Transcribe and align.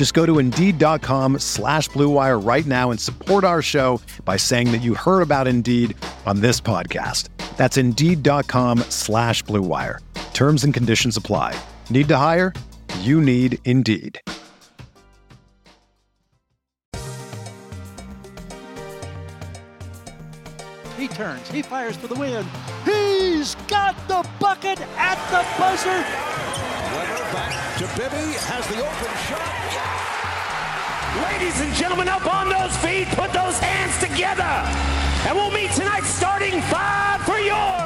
Just 0.00 0.14
go 0.14 0.24
to 0.24 0.38
Indeed.com 0.38 1.40
slash 1.40 1.90
BlueWire 1.90 2.42
right 2.42 2.64
now 2.64 2.90
and 2.90 2.98
support 2.98 3.44
our 3.44 3.60
show 3.60 4.00
by 4.24 4.38
saying 4.38 4.72
that 4.72 4.78
you 4.78 4.94
heard 4.94 5.20
about 5.20 5.46
Indeed 5.46 5.94
on 6.24 6.40
this 6.40 6.58
podcast. 6.58 7.28
That's 7.58 7.76
Indeed.com 7.76 8.78
slash 8.88 9.44
BlueWire. 9.44 9.98
Terms 10.32 10.64
and 10.64 10.72
conditions 10.72 11.18
apply. 11.18 11.54
Need 11.90 12.08
to 12.08 12.16
hire? 12.16 12.54
You 13.00 13.20
need 13.20 13.58
Indeed. 13.66 14.18
He 20.96 21.08
turns. 21.08 21.46
He 21.50 21.60
fires 21.60 21.96
for 21.96 22.06
the 22.06 22.14
win. 22.14 22.48
He's 22.86 23.54
got 23.68 23.94
the 24.08 24.26
bucket 24.40 24.80
at 24.96 25.18
the 25.30 25.44
buzzer. 25.60 26.06
Bibby. 27.96 28.36
Has 28.44 28.66
the 28.68 28.76
open 28.76 29.12
shot. 29.24 29.40
Ladies 31.32 31.60
and 31.62 31.72
gentlemen, 31.72 32.08
up 32.08 32.26
on 32.28 32.50
those 32.50 32.76
feet, 32.84 33.08
put 33.16 33.32
those 33.32 33.58
hands 33.58 33.96
together. 33.96 34.44
And 35.24 35.34
we'll 35.34 35.50
meet 35.50 35.70
tonight 35.72 36.04
starting 36.04 36.60
five 36.68 37.22
for 37.22 37.38
your 37.38 37.80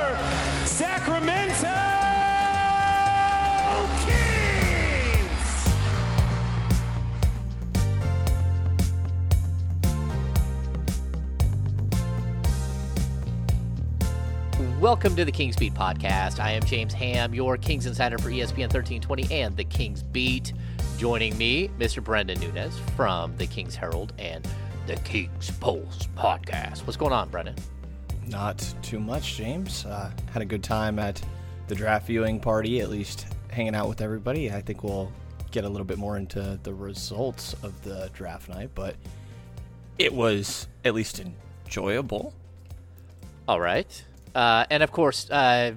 Welcome 14.85 15.17
to 15.17 15.25
the 15.25 15.33
Kings 15.33 15.57
Beat 15.57 15.73
podcast. 15.73 16.39
I 16.39 16.51
am 16.51 16.63
James 16.63 16.93
Ham, 16.93 17.33
your 17.33 17.57
Kings 17.57 17.87
insider 17.87 18.19
for 18.19 18.29
ESPN 18.29 18.69
1320 18.69 19.33
and 19.33 19.57
the 19.57 19.65
Kings 19.65 20.03
Beat. 20.03 20.53
Joining 20.99 21.39
me, 21.39 21.69
Mr. 21.79 22.05
Brenden 22.05 22.39
Nunes 22.39 22.79
from 22.95 23.35
the 23.39 23.47
Kings 23.47 23.75
Herald 23.75 24.13
and 24.19 24.47
the 24.87 24.97
Kings 24.97 25.51
Pulse 25.53 26.07
podcast. 26.19 26.81
What's 26.81 26.99
going 26.99 27.15
on, 27.15 27.31
Brenden? 27.31 27.59
Not 28.29 28.75
too 28.83 29.01
much, 29.01 29.37
James. 29.39 29.87
Uh, 29.87 30.11
had 30.35 30.43
a 30.43 30.45
good 30.45 30.63
time 30.63 30.99
at 30.99 31.19
the 31.67 31.75
draft 31.75 32.07
viewing 32.07 32.39
party, 32.39 32.83
at 32.83 32.91
least 32.91 33.27
hanging 33.51 33.75
out 33.75 33.89
with 33.89 34.03
everybody. 34.03 34.53
I 34.53 34.61
think 34.61 34.85
we'll 34.85 35.11
get 35.51 35.65
a 35.65 35.69
little 35.69 35.87
bit 35.87 35.97
more 35.97 36.19
into 36.19 36.61
the 36.63 36.75
results 36.75 37.55
of 37.63 37.73
the 37.85 38.11
draft 38.13 38.51
night, 38.51 38.69
but 38.75 38.97
it 39.99 40.13
was 40.13 40.69
at 40.85 40.93
least 40.93 41.23
enjoyable. 41.65 42.35
All 43.49 43.61
right. 43.61 44.05
Uh, 44.35 44.65
and 44.71 44.83
of 44.83 44.91
course, 44.93 45.31
uh, 45.31 45.73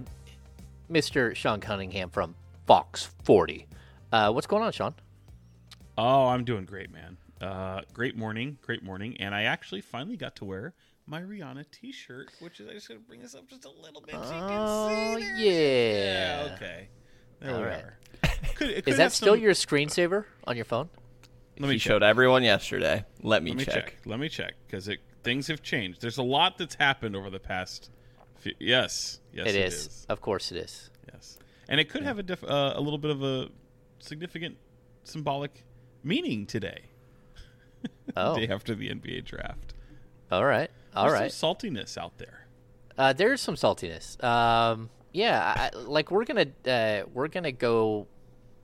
Mr. 0.91 1.35
Sean 1.35 1.59
Cunningham 1.59 2.09
from 2.09 2.35
Fox 2.65 3.09
40. 3.23 3.67
Uh, 4.11 4.31
what's 4.31 4.47
going 4.47 4.63
on, 4.63 4.71
Sean? 4.71 4.95
Oh, 5.97 6.27
I'm 6.27 6.43
doing 6.43 6.65
great, 6.65 6.91
man. 6.91 7.17
Uh, 7.41 7.81
great 7.93 8.15
morning, 8.17 8.57
great 8.61 8.83
morning, 8.83 9.15
and 9.19 9.33
I 9.35 9.43
actually 9.43 9.81
finally 9.81 10.17
got 10.17 10.35
to 10.37 10.45
wear 10.45 10.73
my 11.05 11.21
Rihanna 11.21 11.65
T-shirt, 11.71 12.31
which 12.39 12.59
is 12.59 12.67
I 12.67 12.73
just 12.73 12.87
gonna 12.87 12.99
bring 12.99 13.21
this 13.21 13.35
up 13.35 13.47
just 13.47 13.65
a 13.65 13.69
little 13.69 14.01
bit 14.01 14.15
so 14.15 14.21
you 14.35 14.41
Oh, 14.41 15.15
can 15.19 15.37
see. 15.37 15.45
Yeah. 15.45 16.45
Yeah. 16.47 16.53
Okay. 16.55 16.87
There 17.39 17.53
All 17.53 17.61
we 17.61 17.67
right. 17.67 17.83
are. 17.83 17.97
Could, 18.55 18.55
could 18.55 18.87
Is 18.87 18.97
that 18.97 19.03
have 19.03 19.13
still 19.13 19.33
some- 19.35 19.43
your 19.43 19.53
screensaver 19.53 20.25
on 20.45 20.55
your 20.55 20.65
phone? 20.65 20.89
Let 21.59 21.69
me 21.69 21.75
he 21.75 21.79
check. 21.79 21.89
showed 21.91 22.03
everyone 22.03 22.43
yesterday. 22.43 23.03
Let 23.23 23.41
me, 23.43 23.51
Let 23.51 23.57
me 23.59 23.65
check. 23.65 23.73
check. 23.73 23.95
Let 24.05 24.19
me 24.19 24.29
check 24.29 24.53
because 24.67 24.89
things 25.23 25.47
have 25.47 25.61
changed. 25.63 26.01
There's 26.01 26.17
a 26.19 26.23
lot 26.23 26.57
that's 26.57 26.75
happened 26.75 27.15
over 27.15 27.29
the 27.31 27.39
past. 27.39 27.89
Few, 28.39 28.53
yes. 28.59 29.19
Yes. 29.33 29.47
it 29.47 29.55
is. 29.55 30.05
Of 30.09 30.21
course 30.21 30.51
it 30.51 30.57
is. 30.57 30.89
Yes. 31.11 31.37
And 31.69 31.79
it 31.79 31.89
could 31.89 32.03
have 32.03 32.19
a 32.19 32.23
diff, 32.23 32.43
uh, 32.43 32.73
a 32.75 32.81
little 32.81 32.97
bit 32.99 33.11
of 33.11 33.23
a 33.23 33.49
significant 33.99 34.57
symbolic 35.03 35.63
meaning 36.03 36.45
today. 36.45 36.81
Oh, 38.15 38.35
Day 38.35 38.47
after 38.47 38.73
the 38.73 38.89
NBA 38.89 39.25
draft. 39.25 39.73
all 40.31 40.43
right. 40.45 40.71
All 40.95 41.07
There's 41.07 41.19
right. 41.19 41.31
Some 41.31 41.53
saltiness 41.55 41.97
out 41.97 42.17
there. 42.17 42.47
Uh, 42.97 43.13
there's 43.13 43.41
some 43.41 43.55
saltiness. 43.55 44.21
Um, 44.23 44.89
yeah, 45.13 45.69
I- 45.73 45.77
like 45.77 46.09
we're 46.09 46.23
gonna 46.25 46.47
uh, 46.65 47.03
we're 47.13 47.27
gonna 47.27 47.51
go 47.51 48.07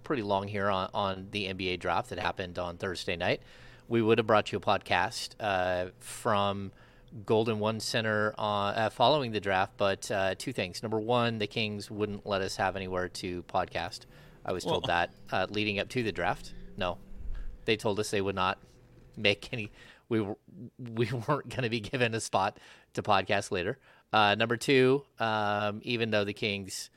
pretty 0.03 0.23
long 0.23 0.47
here 0.47 0.69
on, 0.69 0.89
on 0.93 1.27
the 1.31 1.45
NBA 1.53 1.79
draft 1.79 2.09
that 2.09 2.19
happened 2.19 2.57
on 2.57 2.77
Thursday 2.77 3.15
night. 3.15 3.41
We 3.87 4.01
would 4.01 4.17
have 4.17 4.25
brought 4.25 4.51
you 4.51 4.57
a 4.57 4.61
podcast 4.61 5.35
uh, 5.39 5.91
from 5.99 6.71
Golden 7.25 7.59
One 7.59 7.79
Center 7.79 8.33
on, 8.37 8.73
uh, 8.75 8.89
following 8.89 9.31
the 9.31 9.39
draft, 9.39 9.73
but 9.77 10.09
uh, 10.09 10.35
two 10.37 10.51
things. 10.53 10.81
Number 10.81 10.99
one, 10.99 11.37
the 11.37 11.47
Kings 11.47 11.91
wouldn't 11.91 12.25
let 12.25 12.41
us 12.41 12.55
have 12.55 12.75
anywhere 12.75 13.09
to 13.09 13.43
podcast. 13.43 14.01
I 14.45 14.51
was 14.51 14.63
told 14.63 14.87
Well- 14.87 14.95
that 14.97 15.11
uh, 15.31 15.47
leading 15.49 15.79
up 15.79 15.89
to 15.89 16.03
the 16.03 16.11
draft. 16.11 16.53
No, 16.75 16.97
they 17.65 17.77
told 17.77 17.99
us 17.99 18.09
they 18.09 18.21
would 18.21 18.35
not 18.35 18.57
make 19.15 19.49
any. 19.53 19.71
We 20.09 20.21
were, 20.21 20.37
we 20.79 21.05
weren't 21.27 21.49
going 21.49 21.63
to 21.63 21.69
be 21.69 21.79
given 21.79 22.13
a 22.15 22.19
spot 22.19 22.57
to 22.93 23.03
podcast 23.03 23.51
later. 23.51 23.77
Uh, 24.11 24.35
number 24.35 24.57
two, 24.57 25.03
um, 25.19 25.81
even 25.83 26.11
though 26.11 26.23
the 26.23 26.33
Kings 26.33 26.89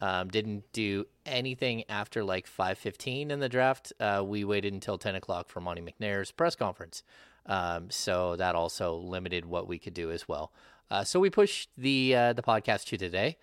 um, 0.00 0.28
didn't 0.28 0.64
do 0.72 1.06
anything 1.26 1.84
after 1.88 2.22
like 2.22 2.46
five 2.46 2.78
fifteen 2.78 3.30
in 3.30 3.40
the 3.40 3.48
draft, 3.48 3.92
uh, 3.98 4.22
we 4.24 4.44
waited 4.44 4.72
until 4.74 4.98
ten 4.98 5.14
o'clock 5.14 5.48
for 5.48 5.60
Monte 5.60 5.82
McNair's 5.82 6.30
press 6.30 6.54
conference. 6.54 7.02
Um, 7.46 7.90
so 7.90 8.36
that 8.36 8.54
also 8.54 8.94
limited 8.96 9.44
what 9.44 9.68
we 9.68 9.78
could 9.78 9.94
do 9.94 10.10
as 10.10 10.26
well. 10.26 10.52
Uh, 10.90 11.04
so 11.04 11.20
we 11.20 11.30
pushed 11.30 11.70
the 11.76 12.14
uh, 12.14 12.32
the 12.32 12.42
podcast 12.42 12.84
to 12.86 12.96
today. 12.96 13.36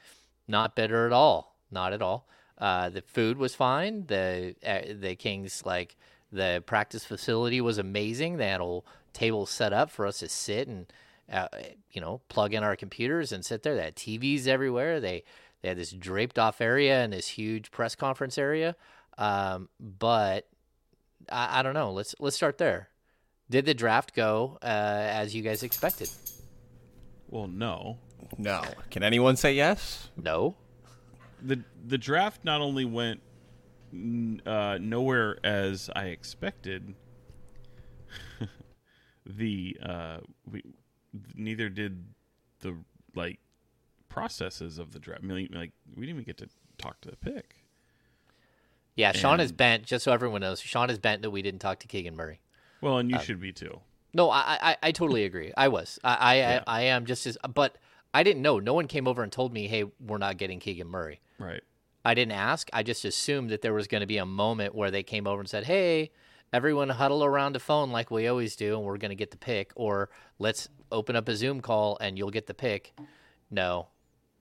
Not 0.47 0.75
bitter 0.75 1.05
at 1.05 1.13
all. 1.13 1.55
Not 1.71 1.93
at 1.93 2.01
all. 2.01 2.27
Uh, 2.57 2.89
the 2.89 3.01
food 3.01 3.37
was 3.37 3.55
fine. 3.55 4.05
The 4.07 4.55
uh, 4.65 4.93
the 4.99 5.15
Kings 5.15 5.63
like 5.65 5.95
the 6.31 6.63
practice 6.65 7.03
facility 7.03 7.61
was 7.61 7.77
amazing. 7.77 8.37
They 8.37 8.49
had 8.49 8.61
a 8.61 8.79
table 9.13 9.45
set 9.45 9.73
up 9.73 9.89
for 9.91 10.05
us 10.05 10.19
to 10.19 10.29
sit 10.29 10.67
and 10.67 10.91
uh, 11.31 11.47
you 11.91 12.01
know 12.01 12.21
plug 12.29 12.53
in 12.53 12.63
our 12.63 12.75
computers 12.75 13.31
and 13.31 13.43
sit 13.43 13.63
there. 13.63 13.75
They 13.75 13.83
had 13.83 13.95
TVs 13.95 14.47
everywhere. 14.47 14.99
They 14.99 15.23
they 15.61 15.69
had 15.69 15.77
this 15.77 15.91
draped 15.91 16.37
off 16.39 16.61
area 16.61 17.03
and 17.03 17.13
this 17.13 17.27
huge 17.27 17.71
press 17.71 17.95
conference 17.95 18.37
area. 18.37 18.75
Um, 19.17 19.69
but 19.79 20.47
I, 21.31 21.59
I 21.59 21.63
don't 21.63 21.73
know. 21.73 21.91
Let's 21.91 22.15
let's 22.19 22.35
start 22.35 22.57
there. 22.57 22.90
Did 23.51 23.65
the 23.65 23.73
draft 23.73 24.15
go 24.15 24.57
uh, 24.61 24.65
as 24.65 25.35
you 25.35 25.41
guys 25.41 25.61
expected? 25.61 26.09
Well, 27.27 27.47
no. 27.47 27.97
No. 28.37 28.63
Can 28.89 29.03
anyone 29.03 29.35
say 29.35 29.53
yes? 29.53 30.09
No. 30.15 30.55
the 31.41 31.61
The 31.85 31.97
draft 31.97 32.45
not 32.45 32.61
only 32.61 32.85
went 32.85 33.19
uh, 34.45 34.77
nowhere 34.79 35.37
as 35.43 35.89
I 35.93 36.05
expected. 36.05 36.95
the 39.25 39.77
uh, 39.83 40.17
we 40.49 40.63
neither 41.35 41.67
did 41.67 42.05
the 42.61 42.77
like 43.15 43.39
processes 44.07 44.79
of 44.79 44.93
the 44.93 44.99
draft. 44.99 45.23
I 45.23 45.25
mean, 45.25 45.49
like 45.51 45.73
we 45.93 46.05
didn't 46.05 46.21
even 46.21 46.23
get 46.23 46.37
to 46.37 46.47
talk 46.77 47.01
to 47.01 47.09
the 47.09 47.17
pick. 47.17 47.57
Yeah, 48.95 49.11
Sean 49.11 49.41
is 49.41 49.51
bent. 49.51 49.83
Just 49.83 50.05
so 50.05 50.13
everyone 50.13 50.39
knows, 50.39 50.61
Sean 50.61 50.89
is 50.89 50.99
bent 50.99 51.21
that 51.23 51.31
we 51.31 51.41
didn't 51.41 51.59
talk 51.59 51.79
to 51.79 51.87
Keegan 51.87 52.15
Murray. 52.15 52.39
Well, 52.81 52.97
and 52.97 53.09
you 53.11 53.19
should 53.19 53.39
be 53.39 53.51
too. 53.51 53.79
No, 54.13 54.29
I, 54.29 54.57
I, 54.61 54.77
I 54.83 54.91
totally 54.91 55.23
agree. 55.23 55.53
I 55.55 55.69
was. 55.69 55.99
I, 56.03 56.15
I, 56.15 56.35
Yeah. 56.35 56.63
I, 56.67 56.79
I 56.79 56.81
am 56.83 57.05
just 57.05 57.25
as. 57.27 57.37
But 57.53 57.77
I 58.13 58.23
didn't 58.23 58.41
know. 58.41 58.59
No 58.59 58.73
one 58.73 58.87
came 58.87 59.07
over 59.07 59.23
and 59.23 59.31
told 59.31 59.53
me, 59.53 59.67
"Hey, 59.67 59.85
we're 59.99 60.17
not 60.17 60.37
getting 60.37 60.59
Keegan 60.59 60.87
Murray." 60.87 61.21
Right. 61.39 61.63
I 62.03 62.13
didn't 62.13 62.33
ask. 62.33 62.67
I 62.73 62.83
just 62.83 63.05
assumed 63.05 63.51
that 63.51 63.61
there 63.61 63.73
was 63.73 63.87
going 63.87 64.01
to 64.01 64.07
be 64.07 64.17
a 64.17 64.25
moment 64.25 64.75
where 64.75 64.91
they 64.91 65.03
came 65.03 65.27
over 65.27 65.39
and 65.39 65.47
said, 65.49 65.63
"Hey, 65.65 66.11
everyone 66.51 66.89
huddle 66.89 67.23
around 67.23 67.55
a 67.55 67.59
phone 67.59 67.91
like 67.91 68.11
we 68.11 68.27
always 68.27 68.55
do, 68.55 68.75
and 68.75 68.83
we're 68.83 68.97
going 68.97 69.09
to 69.11 69.15
get 69.15 69.31
the 69.31 69.37
pick," 69.37 69.71
or 69.75 70.09
"Let's 70.39 70.67
open 70.91 71.15
up 71.15 71.29
a 71.29 71.35
Zoom 71.35 71.61
call 71.61 71.97
and 72.01 72.17
you'll 72.17 72.31
get 72.31 72.47
the 72.47 72.53
pick." 72.53 72.93
No, 73.49 73.87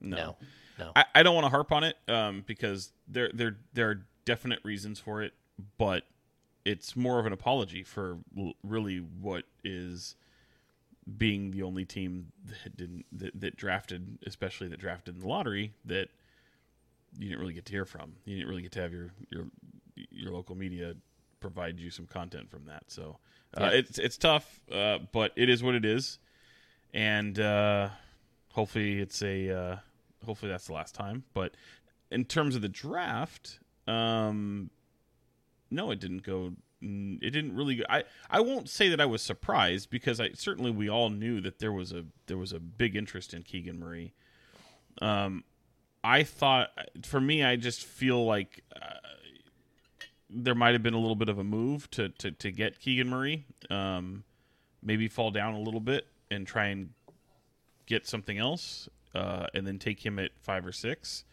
No. 0.01 0.17
No. 0.17 0.35
No. 0.79 0.91
I, 0.95 1.05
I 1.13 1.23
don't 1.23 1.35
want 1.35 1.45
to 1.45 1.49
harp 1.49 1.71
on 1.71 1.83
it 1.83 1.95
um, 2.07 2.43
because 2.47 2.91
there 3.07 3.29
there 3.33 3.57
there 3.73 3.89
are 3.89 4.05
definite 4.25 4.59
reasons 4.63 4.99
for 4.99 5.21
it, 5.21 5.33
but 5.77 6.03
it's 6.65 6.95
more 6.95 7.19
of 7.19 7.25
an 7.25 7.33
apology 7.33 7.83
for 7.83 8.17
l- 8.37 8.53
really 8.63 8.97
what 8.97 9.43
is 9.63 10.15
being 11.17 11.51
the 11.51 11.63
only 11.63 11.83
team 11.85 12.31
that 12.45 12.77
didn't 12.77 13.05
that, 13.11 13.39
that 13.39 13.57
drafted, 13.57 14.19
especially 14.25 14.67
that 14.67 14.79
drafted 14.79 15.15
in 15.15 15.21
the 15.21 15.27
lottery, 15.27 15.73
that 15.85 16.09
you 17.17 17.27
didn't 17.27 17.39
really 17.41 17.53
get 17.53 17.65
to 17.65 17.71
hear 17.73 17.85
from. 17.85 18.13
You 18.25 18.35
didn't 18.37 18.49
really 18.49 18.61
get 18.61 18.71
to 18.73 18.81
have 18.81 18.93
your 18.93 19.11
your 19.29 19.47
your 20.11 20.31
local 20.31 20.55
media 20.55 20.95
provide 21.39 21.79
you 21.79 21.89
some 21.89 22.05
content 22.05 22.49
from 22.49 22.65
that. 22.65 22.83
So 22.87 23.17
uh, 23.57 23.63
Yeah. 23.65 23.79
it's 23.79 23.97
it's 23.97 24.17
tough, 24.17 24.61
uh, 24.71 24.99
but 25.11 25.31
it 25.35 25.49
is 25.49 25.63
what 25.63 25.75
it 25.75 25.83
is, 25.85 26.19
and 26.93 27.39
uh, 27.39 27.89
hopefully 28.53 28.99
it's 28.99 29.21
a 29.23 29.49
uh, 29.49 29.75
hopefully 30.25 30.51
that's 30.51 30.67
the 30.67 30.73
last 30.73 30.93
time. 30.95 31.23
But 31.33 31.55
in 32.11 32.25
terms 32.25 32.55
of 32.55 32.61
the 32.61 32.69
draft, 32.69 33.59
um, 33.87 34.69
no, 35.71 35.89
it 35.91 35.99
didn't 35.99 36.23
go. 36.23 36.53
It 36.81 37.31
didn't 37.31 37.55
really. 37.55 37.75
Go, 37.75 37.83
I 37.89 38.03
I 38.29 38.41
won't 38.41 38.69
say 38.69 38.89
that 38.89 38.99
I 38.99 39.05
was 39.05 39.21
surprised 39.21 39.89
because 39.89 40.19
I 40.19 40.31
certainly 40.33 40.71
we 40.71 40.89
all 40.89 41.09
knew 41.09 41.39
that 41.41 41.59
there 41.59 41.71
was 41.71 41.91
a 41.91 42.05
there 42.27 42.37
was 42.37 42.51
a 42.51 42.59
big 42.59 42.95
interest 42.95 43.33
in 43.33 43.43
Keegan 43.43 43.79
Murray. 43.79 44.13
Um, 45.01 45.43
I 46.03 46.23
thought 46.23 46.69
for 47.03 47.21
me, 47.21 47.43
I 47.43 47.55
just 47.55 47.83
feel 47.83 48.25
like 48.25 48.63
uh, 48.75 48.95
there 50.29 50.55
might 50.55 50.73
have 50.73 50.83
been 50.83 50.93
a 50.93 50.99
little 50.99 51.15
bit 51.15 51.29
of 51.29 51.39
a 51.39 51.43
move 51.43 51.89
to 51.91 52.09
to, 52.09 52.31
to 52.31 52.51
get 52.51 52.79
Keegan 52.79 53.09
Murray. 53.09 53.45
Um, 53.69 54.23
maybe 54.83 55.07
fall 55.07 55.31
down 55.31 55.53
a 55.53 55.59
little 55.59 55.79
bit 55.79 56.07
and 56.29 56.47
try 56.47 56.67
and 56.67 56.89
get 57.85 58.07
something 58.07 58.37
else, 58.37 58.89
uh, 59.13 59.47
and 59.53 59.67
then 59.67 59.77
take 59.77 60.03
him 60.05 60.17
at 60.17 60.31
five 60.41 60.65
or 60.65 60.71
six. 60.71 61.23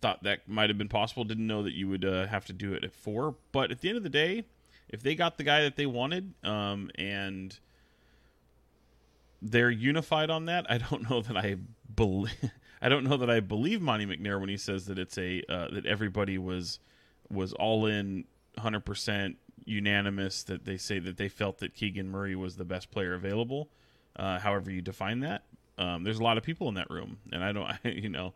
Thought 0.00 0.22
that 0.22 0.48
might 0.48 0.70
have 0.70 0.78
been 0.78 0.88
possible. 0.88 1.24
Didn't 1.24 1.46
know 1.46 1.62
that 1.62 1.74
you 1.74 1.88
would 1.88 2.04
uh, 2.04 2.26
have 2.26 2.44
to 2.46 2.52
do 2.52 2.72
it 2.74 2.84
at 2.84 2.92
four. 2.92 3.34
But 3.52 3.70
at 3.70 3.80
the 3.80 3.88
end 3.88 3.96
of 3.96 4.04
the 4.04 4.08
day, 4.08 4.44
if 4.88 5.02
they 5.02 5.14
got 5.14 5.38
the 5.38 5.44
guy 5.44 5.62
that 5.62 5.76
they 5.76 5.86
wanted, 5.86 6.34
um, 6.44 6.90
and 6.94 7.58
they're 9.42 9.70
unified 9.70 10.30
on 10.30 10.46
that, 10.46 10.66
I 10.70 10.78
don't 10.78 11.08
know 11.10 11.20
that 11.22 11.36
I 11.36 11.56
believe. 11.94 12.34
I 12.80 12.88
don't 12.88 13.02
know 13.02 13.16
that 13.16 13.28
I 13.28 13.40
believe 13.40 13.82
Monte 13.82 14.06
McNair 14.06 14.38
when 14.38 14.48
he 14.48 14.56
says 14.56 14.86
that 14.86 15.00
it's 15.00 15.18
a 15.18 15.42
uh, 15.48 15.68
that 15.72 15.84
everybody 15.84 16.38
was 16.38 16.78
was 17.28 17.52
all 17.54 17.86
in, 17.86 18.24
hundred 18.56 18.84
percent 18.84 19.36
unanimous 19.64 20.44
that 20.44 20.64
they 20.64 20.76
say 20.76 20.98
that 20.98 21.16
they 21.16 21.28
felt 21.28 21.58
that 21.58 21.74
Keegan 21.74 22.08
Murray 22.08 22.36
was 22.36 22.56
the 22.56 22.64
best 22.64 22.90
player 22.90 23.14
available. 23.14 23.68
Uh, 24.16 24.38
however 24.38 24.70
you 24.70 24.80
define 24.80 25.20
that, 25.20 25.42
um, 25.76 26.02
there's 26.02 26.18
a 26.18 26.22
lot 26.22 26.38
of 26.38 26.44
people 26.44 26.68
in 26.68 26.74
that 26.74 26.90
room, 26.90 27.18
and 27.32 27.44
I 27.44 27.52
don't, 27.52 27.68
you 27.84 28.08
know, 28.08 28.32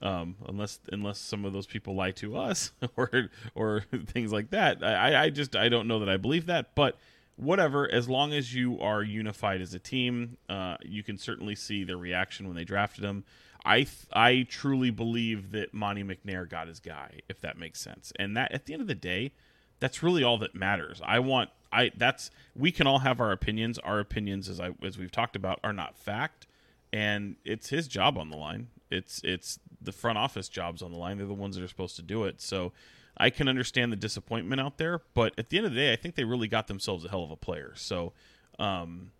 um, 0.00 0.36
unless 0.46 0.78
unless 0.92 1.18
some 1.18 1.44
of 1.44 1.52
those 1.52 1.66
people 1.66 1.94
lie 1.94 2.12
to 2.12 2.36
us 2.36 2.72
or 2.96 3.30
or 3.54 3.84
things 4.06 4.32
like 4.32 4.50
that. 4.50 4.82
I, 4.82 5.24
I 5.24 5.30
just 5.30 5.56
I 5.56 5.68
don't 5.68 5.88
know 5.88 5.98
that 6.00 6.08
I 6.08 6.16
believe 6.16 6.46
that, 6.46 6.74
but 6.74 6.98
whatever. 7.36 7.90
As 7.90 8.08
long 8.08 8.32
as 8.32 8.54
you 8.54 8.80
are 8.80 9.02
unified 9.02 9.60
as 9.60 9.74
a 9.74 9.78
team, 9.78 10.36
uh, 10.48 10.76
you 10.82 11.02
can 11.02 11.18
certainly 11.18 11.54
see 11.54 11.84
their 11.84 11.96
reaction 11.96 12.46
when 12.46 12.56
they 12.56 12.64
drafted 12.64 13.04
him. 13.04 13.24
I 13.64 13.78
th- 13.78 14.06
I 14.12 14.46
truly 14.48 14.90
believe 14.90 15.50
that 15.52 15.74
Monte 15.74 16.04
McNair 16.04 16.48
got 16.48 16.68
his 16.68 16.80
guy, 16.80 17.20
if 17.28 17.40
that 17.40 17.58
makes 17.58 17.80
sense, 17.80 18.12
and 18.18 18.36
that 18.36 18.52
at 18.52 18.66
the 18.66 18.72
end 18.72 18.82
of 18.82 18.88
the 18.88 18.94
day, 18.94 19.32
that's 19.80 20.02
really 20.02 20.22
all 20.22 20.38
that 20.38 20.54
matters. 20.54 21.00
I 21.04 21.18
want 21.18 21.50
I 21.72 21.90
that's 21.96 22.30
we 22.56 22.70
can 22.70 22.86
all 22.86 23.00
have 23.00 23.20
our 23.20 23.32
opinions. 23.32 23.78
Our 23.78 23.98
opinions, 24.00 24.48
as 24.48 24.60
I 24.60 24.70
as 24.82 24.96
we've 24.96 25.10
talked 25.10 25.36
about, 25.36 25.58
are 25.64 25.72
not 25.72 25.96
fact, 25.96 26.46
and 26.92 27.36
it's 27.44 27.68
his 27.70 27.88
job 27.88 28.16
on 28.16 28.30
the 28.30 28.36
line. 28.36 28.68
It's 28.90 29.20
it's 29.24 29.58
the 29.80 29.92
front 29.92 30.18
office 30.18 30.48
jobs 30.48 30.82
on 30.82 30.92
the 30.92 30.98
line. 30.98 31.18
They're 31.18 31.26
the 31.26 31.34
ones 31.34 31.56
that 31.56 31.64
are 31.64 31.68
supposed 31.68 31.96
to 31.96 32.02
do 32.02 32.24
it. 32.24 32.40
So 32.40 32.72
I 33.16 33.30
can 33.30 33.48
understand 33.48 33.92
the 33.92 33.96
disappointment 33.96 34.60
out 34.60 34.78
there, 34.78 35.00
but 35.14 35.34
at 35.38 35.50
the 35.50 35.58
end 35.58 35.66
of 35.66 35.72
the 35.72 35.78
day, 35.78 35.92
I 35.92 35.96
think 35.96 36.14
they 36.14 36.24
really 36.24 36.48
got 36.48 36.68
themselves 36.68 37.04
a 37.04 37.08
hell 37.08 37.24
of 37.24 37.30
a 37.30 37.36
player. 37.36 37.72
So, 37.74 38.12
um, 38.58 39.10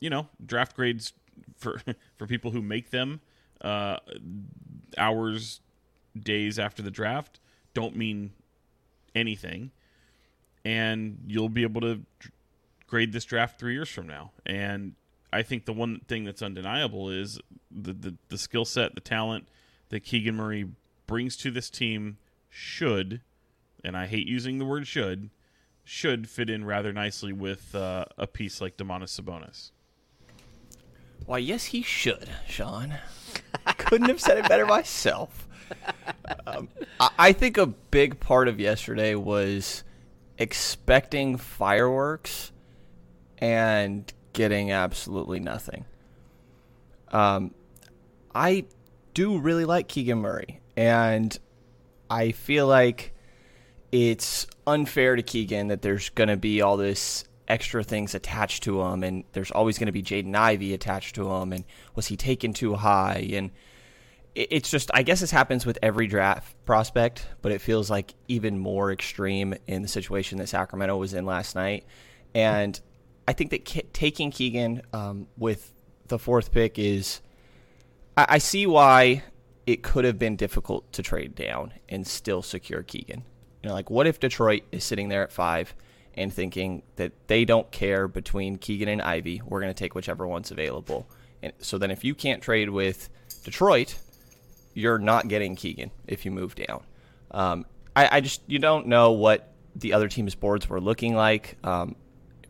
you 0.00 0.10
know, 0.10 0.28
draft 0.44 0.74
grades 0.74 1.12
for 1.56 1.80
for 2.16 2.26
people 2.26 2.50
who 2.50 2.60
make 2.60 2.90
them 2.90 3.20
uh, 3.60 3.98
hours, 4.98 5.60
days 6.18 6.58
after 6.58 6.82
the 6.82 6.90
draft 6.90 7.40
don't 7.72 7.94
mean 7.96 8.32
anything, 9.14 9.70
and 10.64 11.18
you'll 11.26 11.48
be 11.48 11.62
able 11.62 11.80
to 11.80 12.00
grade 12.86 13.12
this 13.12 13.24
draft 13.24 13.58
three 13.58 13.74
years 13.74 13.88
from 13.88 14.06
now. 14.06 14.32
And 14.44 14.94
I 15.32 15.42
think 15.42 15.64
the 15.64 15.72
one 15.72 16.00
thing 16.08 16.24
that's 16.24 16.42
undeniable 16.42 17.10
is 17.10 17.40
the 17.70 17.92
the, 17.92 18.14
the 18.28 18.38
skill 18.38 18.64
set, 18.64 18.94
the 18.94 19.00
talent 19.00 19.48
that 19.90 20.00
Keegan 20.00 20.36
Murray 20.36 20.66
brings 21.06 21.36
to 21.38 21.50
this 21.50 21.70
team 21.70 22.18
should, 22.48 23.20
and 23.84 23.96
I 23.96 24.06
hate 24.06 24.26
using 24.26 24.58
the 24.58 24.64
word 24.64 24.86
should, 24.86 25.30
should 25.84 26.28
fit 26.28 26.48
in 26.48 26.64
rather 26.64 26.92
nicely 26.92 27.32
with 27.32 27.74
uh, 27.74 28.04
a 28.16 28.26
piece 28.26 28.60
like 28.60 28.76
Domantas 28.76 29.20
Sabonis. 29.20 29.70
Why, 31.26 31.38
yes, 31.38 31.66
he 31.66 31.82
should, 31.82 32.28
Sean. 32.48 32.94
Couldn't 33.76 34.08
have 34.08 34.20
said 34.20 34.38
it 34.38 34.48
better 34.48 34.66
myself. 34.66 35.46
Um, 36.46 36.68
I, 36.98 37.10
I 37.18 37.32
think 37.32 37.56
a 37.56 37.66
big 37.66 38.18
part 38.18 38.48
of 38.48 38.58
yesterday 38.58 39.14
was 39.14 39.84
expecting 40.38 41.36
fireworks 41.36 42.50
and 43.38 44.12
getting 44.32 44.72
absolutely 44.72 45.40
nothing. 45.40 45.84
Um, 47.08 47.54
I 48.34 48.66
do 49.14 49.38
really 49.38 49.64
like 49.64 49.88
Keegan 49.88 50.18
Murray, 50.18 50.60
and 50.76 51.36
I 52.08 52.32
feel 52.32 52.66
like 52.66 53.12
it's 53.92 54.46
unfair 54.66 55.16
to 55.16 55.22
Keegan 55.22 55.68
that 55.68 55.82
there's 55.82 56.10
going 56.10 56.28
to 56.28 56.36
be 56.36 56.62
all 56.62 56.76
this 56.76 57.24
extra 57.48 57.82
things 57.82 58.14
attached 58.14 58.62
to 58.62 58.80
him, 58.80 59.02
and 59.02 59.24
there's 59.32 59.50
always 59.50 59.78
going 59.78 59.86
to 59.86 59.92
be 59.92 60.02
Jaden 60.02 60.36
Ivey 60.36 60.72
attached 60.72 61.16
to 61.16 61.28
him, 61.30 61.52
and 61.52 61.64
was 61.94 62.06
he 62.06 62.16
taken 62.16 62.52
too 62.52 62.74
high? 62.74 63.28
And 63.32 63.50
it's 64.36 64.70
just, 64.70 64.90
I 64.94 65.02
guess 65.02 65.20
this 65.20 65.32
happens 65.32 65.66
with 65.66 65.78
every 65.82 66.06
draft 66.06 66.54
prospect, 66.64 67.26
but 67.42 67.50
it 67.50 67.60
feels 67.60 67.90
like 67.90 68.14
even 68.28 68.60
more 68.60 68.92
extreme 68.92 69.54
in 69.66 69.82
the 69.82 69.88
situation 69.88 70.38
that 70.38 70.48
Sacramento 70.48 70.96
was 70.96 71.14
in 71.14 71.26
last 71.26 71.56
night. 71.56 71.84
And 72.32 72.80
I 73.30 73.32
think 73.32 73.50
that 73.50 73.64
Ke- 73.64 73.92
taking 73.92 74.32
Keegan 74.32 74.82
um, 74.92 75.28
with 75.38 75.72
the 76.08 76.18
fourth 76.18 76.50
pick 76.50 76.80
is, 76.80 77.20
I, 78.16 78.26
I 78.28 78.38
see 78.38 78.66
why 78.66 79.22
it 79.66 79.84
could 79.84 80.04
have 80.04 80.18
been 80.18 80.34
difficult 80.34 80.92
to 80.94 81.02
trade 81.04 81.36
down 81.36 81.72
and 81.88 82.04
still 82.04 82.42
secure 82.42 82.82
Keegan. 82.82 83.22
You 83.62 83.68
know, 83.68 83.74
like 83.74 83.88
what 83.88 84.08
if 84.08 84.18
Detroit 84.18 84.64
is 84.72 84.82
sitting 84.82 85.10
there 85.10 85.22
at 85.22 85.30
five 85.30 85.76
and 86.14 86.34
thinking 86.34 86.82
that 86.96 87.12
they 87.28 87.44
don't 87.44 87.70
care 87.70 88.08
between 88.08 88.58
Keegan 88.58 88.88
and 88.88 89.00
Ivey? 89.00 89.42
We're 89.46 89.60
going 89.60 89.72
to 89.72 89.78
take 89.78 89.94
whichever 89.94 90.26
one's 90.26 90.50
available. 90.50 91.08
And 91.40 91.52
so 91.60 91.78
then 91.78 91.92
if 91.92 92.02
you 92.02 92.16
can't 92.16 92.42
trade 92.42 92.70
with 92.70 93.08
Detroit, 93.44 93.96
you're 94.74 94.98
not 94.98 95.28
getting 95.28 95.54
Keegan 95.54 95.92
if 96.08 96.24
you 96.24 96.32
move 96.32 96.56
down. 96.56 96.82
Um, 97.30 97.64
I, 97.94 98.16
I 98.16 98.20
just 98.22 98.42
you 98.48 98.58
don't 98.58 98.88
know 98.88 99.12
what 99.12 99.52
the 99.76 99.92
other 99.92 100.08
team's 100.08 100.34
boards 100.34 100.68
were 100.68 100.80
looking 100.80 101.14
like. 101.14 101.58
Um, 101.62 101.94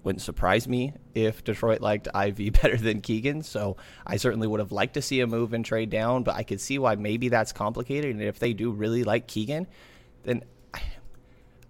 wouldn't 0.03 0.23
surprise 0.23 0.67
me 0.67 0.95
if 1.15 1.45
Detroit 1.45 1.81
liked 1.81 2.09
Ivey 2.15 2.51
better 2.63 2.77
than 2.77 3.01
Keegan. 3.01 3.43
So 3.43 3.77
I 4.07 4.17
certainly 4.17 4.47
would 4.47 4.61
have 4.61 4.73
liked 4.73 4.95
to 4.95 5.03
see 5.03 5.21
a 5.21 5.27
move 5.27 5.53
and 5.53 5.65
trade 5.65 5.91
down, 5.91 6.23
but 6.23 6.35
I 6.35 6.43
could 6.43 6.61
see 6.61 6.79
why 6.79 6.95
maybe 6.95 7.29
that's 7.29 7.53
complicated. 7.53 8.11
And 8.11 8.23
if 8.23 8.39
they 8.39 8.53
do 8.53 8.71
really 8.71 9.05
like 9.05 9.27
Keegan, 9.27 9.67
then 10.25 10.45
I, 10.73 10.83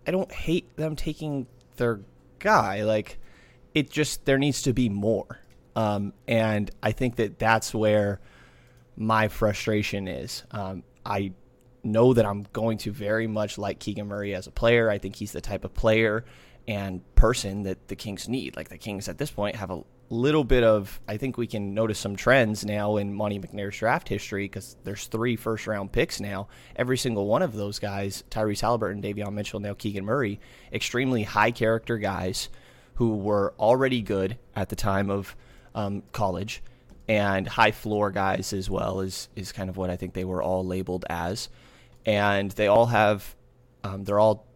I 0.07 0.11
don't 0.11 0.31
hate 0.33 0.77
them 0.77 0.97
taking 0.97 1.47
their 1.77 2.01
guy. 2.39 2.83
Like 2.85 3.19
it 3.75 3.91
just 3.91 4.25
there 4.25 4.39
needs 4.39 4.63
to 4.63 4.73
be 4.73 4.89
more. 4.89 5.41
Um, 5.77 6.13
and 6.27 6.71
I 6.83 6.93
think 6.93 7.17
that 7.17 7.39
that's 7.39 7.73
where 7.73 8.21
my 8.97 9.29
frustration 9.29 10.09
is. 10.09 10.45
Um, 10.51 10.83
I 11.07 11.33
know 11.83 12.13
that 12.13 12.27
I'm 12.27 12.47
going 12.53 12.79
to 12.79 12.93
very 12.93 13.27
much 13.27 13.57
like 13.57 13.79
Keegan 13.79 14.09
Murray 14.09 14.35
as 14.35 14.47
a 14.47 14.51
player. 14.51 14.91
I 14.91 14.99
think 14.99 15.17
he's 15.17 15.33
the 15.33 15.41
type 15.41 15.65
of 15.65 15.73
player 15.73 16.25
and 16.71 17.03
person 17.17 17.65
that 17.65 17.89
the 17.89 17.97
Kings 17.97 18.29
need. 18.29 18.57
Like 18.57 18.69
the 18.69 18.79
Kings 18.79 19.09
at 19.09 19.19
this 19.19 19.31
point 19.31 19.57
have 19.57 19.73
a 19.73 19.83
little 20.09 20.45
bit 20.45 20.63
of, 20.63 21.01
I 21.09 21.17
think 21.17 21.37
we 21.37 21.49
can 21.49 21.75
notice 21.75 21.99
some 21.99 22.15
trends 22.15 22.65
now 22.65 22.97
in 22.97 23.13
Monte 23.13 23.41
McNair's 23.41 23.77
draft 23.77 24.09
history 24.09 24.45
because 24.45 24.77
there's 24.85 25.09
three 25.09 25.35
first 25.35 25.67
round 25.67 25.91
picks 25.91 26.21
now. 26.21 26.47
Every 26.77 26.97
single 26.97 27.27
one 27.27 27.43
of 27.43 27.55
those 27.55 27.81
guys, 27.81 28.23
Tyrese 28.31 28.61
Halliburton, 28.61 29.03
Davion 29.03 29.33
Mitchell, 29.33 29.59
now 29.59 29.75
Keegan 29.75 30.05
Murray, 30.05 30.39
extremely 30.73 31.25
high 31.25 31.51
character 31.51 31.99
guys 31.99 32.49
who 32.95 33.17
were 33.17 33.53
already 33.59 34.01
good 34.01 34.39
at 34.55 34.69
the 34.69 34.77
time 34.77 35.11
of 35.11 35.35
um, 35.75 36.05
college 36.13 36.63
and 37.09 37.49
high 37.49 37.73
floor 37.73 38.13
guys 38.13 38.53
as 38.53 38.71
well 38.71 39.01
is 39.01 39.29
is 39.35 39.51
kind 39.51 39.69
of 39.69 39.77
what 39.77 39.91
I 39.91 39.97
think 39.97 40.15
they 40.15 40.25
were 40.25 40.41
all 40.41 40.65
labeled 40.65 41.05
as, 41.11 41.49
and 42.07 42.53
they 42.53 42.69
all 42.69 42.87
have 42.87 43.35
um, 43.83 44.05
they're 44.05 44.21
all 44.21 44.47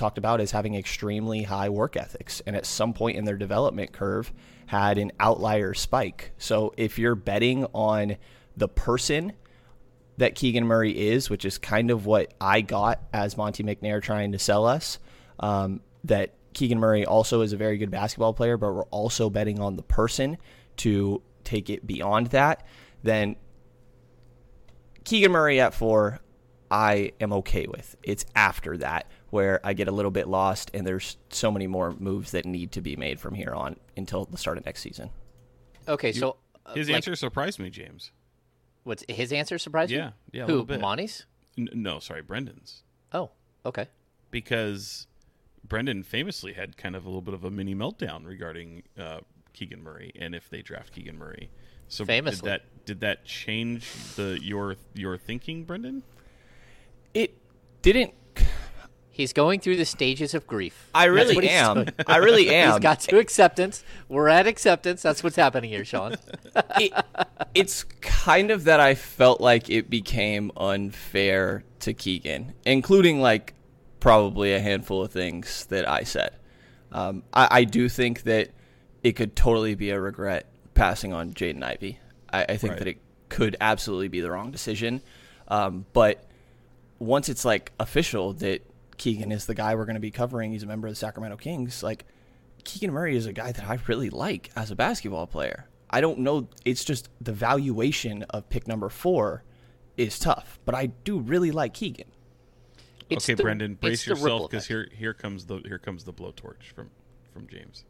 talked 0.00 0.18
about 0.18 0.40
as 0.40 0.50
having 0.50 0.74
extremely 0.74 1.44
high 1.44 1.68
work 1.68 1.96
ethics, 1.96 2.42
and 2.46 2.56
at 2.56 2.66
some 2.66 2.92
point 2.92 3.16
in 3.16 3.24
their 3.24 3.36
development 3.36 3.92
curve 3.92 4.32
had 4.66 4.98
an 4.98 5.12
outlier 5.20 5.74
spike. 5.74 6.32
So 6.38 6.74
if 6.76 6.98
you're 6.98 7.14
betting 7.14 7.66
on 7.72 8.16
the 8.56 8.68
person 8.68 9.32
that 10.16 10.34
Keegan 10.34 10.66
Murray 10.66 11.08
is, 11.08 11.30
which 11.30 11.44
is 11.44 11.56
kind 11.56 11.90
of 11.90 12.04
what 12.04 12.34
I 12.40 12.60
got 12.60 13.00
as 13.12 13.36
Monte 13.36 13.62
McNair 13.62 14.02
trying 14.02 14.32
to 14.32 14.38
sell 14.38 14.66
us. 14.66 14.98
Um, 15.38 15.80
that 16.04 16.34
Keegan 16.52 16.78
Murray 16.78 17.06
also 17.06 17.40
is 17.40 17.52
a 17.52 17.56
very 17.56 17.78
good 17.78 17.90
basketball 17.90 18.34
player, 18.34 18.56
but 18.56 18.72
we're 18.72 18.84
also 18.84 19.30
betting 19.30 19.60
on 19.60 19.76
the 19.76 19.82
person 19.82 20.36
to 20.78 21.22
take 21.42 21.70
it 21.70 21.86
beyond 21.86 22.28
that. 22.28 22.66
Then 23.02 23.36
Keegan 25.04 25.32
Murray 25.32 25.60
at 25.60 25.72
four, 25.72 26.20
I 26.70 27.12
am 27.20 27.32
okay 27.32 27.66
with. 27.66 27.96
It's 28.02 28.26
after 28.36 28.76
that 28.78 29.10
where 29.30 29.60
I 29.64 29.72
get 29.72 29.88
a 29.88 29.92
little 29.92 30.10
bit 30.10 30.28
lost, 30.28 30.70
and 30.74 30.86
there's 30.86 31.16
so 31.30 31.50
many 31.50 31.66
more 31.66 31.92
moves 31.98 32.32
that 32.32 32.44
need 32.44 32.72
to 32.72 32.80
be 32.80 32.96
made 32.96 33.20
from 33.20 33.34
here 33.34 33.52
on 33.54 33.76
until 33.96 34.24
the 34.24 34.36
start 34.36 34.58
of 34.58 34.66
next 34.66 34.82
season. 34.82 35.10
Okay, 35.88 36.12
so 36.12 36.36
uh, 36.66 36.74
His 36.74 36.88
like, 36.88 36.96
answer 36.96 37.16
surprised 37.16 37.58
me, 37.58 37.70
James. 37.70 38.10
What's 38.84 39.04
his 39.08 39.32
answer? 39.32 39.58
Surprised 39.58 39.90
you? 39.90 39.98
Yeah, 39.98 40.10
yeah, 40.32 40.42
a 40.44 40.46
Who? 40.46 40.52
little 40.52 40.66
bit. 40.66 40.80
Monte's? 40.80 41.26
N- 41.58 41.68
no, 41.72 41.98
sorry, 41.98 42.22
Brenden's. 42.22 42.82
Oh, 43.12 43.30
okay. 43.66 43.86
because 44.30 45.06
Brenden 45.66 46.04
famously 46.04 46.52
had 46.54 46.76
kind 46.76 46.96
of 46.96 47.04
a 47.04 47.08
little 47.08 47.20
bit 47.22 47.34
of 47.34 47.44
a 47.44 47.50
mini 47.50 47.74
meltdown 47.74 48.24
regarding 48.24 48.82
uh, 48.98 49.20
Keegan 49.52 49.82
Murray 49.82 50.12
and 50.18 50.34
if 50.34 50.48
they 50.48 50.62
draft 50.62 50.92
Keegan 50.92 51.18
Murray. 51.18 51.50
So 51.88 52.04
Famously. 52.04 52.42
did 52.42 52.44
that 52.50 52.84
did 52.86 53.00
that 53.00 53.24
change 53.24 53.84
the 54.16 54.38
your 54.42 54.76
your 54.94 55.16
thinking, 55.16 55.66
Brenden? 55.66 56.02
It 57.14 57.36
didn't. 57.82 58.14
He's 59.12 59.32
going 59.32 59.60
through 59.60 59.76
the 59.76 59.84
stages 59.84 60.34
of 60.34 60.46
grief. 60.46 60.88
I 60.94 61.04
really 61.06 61.48
am. 61.48 61.86
I 62.06 62.16
really 62.18 62.48
am. 62.54 62.72
He's 62.72 62.80
got 62.80 63.00
to 63.00 63.18
acceptance. 63.18 63.84
We're 64.08 64.28
at 64.28 64.46
acceptance. 64.46 65.02
That's 65.02 65.22
what's 65.22 65.36
happening 65.36 65.68
here, 65.68 65.84
Sean. 65.84 66.16
it, 66.78 66.92
it's 67.54 67.84
kind 68.00 68.50
of 68.50 68.64
that 68.64 68.80
I 68.80 68.94
felt 68.94 69.40
like 69.40 69.68
it 69.68 69.90
became 69.90 70.50
unfair 70.56 71.64
to 71.80 71.92
Keegan, 71.92 72.54
including 72.64 73.20
like 73.20 73.54
probably 73.98 74.54
a 74.54 74.60
handful 74.60 75.02
of 75.02 75.12
things 75.12 75.66
that 75.66 75.88
I 75.88 76.04
said. 76.04 76.32
Um, 76.92 77.22
I, 77.34 77.48
I 77.50 77.64
do 77.64 77.88
think 77.88 78.22
that 78.22 78.50
it 79.02 79.12
could 79.12 79.36
totally 79.36 79.74
be 79.74 79.90
a 79.90 80.00
regret 80.00 80.46
passing 80.74 81.12
on 81.12 81.32
Jaden 81.34 81.62
Ivey. 81.62 81.98
I, 82.32 82.44
I 82.50 82.56
think 82.56 82.72
Right. 82.72 82.78
that 82.78 82.88
it 82.88 82.98
could 83.28 83.56
absolutely 83.60 84.08
be 84.08 84.20
the 84.20 84.30
wrong 84.30 84.50
decision. 84.50 85.02
Um, 85.48 85.84
but 85.92 86.24
once 86.98 87.28
it's 87.28 87.44
like 87.44 87.72
official 87.80 88.32
that 88.34 88.62
Keegan 89.00 89.32
is 89.32 89.46
the 89.46 89.54
guy 89.54 89.74
we're 89.74 89.86
going 89.86 89.94
to 89.94 90.00
be 90.00 90.10
covering, 90.10 90.52
he's 90.52 90.62
a 90.62 90.66
member 90.66 90.86
of 90.86 90.92
the 90.92 90.96
Sacramento 90.96 91.38
Kings, 91.38 91.82
like 91.82 92.04
Keegan 92.64 92.92
Murray 92.92 93.16
is 93.16 93.24
a 93.24 93.32
guy 93.32 93.50
that 93.50 93.64
I 93.64 93.78
really 93.86 94.10
like 94.10 94.50
as 94.54 94.70
a 94.70 94.76
basketball 94.76 95.26
player. 95.26 95.70
I 95.88 96.02
don't 96.02 96.18
know. 96.18 96.48
It's 96.66 96.84
just 96.84 97.08
the 97.18 97.32
valuation 97.32 98.24
of 98.24 98.50
pick 98.50 98.68
number 98.68 98.90
four 98.90 99.42
is 99.96 100.18
tough, 100.18 100.60
but 100.66 100.74
I 100.74 100.86
do 100.86 101.18
really 101.18 101.50
like 101.50 101.72
Keegan. 101.72 102.08
It's 103.08 103.24
okay, 103.24 103.34
the- 103.34 103.42
Brenden, 103.42 103.80
brace 103.80 104.06
yourself 104.06 104.50
because 104.50 104.66
here 104.66 104.88
here 104.92 105.14
comes 105.14 105.46
the 105.46 105.62
here 105.64 105.78
comes 105.78 106.04
the 106.04 106.12
blowtorch 106.12 106.64
from 106.74 106.90
from 107.32 107.48
James. 107.48 107.84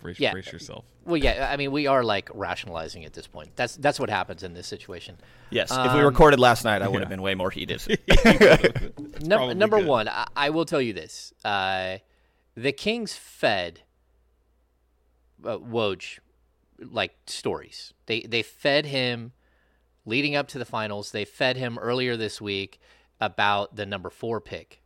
Brace, 0.00 0.20
Yeah. 0.20 0.32
brace 0.32 0.52
yourself. 0.52 0.84
Well, 1.04 1.16
yeah. 1.16 1.48
I 1.50 1.56
mean, 1.56 1.72
we 1.72 1.86
are 1.86 2.04
like 2.04 2.30
rationalizing 2.34 3.04
at 3.04 3.12
this 3.14 3.26
point. 3.26 3.50
That's 3.56 3.76
that's 3.76 3.98
what 3.98 4.10
happens 4.10 4.42
in 4.42 4.54
this 4.54 4.66
situation. 4.66 5.16
Yes, 5.50 5.70
if 5.72 5.94
we 5.94 6.00
recorded 6.00 6.38
last 6.38 6.64
night, 6.64 6.82
I 6.82 6.88
would 6.88 7.00
have 7.00 7.08
been 7.08 7.22
way 7.22 7.34
more 7.34 7.50
heated. 7.50 7.82
Num- 9.20 9.28
probably 9.28 9.54
number 9.54 9.78
good. 9.78 9.86
one, 9.86 10.08
I, 10.08 10.26
I 10.36 10.50
will 10.50 10.64
tell 10.64 10.80
you 10.80 10.92
this: 10.92 11.32
uh, 11.44 11.98
the 12.54 12.72
Kings 12.72 13.14
fed 13.14 13.80
uh, 15.44 15.58
Woj 15.58 16.18
like 16.80 17.16
stories. 17.26 17.92
They 18.06 18.20
they 18.20 18.42
fed 18.42 18.86
him 18.86 19.32
leading 20.04 20.36
up 20.36 20.48
to 20.48 20.58
the 20.58 20.64
finals. 20.64 21.10
They 21.12 21.24
fed 21.24 21.56
him 21.56 21.78
earlier 21.78 22.16
this 22.16 22.40
week 22.40 22.80
about 23.20 23.76
the 23.76 23.86
number 23.86 24.10
four 24.10 24.40
pick. 24.40 24.80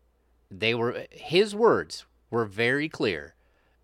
They 0.51 0.75
were 0.75 1.07
his 1.11 1.55
words 1.55 2.07
were 2.31 2.45
very 2.45 2.89
clear 2.89 3.35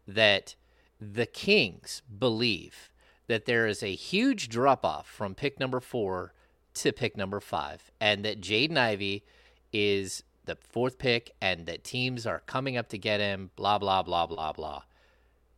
that 0.07 0.55
the 1.01 1.27
Kings 1.27 2.03
believe 2.19 2.91
that 3.27 3.45
there 3.45 3.67
is 3.67 3.83
a 3.83 3.95
huge 3.95 4.49
drop 4.49 4.85
off 4.85 5.07
from 5.07 5.35
pick 5.35 5.61
number 5.61 5.81
four 5.81 6.33
to 6.75 6.93
pick 6.93 7.17
number 7.17 7.41
five, 7.41 7.91
and 8.01 8.25
that 8.25 8.41
Jaden 8.41 8.77
Ivey 8.77 9.25
is 9.73 10.23
the 10.45 10.57
fourth 10.57 10.99
pick, 10.99 11.33
and 11.41 11.67
that 11.67 11.85
teams 11.85 12.27
are 12.27 12.43
coming 12.47 12.77
up 12.77 12.89
to 12.89 12.99
get 12.99 13.21
him. 13.21 13.51
Blah 13.57 13.79
blah 13.79 14.03
blah 14.03 14.27
blah 14.27 14.53
blah. 14.53 14.83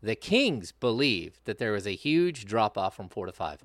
The 0.02 0.16
Kings 0.16 0.72
believe 0.72 1.40
that 1.44 1.58
there 1.58 1.74
is 1.74 1.86
a 1.86 1.94
huge 1.94 2.46
drop 2.46 2.76
off 2.76 2.96
from 2.96 3.08
four 3.08 3.26
to 3.26 3.32
five. 3.32 3.64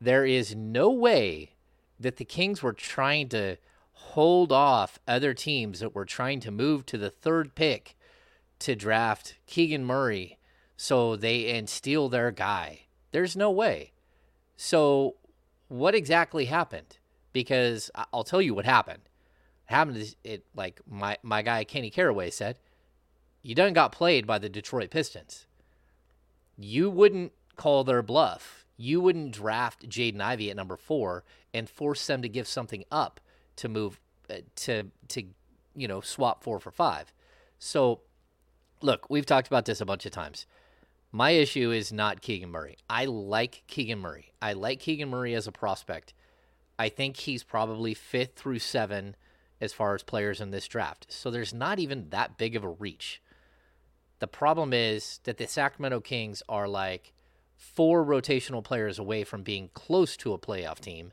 There 0.00 0.24
is 0.24 0.54
no 0.54 0.90
way 0.90 1.50
that 1.98 2.16
the 2.16 2.24
Kings 2.24 2.62
were 2.62 2.72
trying 2.72 3.28
to 3.30 3.56
hold 3.92 4.52
off 4.52 5.00
other 5.08 5.34
teams 5.34 5.80
that 5.80 5.94
were 5.94 6.04
trying 6.04 6.38
to 6.40 6.52
move 6.52 6.86
to 6.86 6.96
the 6.96 7.10
third 7.10 7.54
pick 7.56 7.96
to 8.60 8.76
draft 8.76 9.34
Keegan 9.46 9.84
Murray 9.84 10.37
so 10.78 11.16
they 11.16 11.50
and 11.50 11.68
steal 11.68 12.08
their 12.08 12.30
guy. 12.30 12.82
There's 13.10 13.36
no 13.36 13.50
way. 13.50 13.92
So 14.56 15.16
what 15.66 15.94
exactly 15.94 16.46
happened? 16.46 16.98
Because 17.32 17.90
I'll 18.12 18.24
tell 18.24 18.40
you 18.40 18.54
what 18.54 18.64
happened. 18.64 19.02
What 19.66 19.76
happened 19.76 19.96
is 19.98 20.16
it 20.22 20.44
like 20.54 20.80
my 20.88 21.18
my 21.22 21.42
guy 21.42 21.64
Kenny 21.64 21.90
Caraway 21.90 22.30
said, 22.30 22.60
you 23.42 23.56
done 23.56 23.72
got 23.72 23.92
played 23.92 24.26
by 24.26 24.38
the 24.38 24.48
Detroit 24.48 24.90
Pistons. 24.90 25.46
You 26.56 26.88
wouldn't 26.90 27.32
call 27.56 27.82
their 27.82 28.02
bluff. 28.02 28.64
You 28.76 29.00
wouldn't 29.00 29.32
draft 29.32 29.88
Jaden 29.88 30.20
Ivey 30.20 30.48
at 30.48 30.56
number 30.56 30.76
four 30.76 31.24
and 31.52 31.68
force 31.68 32.06
them 32.06 32.22
to 32.22 32.28
give 32.28 32.46
something 32.46 32.84
up 32.92 33.20
to 33.56 33.68
move 33.68 33.98
uh, 34.30 34.36
to 34.54 34.84
to 35.08 35.24
you 35.74 35.88
know 35.88 36.00
swap 36.00 36.44
four 36.44 36.60
for 36.60 36.70
five. 36.70 37.12
So 37.58 38.02
look, 38.80 39.10
we've 39.10 39.26
talked 39.26 39.48
about 39.48 39.64
this 39.64 39.80
a 39.80 39.86
bunch 39.86 40.06
of 40.06 40.12
times. 40.12 40.46
My 41.10 41.30
issue 41.30 41.70
is 41.70 41.92
not 41.92 42.20
Keegan 42.20 42.50
Murray. 42.50 42.76
I 42.88 43.06
like 43.06 43.62
Keegan 43.66 43.98
Murray. 43.98 44.32
I 44.42 44.52
like 44.52 44.80
Keegan 44.80 45.08
Murray 45.08 45.34
as 45.34 45.46
a 45.46 45.52
prospect. 45.52 46.12
I 46.78 46.88
think 46.90 47.16
he's 47.16 47.42
probably 47.42 47.94
fifth 47.94 48.34
through 48.36 48.58
seven 48.58 49.16
as 49.60 49.72
far 49.72 49.94
as 49.94 50.02
players 50.02 50.40
in 50.40 50.50
this 50.50 50.68
draft. 50.68 51.06
So 51.08 51.30
there's 51.30 51.54
not 51.54 51.78
even 51.78 52.10
that 52.10 52.36
big 52.36 52.54
of 52.54 52.62
a 52.62 52.68
reach. 52.68 53.22
The 54.18 54.28
problem 54.28 54.72
is 54.72 55.20
that 55.24 55.38
the 55.38 55.46
Sacramento 55.46 56.00
Kings 56.00 56.42
are 56.48 56.68
like 56.68 57.12
four 57.56 58.04
rotational 58.04 58.62
players 58.62 58.98
away 58.98 59.24
from 59.24 59.42
being 59.42 59.70
close 59.74 60.16
to 60.18 60.32
a 60.32 60.38
playoff 60.38 60.78
team, 60.78 61.12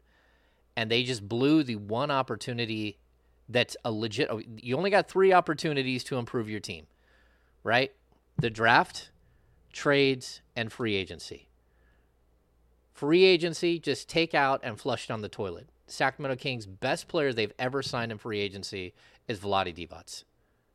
and 0.75 0.91
they 0.91 1.03
just 1.03 1.27
blew 1.27 1.63
the 1.63 1.77
one 1.77 2.11
opportunity 2.11 2.99
that's 3.47 3.77
a 3.85 3.91
legit. 3.91 4.27
oh, 4.29 4.41
You 4.57 4.77
only 4.77 4.89
got 4.89 5.07
three 5.07 5.33
opportunities 5.33 6.03
to 6.05 6.17
improve 6.17 6.49
your 6.49 6.59
team, 6.59 6.87
right? 7.63 7.91
The 8.37 8.49
draft, 8.49 9.11
trades, 9.75 10.41
and 10.55 10.71
free 10.71 10.95
agency. 10.95 11.49
Free 12.93 13.25
agency, 13.25 13.77
just 13.77 14.07
take 14.07 14.33
out 14.33 14.61
and 14.63 14.79
flush 14.79 15.07
down 15.07 15.21
the 15.21 15.29
toilet. 15.29 15.67
Sacramento 15.85 16.41
Kings' 16.41 16.65
best 16.65 17.09
player 17.09 17.33
they've 17.33 17.51
ever 17.59 17.83
signed 17.83 18.11
in 18.11 18.17
free 18.17 18.39
agency 18.39 18.93
is 19.27 19.39
Vlade 19.39 19.75
Divac. 19.75 20.23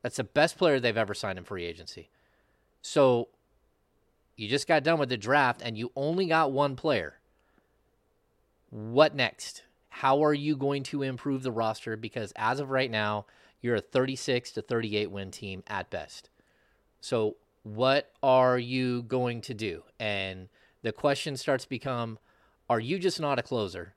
That's 0.03 0.17
the 0.17 0.25
best 0.25 0.59
player 0.59 0.79
they've 0.79 0.97
ever 0.97 1.15
signed 1.15 1.39
in 1.39 1.45
free 1.45 1.65
agency. 1.65 2.11
So 2.83 3.29
you 4.37 4.49
just 4.49 4.69
got 4.69 4.85
done 4.85 4.99
with 4.99 5.09
the 5.09 5.17
draft 5.17 5.63
and 5.65 5.79
you 5.79 5.91
only 5.97 6.27
got 6.27 6.53
one 6.53 6.77
player. 6.77 7.15
What 8.69 9.15
next? 9.15 9.63
How 9.89 10.23
are 10.23 10.35
you 10.35 10.57
going 10.57 10.83
to 10.85 11.03
improve 11.03 11.43
the 11.43 11.51
roster? 11.51 11.97
Because 11.97 12.33
as 12.37 12.61
of 12.61 12.71
right 12.71 12.91
now, 12.91 13.25
you're 13.63 13.77
a 13.77 13.81
36 13.81 14.53
to 14.53 14.63
38 14.63 15.11
win 15.11 15.31
team 15.31 15.63
at 15.67 15.91
best. 15.91 16.29
So 17.01 17.37
what 17.63 18.11
are 18.23 18.59
you 18.59 19.03
going 19.03 19.41
to 19.43 19.55
do? 19.55 19.83
And 19.99 20.49
the 20.83 20.93
question 20.93 21.37
starts 21.37 21.65
to 21.65 21.71
become 21.71 22.19
are 22.69 22.81
you 22.81 22.99
just 22.99 23.21
not 23.21 23.39
a 23.39 23.43
closer? 23.43 23.95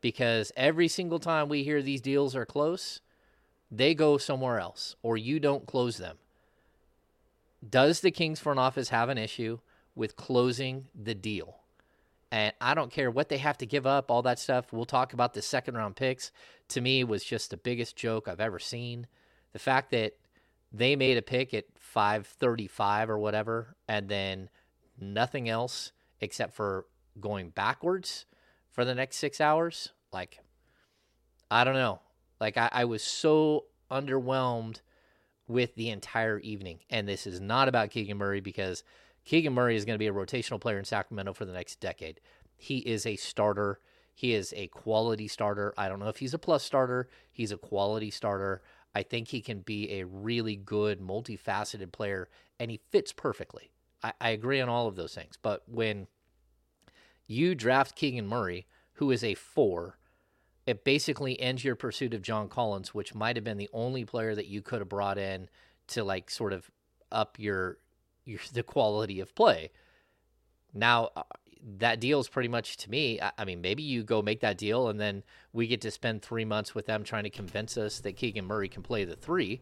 Because 0.00 0.50
every 0.56 0.88
single 0.88 1.18
time 1.18 1.48
we 1.48 1.64
hear 1.64 1.82
these 1.82 2.00
deals 2.00 2.34
are 2.34 2.46
close, 2.46 3.00
they 3.70 3.94
go 3.94 4.16
somewhere 4.16 4.58
else 4.58 4.96
or 5.02 5.16
you 5.16 5.38
don't 5.38 5.66
close 5.66 5.98
them. 5.98 6.16
Does 7.68 8.00
the 8.00 8.10
Kings 8.10 8.40
front 8.40 8.58
office 8.58 8.88
have 8.88 9.08
an 9.08 9.18
issue 9.18 9.58
with 9.94 10.16
closing 10.16 10.86
the 10.94 11.14
deal? 11.14 11.58
And 12.30 12.52
I 12.60 12.74
don't 12.74 12.90
care 12.90 13.10
what 13.10 13.28
they 13.28 13.38
have 13.38 13.58
to 13.58 13.66
give 13.66 13.86
up, 13.86 14.10
all 14.10 14.22
that 14.22 14.38
stuff. 14.38 14.72
We'll 14.72 14.84
talk 14.84 15.12
about 15.12 15.34
the 15.34 15.42
second 15.42 15.76
round 15.76 15.96
picks. 15.96 16.32
To 16.68 16.80
me, 16.80 17.04
was 17.04 17.22
just 17.22 17.50
the 17.50 17.56
biggest 17.56 17.96
joke 17.96 18.28
I've 18.28 18.40
ever 18.40 18.58
seen. 18.58 19.06
The 19.52 19.58
fact 19.58 19.90
that 19.92 20.14
they 20.78 20.96
made 20.96 21.16
a 21.16 21.22
pick 21.22 21.54
at 21.54 21.64
535 21.78 23.10
or 23.10 23.18
whatever, 23.18 23.76
and 23.88 24.08
then 24.08 24.50
nothing 24.98 25.48
else 25.48 25.92
except 26.20 26.54
for 26.54 26.86
going 27.20 27.50
backwards 27.50 28.26
for 28.70 28.84
the 28.84 28.94
next 28.94 29.16
six 29.16 29.40
hours. 29.40 29.92
Like, 30.12 30.40
I 31.50 31.64
don't 31.64 31.74
know. 31.74 32.00
Like, 32.40 32.56
I, 32.56 32.68
I 32.72 32.84
was 32.84 33.02
so 33.02 33.64
underwhelmed 33.90 34.80
with 35.48 35.74
the 35.76 35.90
entire 35.90 36.38
evening. 36.40 36.80
And 36.90 37.08
this 37.08 37.26
is 37.26 37.40
not 37.40 37.68
about 37.68 37.90
Keegan 37.90 38.18
Murray 38.18 38.40
because 38.40 38.82
Keegan 39.24 39.54
Murray 39.54 39.76
is 39.76 39.84
going 39.84 39.94
to 39.94 39.98
be 39.98 40.08
a 40.08 40.12
rotational 40.12 40.60
player 40.60 40.78
in 40.78 40.84
Sacramento 40.84 41.32
for 41.32 41.44
the 41.44 41.52
next 41.52 41.80
decade. 41.80 42.20
He 42.56 42.78
is 42.78 43.06
a 43.06 43.16
starter. 43.16 43.80
He 44.14 44.32
is 44.32 44.52
a 44.56 44.68
quality 44.68 45.28
starter. 45.28 45.74
I 45.76 45.88
don't 45.88 46.00
know 46.00 46.08
if 46.08 46.18
he's 46.18 46.34
a 46.34 46.38
plus 46.38 46.64
starter. 46.64 47.08
He's 47.32 47.52
a 47.52 47.58
quality 47.58 48.10
starter. 48.10 48.62
I 48.96 49.02
think 49.02 49.28
he 49.28 49.42
can 49.42 49.60
be 49.60 49.92
a 49.92 50.06
really 50.06 50.56
good, 50.56 51.02
multifaceted 51.02 51.92
player, 51.92 52.30
and 52.58 52.70
he 52.70 52.80
fits 52.88 53.12
perfectly. 53.12 53.70
I, 54.02 54.14
I 54.18 54.30
agree 54.30 54.58
on 54.58 54.70
all 54.70 54.88
of 54.88 54.96
those 54.96 55.14
things. 55.14 55.36
But 55.42 55.64
when 55.66 56.06
you 57.26 57.54
draft 57.54 57.94
Keegan 57.94 58.26
Murray, 58.26 58.66
who 58.94 59.10
is 59.10 59.22
a 59.22 59.34
four, 59.34 59.98
it 60.64 60.82
basically 60.82 61.38
ends 61.38 61.62
your 61.62 61.76
pursuit 61.76 62.14
of 62.14 62.22
John 62.22 62.48
Collins, 62.48 62.94
which 62.94 63.14
might 63.14 63.36
have 63.36 63.44
been 63.44 63.58
the 63.58 63.68
only 63.74 64.06
player 64.06 64.34
that 64.34 64.46
you 64.46 64.62
could 64.62 64.78
have 64.78 64.88
brought 64.88 65.18
in 65.18 65.50
to 65.88 66.02
like 66.02 66.30
sort 66.30 66.54
of 66.54 66.70
up 67.12 67.38
your 67.38 67.76
your 68.24 68.40
the 68.54 68.62
quality 68.62 69.20
of 69.20 69.34
play. 69.34 69.72
Now 70.72 71.10
uh, 71.14 71.24
that 71.78 72.00
deal 72.00 72.20
is 72.20 72.28
pretty 72.28 72.48
much 72.48 72.76
to 72.78 72.90
me. 72.90 73.20
I, 73.20 73.32
I 73.38 73.44
mean, 73.44 73.60
maybe 73.60 73.82
you 73.82 74.02
go 74.02 74.22
make 74.22 74.40
that 74.40 74.58
deal, 74.58 74.88
and 74.88 75.00
then 75.00 75.22
we 75.52 75.66
get 75.66 75.80
to 75.82 75.90
spend 75.90 76.22
three 76.22 76.44
months 76.44 76.74
with 76.74 76.86
them 76.86 77.04
trying 77.04 77.24
to 77.24 77.30
convince 77.30 77.76
us 77.76 78.00
that 78.00 78.16
Keegan 78.16 78.46
Murray 78.46 78.68
can 78.68 78.82
play 78.82 79.04
the 79.04 79.16
three. 79.16 79.60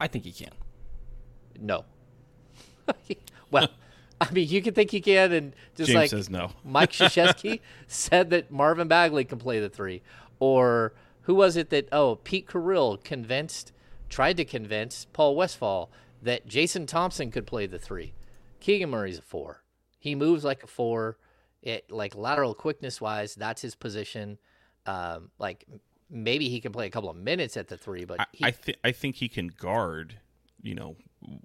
I 0.00 0.08
think 0.08 0.24
he 0.24 0.32
can. 0.32 0.52
No. 1.58 1.84
well, 3.50 3.68
I 4.20 4.30
mean, 4.30 4.48
you 4.48 4.62
can 4.62 4.74
think 4.74 4.90
he 4.90 5.00
can, 5.00 5.32
and 5.32 5.54
just 5.74 5.88
James 5.88 5.96
like 5.96 6.10
says 6.10 6.30
no. 6.30 6.52
Mike 6.64 6.92
Krzyzewski 6.92 7.60
said 7.86 8.30
that 8.30 8.50
Marvin 8.50 8.88
Bagley 8.88 9.24
can 9.24 9.38
play 9.38 9.60
the 9.60 9.68
three, 9.68 10.02
or 10.38 10.94
who 11.22 11.34
was 11.34 11.56
it 11.56 11.70
that 11.70 11.88
oh 11.92 12.16
Pete 12.16 12.46
Carril 12.46 13.02
convinced, 13.02 13.72
tried 14.08 14.36
to 14.38 14.44
convince 14.44 15.06
Paul 15.12 15.36
Westphal 15.36 15.90
that 16.22 16.46
Jason 16.46 16.86
Thompson 16.86 17.30
could 17.30 17.46
play 17.46 17.66
the 17.66 17.78
three. 17.78 18.14
Keegan 18.60 18.90
Murray's 18.90 19.18
a 19.18 19.22
four. 19.22 19.62
He 20.06 20.14
moves 20.14 20.44
like 20.44 20.62
a 20.62 20.66
four. 20.66 21.18
It 21.62 21.90
like 21.90 22.14
lateral 22.14 22.54
quickness 22.54 23.00
wise, 23.00 23.34
that's 23.34 23.60
his 23.60 23.74
position. 23.74 24.38
Um, 24.86 25.30
like 25.38 25.66
maybe 26.08 26.48
he 26.48 26.60
can 26.60 26.70
play 26.70 26.86
a 26.86 26.90
couple 26.90 27.10
of 27.10 27.16
minutes 27.16 27.56
at 27.56 27.66
the 27.66 27.76
three, 27.76 28.04
but 28.04 28.20
I, 28.20 28.26
he, 28.32 28.44
I 28.44 28.50
think 28.52 28.78
I 28.84 28.92
think 28.92 29.16
he 29.16 29.28
can 29.28 29.48
guard, 29.48 30.20
you 30.62 30.74
know, 30.76 30.96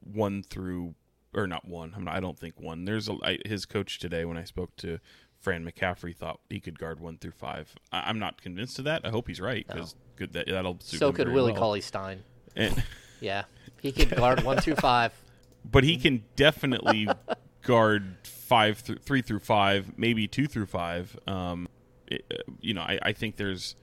one 0.04 0.44
through 0.44 0.94
or 1.34 1.48
not 1.48 1.68
one. 1.68 1.94
I'm 1.96 2.04
not, 2.04 2.16
I 2.16 2.20
don't 2.20 2.38
think 2.38 2.60
one. 2.60 2.86
There's 2.86 3.10
a 3.10 3.18
I, 3.24 3.40
his 3.46 3.66
coach 3.66 3.98
today 3.98 4.26
when 4.26 4.38
I 4.38 4.44
spoke 4.44 4.76
to 4.78 5.00
Fran 5.40 5.66
McCaffery 5.66 6.16
thought 6.16 6.40
he 6.50 6.60
could 6.60 6.78
guard 6.78 7.00
one 7.00 7.18
through 7.18 7.32
five. 7.32 7.74
I, 7.92 8.02
I'm 8.02 8.20
not 8.20 8.42
convinced 8.42 8.78
of 8.78 8.86
that. 8.86 9.04
I 9.04 9.10
hope 9.10 9.28
he's 9.28 9.42
right 9.42 9.66
because 9.66 9.96
good 10.18 10.34
that 10.34 10.46
that'll 10.48 10.80
suit 10.82 11.00
so 11.00 11.10
him 11.10 11.16
could 11.16 11.30
Willie 11.30 11.54
well. 11.54 11.62
Cauley 11.62 11.82
Stein. 11.82 12.24
And, 12.56 12.84
Yeah, 13.22 13.44
he 13.82 13.92
could 13.92 14.16
guard 14.16 14.44
one 14.44 14.58
through 14.58 14.76
five. 14.76 15.14
but 15.66 15.84
he 15.84 15.98
can 15.98 16.24
definitely 16.36 17.08
guard 17.62 18.16
five 18.24 18.80
through 18.80 18.98
three 18.98 19.22
through 19.22 19.40
five, 19.40 19.98
maybe 19.98 20.28
two 20.28 20.48
through 20.48 20.66
five. 20.68 21.18
Um, 21.28 21.68
it- 22.08 22.26
uh, 22.32 22.52
you 22.60 22.74
know, 22.74 22.82
I, 22.82 23.00
I 23.02 23.14
think 23.14 23.38
there's 23.38 23.76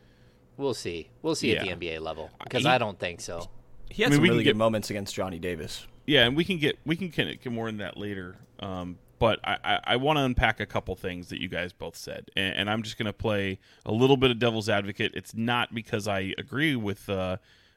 We'll 0.56 0.74
see. 0.74 1.08
We'll 1.22 1.36
see 1.36 1.56
at 1.56 1.64
the 1.64 1.70
NBA 1.72 2.00
level 2.00 2.30
because 2.42 2.66
I 2.66 2.78
don't 2.78 2.98
think 2.98 3.20
so. 3.20 3.48
He 3.90 4.02
had 4.02 4.08
I 4.08 4.10
mean, 4.10 4.16
some 4.16 4.22
we 4.22 4.28
can 4.28 4.32
really 4.34 4.44
get- 4.44 4.50
good 4.52 4.58
moments 4.58 4.90
against 4.90 5.14
Johnny 5.14 5.38
Davis. 5.38 5.86
Yeah, 6.06 6.24
and 6.26 6.36
we 6.36 6.44
can 6.44 6.58
get 6.58 6.78
we 6.84 6.96
can 6.96 7.08
get, 7.08 7.42
get 7.42 7.52
more 7.52 7.68
into 7.68 7.84
that 7.84 7.96
later. 7.96 8.36
Um, 8.60 8.98
but 9.18 9.40
I, 9.44 9.56
I, 9.64 9.80
I 9.84 9.96
want 9.96 10.18
to 10.18 10.22
unpack 10.24 10.58
a 10.60 10.66
couple 10.66 10.94
things 10.96 11.28
that 11.28 11.40
you 11.40 11.48
guys 11.48 11.72
both 11.72 11.96
said, 11.96 12.30
and, 12.36 12.54
and 12.54 12.70
I'm 12.70 12.82
just 12.82 12.96
going 12.98 13.06
to 13.06 13.12
play 13.12 13.58
a 13.84 13.92
little 13.92 14.16
bit 14.16 14.30
of 14.30 14.38
devil's 14.38 14.68
advocate. 14.68 15.12
It's 15.14 15.34
not 15.34 15.74
because 15.74 16.06
I 16.08 16.34
agree 16.38 16.76
with 16.76 17.08
uh, 17.10 17.36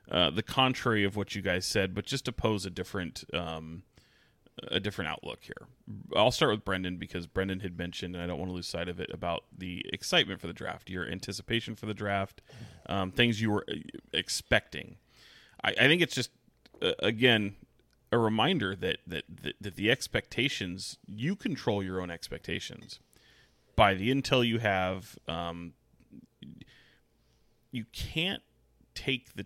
uh, 0.10 0.30
the 0.30 0.44
contrary 0.44 1.04
of 1.04 1.16
what 1.16 1.34
you 1.36 1.42
guys 1.42 1.66
said, 1.66 1.94
but 1.96 2.06
just 2.06 2.26
to 2.26 2.32
pose 2.32 2.66
a 2.66 2.70
different 2.70 3.24
um, 3.34 3.84
a 4.68 4.80
different 4.80 5.10
outlook 5.10 5.40
here. 5.44 5.68
I'll 6.16 6.32
start 6.32 6.52
with 6.52 6.66
Brenden 6.66 7.00
because 7.00 7.28
Brenden 7.28 7.62
had 7.62 7.78
mentioned, 7.78 8.16
and 8.16 8.24
I 8.24 8.28
don't 8.28 8.38
want 8.38 8.50
to 8.50 8.56
lose 8.56 8.68
sight 8.68 8.90
of 8.90 9.00
it, 9.00 9.10
about 9.14 9.44
the 9.58 9.86
excitement 9.92 10.42
for 10.42 10.48
the 10.48 10.54
draft, 10.54 10.90
your 10.90 11.08
anticipation 11.08 11.76
for 11.76 11.86
the 11.86 11.94
draft, 11.94 12.42
um, 12.88 13.12
things 13.12 13.42
you 13.42 13.52
were 13.52 13.66
uh, 13.70 13.76
expecting. 14.14 14.98
I, 15.64 15.70
I 15.72 15.88
think 15.88 16.02
it's 16.02 16.16
just 16.16 16.32
uh, 16.82 16.94
again 17.00 17.56
a 18.12 18.18
reminder 18.18 18.76
that, 18.76 18.98
that 19.08 19.24
that 19.44 19.56
that 19.62 19.76
the 19.76 19.90
expectations 19.90 20.98
you 21.08 21.36
control 21.36 21.82
your 21.82 22.02
own 22.02 22.12
expectations 22.12 23.00
by 23.76 23.94
the 23.94 24.14
intel 24.14 24.46
you 24.46 24.60
have. 24.60 25.18
Um, 25.28 25.74
you 27.72 27.86
can't 27.94 28.44
take 28.94 29.34
the 29.36 29.46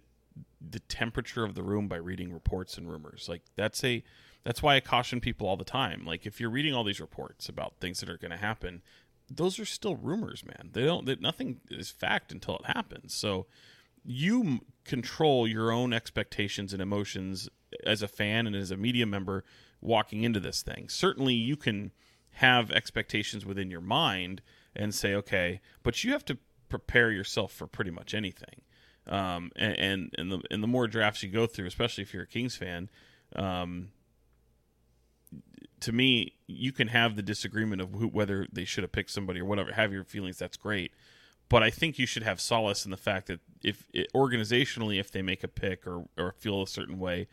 the 0.67 0.79
temperature 0.79 1.43
of 1.43 1.53
the 1.53 1.63
room 1.63 1.87
by 1.87 1.97
reading 1.97 2.33
reports 2.33 2.77
and 2.77 2.89
rumors. 2.89 3.27
Like 3.29 3.43
that's 3.55 3.83
a 3.83 4.03
that's 4.45 4.61
why 4.61 4.75
I 4.75 4.79
caution 4.79 5.19
people 5.19 5.47
all 5.47 5.57
the 5.57 5.65
time. 5.65 6.05
Like 6.05 6.25
if 6.25 6.39
you're 6.39 6.49
reading 6.49 6.73
all 6.73 6.83
these 6.83 7.01
reports 7.01 7.49
about 7.49 7.77
things 7.79 7.99
that 7.99 8.09
are 8.09 8.17
going 8.17 8.31
to 8.31 8.37
happen, 8.37 8.83
those 9.29 9.59
are 9.59 9.65
still 9.65 9.95
rumors, 9.95 10.45
man. 10.45 10.69
They 10.71 10.85
don't. 10.85 11.19
Nothing 11.19 11.59
is 11.69 11.89
fact 11.89 12.31
until 12.31 12.57
it 12.57 12.67
happens. 12.67 13.13
So 13.13 13.47
you 14.05 14.59
control 14.85 15.47
your 15.47 15.71
own 15.71 15.91
expectations 15.91 16.73
and 16.73 16.81
emotions 16.81 17.49
as 17.85 18.03
a 18.03 18.07
fan 18.07 18.45
and 18.45 18.55
as 18.55 18.69
a 18.69 18.77
media 18.77 19.07
member 19.07 19.43
walking 19.81 20.23
into 20.23 20.39
this 20.39 20.61
thing. 20.61 20.89
Certainly, 20.89 21.33
you 21.33 21.57
can 21.57 21.91
have 22.33 22.69
expectations 22.69 23.45
within 23.45 23.71
your 23.71 23.81
mind 23.81 24.43
and 24.75 24.93
say, 24.93 25.15
okay, 25.15 25.59
but 25.81 26.03
you 26.03 26.11
have 26.11 26.25
to 26.25 26.37
prepare 26.69 27.09
yourself 27.09 27.51
for 27.51 27.65
pretty 27.65 27.91
much 27.91 28.13
anything. 28.13 28.61
Um, 29.07 29.51
and, 29.55 29.79
and 29.79 30.15
and 30.17 30.31
the 30.31 30.41
and 30.51 30.61
the 30.61 30.67
more 30.67 30.87
drafts 30.87 31.23
you 31.23 31.29
go 31.29 31.47
through, 31.47 31.65
especially 31.65 32.03
if 32.03 32.13
you're 32.13 32.23
a 32.23 32.27
Kings 32.27 32.55
fan, 32.55 32.89
um, 33.35 33.89
to 35.81 35.91
me, 35.91 36.33
you 36.47 36.71
can 36.71 36.89
have 36.89 37.15
the 37.15 37.21
disagreement 37.21 37.81
of 37.81 37.91
who, 37.91 38.07
whether 38.07 38.47
they 38.51 38.65
should 38.65 38.83
have 38.83 38.91
picked 38.91 39.11
somebody 39.11 39.39
or 39.39 39.45
whatever. 39.45 39.73
Have 39.73 39.91
your 39.91 40.03
feelings. 40.03 40.37
That's 40.37 40.57
great, 40.57 40.91
but 41.49 41.63
I 41.63 41.69
think 41.69 41.99
you 41.99 42.05
should 42.05 42.23
have 42.23 42.39
solace 42.39 42.85
in 42.85 42.91
the 42.91 42.97
fact 42.97 43.27
that 43.27 43.39
if 43.63 43.85
it, 43.93 44.11
organizationally, 44.13 44.99
if 44.99 45.11
they 45.11 45.21
make 45.21 45.43
a 45.43 45.47
pick 45.47 45.85
or 45.85 46.05
or 46.17 46.33
feel 46.37 46.61
a 46.63 46.67
certain 46.67 46.99
way, 46.99 47.27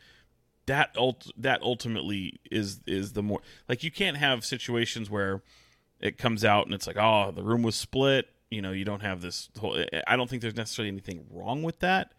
that 0.65 0.95
ult- 0.97 1.31
that 1.37 1.61
ultimately 1.61 2.39
is 2.51 2.81
is 2.85 3.13
the 3.13 3.23
more 3.23 3.41
like 3.67 3.83
you 3.83 3.91
can't 3.91 4.17
have 4.17 4.45
situations 4.45 5.09
where 5.09 5.41
it 5.99 6.17
comes 6.17 6.43
out 6.43 6.65
and 6.65 6.73
it's 6.73 6.87
like 6.87 6.97
oh 6.97 7.31
the 7.31 7.43
room 7.43 7.63
was 7.63 7.75
split. 7.75 8.27
You 8.51 8.61
know, 8.61 8.71
you 8.71 8.85
don't 8.85 9.01
have 9.01 9.21
this 9.21 9.49
whole. 9.59 9.83
I 10.05 10.15
don't 10.15 10.29
think 10.29 10.41
there's 10.41 10.55
necessarily 10.55 10.89
anything 10.89 11.25
wrong 11.31 11.63
with 11.63 11.79
that, 11.79 12.13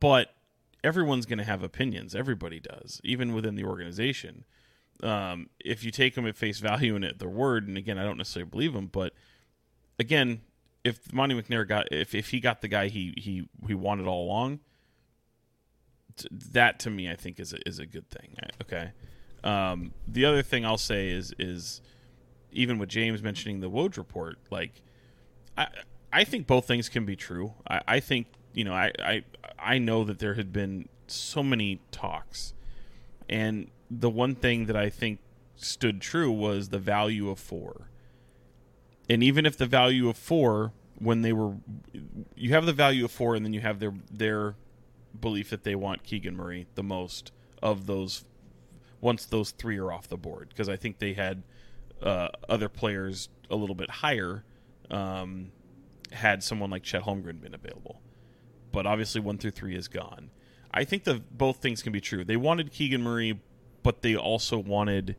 but 0.00 0.34
everyone's 0.84 1.24
going 1.24 1.38
to 1.38 1.44
have 1.44 1.62
opinions. 1.62 2.14
Everybody 2.14 2.60
does, 2.60 3.00
even 3.04 3.32
within 3.32 3.54
the 3.54 3.64
organization 3.64 4.44
um, 5.02 5.48
if 5.60 5.84
you 5.84 5.90
take 5.90 6.14
them 6.14 6.26
at 6.26 6.36
face 6.36 6.58
value 6.58 6.94
and 6.96 7.04
at 7.04 7.18
their 7.18 7.28
word, 7.28 7.68
and 7.68 7.76
again, 7.76 7.98
I 7.98 8.04
don't 8.04 8.18
necessarily 8.18 8.50
believe 8.50 8.72
them, 8.72 8.86
but 8.86 9.12
again, 9.98 10.42
if 10.84 11.12
Monte 11.12 11.40
McNair 11.40 11.66
got 11.66 11.86
if, 11.92 12.14
if 12.14 12.30
he 12.30 12.40
got 12.40 12.60
the 12.60 12.68
guy 12.68 12.88
he 12.88 13.14
he 13.16 13.48
he 13.66 13.74
wanted 13.74 14.06
all 14.06 14.24
along, 14.24 14.60
that 16.30 16.78
to 16.80 16.90
me 16.90 17.10
I 17.10 17.14
think 17.14 17.38
is 17.38 17.52
a, 17.52 17.68
is 17.68 17.78
a 17.78 17.86
good 17.86 18.08
thing. 18.10 18.34
Okay. 18.62 18.92
Um, 19.44 19.92
the 20.06 20.24
other 20.24 20.42
thing 20.42 20.64
I'll 20.64 20.78
say 20.78 21.10
is 21.10 21.34
is 21.38 21.80
even 22.52 22.78
with 22.78 22.88
James 22.88 23.22
mentioning 23.22 23.60
the 23.60 23.70
Woj 23.70 23.96
report, 23.96 24.38
like 24.50 24.82
I 25.56 25.68
I 26.12 26.24
think 26.24 26.46
both 26.46 26.66
things 26.66 26.88
can 26.88 27.04
be 27.04 27.16
true. 27.16 27.54
I, 27.68 27.80
I 27.86 28.00
think 28.00 28.26
you 28.52 28.64
know 28.64 28.74
I, 28.74 28.92
I 28.98 29.24
I 29.58 29.78
know 29.78 30.04
that 30.04 30.18
there 30.18 30.34
had 30.34 30.52
been 30.52 30.88
so 31.06 31.42
many 31.42 31.80
talks, 31.90 32.54
and 33.28 33.68
the 33.98 34.10
one 34.10 34.34
thing 34.34 34.66
that 34.66 34.76
I 34.76 34.88
think 34.88 35.20
stood 35.56 36.00
true 36.00 36.30
was 36.30 36.70
the 36.70 36.78
value 36.78 37.28
of 37.28 37.38
four. 37.38 37.88
And 39.08 39.22
even 39.22 39.44
if 39.44 39.56
the 39.56 39.66
value 39.66 40.08
of 40.08 40.16
four, 40.16 40.72
when 40.98 41.22
they 41.22 41.32
were, 41.32 41.56
you 42.34 42.50
have 42.50 42.64
the 42.64 42.72
value 42.72 43.04
of 43.04 43.10
four, 43.10 43.34
and 43.34 43.44
then 43.44 43.52
you 43.52 43.60
have 43.60 43.80
their 43.80 43.94
their 44.10 44.54
belief 45.18 45.50
that 45.50 45.64
they 45.64 45.74
want 45.74 46.04
Keegan 46.04 46.36
Murray 46.36 46.66
the 46.74 46.82
most 46.82 47.32
of 47.62 47.86
those. 47.86 48.24
Once 49.00 49.26
those 49.26 49.50
three 49.50 49.78
are 49.78 49.92
off 49.92 50.06
the 50.06 50.16
board, 50.16 50.48
because 50.48 50.68
I 50.68 50.76
think 50.76 50.98
they 50.98 51.12
had 51.14 51.42
uh, 52.00 52.28
other 52.48 52.68
players 52.68 53.28
a 53.50 53.56
little 53.56 53.74
bit 53.74 53.90
higher. 53.90 54.44
Um, 54.90 55.50
had 56.12 56.42
someone 56.42 56.70
like 56.70 56.82
Chet 56.82 57.02
Holmgren 57.02 57.40
been 57.40 57.54
available, 57.54 58.00
but 58.70 58.86
obviously 58.86 59.20
one 59.20 59.38
through 59.38 59.52
three 59.52 59.74
is 59.74 59.88
gone. 59.88 60.30
I 60.70 60.84
think 60.84 61.04
the 61.04 61.22
both 61.30 61.56
things 61.56 61.82
can 61.82 61.92
be 61.92 62.00
true. 62.00 62.24
They 62.24 62.36
wanted 62.36 62.70
Keegan 62.70 63.02
Murray, 63.02 63.40
but 63.82 64.02
they 64.02 64.16
also 64.16 64.58
wanted 64.58 65.16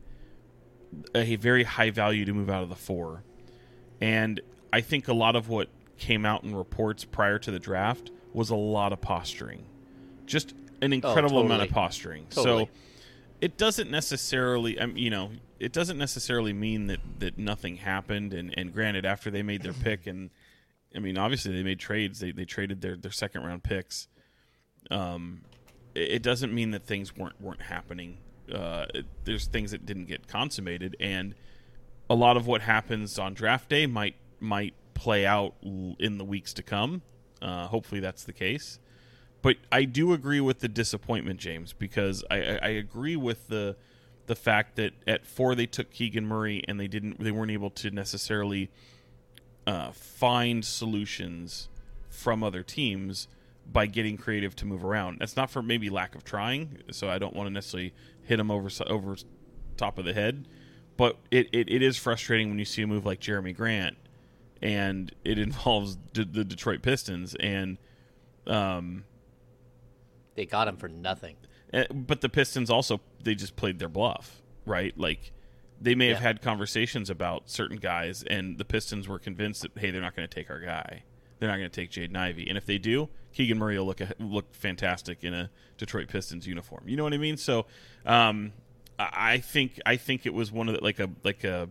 a 1.14 1.36
very 1.36 1.64
high 1.64 1.90
value 1.90 2.24
to 2.24 2.32
move 2.32 2.50
out 2.50 2.62
of 2.62 2.68
the 2.68 2.76
four. 2.76 3.24
And 4.00 4.40
I 4.72 4.80
think 4.80 5.08
a 5.08 5.14
lot 5.14 5.36
of 5.36 5.48
what 5.48 5.68
came 5.98 6.26
out 6.26 6.44
in 6.44 6.54
reports 6.54 7.04
prior 7.04 7.38
to 7.38 7.50
the 7.50 7.58
draft 7.58 8.10
was 8.32 8.50
a 8.50 8.56
lot 8.56 8.92
of 8.92 9.00
posturing, 9.00 9.64
just 10.26 10.54
an 10.82 10.92
incredible 10.92 11.40
amount 11.40 11.62
of 11.62 11.70
posturing. 11.70 12.26
Totally. 12.30 12.64
So 12.64 12.70
it 13.40 13.56
doesn't 13.56 13.90
necessarily, 13.90 14.78
um, 14.78 14.96
you 14.96 15.10
know, 15.10 15.30
it 15.60 15.72
doesn't 15.72 15.98
necessarily 15.98 16.52
mean 16.52 16.88
that 16.88 17.00
that 17.20 17.38
nothing 17.38 17.76
happened. 17.76 18.34
And 18.34 18.52
and 18.58 18.72
granted, 18.72 19.04
after 19.06 19.30
they 19.30 19.42
made 19.42 19.62
their 19.62 19.72
pick, 19.72 20.06
and 20.06 20.30
I 20.94 20.98
mean, 20.98 21.16
obviously 21.16 21.52
they 21.52 21.62
made 21.62 21.78
trades. 21.78 22.20
They 22.20 22.32
they 22.32 22.44
traded 22.44 22.80
their 22.80 22.96
their 22.96 23.12
second 23.12 23.44
round 23.44 23.62
picks. 23.62 24.08
Um, 24.90 25.42
it, 25.94 26.10
it 26.10 26.22
doesn't 26.22 26.52
mean 26.52 26.72
that 26.72 26.84
things 26.84 27.16
weren't 27.16 27.40
weren't 27.40 27.62
happening. 27.62 28.18
Uh, 28.52 28.86
it- 28.94 29.06
there's 29.24 29.46
things 29.46 29.70
that 29.70 29.86
didn't 29.86 30.06
get 30.06 30.26
consummated, 30.28 30.96
and 31.00 31.34
a 32.10 32.14
lot 32.14 32.36
of 32.36 32.46
what 32.46 32.60
happens 32.62 33.18
on 33.18 33.34
draft 33.34 33.68
day 33.68 33.86
might 33.86 34.16
might 34.40 34.74
play 34.94 35.24
out 35.26 35.54
in 35.62 36.18
the 36.18 36.24
weeks 36.24 36.52
to 36.54 36.62
come. 36.62 37.02
Uh, 37.40 37.66
hopefully, 37.66 38.00
that's 38.00 38.24
the 38.24 38.32
case. 38.32 38.78
But 39.42 39.56
I 39.70 39.84
do 39.84 40.12
agree 40.12 40.40
with 40.40 40.60
the 40.60 40.68
disappointment, 40.68 41.38
James, 41.40 41.72
because 41.74 42.24
I, 42.30 42.36
I, 42.36 42.58
I 42.62 42.68
agree 42.68 43.16
with 43.16 43.48
the 43.48 43.76
the 44.26 44.34
fact 44.34 44.76
that 44.76 44.92
at 45.06 45.26
four 45.26 45.54
they 45.54 45.66
took 45.66 45.90
Keegan 45.90 46.26
Murray 46.26 46.62
and 46.66 46.80
they 46.80 46.88
didn't 46.88 47.20
they 47.22 47.30
weren't 47.30 47.50
able 47.50 47.70
to 47.70 47.90
necessarily 47.90 48.70
uh, 49.66 49.90
find 49.92 50.64
solutions 50.64 51.68
from 52.08 52.42
other 52.42 52.62
teams 52.62 53.28
by 53.70 53.86
getting 53.86 54.16
creative 54.16 54.54
to 54.56 54.66
move 54.66 54.84
around. 54.84 55.18
That's 55.20 55.36
not 55.36 55.50
for 55.50 55.62
maybe 55.62 55.88
lack 55.90 56.14
of 56.14 56.22
trying, 56.24 56.78
so 56.90 57.08
I 57.08 57.18
don't 57.18 57.34
want 57.34 57.46
to 57.48 57.52
necessarily 57.52 57.92
hit 58.24 58.38
him 58.40 58.50
over 58.50 58.68
over 58.86 59.16
top 59.76 59.98
of 59.98 60.04
the 60.04 60.12
head. 60.14 60.46
But 60.96 61.18
it, 61.30 61.48
it, 61.52 61.68
it 61.68 61.82
is 61.82 61.96
frustrating 61.96 62.48
when 62.50 62.58
you 62.58 62.64
see 62.64 62.82
a 62.82 62.86
move 62.86 63.04
like 63.04 63.20
Jerami 63.20 63.54
Grant, 63.56 63.96
and 64.62 65.12
it 65.24 65.38
involves 65.40 65.96
d- 66.12 66.24
the 66.30 66.44
Detroit 66.44 66.82
Pistons, 66.82 67.34
and 67.40 67.78
um, 68.46 69.04
They 70.36 70.46
got 70.46 70.68
him 70.68 70.76
for 70.76 70.88
nothing. 70.88 71.36
eh, 71.72 71.86
but 71.92 72.20
the 72.20 72.28
Pistons 72.28 72.70
also 72.70 73.00
they 73.22 73.34
just 73.34 73.56
played 73.56 73.78
their 73.78 73.88
bluff, 73.88 74.40
right? 74.66 74.96
Like 74.98 75.32
they 75.80 75.94
may 75.96 76.08
have 76.08 76.20
had 76.20 76.40
conversations 76.42 77.10
about 77.10 77.50
certain 77.50 77.78
guys, 77.78 78.22
and 78.22 78.58
the 78.58 78.64
Pistons 78.64 79.08
were 79.08 79.18
convinced 79.18 79.62
that 79.62 79.72
hey, 79.76 79.90
they're 79.90 80.00
not 80.00 80.14
going 80.14 80.28
to 80.28 80.32
take 80.34 80.48
our 80.50 80.60
guy. 80.60 81.02
They're 81.44 81.50
not 81.50 81.58
going 81.58 81.70
to 81.70 81.78
take 81.78 81.90
Jaden 81.90 82.16
Ivey, 82.16 82.48
and 82.48 82.56
if 82.56 82.64
they 82.64 82.78
do, 82.78 83.10
Keegan 83.34 83.58
Murray 83.58 83.76
will 83.76 83.84
look 83.84 84.00
look 84.18 84.54
fantastic 84.54 85.22
in 85.22 85.34
a 85.34 85.50
Detroit 85.76 86.08
Pistons 86.08 86.46
uniform. 86.46 86.84
You 86.86 86.96
know 86.96 87.04
what 87.04 87.12
I 87.12 87.18
mean? 87.18 87.36
So, 87.36 87.66
um, 88.06 88.54
I 88.98 89.40
think 89.40 89.78
I 89.84 89.96
think 89.96 90.24
it 90.24 90.32
was 90.32 90.50
one 90.50 90.70
of 90.70 90.76
the, 90.76 90.82
like 90.82 90.98
a 91.00 91.10
like 91.22 91.44
a 91.44 91.68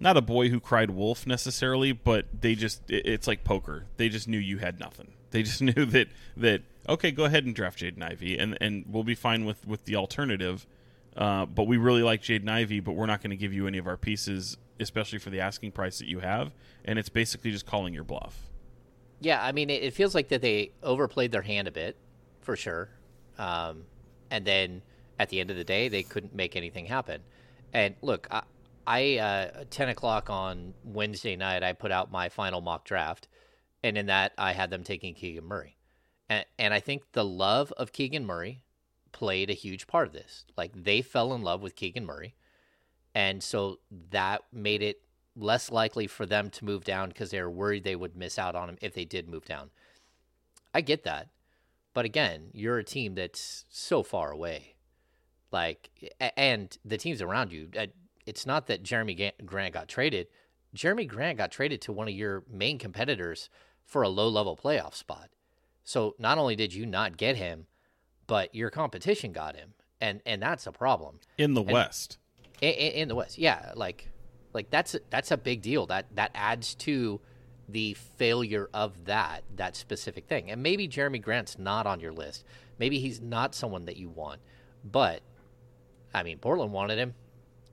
not 0.00 0.16
a 0.16 0.20
boy 0.20 0.48
who 0.48 0.58
cried 0.58 0.90
wolf 0.90 1.28
necessarily, 1.28 1.92
but 1.92 2.26
they 2.40 2.56
just 2.56 2.90
it, 2.90 3.06
it's 3.06 3.28
like 3.28 3.44
poker. 3.44 3.86
They 3.98 4.08
just 4.08 4.26
knew 4.26 4.38
you 4.38 4.58
had 4.58 4.80
nothing. 4.80 5.12
They 5.30 5.44
just 5.44 5.62
knew 5.62 5.84
that 5.86 6.08
that 6.36 6.62
okay, 6.88 7.12
go 7.12 7.24
ahead 7.24 7.44
and 7.44 7.54
draft 7.54 7.78
Jaden 7.78 8.02
Ivey, 8.02 8.36
and 8.36 8.58
and 8.60 8.84
we'll 8.88 9.04
be 9.04 9.14
fine 9.14 9.44
with 9.44 9.64
with 9.64 9.84
the 9.84 9.94
alternative. 9.94 10.66
Uh, 11.16 11.46
but 11.46 11.68
we 11.68 11.76
really 11.76 12.02
like 12.02 12.20
Jaden 12.20 12.48
Ivey, 12.48 12.80
but 12.80 12.94
we're 12.94 13.06
not 13.06 13.22
going 13.22 13.30
to 13.30 13.36
give 13.36 13.52
you 13.52 13.68
any 13.68 13.78
of 13.78 13.86
our 13.86 13.96
pieces, 13.96 14.56
especially 14.80 15.18
for 15.18 15.30
the 15.30 15.40
asking 15.40 15.72
price 15.72 15.98
that 15.98 16.08
you 16.08 16.20
have. 16.20 16.52
And 16.84 16.98
it's 16.98 17.08
basically 17.08 17.50
just 17.50 17.66
calling 17.66 17.94
your 17.94 18.04
bluff. 18.04 18.48
Yeah, 19.20 19.42
I 19.42 19.52
mean, 19.52 19.70
it, 19.70 19.82
it 19.82 19.94
feels 19.94 20.14
like 20.14 20.28
that 20.28 20.42
they 20.42 20.72
overplayed 20.82 21.32
their 21.32 21.42
hand 21.42 21.66
a 21.68 21.72
bit, 21.72 21.96
for 22.40 22.56
sure. 22.56 22.88
Um, 23.36 23.84
and 24.30 24.44
then 24.44 24.82
at 25.18 25.28
the 25.28 25.40
end 25.40 25.50
of 25.50 25.56
the 25.56 25.64
day, 25.64 25.88
they 25.88 26.02
couldn't 26.02 26.34
make 26.34 26.56
anything 26.56 26.86
happen. 26.86 27.22
And 27.72 27.94
look, 28.02 28.28
I, 28.30 28.42
I 28.86 29.18
uh, 29.18 29.64
ten 29.70 29.88
o'clock 29.88 30.30
on 30.30 30.74
Wednesday 30.84 31.36
night, 31.36 31.62
I 31.62 31.72
put 31.72 31.92
out 31.92 32.10
my 32.10 32.28
final 32.28 32.60
mock 32.60 32.84
draft, 32.84 33.28
and 33.82 33.98
in 33.98 34.06
that, 34.06 34.32
I 34.38 34.52
had 34.52 34.70
them 34.70 34.82
taking 34.82 35.14
Keegan 35.14 35.44
Murray, 35.44 35.76
and 36.28 36.46
and 36.58 36.72
I 36.72 36.80
think 36.80 37.12
the 37.12 37.24
love 37.24 37.72
of 37.72 37.92
Keegan 37.92 38.24
Murray 38.24 38.62
played 39.12 39.50
a 39.50 39.54
huge 39.54 39.86
part 39.86 40.06
of 40.06 40.14
this. 40.14 40.46
Like 40.56 40.72
they 40.74 41.02
fell 41.02 41.34
in 41.34 41.42
love 41.42 41.60
with 41.60 41.76
Keegan 41.76 42.06
Murray, 42.06 42.34
and 43.18 43.42
so 43.42 43.80
that 44.12 44.42
made 44.52 44.80
it 44.80 45.02
less 45.34 45.72
likely 45.72 46.06
for 46.06 46.24
them 46.24 46.50
to 46.50 46.64
move 46.64 46.84
down 46.84 47.08
because 47.08 47.32
they 47.32 47.42
were 47.42 47.50
worried 47.50 47.82
they 47.82 47.96
would 47.96 48.16
miss 48.16 48.38
out 48.38 48.54
on 48.54 48.68
him 48.68 48.78
if 48.80 48.94
they 48.94 49.04
did 49.04 49.28
move 49.28 49.44
down. 49.44 49.70
I 50.72 50.82
get 50.82 51.02
that. 51.02 51.26
But 51.94 52.04
again, 52.04 52.50
you're 52.52 52.78
a 52.78 52.84
team 52.84 53.16
that's 53.16 53.64
so 53.70 54.04
far 54.04 54.30
away. 54.30 54.76
Like, 55.50 55.90
and 56.36 56.78
the 56.84 56.96
teams 56.96 57.20
around 57.20 57.50
you, 57.52 57.68
uh, 57.76 57.86
it's 58.24 58.46
not 58.46 58.68
that 58.68 58.84
Jerami 58.84 59.32
Grant 59.44 59.74
got 59.74 59.88
traded. 59.88 60.28
Jerami 60.76 61.08
Grant 61.08 61.38
got 61.38 61.50
traded 61.50 61.80
to 61.82 61.92
one 61.92 62.06
of 62.06 62.14
your 62.14 62.44
main 62.48 62.78
competitors 62.78 63.50
for 63.84 64.02
a 64.02 64.08
low 64.08 64.28
level 64.28 64.56
playoff 64.56 64.94
spot. 64.94 65.30
So 65.82 66.14
not 66.20 66.38
only 66.38 66.54
did 66.54 66.72
you 66.72 66.86
not 66.86 67.16
get 67.16 67.34
him, 67.34 67.66
but 68.28 68.54
your 68.54 68.70
competition 68.70 69.32
got 69.32 69.56
him. 69.56 69.74
And, 70.00 70.22
and 70.24 70.40
that's 70.40 70.68
a 70.68 70.72
problem 70.72 71.18
In 71.36 71.54
the 71.54 71.62
West, 71.62 72.17
in, 72.60 72.72
in 72.72 73.08
the 73.08 73.14
West. 73.14 73.38
Yeah, 73.38 73.72
like 73.74 74.08
like 74.52 74.70
that's 74.70 74.96
that's 75.10 75.30
a 75.30 75.36
big 75.36 75.62
deal. 75.62 75.86
That 75.86 76.06
that 76.14 76.30
adds 76.34 76.74
to 76.76 77.20
the 77.68 77.94
failure 77.94 78.70
of 78.72 79.04
that 79.04 79.44
that 79.56 79.76
specific 79.76 80.26
thing. 80.26 80.50
And 80.50 80.62
maybe 80.62 80.88
Jerami 80.88 81.20
Grant's 81.20 81.58
not 81.58 81.86
on 81.86 82.00
your 82.00 82.12
list. 82.12 82.44
Maybe 82.78 82.98
he's 82.98 83.20
not 83.20 83.54
someone 83.54 83.84
that 83.86 83.96
you 83.96 84.08
want. 84.08 84.40
But 84.84 85.22
I 86.14 86.22
mean, 86.22 86.38
Portland 86.38 86.72
wanted 86.72 86.98
him, 86.98 87.14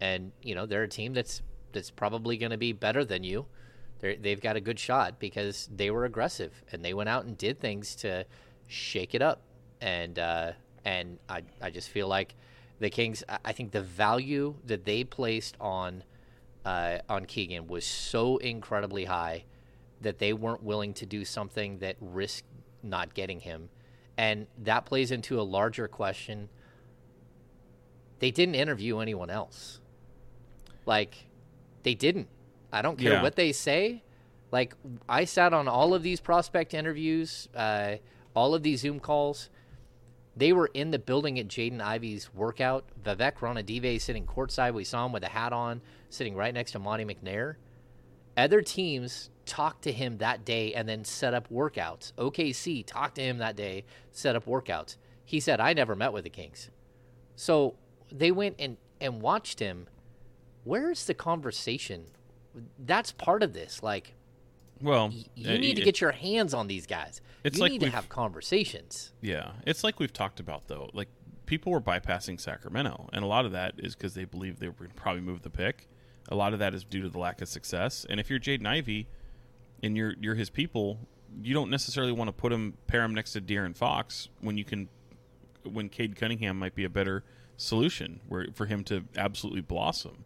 and 0.01 0.31
you 0.41 0.55
know 0.55 0.65
they're 0.65 0.83
a 0.83 0.87
team 0.89 1.13
that's 1.13 1.41
that's 1.71 1.91
probably 1.91 2.37
going 2.37 2.51
to 2.51 2.57
be 2.57 2.73
better 2.73 3.05
than 3.05 3.23
you. 3.23 3.45
They're, 3.99 4.15
they've 4.15 4.41
got 4.41 4.55
a 4.55 4.61
good 4.61 4.79
shot 4.79 5.19
because 5.19 5.69
they 5.73 5.89
were 5.89 6.05
aggressive 6.05 6.51
and 6.71 6.83
they 6.83 6.93
went 6.93 7.09
out 7.09 7.25
and 7.25 7.37
did 7.37 7.59
things 7.59 7.95
to 7.97 8.25
shake 8.67 9.15
it 9.15 9.21
up. 9.21 9.41
And 9.81 10.19
uh, 10.19 10.51
and 10.83 11.19
I 11.29 11.43
I 11.61 11.69
just 11.69 11.89
feel 11.89 12.07
like 12.07 12.35
the 12.79 12.89
Kings. 12.89 13.23
I- 13.43 13.53
think 13.53 13.71
the 13.71 13.81
value 13.81 14.55
that 14.65 14.85
they 14.85 15.03
placed 15.03 15.55
on 15.59 16.03
uh, 16.65 16.97
on 17.07 17.25
Keegan 17.25 17.67
was 17.67 17.85
so 17.85 18.37
incredibly 18.37 19.05
high 19.05 19.45
that 20.01 20.17
they 20.19 20.33
weren't 20.33 20.63
willing 20.63 20.93
to 20.95 21.05
do 21.05 21.23
something 21.23 21.77
that 21.79 21.95
risked 22.01 22.47
not 22.81 23.13
getting 23.13 23.39
him. 23.41 23.69
And 24.17 24.47
that 24.63 24.85
plays 24.85 25.11
into 25.11 25.39
a 25.39 25.43
larger 25.43 25.87
question. 25.87 26.49
They 28.19 28.31
didn't 28.31 28.55
interview 28.55 28.99
anyone 28.99 29.29
else. 29.29 29.79
Like, 30.85 31.27
they 31.83 31.93
didn't. 31.93 32.29
I 32.71 32.81
don't 32.81 32.97
care 32.97 33.13
Yeah. 33.13 33.21
what 33.21 33.35
they 33.35 33.51
say. 33.51 34.03
Like, 34.51 34.73
I 35.07 35.25
sat 35.25 35.53
on 35.53 35.67
all 35.67 35.93
of 35.93 36.01
these 36.01 36.19
prospect 36.19 36.73
interviews, 36.73 37.47
uh, 37.55 37.97
all 38.35 38.55
of 38.55 38.63
these 38.63 38.81
Zoom 38.81 38.99
calls. 38.99 39.49
They 40.37 40.51
were 40.51 40.69
in 40.73 40.91
the 40.91 40.99
building 40.99 41.39
at 41.39 41.47
Jaden 41.47 41.81
Ivey's 41.81 42.33
workout. 42.33 42.85
Vivek 43.03 43.35
Ranadive 43.35 44.01
sitting 44.01 44.25
courtside. 44.25 44.73
We 44.73 44.83
saw 44.83 45.05
him 45.05 45.13
with 45.13 45.23
a 45.23 45.29
hat 45.29 45.53
on, 45.53 45.81
sitting 46.09 46.35
right 46.35 46.53
next 46.53 46.71
to 46.73 46.79
Monte 46.79 47.05
McNair. 47.05 47.55
Other 48.35 48.61
teams 48.61 49.29
talked 49.45 49.83
to 49.83 49.91
him 49.91 50.17
that 50.17 50.43
day 50.43 50.73
and 50.73 50.89
then 50.89 51.05
set 51.05 51.33
up 51.33 51.49
workouts. 51.49 52.11
OKC 52.13 52.85
talked 52.85 53.15
to 53.15 53.21
him 53.21 53.37
that 53.37 53.55
day, 53.55 53.85
set 54.11 54.35
up 54.35 54.45
workouts. 54.45 54.97
He 55.23 55.39
said, 55.39 55.61
I 55.61 55.73
never 55.73 55.95
met 55.95 56.11
with 56.11 56.25
the 56.25 56.29
Kings. 56.29 56.69
So 57.35 57.75
they 58.11 58.31
went 58.31 58.55
and, 58.59 58.77
and 58.99 59.21
watched 59.21 59.59
him. 59.59 59.87
Where's 60.65 61.05
the 61.05 61.13
conversation? 61.13 62.07
That's 62.77 63.11
part 63.11 63.41
of 63.41 63.53
this. 63.53 63.81
Like, 63.81 64.15
well, 64.81 65.11
you 65.35 65.49
uh, 65.49 65.57
need 65.57 65.75
to 65.75 65.83
get 65.83 66.01
your 66.01 66.11
hands 66.11 66.53
on 66.53 66.67
these 66.67 66.85
guys. 66.85 67.21
It's 67.43 67.57
you 67.57 67.63
like 67.63 67.71
need 67.71 67.81
to 67.81 67.85
we've- 67.85 68.07
conversations. 68.09 69.13
Yeah, 69.21 69.51
it's 69.65 69.83
like 69.83 69.99
we've 69.99 70.13
talked 70.13 70.39
about 70.39 70.67
though. 70.67 70.89
Like 70.93 71.09
people 71.45 71.71
were 71.71 71.81
bypassing 71.81 72.39
Sacramento, 72.39 73.09
and 73.13 73.23
a 73.23 73.27
lot 73.27 73.45
of 73.45 73.51
that 73.51 73.75
is 73.77 73.95
because 73.95 74.13
they 74.13 74.25
believe 74.25 74.59
they 74.59 74.67
were 74.67 74.73
going 74.73 74.89
to 74.89 74.95
probably 74.95 75.21
move 75.21 75.41
the 75.41 75.49
pick. 75.49 75.87
A 76.29 76.35
lot 76.35 76.53
of 76.53 76.59
that 76.59 76.73
is 76.73 76.83
due 76.83 77.01
to 77.03 77.09
the 77.09 77.19
lack 77.19 77.41
of 77.41 77.47
success. 77.47 78.05
And 78.09 78.19
if 78.19 78.29
you're 78.29 78.39
Jaden 78.39 78.65
Ivey, 78.65 79.07
and 79.83 79.95
you're 79.95 80.15
you're 80.19 80.35
his 80.35 80.49
people, 80.49 80.99
you 81.41 81.53
don't 81.53 81.69
necessarily 81.69 82.11
want 82.11 82.27
to 82.27 82.33
put 82.33 82.51
him 82.51 82.77
pair 82.87 83.03
him 83.03 83.13
next 83.13 83.33
to 83.33 83.41
De'Aaron 83.41 83.75
Fox 83.75 84.29
when 84.41 84.57
you 84.57 84.65
can 84.65 84.89
when 85.63 85.89
Cade 85.89 86.15
Cunningham 86.15 86.57
might 86.57 86.75
be 86.75 86.83
a 86.83 86.89
better 86.89 87.23
solution 87.57 88.19
where 88.27 88.47
for 88.53 88.65
him 88.65 88.83
to 88.85 89.05
absolutely 89.15 89.61
blossom. 89.61 90.25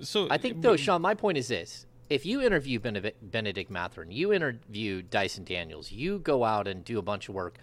So 0.00 0.28
I 0.30 0.38
think, 0.38 0.62
though, 0.62 0.76
Sean, 0.76 1.02
my 1.02 1.14
point 1.14 1.38
is 1.38 1.48
this. 1.48 1.86
If 2.08 2.24
you 2.24 2.40
interview 2.40 2.78
Bennedict, 2.78 3.70
Mathurin, 3.70 4.12
you 4.12 4.32
interview 4.32 5.02
Dyson 5.02 5.42
Daniels, 5.42 5.90
you 5.90 6.20
go 6.20 6.44
out 6.44 6.68
and 6.68 6.84
do 6.84 6.98
a 6.98 7.02
bunch 7.02 7.28
of 7.28 7.34
work 7.34 7.58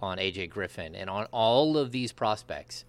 on 0.00 0.18
AJ 0.18 0.50
Griffin 0.50 0.94
and 0.94 1.10
on 1.10 1.26
all 1.32 1.76
of 1.76 1.90
these 1.90 2.12
prospects, 2.12 2.84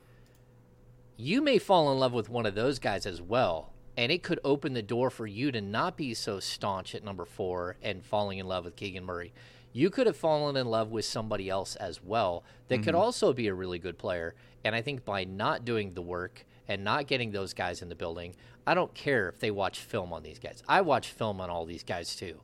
you 1.18 1.42
may 1.42 1.58
fall 1.58 1.92
in 1.92 1.98
love 1.98 2.14
with 2.14 2.30
one 2.30 2.46
of 2.46 2.54
those 2.54 2.78
guys 2.78 3.08
as 3.08 3.22
well. 3.22 3.74
And 3.98 4.12
it 4.12 4.22
could 4.22 4.40
open 4.44 4.74
the 4.74 4.84
door 4.84 5.10
for 5.10 5.26
you 5.26 5.52
to 5.52 5.60
not 5.60 5.98
be 5.98 6.14
so 6.14 6.40
staunch 6.40 6.94
at 6.94 7.04
number 7.04 7.26
four 7.26 7.76
and 7.82 8.06
falling 8.06 8.38
in 8.38 8.48
love 8.48 8.66
with 8.66 8.76
Keegan 8.76 9.04
Murray. 9.04 9.34
You 9.74 9.90
could 9.90 10.06
have 10.06 10.16
fallen 10.16 10.56
in 10.56 10.68
love 10.68 10.92
with 10.92 11.06
somebody 11.06 11.50
else 11.50 11.76
as 11.76 12.04
well 12.04 12.44
that 12.68 12.84
could 12.84 12.94
mm-hmm. 12.94 13.04
also 13.04 13.34
be 13.34 13.48
a 13.48 13.54
really 13.54 13.80
good 13.80 13.98
player. 13.98 14.36
And 14.64 14.76
I 14.76 14.82
think 14.82 15.06
by 15.06 15.24
not 15.24 15.66
doing 15.66 15.94
the 15.94 16.02
work 16.02 16.46
and 16.70 16.84
not 16.86 17.08
getting 17.08 17.32
those 17.32 17.54
guys 17.54 17.82
in 17.82 17.90
the 17.90 17.96
building, 17.96 18.36
I 18.66 18.74
don't 18.76 18.94
care 18.94 19.28
if 19.28 19.40
they 19.40 19.52
watch 19.52 19.80
film 19.80 20.14
on 20.14 20.24
these 20.24 20.40
guys. 20.40 20.64
I 20.70 20.80
watch 20.82 21.10
film 21.10 21.42
on 21.42 21.50
all 21.50 21.66
these 21.66 21.84
guys 21.84 22.16
too. 22.16 22.40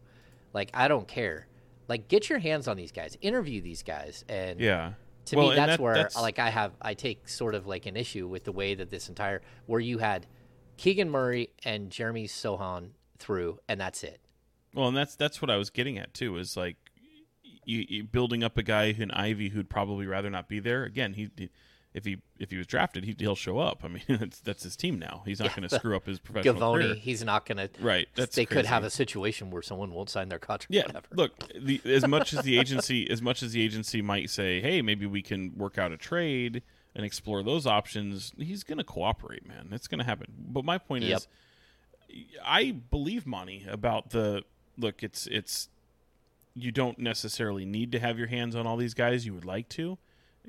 Like, 0.54 0.70
I 0.74 0.90
don't 0.90 1.08
care. 1.08 1.48
Like, 1.88 2.08
get 2.10 2.28
your 2.30 2.40
hands 2.40 2.68
on 2.68 2.76
these 2.76 2.92
guys, 2.92 3.18
interview 3.22 3.62
these 3.62 3.84
guys. 3.84 4.26
And 4.28 4.60
yeah. 4.60 4.94
to 5.26 5.36
Well, 5.38 5.50
me 5.52 5.56
that's 5.56 5.72
that- 5.74 5.80
where 5.80 5.94
that's- 5.96 6.16
like 6.22 6.38
i 6.40 6.50
have 6.50 6.74
i 6.82 6.94
take 6.94 7.28
sort 7.28 7.56
of 7.56 7.66
like 7.66 7.86
an 7.88 7.96
issue 7.98 8.28
with 8.28 8.44
the 8.44 8.52
way 8.52 8.76
that 8.76 8.90
this 8.92 9.10
entire 9.10 9.42
where 9.66 9.80
you 9.80 9.98
had 9.98 10.28
keegan 10.78 11.10
murray 11.10 11.50
and 11.64 11.90
jeremy 11.90 12.28
sochan 12.28 12.90
through 13.18 13.58
and 13.68 13.80
that's 13.82 14.04
it 14.04 14.20
Well, 14.76 14.88
and 14.88 14.96
that's 14.96 15.16
that's 15.16 15.42
what 15.42 15.50
I 15.50 15.58
was 15.58 15.70
getting 15.72 15.98
at 15.98 16.14
too. 16.14 16.38
Is 16.38 16.56
like 16.58 16.76
you, 17.64 17.86
you 17.90 18.04
building 18.04 18.44
up 18.44 18.58
a 18.58 18.64
guy 18.64 18.86
in 18.98 19.10
Ivey 19.12 19.50
who'd 19.50 19.70
probably 19.70 20.06
rather 20.06 20.30
not 20.30 20.48
be 20.48 20.60
there. 20.60 20.84
Again, 20.84 21.14
he, 21.14 21.30
he 21.38 21.50
if 21.96 22.04
he 22.04 22.18
if 22.40 22.52
he 22.52 22.58
was 22.58 22.68
drafted, 22.68 23.06
he, 23.06 23.26
will 23.26 23.36
show 23.36 23.58
up. 23.58 23.80
I 23.84 23.88
mean, 23.88 24.04
that's 24.10 24.42
that's 24.42 24.64
his 24.64 24.76
team 24.76 25.00
now. 25.00 25.24
He's 25.26 25.40
not 25.40 25.56
going 25.56 25.68
to 25.68 25.74
screw 25.74 25.96
up 25.96 26.06
his 26.06 26.20
professional 26.20 26.56
Gavoni, 26.56 26.82
career. 26.82 26.96
he's 26.96 27.24
not 27.24 27.46
going 27.46 27.58
to. 27.58 27.70
Right, 27.80 28.08
that's 28.16 28.36
they 28.36 28.46
could 28.46 28.66
have 28.66 28.84
a 28.84 28.90
situation 28.90 29.50
where 29.50 29.62
someone 29.62 29.94
won't 29.94 30.10
sign 30.10 30.28
their 30.28 30.38
contract. 30.38 30.74
Yeah, 30.74 30.86
whatever. 30.86 31.08
look, 31.14 31.54
the, 31.58 31.82
as 31.86 32.06
much 32.08 32.34
as 32.34 32.44
the 32.44 32.60
agency, 32.60 33.10
as 33.10 33.22
much 33.22 33.42
as 33.42 33.54
the 33.54 33.62
agency 33.62 34.02
might 34.02 34.30
say, 34.30 34.60
"Hey, 34.60 34.82
maybe 34.82 35.06
we 35.06 35.22
can 35.22 35.54
work 35.58 35.78
out 35.78 35.94
a 35.94 35.98
trade 35.98 36.62
and 36.94 37.06
explore 37.06 37.42
those 37.42 37.66
options," 37.66 38.34
he's 38.38 38.64
going 38.66 38.78
to 38.78 38.84
cooperate, 38.84 39.48
man. 39.48 39.70
It's 39.72 39.88
going 39.88 40.00
to 40.00 40.06
happen. 40.06 40.34
But 40.38 40.66
my 40.66 40.78
point 40.78 41.06
Yep. 41.06 41.18
is, 41.18 41.28
I 42.44 42.72
believe 42.72 43.26
Monte 43.26 43.66
about 43.70 44.10
the 44.10 44.44
look. 44.78 45.02
It's 45.02 45.28
it's 45.28 45.70
you 46.54 46.74
don't 46.74 47.00
necessarily 47.00 47.64
need 47.66 47.94
to 47.94 48.00
have 48.00 48.18
your 48.18 48.28
hands 48.28 48.54
on 48.54 48.68
all 48.68 48.76
these 48.76 48.94
guys. 48.94 49.26
You 49.26 49.34
would 49.34 49.46
like 49.46 49.70
to 49.70 49.98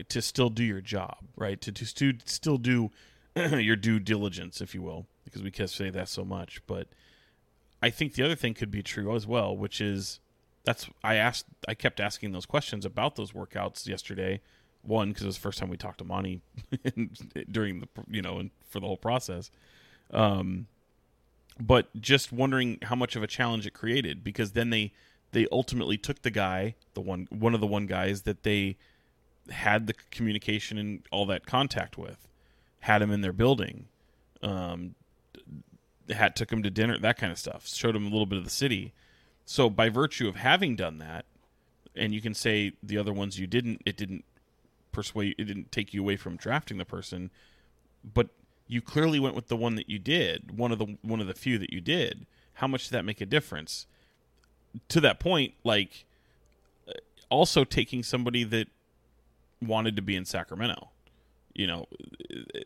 to 0.08 0.22
still 0.22 0.50
do 0.50 0.64
your 0.64 0.80
job, 0.80 1.18
right? 1.36 1.60
To 1.60 1.72
to 1.72 1.86
stu- 1.86 2.18
still 2.24 2.58
do 2.58 2.90
your 3.36 3.76
due 3.76 3.98
diligence, 3.98 4.60
if 4.60 4.74
you 4.74 4.82
will, 4.82 5.06
because 5.24 5.42
we 5.42 5.50
can't 5.50 5.70
say 5.70 5.90
that 5.90 6.08
so 6.08 6.24
much. 6.24 6.60
But 6.66 6.88
I 7.82 7.90
think 7.90 8.14
the 8.14 8.22
other 8.22 8.34
thing 8.34 8.54
could 8.54 8.70
be 8.70 8.82
true 8.82 9.14
as 9.14 9.26
well, 9.26 9.56
which 9.56 9.80
is 9.80 10.20
that's 10.64 10.88
I 11.02 11.14
asked 11.14 11.46
I 11.68 11.74
kept 11.74 12.00
asking 12.00 12.32
those 12.32 12.46
questions 12.46 12.84
about 12.84 13.16
those 13.16 13.32
workouts 13.32 13.86
yesterday. 13.86 14.40
One 14.82 15.08
because 15.08 15.24
it 15.24 15.26
was 15.26 15.36
the 15.36 15.42
first 15.42 15.58
time 15.58 15.68
we 15.68 15.76
talked 15.76 15.98
to 15.98 16.04
Monte 16.04 16.40
during 17.50 17.80
the 17.80 17.88
you 18.08 18.22
know 18.22 18.38
and 18.38 18.50
for 18.68 18.80
the 18.80 18.86
whole 18.86 18.96
process. 18.96 19.50
Um, 20.12 20.66
but 21.58 21.88
just 22.00 22.32
wondering 22.32 22.78
how 22.82 22.94
much 22.94 23.16
of 23.16 23.22
a 23.22 23.26
challenge 23.26 23.66
it 23.66 23.72
created 23.74 24.22
because 24.22 24.52
then 24.52 24.70
they 24.70 24.92
they 25.32 25.46
ultimately 25.50 25.96
took 25.96 26.22
the 26.22 26.30
guy 26.30 26.74
the 26.94 27.00
one 27.00 27.28
one 27.30 27.54
of 27.54 27.60
the 27.60 27.66
one 27.66 27.86
guys 27.86 28.22
that 28.22 28.42
they 28.42 28.76
had 29.50 29.86
the 29.86 29.94
communication 30.10 30.78
and 30.78 31.02
all 31.10 31.26
that 31.26 31.46
contact 31.46 31.96
with 31.96 32.28
had 32.80 33.02
him 33.02 33.10
in 33.10 33.20
their 33.20 33.32
building 33.32 33.86
um 34.42 34.94
had 36.10 36.36
took 36.36 36.52
him 36.52 36.62
to 36.62 36.70
dinner 36.70 36.98
that 36.98 37.18
kind 37.18 37.32
of 37.32 37.38
stuff 37.38 37.66
showed 37.66 37.96
him 37.96 38.06
a 38.06 38.10
little 38.10 38.26
bit 38.26 38.38
of 38.38 38.44
the 38.44 38.50
city. 38.50 38.92
So 39.44 39.68
by 39.70 39.88
virtue 39.88 40.28
of 40.28 40.36
having 40.36 40.76
done 40.76 40.98
that 40.98 41.24
and 41.94 42.14
you 42.14 42.20
can 42.20 42.34
say 42.34 42.72
the 42.82 42.98
other 42.98 43.12
ones 43.12 43.38
you 43.38 43.46
didn't 43.46 43.82
it 43.86 43.96
didn't 43.96 44.24
persuade 44.92 45.34
it 45.38 45.44
didn't 45.44 45.72
take 45.72 45.92
you 45.92 46.00
away 46.00 46.16
from 46.16 46.36
drafting 46.36 46.78
the 46.78 46.84
person 46.84 47.30
but 48.14 48.28
you 48.68 48.80
clearly 48.80 49.20
went 49.20 49.34
with 49.34 49.48
the 49.48 49.56
one 49.56 49.76
that 49.76 49.88
you 49.88 49.98
did 49.98 50.56
one 50.56 50.72
of 50.72 50.78
the 50.78 50.96
one 51.02 51.20
of 51.20 51.26
the 51.26 51.34
few 51.34 51.58
that 51.58 51.72
you 51.72 51.80
did. 51.80 52.26
How 52.54 52.66
much 52.66 52.84
did 52.84 52.92
that 52.92 53.04
make 53.04 53.20
a 53.20 53.26
difference? 53.26 53.86
To 54.88 55.00
that 55.00 55.20
point 55.20 55.54
like 55.64 56.04
uh, 56.88 56.92
also 57.28 57.64
taking 57.64 58.02
somebody 58.02 58.44
that 58.44 58.68
wanted 59.62 59.96
to 59.96 60.02
be 60.02 60.16
in 60.16 60.24
Sacramento 60.24 60.90
you 61.54 61.66
know 61.66 61.86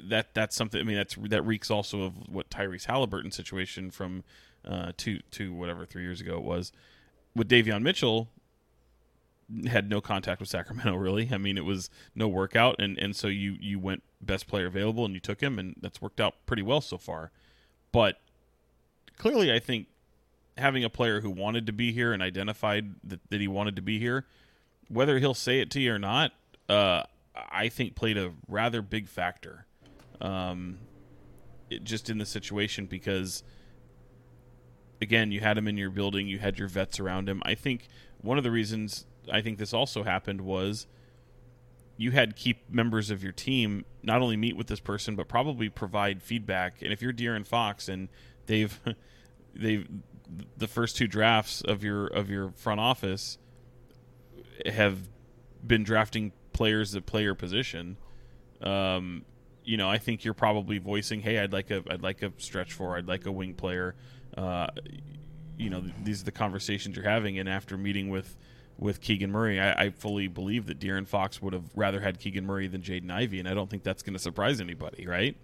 that 0.03 0.35
that's 0.35 0.57
something 0.57 0.81
I 0.81 0.85
mean 0.85 0.97
that's 0.97 1.15
that 1.15 1.43
reeks 1.43 1.71
also 1.71 2.03
of 2.03 2.29
what 2.29 2.51
Tyrese 2.51 2.87
Halliburton 2.87 3.31
situation 3.31 3.91
from 3.91 4.25
uh 4.67 4.93
two 4.97 5.21
two 5.31 5.55
whatever 5.55 5.87
3 5.87 6.03
years 6.03 6.21
ago 6.21 6.35
it 6.35 6.43
was 6.43 6.73
with 7.35 7.49
Davion 7.49 7.83
Mitchell 7.83 8.29
had 9.67 9.89
no 9.91 10.01
contact 10.01 10.41
with 10.41 10.49
Sacramento 10.49 10.95
really. 10.97 11.31
I 11.33 11.39
mean, 11.39 11.57
it 11.57 11.65
was 11.65 11.91
no 12.15 12.29
workout, 12.29 12.77
and 12.79 12.99
and 12.99 13.15
so 13.15 13.29
you 13.29 13.57
you 13.61 13.79
went 13.79 14.03
best 14.21 14.47
player 14.47 14.67
available 14.67 15.05
and 15.05 15.15
you 15.15 15.21
took 15.21 15.41
him, 15.41 15.59
and 15.59 15.77
that's 15.81 16.01
worked 16.01 16.21
out 16.21 16.35
pretty 16.47 16.63
well 16.63 16.81
so 16.81 16.99
far. 16.99 17.31
But 17.93 18.21
clearly, 19.19 19.53
I 19.53 19.59
think 19.59 19.89
having 20.59 20.85
a 20.85 20.91
player 20.91 21.21
who 21.21 21.31
wanted 21.31 21.67
to 21.67 21.73
be 21.73 21.93
here 21.93 22.13
and 22.13 22.23
identified 22.23 22.95
that, 23.05 23.21
that 23.31 23.41
he 23.41 23.49
wanted 23.49 23.77
to 23.77 23.83
be 23.83 23.99
here, 23.99 24.27
whether 24.89 25.19
he'll 25.19 25.35
say 25.35 25.61
it 25.61 25.71
to 25.71 25.81
you 25.81 25.95
or 25.95 25.99
not, 25.99 26.33
uh, 26.71 27.03
I 27.35 27.69
think 27.69 27.95
played 27.95 28.17
a 28.17 28.33
rather 28.49 28.81
big 28.81 29.09
factor. 29.09 29.67
Um, 30.21 30.79
it, 31.69 31.85
just 31.85 32.11
in 32.11 32.19
the 32.19 32.27
situation 32.27 32.87
because 32.87 33.43
again, 35.01 35.33
you 35.33 35.41
had 35.41 35.57
him 35.57 35.67
in 35.67 35.77
your 35.77 35.91
building, 35.91 36.29
you 36.29 36.39
had 36.39 36.59
your 36.59 36.69
vets 36.69 37.01
around 37.01 37.29
him. 37.29 37.43
I 37.45 37.55
think 37.55 37.89
one 38.21 38.39
of 38.39 38.45
the 38.45 38.51
reasons 38.51 39.07
I 39.33 39.41
think 39.41 39.59
this 39.59 39.73
also 39.73 40.03
happened 40.05 40.43
was 40.43 40.87
you 41.97 42.13
had 42.13 42.37
key 42.37 42.61
members 42.71 43.11
of 43.11 43.23
your 43.23 43.33
team 43.33 43.85
not 44.03 44.23
only 44.23 44.37
meet 44.37 44.57
with 44.57 44.67
this 44.67 44.81
person 44.81 45.17
but 45.17 45.29
probably 45.29 45.69
provide 45.69 46.23
feedback. 46.23 46.83
And 46.83 46.93
if 46.93 47.03
you're 47.03 47.13
De'Aaron 47.13 47.47
Fox 47.47 47.89
and 47.89 48.09
they've 48.47 48.79
they've 49.55 49.89
the 50.57 50.69
first 50.69 50.97
two 50.97 51.09
drafts 51.09 51.63
of 51.63 51.83
your 51.83 52.07
of 52.07 52.31
your 52.31 52.53
front 52.53 52.81
office 52.81 53.39
have 54.67 55.09
been 55.67 55.83
drafting 55.83 56.33
players 56.53 56.93
that 56.93 57.07
play 57.07 57.23
your 57.23 57.35
position. 57.35 57.97
Um, 58.61 59.25
you 59.65 59.77
know, 59.77 59.89
I 59.89 59.99
think 59.99 60.25
you're 60.25 60.35
probably 60.35 60.79
voicing, 60.79 61.21
"Hey, 61.21 61.39
I'd 61.39 61.53
like 61.53 61.71
a 61.71 61.83
I'd 61.89 62.03
like 62.03 62.23
a 62.23 62.33
stretch 62.39 62.73
four, 62.73 62.97
I'd 62.97 63.09
like 63.09 63.27
a 63.27 63.33
wing 63.33 63.55
player." 63.55 63.95
Uh, 64.37 64.69
you 65.59 65.71
know, 65.71 65.85
these 66.03 66.23
are 66.23 66.25
the 66.25 66.33
conversations 66.33 66.97
you're 66.97 67.09
having. 67.09 67.39
And 67.39 67.49
after 67.49 67.77
meeting 67.77 68.09
with 68.09 68.37
with 68.79 69.01
Keegan 69.01 69.31
Murray, 69.31 69.61
I, 69.61 69.85
I 69.85 69.91
fully 69.91 70.27
believe 70.27 70.67
that 70.67 70.79
De'Aaron 70.81 71.07
Fox 71.07 71.43
would 71.43 71.53
have 71.53 71.65
rather 71.77 72.01
had 72.01 72.19
Keegan 72.19 72.47
Murray 72.47 72.67
than 72.67 72.81
Jaden 72.81 73.11
Ivey, 73.11 73.39
and 73.39 73.47
I 73.47 73.53
don't 73.53 73.69
think 73.69 73.83
that's 73.83 74.03
going 74.03 74.15
to 74.15 74.19
surprise 74.19 74.61
anybody, 74.61 75.07
right? 75.07 75.37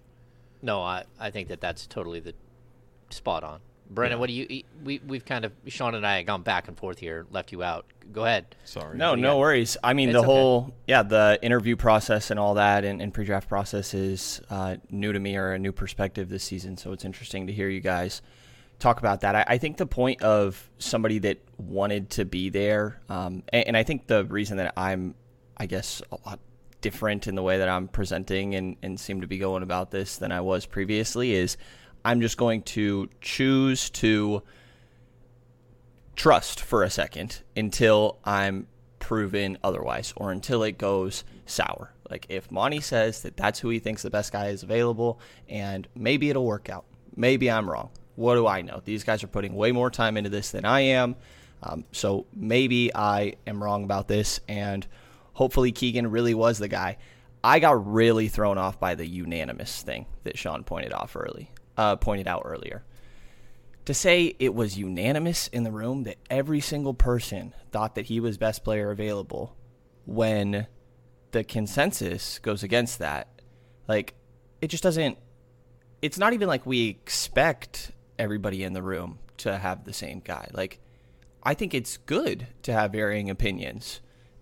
No, 0.63 0.81
I, 0.81 1.03
I 1.19 1.29
think 1.29 1.47
that 1.49 1.61
that's 1.61 1.85
totally 1.85 2.19
the 2.19 2.33
spot 3.11 3.43
on. 3.43 3.59
Brenden, 3.93 4.11
Yeah. 4.11 4.15
what 4.17 4.27
do 4.27 4.33
you? 4.33 4.63
We 4.83 4.99
we've 5.05 5.25
kind 5.25 5.45
of 5.45 5.51
Sean 5.67 5.95
and 5.95 6.05
I 6.05 6.17
have 6.17 6.25
gone 6.25 6.41
back 6.41 6.67
and 6.67 6.77
forth 6.77 6.99
here, 6.99 7.25
left 7.31 7.51
you 7.51 7.63
out. 7.63 7.85
Go 8.11 8.25
ahead. 8.25 8.55
Sorry. 8.65 8.97
No, 8.97 9.15
no 9.15 9.33
got? 9.33 9.39
worries. 9.39 9.77
I 9.83 9.93
mean, 9.93 10.09
It's 10.09 10.13
the 10.15 10.19
okay. 10.19 10.25
whole 10.25 10.73
yeah, 10.87 11.03
the 11.03 11.39
interview 11.41 11.75
process 11.75 12.31
and 12.31 12.39
all 12.39 12.55
that, 12.55 12.83
and, 12.85 13.01
and 13.01 13.13
pre-draft 13.13 13.47
process 13.49 13.93
is 13.93 14.41
uh, 14.49 14.77
new 14.89 15.13
to 15.13 15.19
me 15.19 15.35
or 15.37 15.51
a 15.53 15.59
new 15.59 15.71
perspective 15.71 16.29
this 16.29 16.43
season. 16.43 16.77
So 16.77 16.91
it's 16.91 17.05
interesting 17.05 17.47
to 17.47 17.53
hear 17.53 17.69
you 17.69 17.81
guys 17.81 18.21
talk 18.79 18.99
about 18.99 19.21
that. 19.21 19.35
I, 19.35 19.43
I 19.47 19.57
think 19.57 19.77
the 19.77 19.87
point 19.87 20.21
of 20.21 20.69
somebody 20.77 21.19
that 21.19 21.39
wanted 21.57 22.11
to 22.11 22.25
be 22.25 22.49
there, 22.49 22.99
um, 23.09 23.43
and, 23.49 23.67
and 23.69 23.77
I 23.77 23.83
think 23.83 24.07
the 24.07 24.23
reason 24.25 24.57
that 24.57 24.73
I'm, 24.77 25.15
I 25.57 25.65
guess, 25.65 26.01
a 26.11 26.17
lot 26.25 26.39
different 26.79 27.25
in 27.27 27.33
the 27.33 27.41
way 27.41 27.57
that 27.57 27.67
I'm 27.67 27.87
presenting 27.87 28.53
and, 28.53 28.77
and 28.83 28.99
seem 28.99 29.21
to 29.21 29.27
be 29.27 29.39
going 29.39 29.63
about 29.63 29.89
this 29.89 30.17
than 30.17 30.31
I 30.31 30.41
was 30.41 30.67
previously 30.67 31.33
is 31.33 31.57
I'm 32.07 32.21
just 32.21 32.37
going 32.37 32.61
to 32.61 33.09
choose 33.19 33.89
to 33.89 34.41
trust 36.15 36.61
for 36.61 36.83
a 36.83 36.89
second 36.89 37.41
until 37.57 38.17
I'm 38.23 38.67
proven 38.99 39.57
otherwise 39.61 40.13
or 40.15 40.31
until 40.31 40.63
it 40.63 40.77
goes 40.77 41.25
sour. 41.45 41.91
Like 42.09 42.25
if 42.29 42.49
Monte 42.49 42.79
says 42.79 43.23
that 43.23 43.35
that's 43.35 43.59
who 43.59 43.67
he 43.67 43.79
thinks 43.79 44.03
the 44.03 44.09
best 44.09 44.31
guy 44.31 44.47
is 44.47 44.63
available 44.63 45.19
and 45.49 45.85
maybe 45.95 46.29
it'll 46.29 46.45
work 46.45 46.69
out. 46.69 46.85
Maybe 47.17 47.51
I'm 47.51 47.69
wrong. 47.69 47.89
What 48.15 48.35
do 48.35 48.47
I 48.47 48.61
know? 48.61 48.81
These 48.85 49.03
guys 49.03 49.21
are 49.21 49.27
putting 49.27 49.53
way 49.53 49.73
more 49.73 49.91
time 49.91 50.15
into 50.15 50.29
this 50.29 50.51
than 50.51 50.63
I 50.63 50.79
am. 50.79 51.17
Um, 51.61 51.83
so 51.91 52.25
maybe 52.33 52.89
I 52.95 53.33
am 53.45 53.61
wrong 53.61 53.83
about 53.83 54.07
this 54.07 54.39
and 54.47 54.87
hopefully 55.33 55.73
Keegan 55.73 56.09
really 56.09 56.33
was 56.33 56.57
the 56.57 56.69
guy. 56.69 56.99
I 57.43 57.59
got 57.59 57.85
really 57.85 58.29
thrown 58.29 58.57
off 58.57 58.79
by 58.79 58.95
the 58.95 59.05
unanimous 59.05 59.81
thing 59.81 60.05
that 60.23 60.37
Sean 60.37 60.63
pointed 60.63 60.93
off 60.93 61.17
early, 61.17 61.51
uh, 61.77 61.95
pointed 61.95 62.27
out 62.27 62.43
earlier. 62.45 62.83
To 63.85 63.93
say 63.93 64.35
it 64.39 64.53
was 64.53 64.77
unanimous 64.77 65.47
in 65.47 65.63
the 65.63 65.71
room 65.71 66.03
that 66.03 66.17
every 66.29 66.59
single 66.59 66.93
person 66.93 67.53
thought 67.71 67.95
that 67.95 68.07
he 68.07 68.19
was 68.19 68.37
best 68.37 68.63
player 68.63 68.91
available 68.91 69.55
when 70.05 70.67
the 71.31 71.43
consensus 71.43 72.39
goes 72.39 72.63
against 72.63 72.99
that 72.99 73.27
like 73.87 74.15
it 74.61 74.67
just 74.67 74.83
doesn't 74.83 75.17
it's 76.01 76.17
not 76.17 76.33
even 76.33 76.47
like 76.47 76.65
we 76.65 76.87
expect 76.87 77.91
everybody 78.19 78.63
in 78.63 78.73
the 78.73 78.81
room 78.81 79.19
to 79.37 79.57
have 79.57 79.83
the 79.83 79.93
same 79.93 80.19
guy. 80.19 80.47
Like 80.53 80.79
i 81.43 81.53
think 81.53 81.73
it's 81.73 81.97
good 81.97 82.47
to 82.63 82.73
have 82.73 82.91
varying 82.91 83.29
opinions 83.29 84.01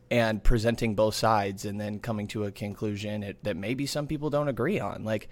and 0.10 0.44
presenting 0.44 0.96
both 0.96 1.14
sides 1.14 1.66
and 1.66 1.80
then 1.80 2.00
coming 2.00 2.28
to 2.28 2.46
a 2.46 2.52
conclusion 2.52 3.36
that 3.44 3.58
maybe 3.58 3.86
some 3.86 4.08
people 4.08 4.30
don't 4.30 4.48
agree 4.48 4.80
on. 4.80 5.04
Like 5.04 5.28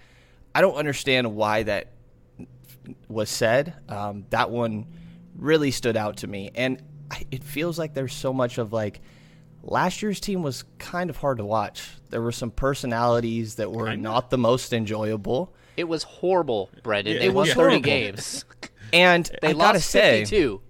i 0.54 0.60
don't 0.60 0.76
understand 0.76 1.34
why 1.34 1.62
that 1.62 1.92
was 3.08 3.30
said. 3.30 3.74
Um, 3.88 4.24
that 4.30 4.50
one 4.50 4.86
really 5.36 5.70
stood 5.70 5.96
out 5.96 6.18
to 6.18 6.26
me, 6.26 6.50
and 6.54 6.82
it 7.30 7.42
feels 7.44 7.78
like 7.78 7.94
there's 7.94 8.14
so 8.14 8.32
much 8.32 8.58
of 8.58 8.72
like 8.72 9.00
last 9.62 10.02
year's 10.02 10.20
team 10.20 10.42
was 10.42 10.64
kind 10.78 11.10
of 11.10 11.16
hard 11.16 11.38
to 11.38 11.44
watch. 11.44 11.88
There 12.10 12.20
were 12.22 12.32
some 12.32 12.50
personalities 12.50 13.56
that 13.56 13.70
were 13.72 13.86
Kinda. 13.88 14.02
not 14.02 14.30
the 14.30 14.38
most 14.38 14.72
enjoyable, 14.72 15.54
It 15.76 15.84
was 15.84 16.02
horrible, 16.04 16.70
Brenden. 16.82 17.14
Yeah, 17.14 17.18
they 17.20 17.26
it 17.26 17.34
won 17.34 17.46
was 17.46 17.54
30 17.54 17.58
horrible. 17.60 17.80
games. 17.80 18.44
and 18.92 19.24
They 19.42 19.48
I 19.48 19.52
gotta 19.52 19.78
lost 19.78 19.90
say, 19.90 20.24
52. 20.24 20.60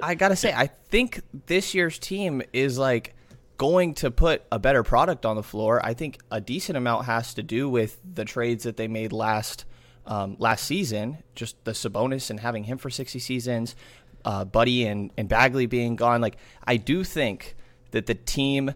I 0.00 0.14
gotta 0.14 0.36
say, 0.36 0.52
I 0.52 0.66
think 0.68 1.20
this 1.46 1.74
year's 1.74 1.98
team 1.98 2.42
is 2.52 2.78
like 2.78 3.14
going 3.56 3.94
to 3.94 4.10
put 4.10 4.42
a 4.52 4.58
better 4.58 4.84
product 4.84 5.26
on 5.26 5.34
the 5.34 5.42
floor. 5.42 5.84
I 5.84 5.94
think 5.94 6.18
a 6.30 6.40
decent 6.40 6.76
amount 6.78 7.06
has 7.06 7.34
to 7.34 7.42
do 7.42 7.68
with 7.68 7.98
the 8.14 8.24
trades 8.24 8.62
that 8.64 8.76
they 8.76 8.86
made 8.86 9.12
last 9.12 9.64
um, 10.08 10.36
last 10.38 10.64
season, 10.64 11.18
just 11.34 11.62
the 11.64 11.72
Sabonis 11.72 12.30
and 12.30 12.40
having 12.40 12.64
him 12.64 12.78
for 12.78 12.90
sixty 12.90 13.18
seasons, 13.20 13.76
uh, 14.24 14.44
Buddy 14.44 14.86
and 14.86 15.12
and 15.16 15.28
Bagley 15.28 15.66
being 15.66 15.94
gone. 15.94 16.20
Like 16.20 16.36
I 16.64 16.76
do 16.76 17.04
think 17.04 17.54
that 17.92 18.06
the 18.06 18.14
team 18.14 18.74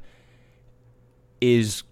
is 1.41 1.83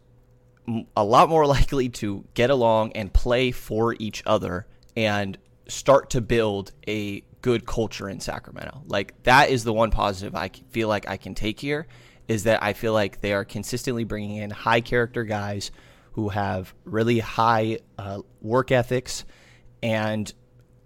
a 0.97 1.05
lot 1.05 1.29
more 1.29 1.47
likely 1.59 1.89
to 1.89 2.25
get 2.35 2.51
along 2.51 2.93
and 2.93 3.13
play 3.13 3.51
for 3.51 3.97
each 3.99 4.23
other 4.27 4.67
and 4.97 5.37
start 5.67 6.11
to 6.11 6.21
build 6.21 6.73
a 6.87 7.23
good 7.43 7.67
culture 7.67 8.09
in 8.09 8.21
Sacramento. 8.21 8.83
Like 8.87 9.23
that 9.25 9.51
is 9.51 9.65
the 9.65 9.73
one 9.73 9.91
positive 9.91 10.35
I 10.35 10.51
feel 10.71 10.89
like 10.89 11.09
I 11.09 11.17
can 11.17 11.35
take 11.35 11.59
here 11.59 11.87
is 12.29 12.45
that 12.45 12.63
I 12.63 12.75
feel 12.75 12.93
like 12.93 13.21
they 13.21 13.33
are 13.33 13.45
consistently 13.45 14.05
bringing 14.05 14.37
in 14.37 14.51
high 14.51 14.81
character 14.81 15.25
guys 15.25 15.71
who 16.13 16.29
have 16.29 16.75
really 16.85 17.19
high 17.19 17.79
uh, 17.99 18.21
work 18.41 18.71
ethics 18.73 19.25
and 19.83 20.33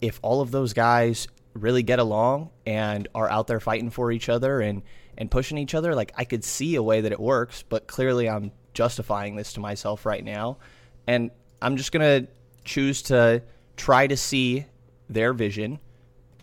if 0.01 0.21
all 0.23 0.41
of 0.41 0.51
those 0.51 0.73
guys 0.73 1.27
really 1.55 1.83
get 1.83 1.99
along 1.99 2.51
and 2.67 3.09
are 3.15 3.29
out 3.29 3.47
there 3.47 3.61
fighting 3.61 3.91
for 3.91 4.11
each 4.13 4.29
other 4.29 4.61
and 4.61 4.83
and 5.17 5.31
pushing 5.31 5.59
each 5.59 5.75
other 5.75 5.95
like 5.95 6.13
I 6.17 6.25
could 6.25 6.45
see 6.45 6.75
a 6.75 6.83
way 6.83 7.01
that 7.01 7.13
it 7.13 7.21
works 7.21 7.63
but 7.63 7.87
clearly 7.87 8.29
I'm 8.29 8.53
justifying 8.75 9.37
this 9.37 9.53
to 9.55 9.61
myself 9.61 10.05
right 10.05 10.25
now 10.25 10.59
and 11.07 11.31
I'm 11.63 11.77
just 11.77 11.93
going 11.93 12.23
to 12.25 12.29
choose 12.65 13.03
to 13.03 13.43
try 13.77 14.07
to 14.07 14.17
see 14.17 14.67
their 15.09 15.33
vision 15.33 15.79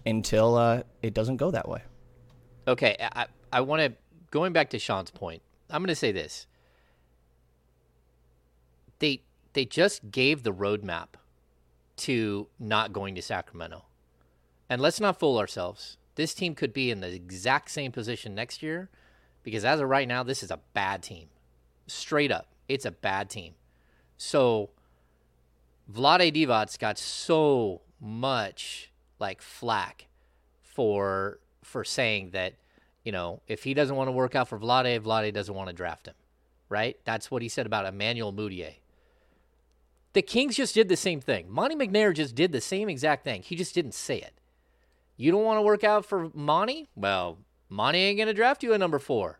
until 0.05 0.55
uh, 0.55 0.83
it 1.01 1.13
doesn't 1.13 1.37
go 1.37 1.51
that 1.51 1.67
way. 1.67 1.81
Okay, 2.67 2.95
I 2.99 3.27
I 3.51 3.61
want 3.61 3.81
to 3.81 3.93
going 4.31 4.53
back 4.53 4.69
to 4.71 4.79
Sean's 4.79 5.11
point. 5.11 5.41
I'm 5.69 5.81
going 5.81 5.89
to 5.89 5.95
say 5.95 6.11
this. 6.11 6.47
They 9.53 9.65
just 9.65 10.11
gave 10.11 10.43
the 10.43 10.53
roadmap 10.53 11.07
to 11.97 12.47
not 12.59 12.93
going 12.93 13.15
to 13.15 13.21
Sacramento. 13.21 13.85
And 14.69 14.81
let's 14.81 14.99
not 14.99 15.19
fool 15.19 15.37
ourselves. 15.37 15.97
This 16.15 16.33
team 16.33 16.55
could 16.55 16.73
be 16.73 16.91
in 16.91 17.01
the 17.01 17.13
exact 17.13 17.71
same 17.71 17.91
position 17.91 18.33
next 18.33 18.63
year 18.63 18.89
because 19.43 19.65
as 19.65 19.79
of 19.79 19.89
right 19.89 20.07
now 20.07 20.23
this 20.23 20.43
is 20.43 20.51
a 20.51 20.59
bad 20.73 21.03
team. 21.03 21.27
Straight 21.87 22.31
up, 22.31 22.47
it's 22.67 22.85
a 22.85 22.91
bad 22.91 23.29
team. 23.29 23.53
So 24.17 24.69
Vlade 25.91 26.33
Divac 26.33 26.77
got 26.79 26.97
so 26.97 27.81
much 27.99 28.91
like 29.19 29.41
flack 29.41 30.07
for 30.63 31.39
for 31.63 31.83
saying 31.83 32.31
that, 32.31 32.53
you 33.03 33.11
know, 33.11 33.41
if 33.47 33.63
he 33.63 33.73
doesn't 33.73 33.95
want 33.95 34.07
to 34.07 34.11
work 34.11 34.35
out 34.35 34.47
for 34.47 34.57
Vlade, 34.57 34.99
Vlade 35.01 35.33
doesn't 35.33 35.53
want 35.53 35.69
to 35.69 35.75
draft 35.75 36.07
him. 36.07 36.15
Right? 36.69 36.97
That's 37.03 37.29
what 37.29 37.41
he 37.41 37.49
said 37.49 37.65
about 37.65 37.85
Emmanuel 37.85 38.31
Mudiay. 38.31 38.75
The 40.13 40.21
Kings 40.21 40.57
just 40.57 40.75
did 40.75 40.89
the 40.89 40.97
same 40.97 41.21
thing. 41.21 41.49
Monte 41.49 41.75
McNair 41.75 42.13
just 42.13 42.35
did 42.35 42.51
the 42.51 42.61
same 42.61 42.89
exact 42.89 43.23
thing. 43.23 43.43
He 43.43 43.55
just 43.55 43.73
didn't 43.73 43.93
say 43.93 44.17
it. 44.17 44.33
You 45.15 45.31
don't 45.31 45.43
want 45.43 45.57
to 45.57 45.61
work 45.61 45.83
out 45.83 46.05
for 46.05 46.29
Monte? 46.33 46.89
Well, 46.95 47.37
Monte 47.69 47.97
ain't 47.97 48.17
gonna 48.17 48.33
draft 48.33 48.63
you 48.63 48.73
at 48.73 48.79
number 48.79 48.99
four. 48.99 49.39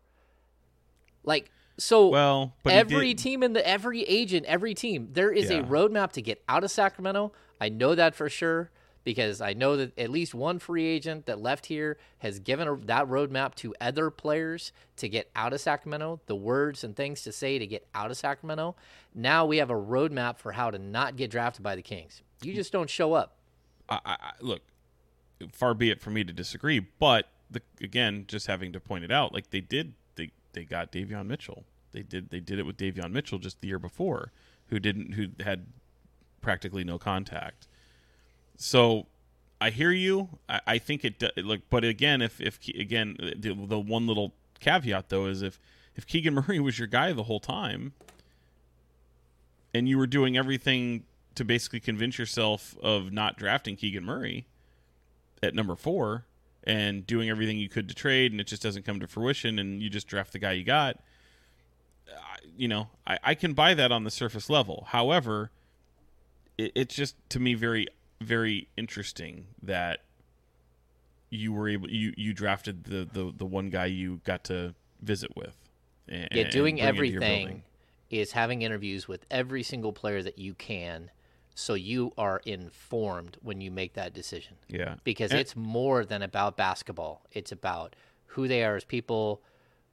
Like 1.24 1.52
so 1.78 2.08
Well, 2.08 2.54
but 2.64 2.74
every 2.74 3.14
team 3.14 3.44
in 3.44 3.54
the 3.54 3.68
every 3.68 4.04
agent, 4.04 4.46
every 4.46 4.74
team, 4.74 5.10
there 5.12 5.32
is 5.32 5.50
a 5.50 5.64
roadmap 5.64 6.12
to 6.14 6.22
get 6.22 6.44
out 6.48 6.64
of 6.64 6.72
Sacramento. 6.72 7.34
I 7.60 7.70
know 7.70 7.96
that 7.96 8.16
for 8.16 8.30
sure 8.30 8.72
because 9.04 9.42
I 9.42 9.54
know 9.54 9.78
that 9.78 9.98
at 9.98 10.10
least 10.10 10.34
one 10.34 10.60
free 10.60 10.86
agent 10.86 11.26
that 11.26 11.42
left 11.42 11.66
here 11.66 11.98
has 12.20 12.40
given 12.40 12.68
a, 12.68 12.76
that 12.86 13.08
roadmap 13.08 13.56
to 13.56 13.74
other 13.82 14.10
players 14.10 14.72
to 14.98 15.10
get 15.10 15.30
out 15.36 15.54
of 15.54 15.62
Sacramento, 15.62 16.22
the 16.28 16.36
words 16.36 16.84
and 16.84 16.96
things 16.96 17.24
to 17.24 17.32
say 17.32 17.58
to 17.58 17.66
get 17.66 17.88
out 17.96 18.12
of 18.12 18.18
Sacramento. 18.18 18.76
Now 19.14 19.46
we 19.46 19.58
have 19.58 19.70
a 19.70 19.76
roadmap 19.76 20.38
for 20.38 20.52
how 20.52 20.72
to 20.72 20.80
not 20.80 21.16
get 21.16 21.32
drafted 21.32 21.64
by 21.64 21.76
the 21.76 21.82
Kings. 21.82 22.22
You 22.42 22.54
just 22.54 22.72
don't 22.72 22.90
show 22.90 23.14
up. 23.14 23.38
I, 23.90 24.00
I, 24.06 24.32
look, 24.40 24.62
far 25.52 25.74
be 25.74 25.90
it 25.90 26.02
for 26.02 26.12
me 26.12 26.24
to 26.24 26.34
disagree, 26.34 26.80
but 26.80 27.28
the, 27.50 27.62
again, 27.82 28.26
just 28.28 28.48
having 28.48 28.72
to 28.74 28.80
point 28.80 29.04
it 29.04 29.12
out, 29.12 29.34
like 29.34 29.50
they 29.50 29.62
did, 29.62 29.94
they 30.16 30.32
they 30.54 30.64
got 30.64 30.92
Davion 30.92 31.28
Mitchell. 31.28 31.66
They 31.92 32.04
did 32.04 32.30
they 32.30 32.40
did 32.40 32.60
it 32.60 32.66
with 32.66 32.78
Davion 32.78 33.12
Mitchell 33.12 33.40
just 33.40 33.60
the 33.62 33.68
year 33.68 33.80
before, 33.80 34.32
who 34.68 34.80
didn't 34.80 35.14
who 35.14 35.28
had 35.44 35.68
practically 36.42 36.84
no 36.84 36.98
contact. 36.98 37.68
So 38.62 39.08
I 39.60 39.72
hear 39.72 39.92
you. 39.92 40.30
I, 40.48 40.62
I 40.68 40.78
think 40.78 41.04
it 41.04 41.24
look, 41.38 41.62
but 41.72 41.84
again, 41.84 42.22
if 42.22 42.40
if 42.40 42.60
again 42.68 43.18
the, 43.20 43.54
the 43.54 43.80
one 43.80 44.06
little 44.06 44.34
caveat 44.60 45.10
though 45.10 45.26
is 45.26 45.42
if 45.42 45.60
if 45.96 46.06
Keegan 46.06 46.34
Murray 46.48 46.60
was 46.60 46.78
your 46.78 46.88
guy 46.88 47.12
the 47.12 47.24
whole 47.24 47.40
time, 47.40 47.94
and 49.74 49.90
you 49.90 49.98
were 49.98 50.06
doing 50.06 50.38
everything 50.38 51.04
to 51.34 51.44
basically 51.44 51.80
convince 51.80 52.20
yourself 52.20 52.76
of 52.84 53.12
not 53.12 53.36
drafting 53.36 53.76
Keegan 53.76 54.06
Murray 54.06 54.46
at 55.42 55.56
number 55.56 55.76
four 55.76 56.26
and 56.64 57.08
doing 57.08 57.32
everything 57.32 57.58
you 57.58 57.68
could 57.68 57.88
to 57.90 57.96
trade, 57.96 58.32
and 58.32 58.40
it 58.40 58.46
just 58.46 58.62
doesn't 58.62 58.86
come 58.86 59.00
to 59.00 59.08
fruition, 59.08 59.58
and 59.58 59.82
you 59.82 59.90
just 59.90 60.08
draft 60.08 60.34
the 60.34 60.40
guy 60.40 60.52
you 60.52 60.64
got. 60.64 61.00
You 62.56 62.68
know, 62.68 62.90
I, 63.08 63.18
I 63.24 63.34
can 63.34 63.54
buy 63.54 63.74
that 63.74 63.92
on 63.92 64.04
the 64.04 64.12
surface 64.12 64.52
level. 64.52 64.86
However, 64.90 65.50
it, 66.60 66.74
it's 66.76 66.94
just 66.94 67.16
to 67.30 67.40
me 67.40 67.56
very, 67.56 67.88
very 68.22 68.68
interesting 68.78 69.48
that 69.64 70.04
you 71.30 71.54
were 71.54 71.68
able 71.70 71.90
you 71.90 72.14
you 72.18 72.34
drafted 72.34 72.84
the 72.86 73.08
the, 73.12 73.34
the 73.36 73.46
one 73.46 73.70
guy 73.70 73.86
you 73.86 74.22
got 74.24 74.44
to 74.46 74.74
visit 75.02 75.36
with. 75.36 75.58
And, 76.08 76.28
Yeah, 76.32 76.50
doing 76.50 76.82
everything 76.82 77.64
is 78.10 78.34
having 78.34 78.62
interviews 78.62 79.08
with 79.08 79.26
every 79.32 79.64
single 79.64 79.94
player 79.94 80.22
that 80.22 80.38
you 80.38 80.54
can 80.54 81.10
so 81.56 81.74
you 81.74 82.12
are 82.18 82.42
informed 82.46 83.38
when 83.42 83.62
you 83.62 83.72
make 83.72 83.94
that 83.94 84.14
decision. 84.14 84.56
Yeah, 84.68 84.96
Because 85.04 85.32
And- 85.32 85.40
it's 85.40 85.56
more 85.56 86.06
than 86.06 86.22
about 86.22 86.58
basketball. 86.58 87.26
It's 87.32 87.52
about 87.52 87.96
who 88.28 88.48
they 88.48 88.64
are 88.64 88.76
as 88.78 88.86
people, 88.86 89.42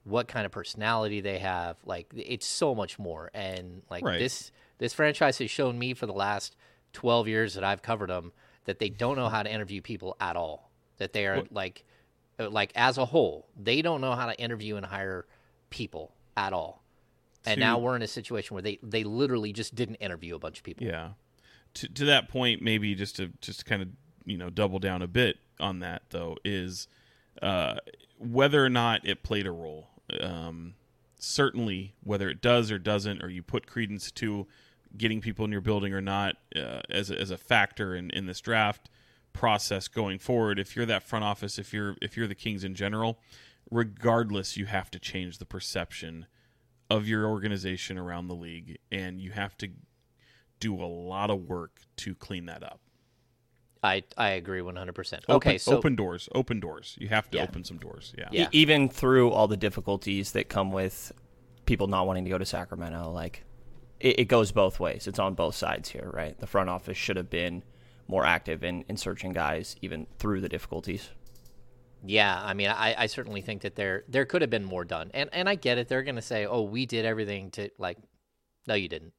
what 0.04 0.28
kind 0.28 0.46
of 0.46 0.52
personality 0.52 1.20
they 1.20 1.38
have. 1.38 1.76
Like 1.84 2.12
it's 2.16 2.46
so 2.46 2.74
much 2.74 2.98
more. 2.98 3.30
And 3.34 3.82
like 3.90 4.04
Right. 4.04 4.18
this 4.18 4.50
this 4.78 4.92
franchise 4.94 5.38
has 5.38 5.50
shown 5.50 5.78
me 5.78 5.94
for 5.94 6.06
the 6.06 6.12
last 6.12 6.54
12 6.92 7.28
years 7.28 7.54
that 7.54 7.64
I've 7.64 7.82
covered 7.82 8.10
them 8.10 8.32
that 8.64 8.78
they 8.78 8.88
don't 8.88 9.16
know 9.16 9.28
how 9.28 9.42
to 9.42 9.50
interview 9.50 9.80
people 9.80 10.16
at 10.20 10.36
all. 10.36 10.70
That 10.98 11.12
they 11.12 11.26
are 11.26 11.44
like 11.50 11.84
uh, 12.38 12.50
like 12.50 12.72
as 12.74 12.98
a 12.98 13.04
whole, 13.04 13.48
they 13.56 13.82
don't 13.82 14.00
know 14.00 14.14
how 14.14 14.26
to 14.26 14.38
interview 14.38 14.76
and 14.76 14.84
hire 14.84 15.26
people 15.70 16.12
at 16.36 16.52
all. 16.52 16.82
And 17.46 17.60
now 17.60 17.78
we're 17.78 17.96
in 17.96 18.02
a 18.02 18.08
situation 18.08 18.54
where 18.54 18.62
they 18.62 18.78
they 18.82 19.04
literally 19.04 19.52
just 19.52 19.74
didn't 19.74 19.96
interview 19.96 20.34
a 20.34 20.38
bunch 20.38 20.58
of 20.58 20.64
people. 20.64 20.86
Yeah. 20.86 21.10
To 21.74 21.88
to 21.88 22.04
that 22.06 22.28
point, 22.28 22.62
maybe 22.62 22.94
just 22.94 23.16
to 23.16 23.32
just 23.40 23.64
kind 23.64 23.82
of 23.82 23.88
you 24.24 24.36
know 24.36 24.50
double 24.50 24.78
down 24.78 25.02
a 25.02 25.06
bit 25.06 25.38
on 25.60 25.80
that 25.80 26.02
though 26.10 26.36
is 26.44 26.88
uh, 27.40 27.76
whether 28.18 28.64
or 28.64 28.68
not 28.68 29.06
it 29.06 29.22
played 29.22 29.46
a 29.46 29.52
role. 29.52 29.88
Um, 30.20 30.74
certainly, 31.18 31.94
whether 32.02 32.28
it 32.28 32.40
does 32.40 32.70
or 32.70 32.78
doesn't, 32.78 33.22
or 33.22 33.28
you 33.28 33.42
put 33.42 33.66
credence 33.66 34.10
to 34.12 34.46
getting 34.96 35.20
people 35.20 35.44
in 35.44 35.52
your 35.52 35.60
building 35.60 35.92
or 35.92 36.00
not 36.00 36.36
uh, 36.56 36.80
as 36.90 37.10
a, 37.10 37.18
as 37.20 37.30
a 37.30 37.36
factor 37.36 37.94
in, 37.94 38.10
in 38.10 38.26
this 38.26 38.40
draft 38.40 38.88
process 39.32 39.88
going 39.88 40.18
forward. 40.18 40.58
If 40.58 40.74
you're 40.74 40.86
that 40.86 41.02
front 41.02 41.24
office, 41.24 41.58
if 41.58 41.72
you're 41.72 41.96
if 42.02 42.16
you're 42.16 42.26
the 42.26 42.34
Kings 42.34 42.64
in 42.64 42.74
general, 42.74 43.18
regardless, 43.70 44.56
you 44.56 44.66
have 44.66 44.90
to 44.92 44.98
change 44.98 45.38
the 45.38 45.44
perception 45.46 46.26
of 46.90 47.06
your 47.06 47.26
organization 47.26 47.98
around 47.98 48.28
the 48.28 48.34
league, 48.34 48.78
and 48.90 49.20
you 49.20 49.32
have 49.32 49.56
to 49.58 49.68
do 50.60 50.74
a 50.74 50.86
lot 50.86 51.30
of 51.30 51.42
work 51.48 51.80
to 51.96 52.14
clean 52.14 52.46
that 52.46 52.62
up. 52.62 52.80
I 53.82 54.02
I 54.16 54.30
agree 54.30 54.60
100%. 54.60 54.88
Open, 55.28 55.34
Okay, 55.36 55.58
so 55.58 55.76
open 55.76 55.94
doors, 55.94 56.28
open 56.34 56.58
doors. 56.58 56.96
You 56.98 57.08
have 57.08 57.30
to 57.30 57.38
Yeah. 57.38 57.44
open 57.44 57.62
some 57.62 57.78
doors. 57.78 58.12
Yeah. 58.18 58.28
Yeah. 58.32 58.48
Even 58.50 58.88
through 58.88 59.30
all 59.30 59.46
the 59.46 59.56
difficulties 59.56 60.32
that 60.32 60.48
come 60.48 60.72
with 60.72 61.12
people 61.64 61.86
not 61.86 62.06
wanting 62.06 62.24
to 62.24 62.30
go 62.30 62.38
to 62.38 62.46
Sacramento, 62.46 63.12
like 63.12 63.44
it, 64.00 64.20
it 64.20 64.24
goes 64.26 64.52
both 64.52 64.80
ways. 64.80 65.06
It's 65.06 65.18
on 65.18 65.34
both 65.34 65.54
sides 65.54 65.88
here, 65.90 66.10
right? 66.12 66.38
The 66.38 66.46
front 66.46 66.70
office 66.70 66.96
should 66.96 67.16
have 67.16 67.30
been 67.30 67.62
more 68.06 68.24
active 68.24 68.64
in, 68.64 68.84
in 68.88 68.96
searching 68.96 69.32
guys 69.32 69.76
even 69.82 70.06
through 70.18 70.40
the 70.40 70.48
difficulties. 70.48 71.10
Yeah, 72.04 72.40
I 72.40 72.54
mean, 72.54 72.68
I, 72.68 72.94
I 72.96 73.06
certainly 73.06 73.40
think 73.40 73.62
that 73.62 73.74
there 73.74 74.04
there 74.08 74.24
could 74.24 74.40
have 74.42 74.50
been 74.50 74.64
more 74.64 74.84
done, 74.84 75.10
and 75.14 75.28
and 75.32 75.48
I 75.48 75.56
get 75.56 75.78
it. 75.78 75.88
They're 75.88 76.04
going 76.04 76.14
to 76.14 76.22
say, 76.22 76.46
"Oh, 76.46 76.62
we 76.62 76.86
did 76.86 77.04
everything 77.04 77.50
to 77.52 77.70
like." 77.76 77.98
No, 78.68 78.74
you 78.74 78.88
didn't. 78.88 79.14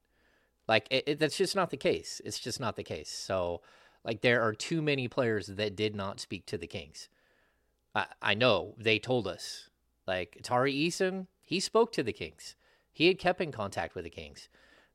Like 0.66 0.86
it, 0.90 1.04
it, 1.06 1.18
that's 1.18 1.36
just 1.36 1.54
not 1.54 1.70
the 1.70 1.76
case. 1.76 2.22
It's 2.24 2.38
just 2.38 2.58
not 2.58 2.76
the 2.76 2.82
case. 2.82 3.10
So, 3.10 3.60
like, 4.02 4.22
there 4.22 4.42
are 4.42 4.54
too 4.54 4.80
many 4.80 5.08
players 5.08 5.48
that 5.48 5.76
did 5.76 5.94
not 5.94 6.20
speak 6.20 6.46
to 6.46 6.56
the 6.56 6.66
Kings. 6.66 7.10
I 7.94 8.06
I 8.22 8.34
know 8.34 8.74
they 8.78 8.98
told 8.98 9.26
us. 9.26 9.68
Like 10.06 10.38
Tari 10.42 10.72
Eason, 10.72 11.26
he 11.42 11.60
spoke 11.60 11.92
to 11.92 12.02
the 12.02 12.14
Kings. 12.14 12.56
He 12.92 13.08
had 13.08 13.18
kept 13.18 13.40
in 13.40 13.52
contact 13.52 13.94
with 13.94 14.04
the 14.04 14.10
Kings. 14.10 14.48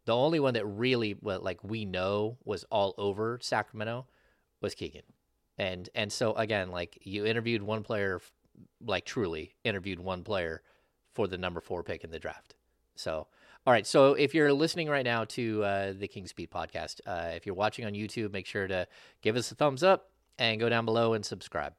The 0.06 0.16
only 0.16 0.39
one 0.39 0.53
that 0.53 0.66
really, 0.66 1.16
well, 1.22 1.41
like 1.41 1.64
we 1.64 1.86
know, 1.86 2.38
was 2.43 2.64
all 2.72 2.93
over 2.97 3.39
Sacramento 3.41 4.06
was 4.62 4.76
Keegan. 4.76 5.03
And 5.58 5.89
and 5.95 6.12
so 6.12 6.34
again 6.34 6.70
like 6.70 6.97
you 7.03 7.26
interviewed 7.26 7.64
one 7.64 7.84
player 7.84 8.22
like 8.86 9.06
truly 9.06 9.56
interviewed 9.64 9.99
one 9.99 10.24
player 10.24 10.62
for 11.14 11.28
the 11.28 11.38
number 11.38 11.62
four 11.62 11.84
pick 11.84 12.03
in 12.03 12.12
the 12.12 12.20
draft. 12.20 12.56
So 12.95 13.28
all 13.66 13.74
right. 13.74 13.88
So 13.88 14.14
if 14.14 14.36
you're 14.36 14.53
listening 14.53 14.89
right 14.89 15.06
now 15.06 15.24
to 15.26 15.64
uh, 15.64 15.93
the 15.97 16.08
Kings 16.08 16.34
Beat 16.34 16.51
podcast 16.51 16.99
uh, 17.06 17.32
if 17.36 17.45
you're 17.45 17.56
watching 17.56 17.86
on 17.86 17.93
youtube 17.93 18.34
make 18.34 18.45
sure 18.45 18.68
to 18.68 18.88
give 19.22 19.36
us 19.36 19.51
a 19.51 19.56
thumbs 19.56 19.82
up 19.82 20.10
and 20.38 20.60
go 20.60 20.68
down 20.68 20.86
below 20.86 21.14
and 21.14 21.26
subscribe. 21.26 21.74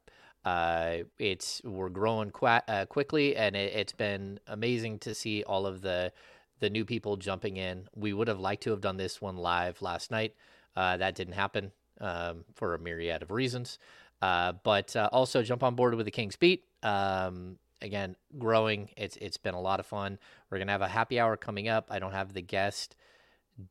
Uh, 0.44 0.98
it's 1.18 1.60
we're 1.64 1.88
growing 1.88 2.30
qua 2.30 2.60
uh, 2.68 2.86
quickly 2.86 3.36
and 3.36 3.56
it, 3.56 3.72
it's 3.74 3.92
been 3.92 4.38
amazing 4.46 4.98
to 5.00 5.12
see 5.14 5.42
all 5.42 5.66
of 5.66 5.82
the 5.82 6.12
the 6.60 6.70
new 6.70 6.84
people 6.84 7.16
jumping 7.16 7.56
in. 7.56 7.88
We 7.94 8.12
would 8.12 8.28
have 8.28 8.40
liked 8.40 8.62
to 8.64 8.70
have 8.70 8.80
done 8.80 8.96
this 8.96 9.20
one 9.20 9.36
live 9.36 9.82
last 9.82 10.10
night. 10.10 10.34
Uh, 10.74 10.96
that 10.96 11.14
didn't 11.14 11.34
happen 11.34 11.72
um, 12.00 12.44
for 12.54 12.74
a 12.74 12.78
myriad 12.78 13.22
of 13.22 13.30
reasons. 13.30 13.78
Uh, 14.22 14.52
but 14.64 14.94
uh, 14.96 15.08
also 15.12 15.42
jump 15.42 15.62
on 15.62 15.74
board 15.74 15.94
with 15.94 16.06
the 16.06 16.10
Kings 16.10 16.36
Beat. 16.36 16.64
Um, 16.82 17.58
again, 17.82 18.16
growing. 18.38 18.88
It's 18.96 19.16
it's 19.16 19.36
been 19.36 19.54
a 19.54 19.60
lot 19.60 19.80
of 19.80 19.86
fun. 19.86 20.18
We're 20.50 20.58
gonna 20.58 20.72
have 20.72 20.82
a 20.82 20.88
happy 20.88 21.20
hour 21.20 21.36
coming 21.36 21.68
up. 21.68 21.88
I 21.90 21.98
don't 21.98 22.12
have 22.12 22.32
the 22.32 22.42
guest 22.42 22.96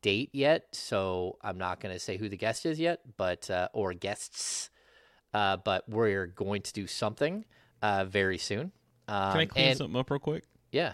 date 0.02 0.30
yet, 0.32 0.66
so 0.72 1.38
I'm 1.42 1.58
not 1.58 1.80
gonna 1.80 1.98
say 1.98 2.16
who 2.16 2.28
the 2.28 2.36
guest 2.36 2.66
is 2.66 2.78
yet, 2.78 3.00
but 3.16 3.50
uh, 3.50 3.68
or 3.72 3.92
guests. 3.94 4.70
Uh, 5.34 5.56
but 5.56 5.88
we're 5.88 6.26
going 6.26 6.62
to 6.62 6.72
do 6.72 6.86
something 6.86 7.44
uh, 7.82 8.04
very 8.06 8.38
soon. 8.38 8.72
Um, 9.08 9.32
Can 9.32 9.40
I 9.40 9.46
clean 9.46 9.64
and- 9.66 9.78
something 9.78 9.96
up 10.00 10.10
real 10.10 10.18
quick? 10.20 10.44
Yeah. 10.72 10.92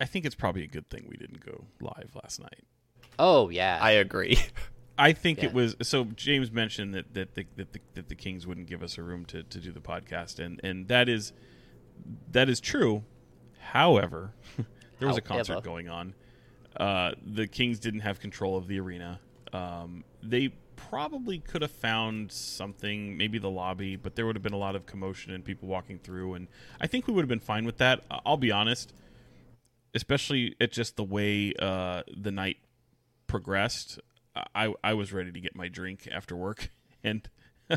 I 0.00 0.04
think 0.04 0.24
it's 0.26 0.34
probably 0.34 0.62
a 0.62 0.66
good 0.68 0.88
thing 0.90 1.06
we 1.08 1.16
didn't 1.16 1.44
go 1.44 1.64
live 1.80 2.10
last 2.22 2.40
night. 2.40 2.64
Oh 3.18 3.48
yeah. 3.48 3.78
I 3.80 3.92
agree. 3.92 4.38
I 4.98 5.12
think 5.12 5.38
Yeah. 5.38 5.46
it 5.46 5.52
was 5.54 5.76
so. 5.82 6.04
James 6.04 6.50
mentioned 6.50 6.94
that 6.94 7.12
that 7.14 7.34
the, 7.34 7.46
that 7.56 7.72
the 7.72 7.80
that 7.94 8.08
the 8.08 8.14
Kings 8.14 8.46
wouldn't 8.46 8.66
give 8.66 8.82
us 8.82 8.96
a 8.98 9.02
room 9.02 9.24
to, 9.26 9.42
to 9.42 9.58
do 9.58 9.70
the 9.72 9.80
podcast, 9.80 10.38
and 10.38 10.58
and 10.64 10.88
that 10.88 11.08
is 11.08 11.32
that 12.32 12.48
is 12.48 12.60
true. 12.60 13.04
However, 13.58 14.32
there 14.98 15.08
was 15.08 15.16
a 15.16 15.22
concert 15.22 15.62
going 15.62 15.88
on. 15.88 16.14
Uh, 16.76 17.12
the 17.26 17.46
Kings 17.46 17.78
didn't 17.78 18.00
have 18.00 18.20
control 18.20 18.56
of 18.56 18.68
the 18.68 18.78
arena. 18.80 19.20
Um, 19.52 20.04
they 20.22 20.48
probably 20.76 21.38
could 21.38 21.62
have 21.62 21.70
found 21.70 22.30
something, 22.30 23.16
maybe 23.16 23.38
the 23.38 23.50
lobby, 23.50 23.96
but 23.96 24.14
there 24.14 24.26
would 24.26 24.36
have 24.36 24.42
been 24.42 24.52
a 24.52 24.58
lot 24.58 24.76
of 24.76 24.84
commotion 24.84 25.32
and 25.32 25.42
people 25.44 25.68
walking 25.68 25.98
through, 25.98 26.34
and 26.34 26.48
I 26.80 26.86
think 26.86 27.06
we 27.06 27.14
would 27.14 27.22
have 27.22 27.28
been 27.30 27.40
fine 27.40 27.64
with 27.64 27.78
that. 27.78 28.02
I- 28.10 28.20
I'll 28.26 28.36
be 28.36 28.52
honest, 28.52 28.92
especially 29.96 30.54
at 30.60 30.70
just 30.70 30.94
the 30.96 31.02
way 31.04 31.52
uh, 31.58 32.02
the 32.16 32.30
night 32.30 32.58
progressed. 33.26 33.98
I 34.54 34.74
I 34.84 34.92
was 34.94 35.12
ready 35.12 35.32
to 35.32 35.40
get 35.40 35.56
my 35.56 35.68
drink 35.68 36.06
after 36.12 36.36
work, 36.36 36.70
and 37.04 37.28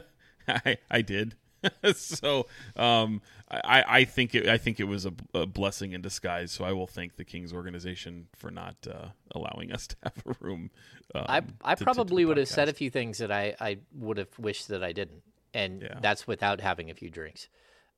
I 0.47 0.77
I 0.91 1.01
did. 1.01 1.35
so 1.93 2.47
um, 2.77 3.21
I 3.49 3.83
I 3.87 4.03
think 4.05 4.33
it 4.35 4.47
I 4.47 4.57
think 4.57 4.79
it 4.79 4.85
was 4.85 5.05
a, 5.05 5.13
a 5.33 5.45
blessing 5.45 5.93
in 5.93 6.01
disguise. 6.01 6.51
So 6.51 6.63
I 6.65 6.71
will 6.73 6.87
thank 6.87 7.15
the 7.17 7.25
Kings 7.25 7.53
organization 7.53 8.27
for 8.35 8.49
not 8.51 8.75
uh, 8.89 9.09
allowing 9.31 9.71
us 9.71 9.87
to 9.87 9.95
have 10.03 10.13
a 10.25 10.35
room. 10.39 10.69
Um, 11.15 11.25
I 11.27 11.41
I 11.63 11.75
to- 11.75 11.79
to 11.79 11.83
probably 11.83 12.23
the 12.23 12.27
would 12.29 12.37
have 12.37 12.47
said 12.47 12.69
a 12.69 12.73
few 12.73 12.89
things 12.89 13.17
that 13.19 13.31
I 13.31 13.55
I 13.59 13.77
would 13.93 14.17
have 14.17 14.37
wished 14.39 14.67
that 14.69 14.83
I 14.83 14.91
didn't, 14.93 15.23
and 15.53 15.81
Yeah. 15.81 15.99
that's 16.01 16.27
without 16.27 16.61
having 16.61 16.89
a 16.91 16.93
few 16.93 17.09
drinks. 17.09 17.47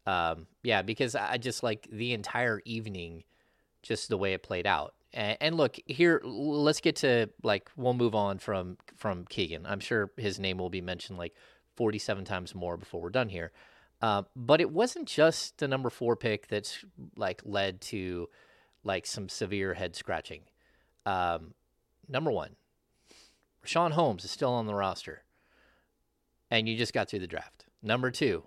Um, 0.07 0.47
yeah, 0.63 0.82
because 0.82 1.13
I 1.15 1.38
just 1.38 1.61
like 1.61 1.88
the 1.91 2.13
entire 2.13 2.61
evening, 2.65 3.24
just 3.82 4.09
the 4.09 4.17
way 4.17 4.34
it 4.34 4.43
played 4.43 4.67
out. 4.67 4.93
And, 5.13 5.38
and 5.41 5.55
look 5.57 5.77
here, 5.86 6.21
let's 6.23 6.82
get 6.82 6.97
to 6.97 7.29
like 7.43 7.69
we'll 7.75 7.93
move 7.93 8.15
on 8.15 8.39
from 8.39 8.77
from 8.95 9.25
Keegan. 9.25 9.65
I'm 9.65 9.79
sure 9.79 10.11
his 10.17 10.39
name 10.39 10.57
will 10.57 10.69
be 10.69 10.82
mentioned 10.82 11.17
like 11.17 11.34
47 11.75 12.25
times 12.25 12.55
more 12.55 12.77
before 12.77 13.01
we're 13.01 13.09
done 13.09 13.29
here. 13.29 13.51
Uh, 14.01 14.23
but 14.36 14.61
it 14.61 14.71
wasn't 14.71 15.07
just 15.07 15.59
the 15.59 15.67
number 15.67 15.89
four 15.89 16.15
pick 16.15 16.47
that's 16.47 16.84
like 17.15 17.41
led 17.45 17.82
to 17.82 18.27
like 18.84 19.05
some 19.05 19.29
severe 19.29 19.75
head 19.75 19.95
scratching. 19.95 20.41
Um, 21.05 21.53
number 22.07 22.32
one, 22.32 22.55
Richaun 23.65 23.91
Holmes 23.91 24.25
is 24.25 24.32
still 24.32 24.51
on 24.51 24.65
the 24.65 24.73
roster, 24.73 25.23
and 26.49 26.67
you 26.67 26.75
just 26.75 26.93
got 26.93 27.09
through 27.09 27.19
the 27.19 27.27
draft. 27.27 27.65
Number 27.84 28.09
two, 28.09 28.45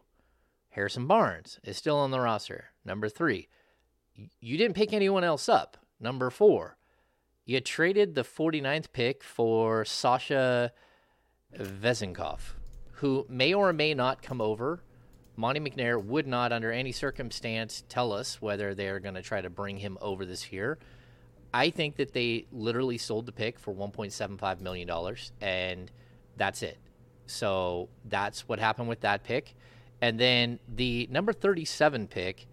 Harrison 0.70 1.06
Barnes 1.06 1.60
is 1.62 1.76
still 1.76 1.96
on 1.96 2.10
the 2.10 2.20
roster. 2.20 2.66
Number 2.84 3.08
three, 3.08 3.48
you 4.40 4.56
didn't 4.56 4.76
pick 4.76 4.92
anyone 4.92 5.24
else 5.24 5.48
up. 5.48 5.76
Number 6.00 6.30
four, 6.30 6.76
you 7.44 7.60
traded 7.60 8.14
the 8.14 8.22
49th 8.22 8.92
pick 8.92 9.22
for 9.22 9.84
Sasha 9.84 10.72
Vezenkov, 11.56 12.40
who 12.92 13.26
may 13.28 13.54
or 13.54 13.72
may 13.72 13.94
not 13.94 14.22
come 14.22 14.40
over. 14.40 14.82
Monte 15.36 15.60
McNair 15.60 16.02
would 16.02 16.26
not, 16.26 16.52
under 16.52 16.70
any 16.70 16.92
circumstance, 16.92 17.82
tell 17.88 18.12
us 18.12 18.40
whether 18.40 18.74
they're 18.74 19.00
going 19.00 19.14
to 19.16 19.22
try 19.22 19.40
to 19.40 19.50
bring 19.50 19.78
him 19.78 19.98
over 20.00 20.24
this 20.24 20.52
year. 20.52 20.78
I 21.52 21.70
think 21.70 21.96
that 21.96 22.12
they 22.12 22.46
literally 22.52 22.98
sold 22.98 23.26
the 23.26 23.32
pick 23.32 23.58
for 23.58 23.74
$1.75 23.74 24.60
million, 24.60 24.90
and 25.40 25.90
that's 26.36 26.62
it. 26.62 26.78
So 27.26 27.88
that's 28.04 28.48
what 28.48 28.58
happened 28.58 28.88
with 28.88 29.00
that 29.00 29.24
pick. 29.24 29.54
And 30.00 30.18
then 30.18 30.58
the 30.68 31.08
number 31.10 31.32
37 31.32 32.08
pick 32.08 32.46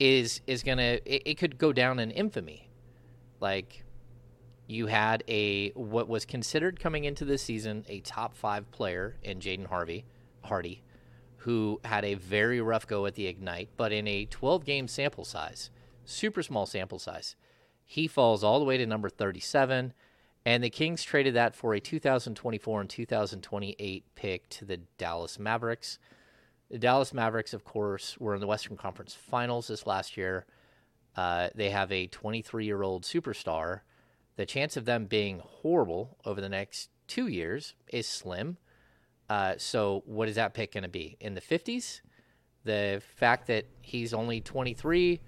is 0.00 0.40
is 0.46 0.62
to, 0.62 0.80
it, 0.82 1.22
it 1.26 1.34
could 1.38 1.58
go 1.58 1.72
down 1.72 2.00
in 2.00 2.10
infamy. 2.10 2.68
Like, 3.38 3.84
you 4.66 4.86
had 4.86 5.24
a, 5.28 5.70
what 5.70 6.08
was 6.08 6.24
considered 6.24 6.80
coming 6.80 7.04
into 7.04 7.24
this 7.24 7.42
season, 7.42 7.84
a 7.88 8.00
top 8.00 8.34
five 8.34 8.70
player 8.70 9.16
in 9.22 9.40
Jaden 9.40 9.66
Harvey, 9.66 10.04
Hardy, 10.42 10.82
who 11.38 11.80
had 11.84 12.04
a 12.04 12.14
very 12.14 12.60
rough 12.60 12.86
go 12.86 13.06
at 13.06 13.14
the 13.14 13.26
Ignite, 13.26 13.68
but 13.76 13.92
in 13.92 14.06
a 14.06 14.26
12 14.26 14.64
game 14.64 14.88
sample 14.88 15.24
size, 15.24 15.70
super 16.04 16.42
small 16.42 16.66
sample 16.66 16.98
size, 16.98 17.36
he 17.84 18.06
falls 18.06 18.44
all 18.44 18.58
the 18.58 18.64
way 18.64 18.76
to 18.76 18.86
number 18.86 19.08
37. 19.08 19.92
And 20.46 20.64
the 20.64 20.70
Kings 20.70 21.02
traded 21.02 21.34
that 21.34 21.54
for 21.54 21.74
a 21.74 21.80
2024 21.80 22.80
and 22.80 22.88
2028 22.88 24.04
pick 24.14 24.48
to 24.50 24.64
the 24.64 24.78
Dallas 24.96 25.38
Mavericks. 25.38 25.98
The 26.70 26.78
Dallas 26.78 27.12
Mavericks, 27.12 27.52
of 27.52 27.64
course, 27.64 28.16
were 28.20 28.34
in 28.34 28.40
the 28.40 28.46
Western 28.46 28.76
Conference 28.76 29.12
Finals 29.12 29.66
this 29.66 29.88
last 29.88 30.16
year. 30.16 30.46
Uh, 31.16 31.48
they 31.54 31.70
have 31.70 31.90
a 31.90 32.06
23 32.06 32.64
year 32.64 32.82
old 32.82 33.02
superstar. 33.02 33.80
The 34.36 34.46
chance 34.46 34.76
of 34.76 34.84
them 34.84 35.06
being 35.06 35.40
horrible 35.40 36.16
over 36.24 36.40
the 36.40 36.48
next 36.48 36.90
two 37.08 37.26
years 37.26 37.74
is 37.88 38.06
slim. 38.06 38.56
Uh, 39.28 39.54
so, 39.58 40.02
what 40.06 40.28
is 40.28 40.36
that 40.36 40.54
pick 40.54 40.74
going 40.74 40.84
to 40.84 40.88
be? 40.88 41.16
In 41.20 41.34
the 41.34 41.40
50s? 41.40 42.00
The 42.64 43.02
fact 43.16 43.48
that 43.48 43.66
he's 43.80 44.14
only 44.14 44.40
23, 44.40 45.20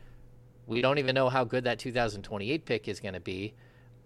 we 0.67 0.83
don't 0.83 0.99
even 0.99 1.15
know 1.15 1.29
how 1.29 1.45
good 1.45 1.65
that 1.65 1.79
2028 1.81 2.65
pick 2.65 2.87
is 2.87 3.01
going 3.01 3.15
to 3.15 3.21
be. 3.21 3.55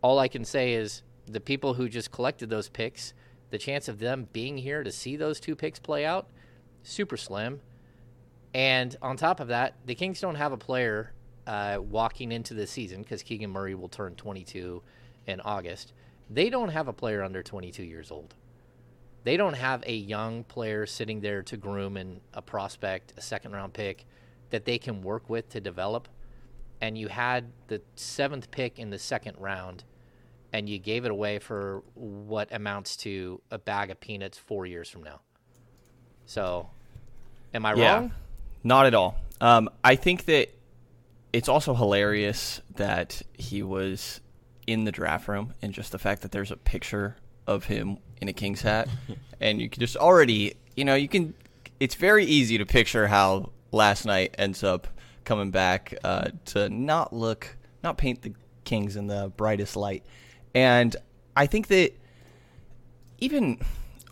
All 0.01 0.19
I 0.19 0.29
can 0.29 0.45
say 0.45 0.73
is 0.73 1.03
the 1.27 1.41
people 1.41 1.75
who 1.75 1.89
just 1.89 2.13
collected 2.13 2.49
those 2.49 2.69
picks, 2.69 3.13
the 3.51 3.59
chance 3.59 3.89
of 3.89 3.99
them 3.99 4.29
being 4.33 4.57
here 4.57 4.83
to 4.83 4.93
see 4.93 5.17
those 5.17 5.39
two 5.41 5.55
picks 5.57 5.79
play 5.79 6.07
out, 6.07 6.31
super 6.87 7.17
slim. 7.17 7.61
And 8.55 8.97
on 9.03 9.17
top 9.17 9.41
of 9.41 9.49
that, 9.49 9.75
the 9.85 9.95
Kings 9.95 10.21
don't 10.21 10.37
have 10.37 10.53
a 10.53 10.57
player 10.57 11.13
uh, 11.47 11.79
walking 11.81 12.33
into 12.33 12.55
the 12.55 12.67
season 12.67 13.03
because 13.03 13.23
Keegan 13.23 13.51
Murray 13.51 13.75
will 13.75 13.89
turn 13.89 14.15
22 14.15 14.83
in 15.27 15.41
August. 15.41 15.93
They 16.31 16.51
don't 16.51 16.71
have 16.71 16.89
a 16.89 16.93
player 16.93 17.23
under 17.23 17.43
22 17.43 17.83
years 17.83 18.11
old. 18.11 18.35
They 19.25 19.37
don't 19.37 19.55
have 19.55 19.83
a 19.87 19.95
young 19.95 20.45
player 20.45 20.87
sitting 20.87 21.21
there 21.21 21.43
to 21.45 21.57
groom 21.57 21.97
and 21.97 22.21
a 22.33 22.43
prospect, 22.43 23.13
a 23.17 23.21
second 23.21 23.53
round 23.53 23.73
pick 23.75 24.07
that 24.51 24.65
they 24.65 24.79
can 24.79 25.03
work 25.03 25.29
with 25.29 25.49
to 25.51 25.61
develop. 25.61 26.09
And 26.81 26.97
you 26.97 27.09
had 27.09 27.51
the 27.69 27.83
seventh 27.97 28.51
pick 28.51 28.79
in 28.79 28.91
the 28.91 28.99
second 28.99 29.37
round, 29.39 29.85
and 30.53 30.69
you 30.69 30.79
gave 30.79 31.05
it 31.05 31.11
away 31.11 31.39
for 31.39 31.83
what 31.95 32.53
amounts 32.53 32.97
to 32.99 33.41
a 33.51 33.59
bag 33.59 33.91
of 33.91 33.99
peanuts 33.99 34.39
four 34.39 34.67
years 34.67 34.89
from 34.89 35.03
now. 35.03 35.21
So, 36.27 36.71
am 37.55 37.67
I 37.67 37.75
Yeah, 37.75 37.95
wrong? 37.95 38.13
not 38.65 38.87
at 38.87 38.95
all. 38.95 39.17
Um, 39.41 39.69
I 39.85 39.97
think 39.97 40.25
that 40.27 40.49
it's 41.33 41.49
also 41.49 41.75
hilarious 41.75 42.61
that 42.77 43.21
he 43.35 43.63
was 43.63 44.21
in 44.67 44.85
the 44.85 44.93
draft 44.93 45.29
room, 45.29 45.53
and 45.63 45.73
just 45.73 45.93
the 45.93 45.99
fact 45.99 46.23
that 46.23 46.33
there's 46.33 46.51
a 46.51 46.57
picture 46.57 47.17
of 47.47 47.65
him 47.67 47.99
in 48.21 48.29
a 48.29 48.33
King's 48.33 48.63
hat, 48.63 48.89
and 49.41 49.61
you 49.61 49.69
can 49.69 49.81
just 49.81 49.97
already, 49.97 50.55
you 50.77 50.85
know, 50.85 50.95
you 50.95 51.09
can. 51.09 51.35
It's 51.79 51.95
very 51.95 52.25
easy 52.25 52.57
to 52.59 52.65
picture 52.67 53.07
how 53.07 53.51
last 53.71 54.07
night 54.07 54.35
ends 54.39 54.65
up 54.65 54.87
coming 55.25 55.51
back 55.51 55.95
uh, 56.03 56.31
to 56.47 56.69
not 56.71 57.13
look, 57.13 57.57
not 57.83 57.99
paint 57.99 58.23
the 58.23 58.33
Kings 58.65 58.97
in 58.97 59.07
the 59.07 59.31
brightest 59.37 59.77
light, 59.77 60.05
and 60.55 60.97
I 61.37 61.47
think 61.47 61.67
that 61.69 61.93
even 63.19 63.59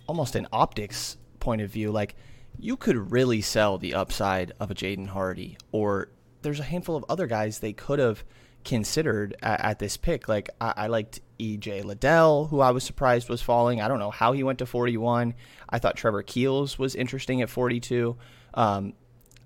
almost 0.06 0.34
an 0.34 0.46
optics 0.52 1.16
point 1.40 1.62
of 1.62 1.70
view, 1.70 1.90
like 1.90 2.14
you 2.58 2.76
could 2.76 3.12
really 3.12 3.40
sell 3.40 3.78
the 3.78 3.94
upside 3.94 4.52
of 4.60 4.70
a 4.70 4.74
Jaden 4.74 5.08
Hardy, 5.08 5.56
or 5.72 6.08
there's 6.42 6.60
a 6.60 6.64
handful 6.64 6.96
of 6.96 7.04
other 7.08 7.26
guys 7.26 7.58
they 7.58 7.72
could 7.72 7.98
have 7.98 8.24
considered 8.64 9.36
at, 9.42 9.60
at 9.60 9.78
this 9.78 9.96
pick. 9.96 10.28
Like 10.28 10.50
I, 10.60 10.74
I 10.76 10.86
liked 10.86 11.20
EJ 11.38 11.84
Liddell, 11.84 12.46
who 12.46 12.60
I 12.60 12.70
was 12.70 12.84
surprised 12.84 13.28
was 13.28 13.42
falling. 13.42 13.80
I 13.80 13.88
don't 13.88 13.98
know 13.98 14.10
how 14.10 14.32
he 14.32 14.42
went 14.42 14.58
to 14.60 14.66
41. 14.66 15.34
I 15.68 15.78
thought 15.78 15.96
Trevor 15.96 16.22
Keels 16.22 16.78
was 16.78 16.94
interesting 16.94 17.42
at 17.42 17.50
42. 17.50 18.16
Um, 18.54 18.94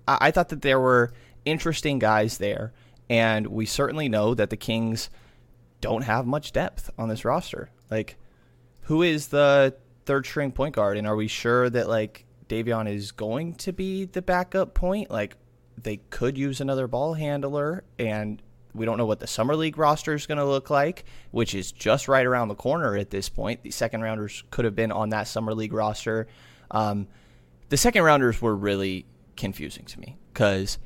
I, 0.07 0.17
I 0.21 0.31
thought 0.31 0.49
that 0.49 0.61
there 0.61 0.79
were 0.79 1.11
interesting 1.45 1.99
guys 1.99 2.37
there, 2.37 2.73
and 3.09 3.47
we 3.47 3.65
certainly 3.65 4.09
know 4.09 4.33
that 4.33 4.49
the 4.49 4.57
Kings 4.57 5.09
don't 5.81 6.03
have 6.03 6.25
much 6.25 6.51
depth 6.51 6.89
on 6.97 7.09
this 7.09 7.25
roster. 7.25 7.69
Like, 7.89 8.17
who 8.81 9.01
is 9.01 9.27
the 9.27 9.75
third 10.05 10.25
string 10.25 10.51
point 10.51 10.75
guard, 10.75 10.97
and 10.97 11.07
are 11.07 11.15
we 11.15 11.27
sure 11.27 11.69
that 11.69 11.87
like 11.87 12.25
Davion 12.49 12.91
is 12.91 13.11
going 13.11 13.53
to 13.55 13.71
be 13.71 14.05
the 14.05 14.21
backup 14.21 14.73
point? 14.73 15.09
Like, 15.09 15.37
they 15.81 15.97
could 16.09 16.37
use 16.37 16.59
another 16.59 16.87
ball 16.87 17.13
handler, 17.13 17.83
and 17.97 18.41
We 18.73 18.85
don't 18.85 18.97
know 18.97 19.05
what 19.05 19.19
the 19.19 19.27
summer 19.27 19.55
league 19.55 19.77
roster 19.77 20.13
is 20.13 20.27
going 20.27 20.37
to 20.37 20.45
look 20.45 20.69
like, 20.69 21.05
which 21.31 21.55
is 21.55 21.71
just 21.71 22.07
right 22.07 22.25
around 22.25 22.49
the 22.49 22.55
corner 22.55 22.95
at 22.95 23.09
this 23.09 23.27
point. 23.27 23.63
The 23.63 23.71
second 23.71 24.01
rounders 24.01 24.43
could 24.51 24.65
have 24.65 24.75
been 24.75 24.91
on 24.91 25.09
that 25.09 25.27
summer 25.27 25.53
league 25.53 25.73
roster. 25.73 26.27
Um, 26.71 27.07
the 27.69 27.77
second 27.77 28.03
rounders 28.03 28.41
were 28.41 28.55
really 28.55 29.05
confusing 29.35 29.85
to 29.85 29.99
me 29.99 30.17
because 30.31 30.77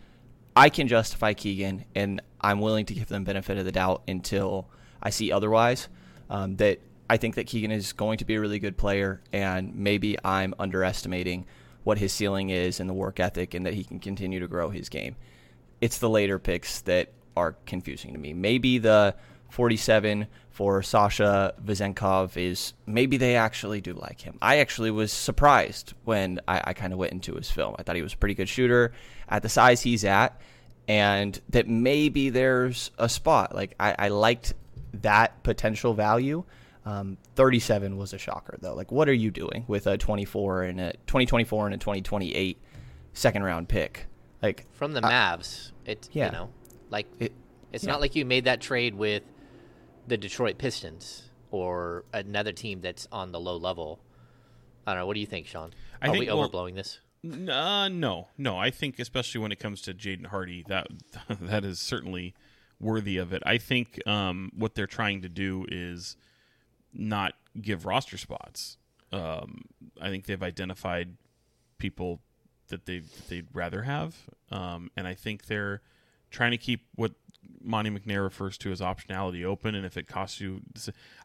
I 0.55 0.69
can 0.69 0.87
justify 0.87 1.33
Keegan, 1.33 1.85
and 1.93 2.21
I'm 2.39 2.61
willing 2.61 2.85
to 2.85 2.93
give 2.93 3.09
them 3.09 3.25
benefit 3.25 3.57
of 3.57 3.65
the 3.65 3.71
doubt 3.71 4.03
until 4.07 4.69
I 5.01 5.09
see 5.09 5.31
otherwise. 5.31 5.89
Um, 6.29 6.55
that 6.55 6.79
I 7.09 7.17
think 7.17 7.35
that 7.35 7.47
Keegan 7.47 7.71
is 7.71 7.93
going 7.93 8.17
to 8.19 8.25
be 8.25 8.35
a 8.35 8.39
really 8.39 8.59
good 8.59 8.77
player, 8.77 9.21
and 9.31 9.75
maybe 9.75 10.17
I'm 10.23 10.53
underestimating 10.59 11.45
what 11.83 11.97
his 11.97 12.13
ceiling 12.13 12.49
is 12.49 12.79
and 12.79 12.89
the 12.89 12.93
work 12.93 13.19
ethic, 13.19 13.53
and 13.53 13.65
that 13.65 13.73
he 13.73 13.83
can 13.83 13.99
continue 13.99 14.39
to 14.39 14.47
grow 14.47 14.69
his 14.69 14.89
game. 14.89 15.15
It's 15.81 15.97
the 15.97 16.09
later 16.09 16.39
picks 16.39 16.81
that 16.81 17.09
are 17.35 17.55
confusing 17.65 18.13
to 18.13 18.19
me. 18.19 18.33
Maybe 18.33 18.77
the 18.77 19.15
47 19.49 20.27
for 20.49 20.81
Sasha 20.83 21.53
Vezenkov 21.63 22.37
is 22.37 22.73
maybe 22.85 23.17
they 23.17 23.35
actually 23.35 23.81
do 23.81 23.93
like 23.93 24.21
him. 24.21 24.37
I 24.41 24.57
actually 24.57 24.91
was 24.91 25.11
surprised 25.11 25.93
when 26.05 26.39
I, 26.47 26.61
I 26.65 26.73
kind 26.73 26.93
of 26.93 26.99
went 26.99 27.11
into 27.11 27.35
his 27.35 27.49
film. 27.49 27.75
I 27.77 27.83
thought 27.83 27.95
he 27.95 28.01
was 28.01 28.13
a 28.13 28.17
pretty 28.17 28.35
good 28.35 28.49
shooter 28.49 28.93
at 29.27 29.41
the 29.41 29.49
size 29.49 29.81
he's 29.81 30.05
at, 30.05 30.39
and 30.87 31.39
that 31.49 31.67
maybe 31.67 32.29
there's 32.29 32.91
a 32.97 33.09
spot. 33.09 33.55
Like 33.55 33.75
I, 33.79 33.95
I 33.97 34.07
liked 34.09 34.53
that 35.01 35.41
potential 35.43 35.93
value. 35.93 36.43
Um, 36.85 37.17
37 37.35 37.95
was 37.97 38.13
a 38.13 38.17
shocker 38.17 38.57
though. 38.61 38.73
Like, 38.73 38.91
what 38.91 39.07
are 39.07 39.13
you 39.13 39.31
doing 39.31 39.63
with 39.67 39.87
a 39.87 39.97
24 39.97 40.63
and 40.63 40.81
a 40.81 40.91
2024 41.07 41.67
and 41.67 41.75
a 41.75 41.77
2028 41.77 42.57
second 43.13 43.43
round 43.43 43.69
pick? 43.69 44.07
Like 44.41 44.65
from 44.73 44.91
the 44.93 45.01
Mavs, 45.01 45.71
it 45.85 46.09
yeah. 46.11 46.25
you 46.25 46.31
know, 46.33 46.49
like 46.89 47.07
It- 47.19 47.31
it's 47.71 47.85
yeah. 47.85 47.91
not 47.91 48.01
like 48.01 48.15
you 48.15 48.25
made 48.25 48.43
that 48.45 48.61
trade 48.61 48.93
with 48.95 49.23
the 50.07 50.17
Detroit 50.17 50.57
Pistons 50.57 51.29
or 51.49 52.03
another 52.13 52.51
team 52.51 52.81
that's 52.81 53.07
on 53.11 53.31
the 53.31 53.39
low 53.39 53.57
level. 53.57 53.99
I 54.85 54.91
don't 54.91 54.99
know. 55.01 55.07
What 55.07 55.13
do 55.13 55.21
you 55.21 55.25
think, 55.25 55.47
Sean? 55.47 55.73
I 56.01 56.07
Are 56.07 56.11
think, 56.11 56.27
we 56.29 56.33
well- 56.33 56.49
overblowing 56.49 56.75
this? 56.75 56.99
Uh, 57.25 57.87
no, 57.87 58.27
no. 58.37 58.57
I 58.57 58.69
think 58.69 58.99
especially 58.99 59.39
when 59.39 59.53
it 59.53 59.59
comes 59.59 59.81
to 59.83 59.93
Jaden 59.93 60.25
Hardy, 60.27 60.65
that 60.67 60.87
that 61.39 61.63
is 61.63 61.79
certainly 61.79 62.33
worthy 62.81 63.15
of 63.17 63.31
it. 63.31 63.41
I 63.45 63.57
think 63.57 64.05
um, 64.05 64.51
what 64.53 64.75
they're 64.75 64.85
trying 64.87 65.21
to 65.21 65.29
do 65.29 65.65
is 65.69 66.17
not 66.93 67.33
give 67.61 67.85
roster 67.85 68.17
spots. 68.17 68.77
Um, 69.11 69.65
I 70.01 70.09
think 70.09 70.25
they've 70.25 70.41
identified 70.41 71.17
people 71.77 72.19
that 72.69 72.85
they 72.85 73.03
they'd 73.29 73.47
rather 73.53 73.83
have, 73.83 74.15
um, 74.51 74.89
and 74.95 75.07
I 75.07 75.13
think 75.13 75.45
they're 75.45 75.81
trying 76.31 76.51
to 76.51 76.57
keep 76.57 76.85
what 76.95 77.13
Monte 77.61 77.91
McNair 77.91 78.23
refers 78.23 78.57
to 78.59 78.71
as 78.71 78.81
optionality 78.81 79.43
open. 79.43 79.75
And 79.75 79.85
if 79.85 79.97
it 79.97 80.07
costs 80.07 80.41
you, 80.41 80.61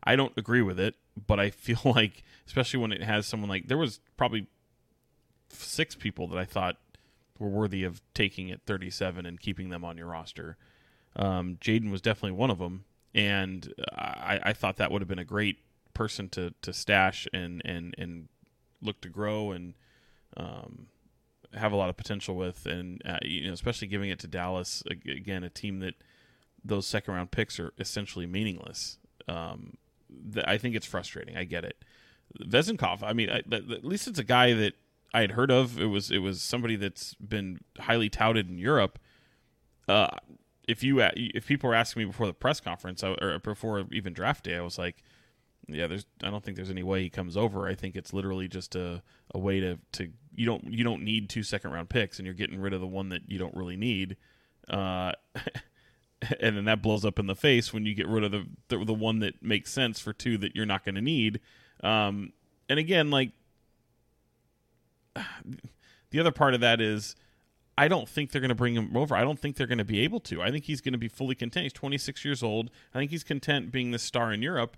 I 0.04 0.16
don't 0.16 0.36
agree 0.36 0.62
with 0.62 0.78
it, 0.78 0.94
but 1.26 1.40
I 1.40 1.50
feel 1.50 1.80
like, 1.84 2.22
especially 2.46 2.80
when 2.80 2.92
it 2.92 3.02
has 3.02 3.26
someone 3.26 3.48
like 3.48 3.68
there 3.68 3.78
was 3.78 4.00
probably 4.16 4.46
six 5.50 5.94
people 5.94 6.28
that 6.28 6.38
I 6.38 6.44
thought 6.44 6.76
were 7.38 7.48
worthy 7.48 7.84
of 7.84 8.02
taking 8.14 8.50
at 8.50 8.62
37 8.66 9.24
and 9.24 9.40
keeping 9.40 9.70
them 9.70 9.84
on 9.84 9.96
your 9.96 10.08
roster. 10.08 10.56
Um, 11.16 11.56
Jaden 11.60 11.90
was 11.90 12.00
definitely 12.00 12.32
one 12.32 12.50
of 12.50 12.58
them, 12.58 12.84
and 13.14 13.72
I, 13.92 14.40
I 14.44 14.52
thought 14.52 14.76
that 14.76 14.90
would 14.90 15.02
have 15.02 15.08
been 15.08 15.18
a 15.18 15.24
great 15.24 15.58
person 15.94 16.28
to, 16.30 16.54
to 16.62 16.72
stash 16.72 17.26
and, 17.32 17.62
and, 17.64 17.94
and 17.98 18.28
look 18.82 19.00
to 19.02 19.08
grow 19.08 19.50
and 19.52 19.74
um, 20.36 20.86
have 21.54 21.72
a 21.72 21.76
lot 21.76 21.88
of 21.88 21.96
potential 21.96 22.36
with, 22.36 22.66
and 22.66 23.02
uh, 23.04 23.18
you 23.22 23.46
know, 23.46 23.52
especially 23.52 23.88
giving 23.88 24.10
it 24.10 24.18
to 24.20 24.26
Dallas 24.26 24.82
again, 24.90 25.42
a 25.42 25.50
team 25.50 25.80
that 25.80 25.94
those 26.64 26.86
second 26.86 27.14
round 27.14 27.30
picks 27.30 27.58
are 27.58 27.72
essentially 27.78 28.26
meaningless. 28.26 28.98
Um, 29.26 29.74
th- 30.32 30.44
I 30.46 30.58
think 30.58 30.74
it's 30.74 30.86
frustrating. 30.86 31.36
I 31.36 31.44
get 31.44 31.64
it. 31.64 31.84
Vezenkov, 32.40 33.02
I 33.02 33.12
mean, 33.12 33.30
I, 33.30 33.40
th- 33.40 33.70
at 33.70 33.84
least 33.84 34.06
it's 34.06 34.18
a 34.18 34.24
guy 34.24 34.52
that 34.52 34.74
I 35.14 35.22
had 35.22 35.32
heard 35.32 35.50
of. 35.50 35.80
It 35.80 35.86
was 35.86 36.10
it 36.10 36.18
was 36.18 36.42
somebody 36.42 36.76
that's 36.76 37.14
been 37.14 37.60
highly 37.78 38.10
touted 38.10 38.48
in 38.48 38.58
Europe. 38.58 38.98
Uh, 39.88 40.08
if 40.68 40.82
you 40.84 41.00
if 41.00 41.46
people 41.46 41.68
were 41.68 41.74
asking 41.74 42.02
me 42.02 42.06
before 42.06 42.26
the 42.26 42.34
press 42.34 42.60
conference 42.60 43.02
or 43.02 43.40
before 43.42 43.86
even 43.90 44.12
draft 44.12 44.44
day, 44.44 44.54
I 44.54 44.60
was 44.60 44.78
like, 44.78 45.02
yeah, 45.66 45.86
there's 45.86 46.04
I 46.22 46.30
don't 46.30 46.44
think 46.44 46.56
there's 46.56 46.70
any 46.70 46.82
way 46.82 47.02
he 47.02 47.10
comes 47.10 47.36
over. 47.36 47.66
I 47.66 47.74
think 47.74 47.96
it's 47.96 48.12
literally 48.12 48.48
just 48.48 48.76
a, 48.76 49.02
a 49.34 49.38
way 49.38 49.60
to, 49.60 49.78
to 49.92 50.10
you 50.34 50.44
don't 50.44 50.70
you 50.70 50.84
don't 50.84 51.02
need 51.02 51.30
two 51.30 51.42
second 51.42 51.72
round 51.72 51.88
picks 51.88 52.18
and 52.18 52.26
you're 52.26 52.34
getting 52.34 52.60
rid 52.60 52.74
of 52.74 52.80
the 52.80 52.86
one 52.86 53.08
that 53.08 53.22
you 53.28 53.38
don't 53.38 53.54
really 53.56 53.76
need. 53.76 54.18
Uh, 54.68 55.12
and 56.40 56.56
then 56.56 56.66
that 56.66 56.82
blows 56.82 57.04
up 57.04 57.18
in 57.18 57.26
the 57.26 57.34
face 57.34 57.72
when 57.72 57.86
you 57.86 57.94
get 57.94 58.06
rid 58.06 58.22
of 58.22 58.30
the 58.30 58.46
the, 58.68 58.84
the 58.84 58.94
one 58.94 59.20
that 59.20 59.42
makes 59.42 59.72
sense 59.72 59.98
for 59.98 60.12
two 60.12 60.36
that 60.36 60.54
you're 60.54 60.66
not 60.66 60.84
going 60.84 60.96
to 60.96 61.00
need. 61.00 61.40
Um, 61.82 62.34
and 62.68 62.78
again, 62.78 63.10
like 63.10 63.30
the 66.10 66.20
other 66.20 66.32
part 66.32 66.52
of 66.52 66.60
that 66.60 66.82
is 66.82 67.16
I 67.78 67.86
don't 67.86 68.08
think 68.08 68.32
they're 68.32 68.40
going 68.40 68.48
to 68.48 68.56
bring 68.56 68.74
him 68.74 68.96
over. 68.96 69.14
I 69.14 69.22
don't 69.22 69.38
think 69.38 69.54
they're 69.54 69.68
going 69.68 69.78
to 69.78 69.84
be 69.84 70.00
able 70.00 70.18
to. 70.20 70.42
I 70.42 70.50
think 70.50 70.64
he's 70.64 70.80
going 70.80 70.92
to 70.92 70.98
be 70.98 71.06
fully 71.06 71.36
content. 71.36 71.62
He's 71.62 71.72
26 71.72 72.24
years 72.24 72.42
old. 72.42 72.70
I 72.92 72.98
think 72.98 73.12
he's 73.12 73.22
content 73.22 73.70
being 73.70 73.92
the 73.92 74.00
star 74.00 74.32
in 74.32 74.42
Europe. 74.42 74.76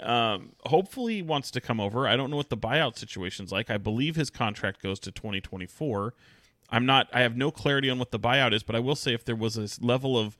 Um, 0.00 0.52
hopefully, 0.66 1.16
he 1.16 1.22
wants 1.22 1.50
to 1.50 1.60
come 1.60 1.80
over. 1.80 2.06
I 2.06 2.14
don't 2.14 2.30
know 2.30 2.36
what 2.36 2.48
the 2.48 2.56
buyout 2.56 2.96
situation's 2.96 3.50
like. 3.50 3.70
I 3.70 3.76
believe 3.76 4.14
his 4.14 4.30
contract 4.30 4.80
goes 4.80 5.00
to 5.00 5.10
2024. 5.10 6.14
I'm 6.70 6.86
not. 6.86 7.08
I 7.12 7.22
have 7.22 7.36
no 7.36 7.50
clarity 7.50 7.90
on 7.90 7.98
what 7.98 8.12
the 8.12 8.20
buyout 8.20 8.52
is, 8.52 8.62
but 8.62 8.76
I 8.76 8.78
will 8.78 8.94
say 8.94 9.14
if 9.14 9.24
there 9.24 9.34
was 9.34 9.54
this 9.54 9.80
level 9.82 10.16
of, 10.16 10.38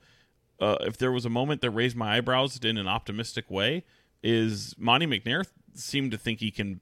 uh, 0.61 0.77
if 0.81 0.97
there 0.97 1.11
was 1.11 1.25
a 1.25 1.29
moment 1.29 1.59
that 1.61 1.71
raised 1.71 1.97
my 1.97 2.15
eyebrows 2.15 2.57
in 2.63 2.77
an 2.77 2.87
optimistic 2.87 3.51
way, 3.51 3.83
is 4.23 4.73
Monte 4.77 5.07
McNair 5.07 5.45
seemed 5.73 6.11
to 6.11 6.17
think 6.17 6.39
he 6.39 6.51
can 6.51 6.79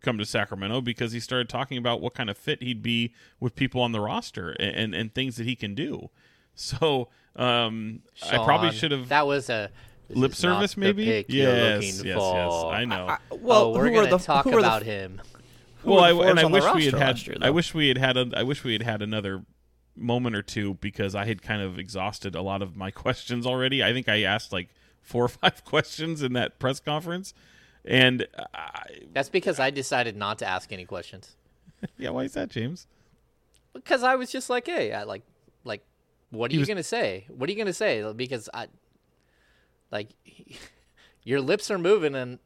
come 0.00 0.18
to 0.18 0.24
Sacramento 0.24 0.80
because 0.80 1.12
he 1.12 1.20
started 1.20 1.48
talking 1.48 1.76
about 1.78 2.00
what 2.00 2.14
kind 2.14 2.30
of 2.30 2.36
fit 2.38 2.62
he'd 2.62 2.82
be 2.82 3.12
with 3.40 3.54
people 3.56 3.80
on 3.80 3.92
the 3.92 4.00
roster 4.00 4.50
and 4.52 4.74
and, 4.76 4.94
and 4.94 5.14
things 5.14 5.36
that 5.36 5.44
he 5.44 5.56
can 5.56 5.74
do. 5.74 6.10
So 6.54 7.08
um, 7.36 8.00
I 8.30 8.36
probably 8.44 8.72
should 8.72 8.90
have 8.90 9.08
That 9.10 9.26
was 9.26 9.48
a 9.48 9.70
lip 10.08 10.34
service, 10.34 10.76
maybe. 10.76 11.04
pick 11.04 11.26
you're 11.30 11.46
Yes, 11.52 11.82
yes, 11.84 12.04
yes. 12.04 12.16
for. 12.18 12.72
I 12.72 12.84
know. 12.84 13.16
well, 13.30 13.62
oh, 13.64 13.70
we're 13.74 13.88
who 13.88 13.92
are 13.92 14.04
gonna 14.06 14.10
the 14.16 14.24
talk 14.24 14.44
who 14.44 14.50
are 14.50 14.52
the- 14.54 14.58
about 14.58 14.82
him. 14.82 15.20
well, 15.84 16.00
I, 16.00 16.10
and 16.10 16.38
I 16.38 16.42
forwards 16.42 16.44
on 16.44 16.52
the 16.52 16.58
wish 16.58 16.74
we 16.74 16.84
had 16.86 16.94
had. 16.94 17.00
last 17.00 17.26
year, 17.28 17.36
I 17.40 17.50
wish 17.50 17.74
we 17.74 17.88
had 17.88 17.98
had. 17.98 18.16
A, 18.16 18.30
I 18.36 18.42
wish 18.42 18.64
we 18.64 18.72
had 18.72 18.82
had 18.82 19.02
another 19.02 19.44
moment 19.94 20.34
or 20.36 20.42
two 20.42 20.74
because 20.74 21.14
I 21.14 21.24
had 21.26 21.42
kind 21.42 21.62
of 21.62 21.78
exhausted 21.78 22.34
a 22.34 22.42
lot 22.42 22.62
of 22.62 22.76
my 22.76 22.90
questions 23.04 23.46
already. 23.46 23.82
I 23.84 23.92
think 23.92 24.08
I 24.08 24.22
asked 24.22 24.52
like 24.52 24.68
four 25.00 25.24
or 25.24 25.28
five 25.28 25.64
questions 25.66 26.22
in 26.22 26.32
that 26.32 26.58
press 26.58 26.80
conference, 26.80 27.34
and 27.88 28.26
I, 28.54 28.84
That's 29.12 29.28
because 29.30 29.58
I 29.58 29.70
decided 29.70 30.16
not 30.16 30.38
to 30.38 30.46
ask 30.46 30.70
any 30.72 30.84
questions 30.84 31.34
yeah, 31.98 32.10
why 32.10 32.22
is 32.24 32.32
that, 32.34 32.48
James? 32.50 32.86
because 33.72 34.02
I 34.02 34.16
was 34.16 34.30
just 34.32 34.50
like, 34.50 34.66
hey, 34.66 34.92
I 34.92 35.04
like, 35.04 35.22
like, 35.64 35.82
what 36.30 36.50
are 36.50 36.54
you 36.54 36.60
was- 36.60 36.68
gonna 36.68 36.82
say? 36.82 37.26
What 37.28 37.48
are 37.48 37.52
you 37.52 37.58
gonna 37.58 37.72
say? 37.72 38.04
Because 38.12 38.48
I, 38.52 38.66
like, 39.92 40.08
your 41.22 41.40
lips 41.40 41.70
are 41.70 41.78
moving 41.78 42.14
and 42.14 42.38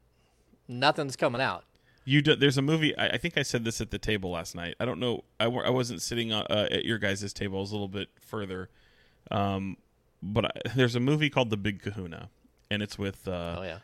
nothing's 0.69 1.17
coming 1.17 1.41
out. 1.41 1.65
You 2.05 2.21
do, 2.21 2.35
there's 2.35 2.59
a 2.59 2.63
movie. 2.63 2.97
I, 2.99 3.11
I 3.11 3.17
think 3.19 3.39
I 3.39 3.43
said 3.43 3.65
this 3.65 3.81
at 3.81 3.91
the 3.93 3.99
table 3.99 4.31
last 4.33 4.55
night. 4.57 4.75
I 4.81 4.85
don't 4.85 4.99
know. 4.99 5.23
I, 5.39 5.45
I 5.45 5.71
wasn't 5.71 6.03
sitting 6.03 6.33
uh, 6.33 6.45
uh, 6.51 6.67
at 6.71 6.85
your 6.85 6.99
guys' 6.99 7.33
table. 7.33 7.59
I 7.59 7.61
was 7.61 7.71
a 7.71 7.75
little 7.75 7.87
bit 7.89 8.09
further. 8.21 8.69
Um, 9.31 9.77
but 10.23 10.47
I, 10.47 10.51
there's 10.75 10.97
a 10.97 11.01
movie 11.01 11.31
called 11.31 11.51
The 11.51 11.57
Big 11.57 11.81
Kahuna, 11.81 12.29
and 12.71 12.83
it's 12.83 12.99
with. 12.99 13.27
Uh, 13.29 13.57
Oh 13.59 13.63
yeah. 13.63 13.79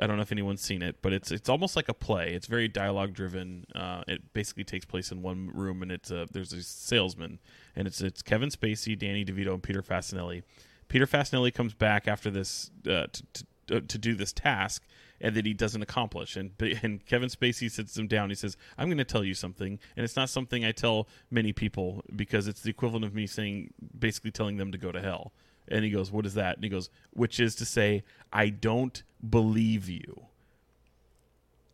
I 0.00 0.06
don't 0.06 0.16
know 0.16 0.22
if 0.22 0.32
anyone's 0.32 0.60
seen 0.60 0.82
it, 0.82 0.96
but 1.02 1.12
it's 1.12 1.30
it's 1.30 1.48
almost 1.48 1.76
like 1.76 1.88
a 1.88 1.94
play. 1.94 2.34
It's 2.34 2.46
very 2.46 2.66
dialogue 2.66 3.12
driven. 3.12 3.66
Uh, 3.74 4.02
it 4.08 4.32
basically 4.32 4.64
takes 4.64 4.84
place 4.84 5.12
in 5.12 5.22
one 5.22 5.50
room, 5.54 5.82
and 5.82 5.92
it's 5.92 6.10
a, 6.10 6.26
there's 6.32 6.52
a 6.52 6.62
salesman, 6.62 7.38
and 7.76 7.86
it's 7.86 8.00
it's 8.00 8.20
Kevin 8.22 8.48
Spacey, 8.48 8.98
Danny 8.98 9.24
DeVito, 9.24 9.54
and 9.54 9.62
Peter 9.62 9.82
Facinelli. 9.82 10.42
Peter 10.88 11.06
Facinelli 11.06 11.54
comes 11.54 11.74
back 11.74 12.08
after 12.08 12.30
this 12.30 12.70
uh, 12.88 13.06
to, 13.12 13.22
to 13.66 13.80
to 13.80 13.98
do 13.98 14.14
this 14.14 14.32
task, 14.32 14.82
and 15.20 15.36
that 15.36 15.46
he 15.46 15.54
doesn't 15.54 15.82
accomplish. 15.82 16.36
And 16.36 16.50
and 16.82 17.06
Kevin 17.06 17.28
Spacey 17.28 17.70
sits 17.70 17.96
him 17.96 18.08
down. 18.08 18.30
He 18.30 18.34
says, 18.34 18.56
"I'm 18.76 18.88
going 18.88 18.98
to 18.98 19.04
tell 19.04 19.24
you 19.24 19.34
something, 19.34 19.78
and 19.96 20.04
it's 20.04 20.16
not 20.16 20.28
something 20.28 20.64
I 20.64 20.72
tell 20.72 21.08
many 21.30 21.52
people 21.52 22.02
because 22.16 22.48
it's 22.48 22.62
the 22.62 22.70
equivalent 22.70 23.04
of 23.04 23.14
me 23.14 23.28
saying, 23.28 23.72
basically 23.96 24.32
telling 24.32 24.56
them 24.56 24.72
to 24.72 24.78
go 24.78 24.90
to 24.90 25.00
hell." 25.00 25.32
And 25.68 25.84
he 25.84 25.90
goes, 25.90 26.10
"What 26.12 26.26
is 26.26 26.34
that?" 26.34 26.56
And 26.56 26.64
he 26.64 26.70
goes, 26.70 26.90
"Which 27.12 27.40
is 27.40 27.54
to 27.56 27.64
say, 27.64 28.02
I 28.32 28.48
don't 28.50 29.02
believe 29.28 29.88
you." 29.88 30.26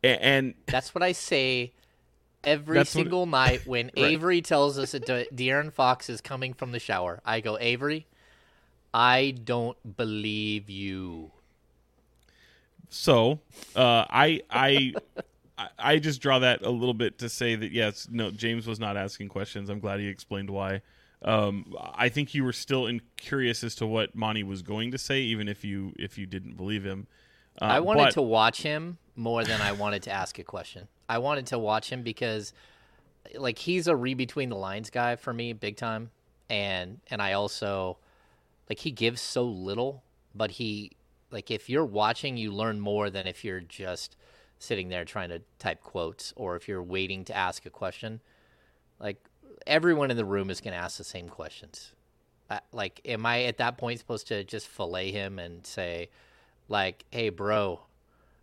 A- 0.05 0.23
And 0.25 0.55
That's 0.67 0.95
what 0.95 1.03
I 1.03 1.13
say 1.13 1.73
every 2.45 2.77
That's 2.79 2.95
what- 2.95 3.03
single 3.03 3.27
night 3.27 3.63
when 3.67 3.87
Right. 3.97 4.13
Avery 4.13 4.41
tells 4.43 4.79
us 4.79 4.93
that 4.93 5.05
De- 5.07 5.27
De'Aaron 5.35 5.73
Fox 5.73 6.09
is 6.09 6.21
coming 6.21 6.55
from 6.55 6.73
the 6.73 6.79
shower. 6.79 7.21
I 7.25 7.41
go, 7.41 7.59
Avery, 7.59 8.07
I 8.95 9.33
don't 9.33 9.97
believe 9.97 10.71
you. 10.71 11.33
so 12.89 13.41
uh, 13.77 14.05
I 14.11 14.43
I 14.51 14.93
I- 15.59 15.69
I 15.79 15.99
just 15.99 16.23
draw 16.23 16.39
that 16.39 16.63
a 16.63 16.71
little 16.71 16.95
bit 16.95 17.19
to 17.19 17.29
say 17.29 17.55
that 17.55 17.71
yes, 17.71 18.09
no, 18.11 18.31
James 18.31 18.67
was 18.67 18.81
not 18.81 18.97
asking 18.97 19.29
questions. 19.29 19.69
I'm 19.69 19.79
glad 19.79 20.01
he 20.01 20.07
explained 20.07 20.49
why. 20.49 20.81
Um, 21.23 21.75
I 21.95 22.09
think 22.09 22.35
you 22.35 22.45
were 22.45 22.53
still 22.53 22.87
in, 22.87 23.03
curious 23.17 23.63
as 23.63 23.75
to 23.77 23.87
what 23.87 24.15
Monte 24.15 24.43
was 24.43 24.63
going 24.63 24.91
to 24.93 24.99
say, 24.99 25.21
even 25.21 25.49
if 25.49 25.65
you 25.65 25.93
if 25.99 26.17
you 26.17 26.27
didn't 26.27 26.57
believe 26.57 26.85
him. 26.85 27.07
Uh, 27.61 27.67
I 27.67 27.81
wanted 27.81 28.05
but- 28.05 28.13
to 28.15 28.23
watch 28.23 28.63
him 28.63 28.99
more 29.17 29.45
than 29.45 29.61
I 29.61 29.73
wanted 29.73 30.03
to 30.05 30.11
ask 30.11 30.39
a 30.39 30.45
question. 30.45 30.89
I 31.09 31.19
wanted 31.19 31.47
to 31.49 31.59
watch 31.59 31.91
him 31.91 32.03
because, 32.03 32.55
like, 33.35 33.59
he's 33.59 33.87
a 33.87 33.97
read 33.97 34.17
between 34.17 34.49
the 34.49 34.57
lines 34.57 34.89
guy 34.89 35.17
for 35.17 35.33
me, 35.33 35.53
big 35.53 35.77
time, 35.77 36.11
and 36.49 37.01
and 37.11 37.21
I 37.21 37.35
also, 37.35 37.99
like, 38.69 38.79
he 38.79 38.91
gives 38.91 39.21
so 39.21 39.45
little, 39.45 40.03
but 40.35 40.53
he, 40.53 40.93
like, 41.31 41.51
if 41.51 41.69
you're 41.69 41.85
watching, 41.85 42.37
you 42.39 42.53
learn 42.53 42.81
more 42.81 43.11
than 43.11 43.27
if 43.27 43.45
you're 43.45 43.61
just 43.61 44.17
sitting 44.59 44.89
there 44.89 45.05
trying 45.05 45.31
to 45.31 45.43
type 45.59 45.83
quotes 45.83 46.33
or 46.37 46.57
if 46.57 46.69
you're 46.69 46.83
waiting 46.83 47.25
to 47.25 47.37
ask 47.37 47.67
a 47.67 47.71
question. 47.71 48.21
Like, 48.99 49.17
everyone 49.67 50.11
in 50.11 50.17
the 50.17 50.25
room 50.25 50.51
is 50.51 50.61
going 50.61 50.73
to 50.73 50.79
ask 50.79 50.99
the 50.99 51.05
same 51.05 51.29
questions. 51.29 51.93
I, 52.51 52.61
like, 52.73 53.01
am 53.05 53.25
I 53.27 53.45
at 53.45 53.59
that 53.59 53.79
point 53.79 53.99
supposed 53.99 54.29
to 54.29 54.45
just 54.45 54.67
fillet 54.67 55.13
him 55.13 55.39
and 55.39 55.65
say, 55.67 56.09
like, 56.69 57.05
"Hey, 57.11 57.29
bro, 57.29 57.81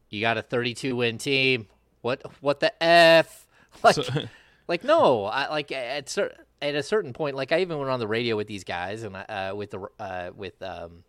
you 0.09 0.21
got 0.21 0.37
a 0.37 0.41
32 0.41 0.95
win 0.95 1.17
team. 1.17 1.67
What 2.01 2.23
what 2.41 2.59
the 2.59 2.71
f?" 2.83 3.45
Like, 3.83 3.97
like 4.67 4.83
no, 4.83 5.25
I 5.25 5.49
like 5.49 5.71
at 5.71 6.09
cer- 6.09 6.33
at 6.61 6.73
a 6.73 6.81
certain 6.81 7.13
point. 7.13 7.35
Like, 7.35 7.51
I 7.51 7.61
even 7.61 7.77
went 7.77 7.91
on 7.91 7.99
the 7.99 8.07
radio 8.07 8.35
with 8.35 8.47
these 8.47 8.63
guys 8.63 9.03
and 9.03 9.15
uh, 9.15 9.53
with 9.55 9.71
the 9.71 9.87
uh, 9.99 10.31
with 10.35 10.59
um, 10.63 11.03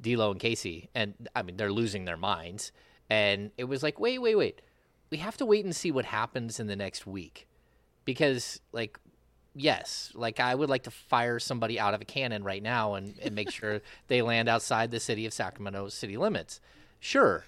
D'Lo 0.00 0.30
and 0.30 0.40
Casey, 0.40 0.88
and 0.94 1.28
I 1.34 1.42
mean 1.42 1.56
they're 1.56 1.72
losing 1.72 2.04
their 2.04 2.16
minds. 2.16 2.72
And 3.10 3.50
it 3.58 3.64
was 3.64 3.82
like, 3.82 3.98
wait, 3.98 4.20
wait, 4.20 4.36
wait. 4.36 4.62
We 5.10 5.18
have 5.18 5.36
to 5.38 5.44
wait 5.44 5.64
and 5.64 5.74
see 5.74 5.90
what 5.90 6.04
happens 6.04 6.60
in 6.60 6.68
the 6.68 6.76
next 6.76 7.06
week, 7.06 7.48
because 8.04 8.60
like 8.72 8.98
yes, 9.54 10.12
like 10.14 10.40
I 10.40 10.54
would 10.54 10.70
like 10.70 10.84
to 10.84 10.90
fire 10.90 11.38
somebody 11.38 11.78
out 11.78 11.94
of 11.94 12.00
a 12.00 12.04
cannon 12.04 12.44
right 12.44 12.62
now 12.62 12.94
and, 12.94 13.14
and 13.22 13.34
make 13.34 13.50
sure 13.50 13.80
they 14.08 14.22
land 14.22 14.48
outside 14.48 14.90
the 14.90 15.00
city 15.00 15.26
of 15.26 15.32
Sacramento 15.32 15.88
city 15.88 16.16
limits. 16.16 16.60
Sure. 16.98 17.44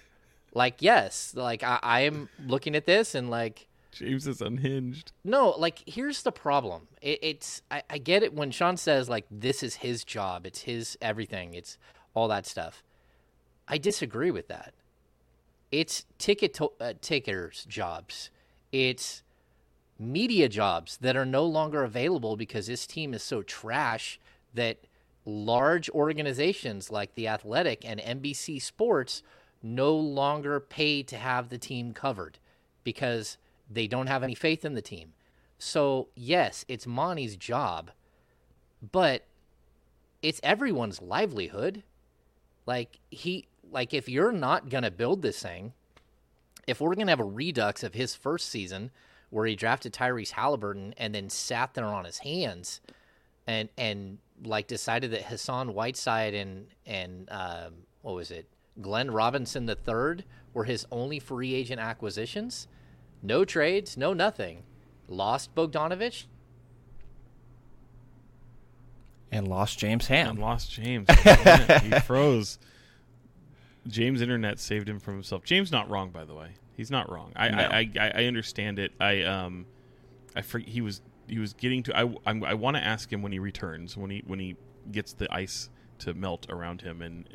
Like, 0.53 0.81
yes, 0.81 1.33
like 1.35 1.63
I, 1.63 1.79
I 1.81 1.99
am 2.01 2.29
looking 2.45 2.75
at 2.75 2.85
this 2.85 3.15
and 3.15 3.29
like, 3.29 3.67
James 3.91 4.25
is 4.25 4.41
unhinged. 4.41 5.11
no, 5.23 5.51
like 5.51 5.83
here's 5.85 6.23
the 6.23 6.31
problem. 6.31 6.87
It, 7.01 7.19
it's 7.21 7.61
I, 7.69 7.83
I 7.89 7.97
get 7.99 8.23
it 8.23 8.33
when 8.33 8.49
Sean 8.49 8.75
says 8.75 9.07
like 9.07 9.25
this 9.29 9.61
is 9.61 9.75
his 9.75 10.03
job, 10.03 10.47
it's 10.47 10.61
his 10.61 10.97
everything, 10.99 11.53
it's 11.53 11.77
all 12.15 12.27
that 12.29 12.47
stuff. 12.47 12.83
I 13.67 13.77
disagree 13.77 14.31
with 14.31 14.47
that. 14.47 14.73
It's 15.71 16.05
ticket 16.17 16.53
to, 16.55 16.71
uh, 16.79 16.93
takers' 17.01 17.65
jobs. 17.65 18.29
It's 18.71 19.23
media 19.99 20.49
jobs 20.49 20.97
that 20.97 21.15
are 21.15 21.25
no 21.25 21.45
longer 21.45 21.83
available 21.83 22.35
because 22.35 22.67
this 22.67 22.87
team 22.87 23.13
is 23.13 23.23
so 23.23 23.41
trash 23.41 24.19
that 24.53 24.77
large 25.25 25.89
organizations 25.91 26.91
like 26.91 27.15
the 27.15 27.27
Athletic 27.27 27.85
and 27.85 27.99
NBC 27.99 28.61
Sports 28.61 29.23
no 29.61 29.95
longer 29.95 30.59
pay 30.59 31.03
to 31.03 31.17
have 31.17 31.49
the 31.49 31.57
team 31.57 31.93
covered 31.93 32.37
because 32.83 33.37
they 33.69 33.87
don't 33.87 34.07
have 34.07 34.23
any 34.23 34.35
faith 34.35 34.65
in 34.65 34.73
the 34.73 34.81
team. 34.81 35.13
So, 35.57 36.09
yes, 36.15 36.65
it's 36.67 36.85
Monte's 36.85 37.37
job, 37.37 37.91
but 38.91 39.23
it's 40.21 40.41
everyone's 40.43 41.01
livelihood. 41.01 41.83
Like 42.65 42.99
he 43.09 43.45
like 43.71 43.93
if 43.93 44.07
you're 44.07 44.31
not 44.31 44.69
going 44.69 44.83
to 44.83 44.91
build 44.91 45.21
this 45.21 45.41
thing, 45.41 45.73
if 46.67 46.79
we're 46.79 46.95
going 46.95 47.07
to 47.07 47.11
have 47.11 47.19
a 47.19 47.25
redux 47.25 47.83
of 47.83 47.93
his 47.93 48.15
first 48.15 48.49
season 48.49 48.91
where 49.33 49.47
he 49.47 49.55
drafted 49.55 49.91
Tyrese 49.93 50.29
Halliburton 50.31 50.93
and 50.97 51.13
then 51.15 51.27
sat 51.29 51.73
there 51.73 51.85
on 51.85 52.05
his 52.05 52.19
hands 52.19 52.81
and 53.47 53.67
and 53.77 54.19
like 54.45 54.67
decided 54.67 55.09
that 55.11 55.23
Hassan 55.23 55.73
Whiteside 55.73 56.33
and 56.35 56.67
and 56.85 57.27
um, 57.31 57.73
what 58.03 58.13
was 58.15 58.29
it, 58.29 58.47
Glenn 58.79 59.09
Robinson 59.09 59.65
the 59.65 59.75
third 59.75 60.23
were 60.53 60.65
his 60.65 60.85
only 60.91 61.17
free 61.19 61.55
agent 61.55 61.81
acquisitions, 61.81 62.67
no 63.23 63.43
trades, 63.43 63.97
no 63.97 64.13
nothing, 64.13 64.63
lost 65.07 65.55
Bogdanovich. 65.55 66.25
and 69.31 69.47
lost 69.47 69.79
James 69.79 70.07
And 70.11 70.27
Ham. 70.27 70.37
lost 70.37 70.71
James. 70.71 71.07
He 71.81 71.89
froze. 72.01 72.59
James' 73.87 74.21
internet 74.21 74.59
saved 74.59 74.87
him 74.87 74.99
from 74.99 75.15
himself. 75.15 75.43
James 75.43 75.71
not 75.71 75.89
wrong, 75.89 76.11
by 76.11 76.23
the 76.23 76.33
way. 76.35 76.49
He's 76.75 76.91
not 76.91 77.11
wrong. 77.11 77.31
I 77.35 77.49
No. 77.49 77.57
I, 77.57 77.89
I, 77.99 78.11
I 78.15 78.25
understand 78.25 78.79
it. 78.79 78.91
I 78.99 79.21
um, 79.23 79.65
I 80.35 80.41
for, 80.41 80.59
he 80.59 80.81
was 80.81 81.01
he 81.27 81.39
was 81.39 81.53
getting 81.53 81.83
to. 81.83 81.97
I 81.97 82.13
I'm, 82.25 82.43
I 82.43 82.53
want 82.55 82.77
to 82.77 82.83
ask 82.83 83.11
him 83.11 83.21
when 83.21 83.31
he 83.31 83.39
returns 83.39 83.95
when 83.95 84.09
he 84.09 84.23
when 84.25 84.39
he 84.39 84.55
gets 84.91 85.13
the 85.13 85.33
ice 85.33 85.69
to 85.99 86.13
melt 86.13 86.47
around 86.49 86.81
him 86.81 87.01
and 87.01 87.27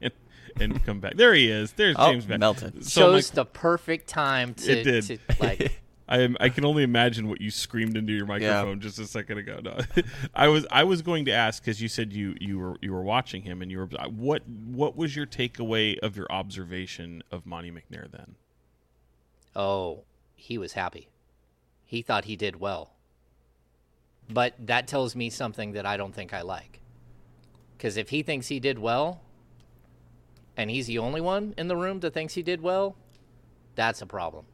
and, 0.00 0.12
and 0.60 0.84
come 0.84 1.00
back. 1.00 1.16
There 1.16 1.34
he 1.34 1.50
is. 1.50 1.72
There's 1.72 1.96
Oh, 1.98 2.12
James 2.12 2.26
back. 2.26 2.38
melted. 2.40 2.84
So 2.84 3.00
my- 3.08 3.16
Chose 3.16 3.30
the 3.30 3.44
perfect 3.44 4.08
time 4.08 4.54
to, 4.54 4.72
It 4.80 4.84
did. 4.84 5.04
to 5.04 5.18
like 5.40 5.78
I 6.08 6.18
am, 6.18 6.36
I 6.40 6.50
can 6.50 6.66
only 6.66 6.82
imagine 6.82 7.26
what 7.28 7.40
you 7.40 7.50
screamed 7.50 7.96
into 7.96 8.12
your 8.12 8.26
microphone 8.26 8.80
just 8.80 8.98
a 8.98 9.06
second 9.06 9.38
ago. 9.38 9.60
No, 9.62 9.78
I 10.34 10.48
was 10.48 10.66
I 10.70 10.84
was 10.84 11.00
going 11.00 11.24
to 11.24 11.30
ask 11.32 11.62
because 11.62 11.80
you 11.80 11.88
said 11.88 12.12
you 12.12 12.34
you 12.38 12.58
were 12.58 12.76
you 12.82 12.92
were 12.92 13.02
watching 13.02 13.42
him 13.42 13.62
and 13.62 13.70
you 13.70 13.78
were 13.78 13.88
what 14.10 14.46
what 14.46 14.94
was 14.96 15.16
your 15.16 15.26
takeaway 15.26 15.98
of 16.00 16.16
your 16.16 16.26
observation 16.30 17.22
of 17.30 17.46
Monte 17.46 17.70
McNair 17.70 18.10
then? 18.10 18.34
Oh, 19.54 20.04
he 20.34 20.58
was 20.58 20.72
happy. 20.72 21.08
He 21.84 22.02
thought 22.02 22.24
he 22.24 22.36
did 22.36 22.58
well. 22.58 22.94
But 24.28 24.54
that 24.58 24.86
tells 24.86 25.14
me 25.14 25.28
something 25.30 25.72
that 25.72 25.84
I 25.84 25.96
don't 25.96 26.14
think 26.14 26.32
I 26.32 26.42
like. 26.42 26.80
Because 27.76 27.96
if 27.96 28.08
he 28.08 28.22
thinks 28.22 28.48
he 28.48 28.60
did 28.60 28.78
well, 28.78 29.20
and 30.56 30.70
he's 30.70 30.86
the 30.86 30.98
only 30.98 31.20
one 31.20 31.54
in 31.58 31.68
the 31.68 31.76
room 31.76 32.00
that 32.00 32.14
thinks 32.14 32.34
he 32.34 32.42
did 32.42 32.62
well, 32.62 32.96
that's 33.74 34.00
a 34.00 34.06
problem. 34.06 34.46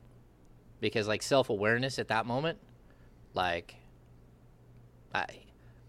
Because 0.80 1.06
like 1.06 1.22
self 1.22 1.48
awareness 1.50 1.98
at 1.98 2.08
that 2.08 2.26
moment, 2.26 2.58
like, 3.34 3.76
I, 5.14 5.26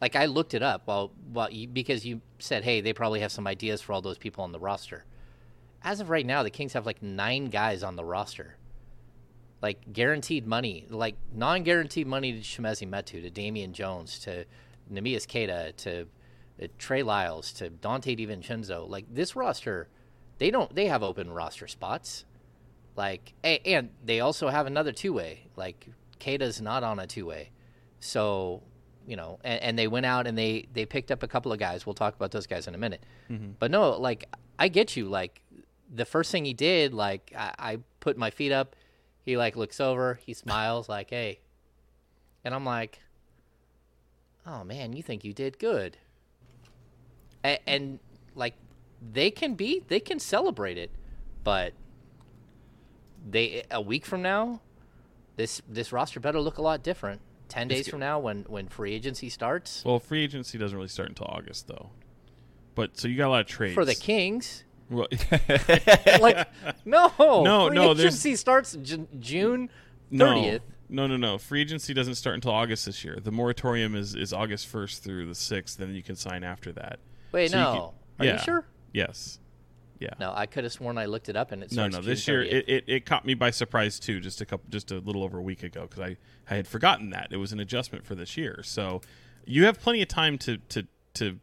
like 0.02 0.16
I 0.16 0.26
looked 0.26 0.54
it 0.54 0.62
up 0.64 0.84
while 0.86 1.12
while 1.32 1.52
you, 1.52 1.68
because 1.68 2.06
you 2.06 2.22
said, 2.40 2.64
hey, 2.64 2.82
they 2.82 2.94
probably 2.94 3.22
have 3.22 3.32
some 3.32 3.48
ideas 3.48 3.82
for 3.82 3.94
all 3.94 4.02
those 4.02 4.18
people 4.18 4.44
on 4.44 4.52
the 4.52 4.60
roster. 4.60 5.06
As 5.84 6.00
of 6.00 6.10
right 6.10 6.26
now, 6.26 6.44
the 6.44 6.50
Kings 6.50 6.74
have 6.74 6.86
like 6.86 7.02
nine 7.02 7.46
guys 7.46 7.84
on 7.84 7.96
the 7.96 8.04
roster 8.04 8.56
like 9.62 9.92
guaranteed 9.94 10.48
money, 10.48 10.86
like 10.90 11.16
non-guaranteed 11.34 12.08
money 12.08 12.32
to 12.34 12.40
Chimezie 12.40 12.88
Metu, 12.88 13.22
to 13.22 13.30
Damian 13.30 13.74
Jones, 13.74 14.20
to 14.20 14.46
Neemias 14.92 15.28
Queta, 15.28 15.74
to 15.78 16.06
uh, 16.62 16.68
Trey 16.78 17.04
Lyles, 17.04 17.52
to 17.54 17.70
Donte 17.70 18.18
DiVincenzo. 18.18 18.88
Like 18.88 19.06
this 19.14 19.36
roster, 19.36 19.90
they 20.38 20.50
don't 20.52 20.74
they 20.74 20.86
have 20.88 21.04
open 21.04 21.32
roster 21.32 21.68
spots. 21.68 22.26
Like 22.96 23.34
a- 23.44 23.62
and 23.66 23.90
they 24.04 24.20
also 24.22 24.48
have 24.50 24.66
another 24.68 24.92
two-way. 24.92 25.48
Like 25.56 25.88
Queta's 26.22 26.62
not 26.62 26.84
on 26.84 27.00
a 27.00 27.08
two-way, 27.08 27.52
so 28.00 28.64
you 29.08 29.16
know, 29.16 29.40
and, 29.44 29.62
and 29.64 29.80
they 29.80 29.88
went 29.88 30.06
out 30.06 30.28
and 30.28 30.38
they 30.38 30.68
they 30.74 30.86
picked 30.86 31.12
up 31.12 31.24
a 31.24 31.28
couple 31.28 31.52
of 31.52 31.60
guys. 31.60 31.86
We'll 31.86 31.96
talk 31.96 32.16
about 32.16 32.32
those 32.32 32.48
guys 32.48 32.68
in 32.68 32.76
a 32.76 32.78
minute. 32.78 33.04
But 33.60 33.72
no, 33.72 33.92
like 33.92 34.26
I 34.58 34.68
get 34.68 34.96
you. 34.96 35.08
Like 35.10 35.42
the 35.94 36.06
first 36.06 36.32
thing 36.32 36.46
he 36.46 36.54
did, 36.54 36.94
like 36.94 37.34
I, 37.38 37.54
I 37.60 37.78
put 38.00 38.18
my 38.18 38.30
feet 38.30 38.52
up. 38.52 38.76
He 39.30 39.38
like 39.38 39.56
looks 39.56 39.80
over, 39.80 40.20
he 40.26 40.34
smiles, 40.34 40.90
like, 40.90 41.12
"Hey," 41.12 41.42
and 42.44 42.56
I'm 42.56 42.66
like, 42.66 42.98
"Oh 44.44 44.64
man, 44.64 44.94
you 44.94 45.04
think 45.04 45.24
you 45.24 45.34
did 45.34 45.60
good?" 45.60 45.98
And, 47.44 47.60
and 47.68 48.00
like, 48.34 48.56
they 49.14 49.30
can 49.30 49.54
be, 49.54 49.84
they 49.88 50.00
can 50.00 50.18
celebrate 50.18 50.80
it, 50.80 50.90
but 51.44 51.74
they 53.24 53.62
a 53.70 53.80
week 53.80 54.04
from 54.04 54.24
now, 54.24 54.62
this 55.36 55.62
this 55.70 55.92
roster 55.92 56.20
better 56.20 56.40
look 56.42 56.58
a 56.58 56.64
lot 56.64 56.82
different. 56.82 57.22
Ten 57.50 57.68
days 57.68 57.88
from 57.88 58.00
now, 58.00 58.18
when 58.18 58.46
when 58.48 58.68
free 58.68 58.96
agency 58.96 59.30
starts 59.30 59.86
Well, 59.86 60.00
free 60.00 60.24
agency 60.24 60.58
doesn't 60.58 60.76
really 60.76 60.88
start 60.90 61.10
until 61.10 61.28
August 61.30 61.68
though. 61.68 61.92
But 62.74 62.98
so 62.98 63.08
you 63.08 63.16
got 63.16 63.28
a 63.28 63.30
lot 63.30 63.42
of 63.42 63.46
trades 63.46 63.76
for 63.76 63.86
the 63.86 63.94
Kings, 63.94 64.64
Well, 64.90 65.08
like 66.22 66.48
no, 66.86 67.12
No, 67.18 67.68
free 67.68 67.76
no, 67.76 67.94
there's- 67.94 68.00
agency 68.14 68.36
starts 68.36 68.76
Ju- 68.76 69.08
June 69.20 69.70
thirtieth. 70.16 70.62
no, 70.90 71.06
no, 71.08 71.18
no. 71.18 71.38
Free 71.38 71.62
agency 71.62 71.94
doesn't 71.94 72.16
start 72.16 72.36
until 72.36 72.52
August 72.52 72.86
this 72.86 73.04
year. 73.04 73.20
The 73.24 73.32
moratorium 73.32 73.96
is 73.96 74.16
is 74.16 74.34
August 74.34 74.68
first 74.68 75.04
through 75.04 75.28
the 75.28 75.36
sixth. 75.36 75.78
Then 75.78 75.94
you 75.94 76.02
can 76.04 76.16
sign 76.16 76.44
after 76.44 76.72
that. 76.74 77.00
Wait, 77.32 77.52
So 77.52 77.58
you 77.58 77.64
no, 77.64 77.72
can- 77.72 77.82
are 78.20 78.26
yeah. 78.26 78.34
you 78.34 78.40
sure? 78.44 78.66
Yes. 78.94 79.40
Yeah. 80.00 80.12
No, 80.20 80.32
I 80.34 80.46
could 80.46 80.64
have 80.64 80.72
sworn 80.72 80.98
I 80.98 81.06
looked 81.06 81.28
it 81.28 81.36
up 81.36 81.52
and 81.52 81.62
it 81.62 81.74
No, 81.74 81.88
no. 81.90 82.00
This 82.02 82.26
year 82.28 82.42
it, 82.42 82.70
it, 82.70 82.84
it 82.88 83.06
caught 83.06 83.26
me 83.26 83.34
by 83.34 83.52
surprise 83.52 84.00
too. 84.00 84.20
Just 84.22 84.40
a 84.40 84.46
couple, 84.46 84.66
just 84.70 84.92
a 84.92 85.00
little 85.00 85.24
over 85.24 85.38
a 85.38 85.42
week 85.42 85.62
ago 85.62 85.82
because 85.82 86.00
I, 86.00 86.18
I 86.50 86.56
had 86.56 86.68
forgotten 86.68 87.10
that 87.10 87.28
it 87.32 87.38
was 87.38 87.52
an 87.52 87.60
adjustment 87.60 88.06
for 88.06 88.16
this 88.16 88.38
year. 88.38 88.62
So 88.64 89.02
you 89.46 89.66
have 89.66 89.80
plenty 89.80 90.02
of 90.02 90.08
time 90.08 90.38
to 90.40 90.58
to 90.70 90.88
to 91.16 91.40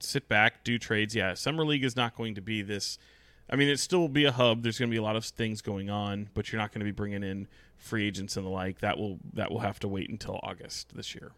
sit 0.00 0.28
back, 0.28 0.64
do 0.64 0.78
trades. 0.78 1.14
Yeah, 1.14 1.34
summer 1.34 1.64
league 1.64 1.84
is 1.84 1.96
not 1.96 2.16
going 2.16 2.34
to 2.34 2.40
be 2.40 2.62
this. 2.62 2.98
I 3.48 3.56
mean, 3.56 3.68
it 3.68 3.78
still 3.78 4.00
will 4.00 4.08
be 4.08 4.24
a 4.24 4.32
hub. 4.32 4.62
There's 4.62 4.78
going 4.78 4.90
to 4.90 4.94
be 4.94 4.98
a 4.98 5.02
lot 5.02 5.16
of 5.16 5.24
things 5.24 5.60
going 5.60 5.90
on, 5.90 6.30
but 6.34 6.50
you're 6.50 6.60
not 6.60 6.72
going 6.72 6.80
to 6.80 6.86
be 6.86 6.92
bringing 6.92 7.22
in 7.22 7.46
free 7.76 8.06
agents 8.06 8.36
and 8.36 8.46
the 8.46 8.50
like. 8.50 8.80
That 8.80 8.98
will 8.98 9.18
that 9.34 9.50
will 9.50 9.60
have 9.60 9.78
to 9.80 9.88
wait 9.88 10.08
until 10.08 10.40
August 10.42 10.94
this 10.96 11.14
year. 11.14 11.32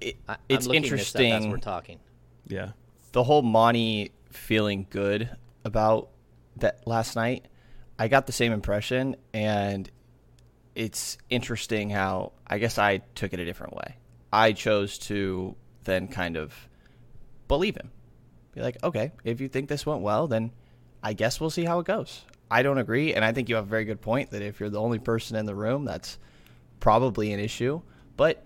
it, 0.00 0.16
I, 0.28 0.36
it's 0.48 0.66
I'm 0.66 0.72
looking 0.72 0.82
this 0.82 0.92
up 0.92 1.20
as 1.20 1.20
interesting. 1.20 1.50
we're 1.50 1.58
talking. 1.58 2.00
Yeah. 2.46 2.70
the 3.12 3.24
whole 3.24 3.42
Monte 3.42 4.12
feeling 4.30 4.86
good 4.90 5.30
about 5.64 6.10
that 6.56 6.86
last 6.86 7.16
night, 7.16 7.46
I 7.98 8.08
got 8.08 8.26
the 8.26 8.32
same 8.32 8.52
impression, 8.52 9.16
and 9.34 9.90
it's 10.74 11.18
interesting 11.30 11.90
how 11.90 12.32
I 12.46 12.58
guess 12.58 12.78
I 12.78 12.98
took 13.14 13.32
it 13.32 13.40
a 13.40 13.44
different 13.44 13.74
way. 13.74 13.96
I 14.32 14.52
chose 14.52 14.98
to 14.98 15.56
then 15.86 16.08
kind 16.08 16.36
of 16.36 16.52
believe 17.48 17.76
him. 17.76 17.90
Be 18.54 18.60
like, 18.60 18.76
okay, 18.84 19.12
if 19.24 19.40
you 19.40 19.48
think 19.48 19.68
this 19.68 19.86
went 19.86 20.02
well, 20.02 20.26
then 20.26 20.50
I 21.02 21.12
guess 21.14 21.40
we'll 21.40 21.50
see 21.50 21.64
how 21.64 21.78
it 21.78 21.86
goes. 21.86 22.24
I 22.50 22.62
don't 22.62 22.78
agree, 22.78 23.12
and 23.14 23.24
I 23.24 23.32
think 23.32 23.48
you 23.48 23.56
have 23.56 23.64
a 23.64 23.68
very 23.68 23.84
good 23.84 24.00
point 24.00 24.30
that 24.30 24.42
if 24.42 24.60
you're 24.60 24.68
the 24.70 24.80
only 24.80 24.98
person 24.98 25.36
in 25.36 25.46
the 25.46 25.54
room, 25.54 25.84
that's 25.84 26.18
probably 26.80 27.32
an 27.32 27.40
issue. 27.40 27.80
But 28.16 28.44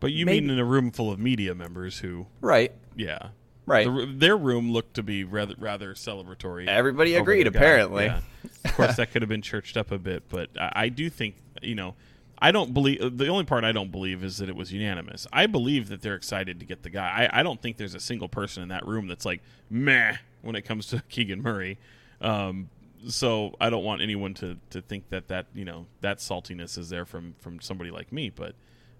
But 0.00 0.12
you 0.12 0.26
Maybe- 0.26 0.42
mean 0.42 0.50
in 0.50 0.58
a 0.58 0.64
room 0.64 0.90
full 0.90 1.10
of 1.10 1.18
media 1.18 1.54
members 1.54 1.98
who, 1.98 2.26
right, 2.40 2.72
yeah, 2.94 3.28
right. 3.66 3.86
The, 3.86 4.12
their 4.14 4.36
room 4.36 4.70
looked 4.72 4.94
to 4.94 5.02
be 5.02 5.24
rather 5.24 5.54
rather 5.58 5.94
celebratory. 5.94 6.66
Everybody 6.68 7.14
agreed, 7.14 7.46
apparently. 7.46 8.04
Yeah. 8.06 8.20
Of 8.64 8.74
course, 8.74 8.96
that 8.98 9.12
could 9.12 9.22
have 9.22 9.28
been 9.30 9.42
churched 9.42 9.76
up 9.76 9.90
a 9.92 9.98
bit, 9.98 10.24
but 10.28 10.50
I, 10.60 10.72
I 10.74 10.88
do 10.88 11.08
think 11.10 11.36
you 11.62 11.74
know. 11.74 11.94
I 12.42 12.50
don't 12.50 12.74
believe 12.74 13.18
the 13.18 13.28
only 13.28 13.44
part 13.44 13.62
I 13.62 13.70
don't 13.70 13.92
believe 13.92 14.24
is 14.24 14.38
that 14.38 14.48
it 14.48 14.56
was 14.56 14.72
unanimous. 14.72 15.28
I 15.32 15.46
believe 15.46 15.88
that 15.90 16.02
they're 16.02 16.16
excited 16.16 16.58
to 16.58 16.66
get 16.66 16.82
the 16.82 16.90
guy. 16.90 17.28
I, 17.32 17.38
I 17.38 17.42
don't 17.44 17.62
think 17.62 17.76
there's 17.76 17.94
a 17.94 18.00
single 18.00 18.28
person 18.28 18.64
in 18.64 18.70
that 18.70 18.84
room 18.84 19.06
that's 19.06 19.24
like 19.24 19.42
meh 19.70 20.16
when 20.40 20.56
it 20.56 20.62
comes 20.62 20.88
to 20.88 21.00
Keegan 21.08 21.40
Murray. 21.40 21.78
Um, 22.20 22.68
so 23.06 23.54
I 23.60 23.70
don't 23.70 23.84
want 23.84 24.02
anyone 24.02 24.34
to, 24.34 24.58
to 24.70 24.82
think 24.82 25.08
that 25.10 25.28
that 25.28 25.46
you 25.54 25.64
know 25.64 25.86
that 26.00 26.18
saltiness 26.18 26.76
is 26.78 26.88
there 26.88 27.04
from 27.04 27.36
from 27.38 27.60
somebody 27.60 27.92
like 27.92 28.10
me. 28.12 28.28
But 28.30 28.56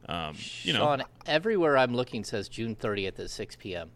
um, 0.08 0.36
you 0.62 0.72
know, 0.72 0.78
Sean, 0.78 1.02
everywhere 1.26 1.76
I'm 1.76 1.96
looking 1.96 2.22
says 2.22 2.48
June 2.48 2.76
30th 2.76 3.18
at 3.18 3.28
6 3.28 3.56
p.m. 3.56 3.90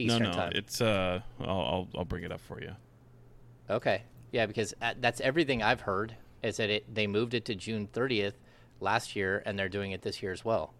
no, 0.00 0.04
Eastern 0.04 0.22
no, 0.24 0.32
time. 0.32 0.52
it's 0.56 0.80
uh, 0.80 1.20
I'll, 1.38 1.48
I'll 1.48 1.88
I'll 1.98 2.04
bring 2.04 2.24
it 2.24 2.32
up 2.32 2.40
for 2.40 2.60
you. 2.60 2.72
Okay. 3.70 4.02
Yeah, 4.32 4.46
because 4.46 4.74
uh, 4.82 4.94
that's 5.00 5.20
everything 5.20 5.62
I've 5.62 5.82
heard 5.82 6.16
is 6.42 6.56
that 6.56 6.70
it 6.70 6.94
they 6.94 7.06
moved 7.06 7.34
it 7.34 7.44
to 7.46 7.54
June 7.54 7.88
30th 7.92 8.34
last 8.80 9.14
year 9.14 9.42
and 9.44 9.58
they're 9.58 9.68
doing 9.68 9.92
it 9.92 10.02
this 10.02 10.22
year 10.22 10.32
as 10.32 10.44
well. 10.44 10.74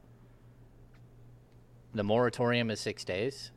The 1.93 2.05
moratorium 2.05 2.71
is 2.71 2.81
6 2.81 3.05
days. 3.05 3.51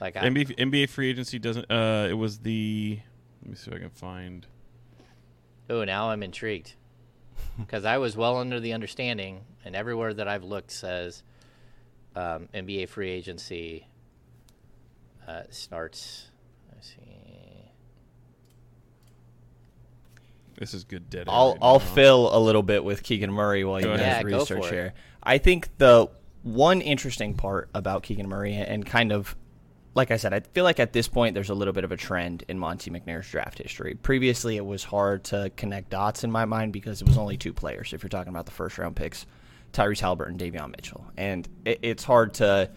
Like 0.00 0.16
I, 0.16 0.28
NBA, 0.28 0.56
NBA 0.56 0.88
free 0.88 1.10
agency 1.10 1.38
doesn't. 1.38 1.70
Uh, 1.70 2.08
it 2.10 2.14
was 2.14 2.40
the. 2.40 2.98
Let 3.42 3.50
me 3.50 3.56
see 3.56 3.70
if 3.70 3.76
I 3.76 3.80
can 3.80 3.90
find. 3.90 4.46
Oh, 5.70 5.84
now 5.84 6.10
I'm 6.10 6.22
intrigued. 6.22 6.74
Because 7.58 7.84
I 7.84 7.98
was 7.98 8.16
well 8.16 8.38
under 8.38 8.60
the 8.60 8.72
understanding, 8.72 9.42
and 9.62 9.76
everywhere 9.76 10.14
that 10.14 10.26
I've 10.26 10.42
looked 10.42 10.70
says 10.70 11.22
um, 12.16 12.48
NBA 12.54 12.88
free 12.88 13.10
agency 13.10 13.86
uh, 15.28 15.42
starts. 15.50 16.30
Let's 16.72 16.88
see. 16.88 17.21
This 20.58 20.74
is 20.74 20.84
good 20.84 21.10
dead. 21.10 21.26
I'll 21.28 21.52
right 21.52 21.58
I'll 21.62 21.78
now. 21.78 21.84
fill 21.84 22.36
a 22.36 22.38
little 22.38 22.62
bit 22.62 22.84
with 22.84 23.02
Keegan 23.02 23.32
Murray 23.32 23.64
while 23.64 23.80
you 23.80 23.86
Go 23.86 23.96
guys. 23.96 24.00
Yeah, 24.00 24.22
research 24.22 24.68
here. 24.68 24.94
I 25.22 25.38
think 25.38 25.76
the 25.78 26.08
one 26.42 26.80
interesting 26.80 27.34
part 27.34 27.70
about 27.74 28.02
Keegan 28.02 28.28
Murray 28.28 28.54
and 28.54 28.84
kind 28.84 29.12
of 29.12 29.36
like 29.94 30.10
I 30.10 30.16
said, 30.16 30.32
I 30.32 30.40
feel 30.40 30.64
like 30.64 30.80
at 30.80 30.92
this 30.92 31.06
point 31.06 31.34
there's 31.34 31.50
a 31.50 31.54
little 31.54 31.74
bit 31.74 31.84
of 31.84 31.92
a 31.92 31.96
trend 31.96 32.44
in 32.48 32.58
Monte 32.58 32.90
McNair's 32.90 33.30
draft 33.30 33.58
history. 33.58 33.94
Previously, 33.94 34.56
it 34.56 34.64
was 34.64 34.84
hard 34.84 35.24
to 35.24 35.50
connect 35.56 35.90
dots 35.90 36.24
in 36.24 36.30
my 36.30 36.44
mind 36.46 36.72
because 36.72 37.02
it 37.02 37.08
was 37.08 37.18
only 37.18 37.36
two 37.36 37.52
players. 37.52 37.92
If 37.92 38.02
you're 38.02 38.08
talking 38.08 38.30
about 38.30 38.46
the 38.46 38.52
first 38.52 38.78
round 38.78 38.96
picks, 38.96 39.26
Tyrese 39.72 40.00
Halliburton, 40.00 40.38
Davion 40.38 40.70
Mitchell, 40.70 41.04
and 41.16 41.46
it, 41.64 41.80
it's 41.82 42.04
hard 42.04 42.34
to 42.34 42.70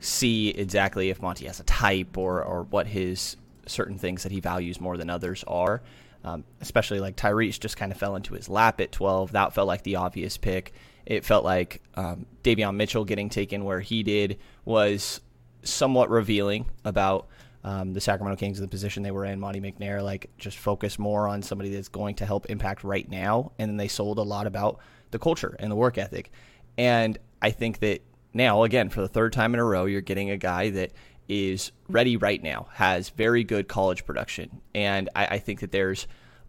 see 0.00 0.48
exactly 0.50 1.10
if 1.10 1.20
Monte 1.20 1.46
has 1.46 1.60
a 1.60 1.64
type 1.64 2.16
or 2.16 2.42
or 2.42 2.62
what 2.64 2.86
his 2.86 3.36
certain 3.66 3.98
things 3.98 4.22
that 4.22 4.32
he 4.32 4.40
values 4.40 4.80
more 4.80 4.96
than 4.96 5.10
others 5.10 5.44
are. 5.46 5.82
Um, 6.26 6.42
especially 6.60 6.98
like 6.98 7.16
Tyrese 7.16 7.60
just 7.60 7.76
kind 7.76 7.92
of 7.92 7.98
fell 7.98 8.16
into 8.16 8.34
his 8.34 8.48
lap 8.48 8.80
at 8.80 8.90
12. 8.90 9.32
That 9.32 9.54
felt 9.54 9.68
like 9.68 9.84
the 9.84 9.94
obvious 9.94 10.36
pick. 10.36 10.72
It 11.06 11.24
felt 11.24 11.44
like 11.44 11.80
um, 11.94 12.26
Davion 12.42 12.74
Mitchell 12.74 13.04
getting 13.04 13.28
taken 13.28 13.64
where 13.64 13.78
he 13.78 14.02
did 14.02 14.38
was 14.64 15.20
somewhat 15.62 16.10
revealing 16.10 16.66
about 16.84 17.28
um, 17.62 17.92
the 17.92 18.00
Sacramento 18.00 18.38
Kings 18.38 18.58
and 18.58 18.66
the 18.66 18.70
position 18.70 19.04
they 19.04 19.12
were 19.12 19.24
in. 19.24 19.38
Monte 19.38 19.60
McNair 19.60 20.02
like 20.02 20.28
just 20.36 20.58
focus 20.58 20.98
more 20.98 21.28
on 21.28 21.42
somebody 21.42 21.70
that's 21.70 21.88
going 21.88 22.16
to 22.16 22.26
help 22.26 22.46
impact 22.46 22.82
right 22.82 23.08
now, 23.08 23.52
and 23.58 23.70
then 23.70 23.76
they 23.76 23.88
sold 23.88 24.18
a 24.18 24.22
lot 24.22 24.48
about 24.48 24.80
the 25.12 25.20
culture 25.20 25.54
and 25.60 25.70
the 25.70 25.76
work 25.76 25.96
ethic. 25.96 26.32
And 26.76 27.18
I 27.40 27.50
think 27.50 27.78
that 27.80 28.02
now, 28.34 28.64
again, 28.64 28.88
for 28.88 29.00
the 29.00 29.08
third 29.08 29.32
time 29.32 29.54
in 29.54 29.60
a 29.60 29.64
row, 29.64 29.84
you're 29.86 30.00
getting 30.00 30.30
a 30.30 30.36
guy 30.36 30.70
that 30.70 30.92
is 31.28 31.72
ready 31.88 32.16
right 32.16 32.42
now, 32.42 32.68
has 32.72 33.10
very 33.10 33.44
good 33.44 33.68
college 33.68 34.04
production. 34.04 34.60
And 34.74 35.08
I, 35.14 35.26
I 35.26 35.38
think 35.38 35.60
that 35.60 35.72
there's 35.72 36.06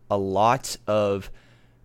a 0.10 0.18
lot 0.18 0.78
of 0.88 1.32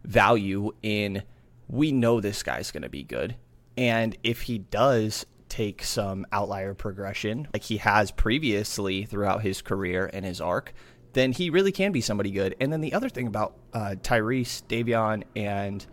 value 0.05 0.73
in 0.83 1.23
we 1.69 1.91
know 1.93 2.21
this 2.21 2.43
guy's 2.43 2.71
going 2.71 2.83
to 2.83 2.89
be 2.89 3.03
good. 3.03 3.37
And 3.77 4.17
if 4.23 4.43
he 4.43 4.59
does 4.59 5.25
take 5.49 5.83
some 5.83 6.27
outlier 6.33 6.75
progression, 6.75 7.49
like 7.53 7.63
he 7.63 7.79
has 7.79 8.11
previously 8.11 9.05
throughout 9.05 9.43
his 9.43 9.63
career 9.63 10.11
and 10.13 10.25
his 10.25 10.41
arc, 10.41 10.75
then 11.13 11.33
he 11.33 11.51
really 11.51 11.73
can 11.73 11.93
be 11.93 12.01
somebody 12.01 12.31
good. 12.31 12.55
And 12.61 12.73
then 12.73 12.81
the 12.81 12.95
other 12.95 13.09
thing 13.09 13.27
about 13.27 13.57
uh, 13.73 13.97
Tyrese, 14.03 14.63
Davion, 14.65 15.25
and 15.37 15.85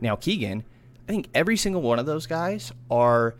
now 0.00 0.16
Keegan, 0.16 0.64
I 1.08 1.12
think 1.12 1.28
every 1.34 1.56
single 1.56 1.82
one 1.82 1.98
of 1.98 2.06
those 2.06 2.26
guys 2.26 2.72
are 2.90 3.34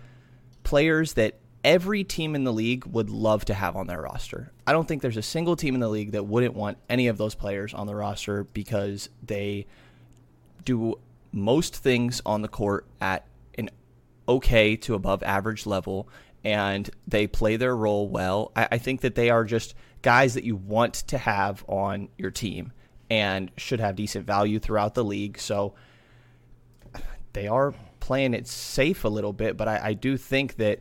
players 0.62 1.14
that 1.14 1.38
every 1.64 2.04
team 2.04 2.34
in 2.34 2.44
the 2.44 2.52
league 2.52 2.86
would 2.86 3.10
love 3.10 3.44
to 3.46 3.54
have 3.54 3.76
on 3.76 3.86
their 3.86 4.02
roster. 4.02 4.52
I 4.66 4.72
don't 4.72 4.86
think 4.86 5.02
there's 5.02 5.16
a 5.16 5.22
single 5.22 5.56
team 5.56 5.74
in 5.74 5.80
the 5.80 5.88
league 5.88 6.12
that 6.12 6.24
wouldn't 6.24 6.54
want 6.54 6.78
any 6.88 7.08
of 7.08 7.18
those 7.18 7.34
players 7.34 7.74
on 7.74 7.86
the 7.86 7.94
roster 7.94 8.44
because 8.44 9.08
they 9.22 9.66
do 10.64 10.98
most 11.32 11.76
things 11.76 12.22
on 12.24 12.42
the 12.42 12.48
court 12.48 12.86
at 13.00 13.26
an 13.56 13.70
okay 14.28 14.76
to 14.76 14.94
above 14.94 15.22
average 15.22 15.66
level 15.66 16.08
and 16.44 16.88
they 17.06 17.26
play 17.26 17.56
their 17.56 17.76
role 17.76 18.08
well. 18.08 18.52
I, 18.54 18.68
I 18.72 18.78
think 18.78 19.00
that 19.00 19.14
they 19.14 19.30
are 19.30 19.44
just 19.44 19.74
guys 20.02 20.34
that 20.34 20.44
you 20.44 20.56
want 20.56 20.94
to 20.94 21.18
have 21.18 21.64
on 21.66 22.08
your 22.16 22.30
team 22.30 22.72
and 23.10 23.50
should 23.56 23.80
have 23.80 23.96
decent 23.96 24.26
value 24.26 24.58
throughout 24.58 24.94
the 24.94 25.04
league. 25.04 25.38
So 25.38 25.74
they 27.32 27.48
are 27.48 27.74
playing 28.00 28.34
it 28.34 28.46
safe 28.46 29.04
a 29.04 29.08
little 29.08 29.32
bit, 29.32 29.56
but 29.56 29.68
I, 29.68 29.80
I 29.88 29.92
do 29.94 30.16
think 30.16 30.56
that 30.56 30.80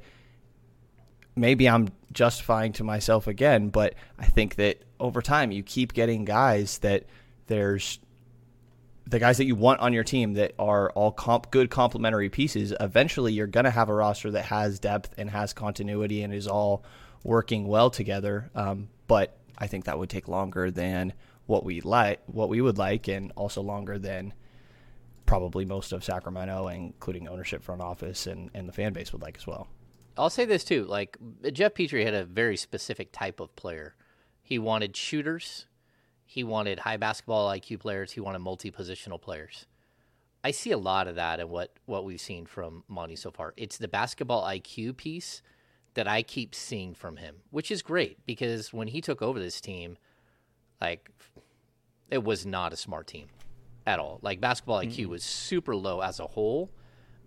maybe 1.38 1.70
I'm 1.70 1.90
justifying 2.12 2.74
to 2.74 2.84
myself 2.84 3.28
again, 3.28 3.70
but 3.70 3.94
I 4.18 4.26
think 4.26 4.56
that 4.56 4.82
over 5.00 5.22
time 5.22 5.52
you 5.52 5.64
keep 5.64 5.94
getting 5.94 6.26
guys 6.26 6.80
that 6.80 7.06
there's 7.48 8.00
the 9.06 9.20
guys 9.20 9.38
that 9.38 9.46
you 9.46 9.56
want 9.56 9.80
on 9.80 9.94
your 9.94 10.04
team 10.04 10.34
that 10.34 10.54
are 10.60 10.90
all 10.92 11.12
comp, 11.12 11.50
good 11.50 11.70
complementary 11.70 12.30
pieces. 12.30 12.74
Eventually, 12.78 13.32
you're 13.32 13.48
going 13.48 13.64
to 13.64 13.72
have 13.72 13.88
a 13.88 13.94
roster 13.94 14.32
that 14.32 14.46
has 14.46 14.80
depth 14.80 15.14
and 15.18 15.30
has 15.30 15.54
continuity 15.54 16.24
and 16.24 16.34
is 16.34 16.48
all 16.48 16.84
working 17.24 17.68
well 17.68 17.90
together. 17.90 18.50
Um, 18.54 18.90
but 19.08 19.38
I 19.58 19.68
think 19.68 19.86
that 19.86 19.98
would 19.98 20.10
take 20.10 20.28
longer 20.28 20.72
than 20.72 21.14
what 21.46 21.64
we 21.64 21.80
like, 21.80 22.20
what 22.26 22.50
we 22.50 22.60
would 22.60 22.78
like, 22.78 23.08
and 23.08 23.32
also 23.38 23.62
longer 23.62 23.98
than 23.98 24.34
probably 25.26 25.64
most 25.64 25.94
of 25.94 26.04
Sacramento, 26.04 26.68
including 26.68 27.30
ownership, 27.30 27.64
front 27.64 27.82
office, 27.82 28.28
and, 28.28 28.50
and 28.54 28.68
the 28.68 28.74
fan 28.74 28.92
base 28.92 29.14
would 29.14 29.22
like 29.22 29.38
as 29.38 29.48
well. 29.48 29.68
I'll 30.18 30.30
say 30.30 30.46
this 30.46 30.64
too. 30.64 30.86
Like 30.86 31.18
Geoff 31.52 31.74
Petrie 31.74 32.06
had 32.06 32.14
a 32.14 32.26
very 32.26 32.58
specific 32.58 33.12
type 33.12 33.40
of 33.40 33.56
player. 33.56 33.96
He 34.42 34.60
wanted 34.60 34.96
shooters. 34.96 35.68
He 36.26 36.44
wanted 36.44 36.80
high 36.80 36.98
basketball 36.98 37.50
IQ 37.50 37.80
players. 37.80 38.12
He 38.12 38.20
wanted 38.20 38.40
multi-positional 38.40 39.22
players. 39.22 39.66
I 40.44 40.52
see 40.52 40.72
a 40.72 40.78
lot 40.78 41.08
of 41.08 41.16
that 41.16 41.40
in 41.40 41.50
what 41.50 41.74
what 41.86 42.06
we've 42.06 42.22
seen 42.22 42.46
from 42.46 42.84
Monte 42.88 43.16
so 43.18 43.32
far. 43.32 43.54
It's 43.58 43.78
the 43.78 43.88
basketball 43.88 44.44
IQ 44.44 44.98
piece 44.98 45.42
that 45.94 46.08
I 46.08 46.22
keep 46.22 46.54
seeing 46.54 46.94
from 46.94 47.18
him, 47.18 47.38
which 47.50 47.72
is 47.72 47.82
great 47.82 48.26
because 48.26 48.72
when 48.72 48.88
he 48.88 49.02
took 49.02 49.22
over 49.22 49.40
this 49.40 49.60
team, 49.60 49.98
like 50.80 51.10
it 52.10 52.24
was 52.24 52.46
not 52.46 52.72
a 52.72 52.78
smart 52.78 53.08
team 53.08 53.28
at 53.86 54.00
all. 54.00 54.20
Like 54.22 54.40
basketball 54.40 54.80
IQ 54.80 54.96
mm-hmm. 54.96 55.12
was 55.12 55.24
super 55.24 55.76
low 55.76 56.02
as 56.02 56.20
a 56.20 56.28
whole. 56.28 56.70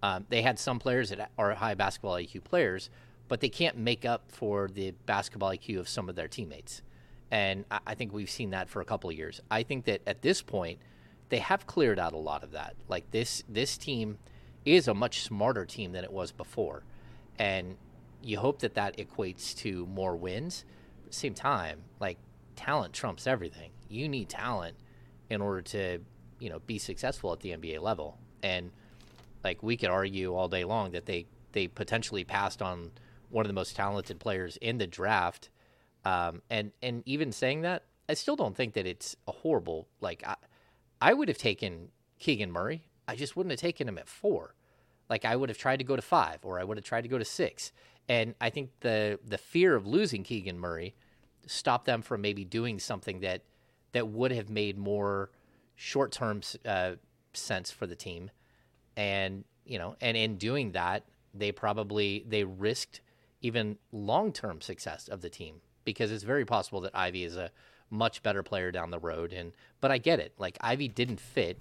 Um, 0.03 0.27
they 0.29 0.43
had 0.43 0.59
some 0.59 0.79
players 0.79 1.11
that 1.11 1.31
are 1.37 1.55
high 1.55 1.75
basketball 1.75 2.15
IQ 2.15 2.45
players, 2.45 2.91
but 3.29 3.41
they 3.41 3.49
can't 3.49 3.77
make 3.77 4.05
up 4.05 4.31
for 4.33 4.69
the 4.69 4.93
basketball 5.07 5.51
IQ 5.51 5.81
of 5.81 5.89
some 5.89 6.09
of 6.09 6.17
their 6.17 6.29
teammates. 6.29 6.83
And 7.31 7.65
I, 7.71 7.81
I 7.89 7.95
think 7.95 8.13
we've 8.13 8.31
seen 8.31 8.51
that 8.51 8.69
for 8.69 8.81
a 8.81 8.85
couple 8.85 9.11
of 9.11 9.17
years. 9.17 9.41
I 9.51 9.63
think 9.63 9.85
that 9.85 10.03
at 10.07 10.23
this 10.23 10.43
point, 10.43 10.79
they 11.29 11.39
have 11.39 11.67
cleared 11.67 11.99
out 11.99 12.13
a 12.13 12.19
lot 12.19 12.43
of 12.43 12.53
that. 12.53 12.75
Like 12.89 13.11
this, 13.11 13.45
this 13.49 13.79
team 13.79 14.19
is 14.65 14.89
a 14.89 14.95
much 14.95 15.23
smarter 15.23 15.65
team 15.65 15.93
than 15.93 16.05
it 16.05 16.13
was 16.13 16.33
before, 16.33 16.83
and 17.39 17.77
you 18.23 18.39
hope 18.39 18.61
that 18.61 18.75
that 18.75 18.97
equates 18.99 19.57
to 19.59 19.87
more 19.87 20.17
wins. 20.17 20.65
The 21.07 21.13
same 21.13 21.35
time, 21.35 21.83
like 21.99 22.19
talent 22.57 22.93
trumps 22.93 23.27
everything. 23.27 23.71
You 23.89 24.09
need 24.09 24.29
talent 24.29 24.77
in 25.31 25.41
order 25.41 25.63
to, 25.63 25.99
you 26.39 26.51
know, 26.51 26.59
be 26.61 26.79
successful 26.79 27.33
at 27.33 27.41
the 27.41 27.51
NBA 27.51 27.81
level. 27.81 28.19
And 28.43 28.71
like 29.45 29.63
we 29.63 29.77
could 29.77 29.91
argue 29.91 30.35
all 30.35 30.49
day 30.49 30.65
long 30.65 30.93
that 30.93 31.07
they 31.07 31.27
they 31.53 31.67
potentially 31.67 32.25
passed 32.25 32.63
on 32.63 32.93
one 33.29 33.45
of 33.45 33.49
the 33.49 33.55
most 33.55 33.77
talented 33.77 34.19
players 34.21 34.57
in 34.59 34.79
the 34.79 34.87
draft. 34.87 35.49
Um, 36.05 36.43
and 36.51 36.73
and 36.83 37.03
even 37.07 37.33
saying 37.33 37.63
that, 37.63 37.85
I 38.09 38.15
still 38.15 38.37
don't 38.37 38.57
think 38.57 38.75
that 38.75 38.87
it's 38.87 39.17
a 39.27 39.33
horrible. 39.33 39.89
Like 40.01 40.23
I, 40.27 40.37
I 41.01 41.15
would 41.15 41.29
have 41.29 41.39
taken 41.39 41.89
Keegan 42.19 42.51
Murray. 42.51 42.85
I 43.07 43.17
just 43.17 43.37
wouldn't 43.37 43.53
have 43.53 43.61
taken 43.61 43.89
him 43.89 43.99
at 43.99 44.09
four. 44.09 44.55
Like 45.09 45.25
I 45.25 45.37
would 45.37 45.49
have 45.49 45.59
tried 45.59 45.79
to 45.79 45.85
go 45.85 45.97
to 45.97 46.03
five, 46.03 46.41
or 46.45 46.61
I 46.61 46.65
would 46.65 46.77
have 46.77 46.85
tried 46.85 47.03
to 47.03 47.09
go 47.09 47.19
to 47.19 47.25
six. 47.25 47.73
And 48.09 48.35
I 48.41 48.51
think 48.51 48.71
the 48.81 49.19
the 49.25 49.39
fear 49.39 49.75
of 49.77 49.87
losing 49.87 50.23
Keegan 50.23 50.59
Murray 50.59 50.95
stopped 51.47 51.87
them 51.87 52.03
from 52.03 52.21
maybe 52.21 52.45
doing 52.45 52.79
something 52.79 53.21
that 53.21 53.43
that 53.93 54.09
would 54.09 54.33
have 54.33 54.49
made 54.49 54.79
more 54.79 55.31
short 55.75 56.13
term 56.13 56.43
uh, 56.65 56.93
sense 57.33 57.71
for 57.71 57.87
the 57.87 57.97
team. 57.97 58.31
And 58.97 59.45
you 59.65 59.79
know, 59.79 59.97
and 60.01 60.17
in 60.17 60.37
doing 60.37 60.73
that, 60.73 61.05
they 61.35 61.53
probably 61.53 62.25
they 62.29 62.45
risked 62.45 63.01
even 63.43 63.79
long 63.93 64.33
term 64.33 64.61
success 64.61 65.09
of 65.09 65.21
the 65.21 65.31
team 65.31 65.61
because 65.85 66.11
it's 66.11 66.25
very 66.25 66.45
possible 66.45 66.81
that 66.83 66.95
Ivey 66.95 67.25
is 67.25 67.37
a 67.37 67.51
much 67.89 68.23
better 68.23 68.43
player 68.43 68.71
down 68.71 68.91
the 68.91 68.99
road. 68.99 69.33
And 69.33 69.53
but 69.81 69.91
I 69.91 69.99
get 69.99 70.21
it. 70.21 70.33
Like 70.39 70.59
Ivey 70.61 70.89
didn't 70.89 71.21
fit. 71.21 71.59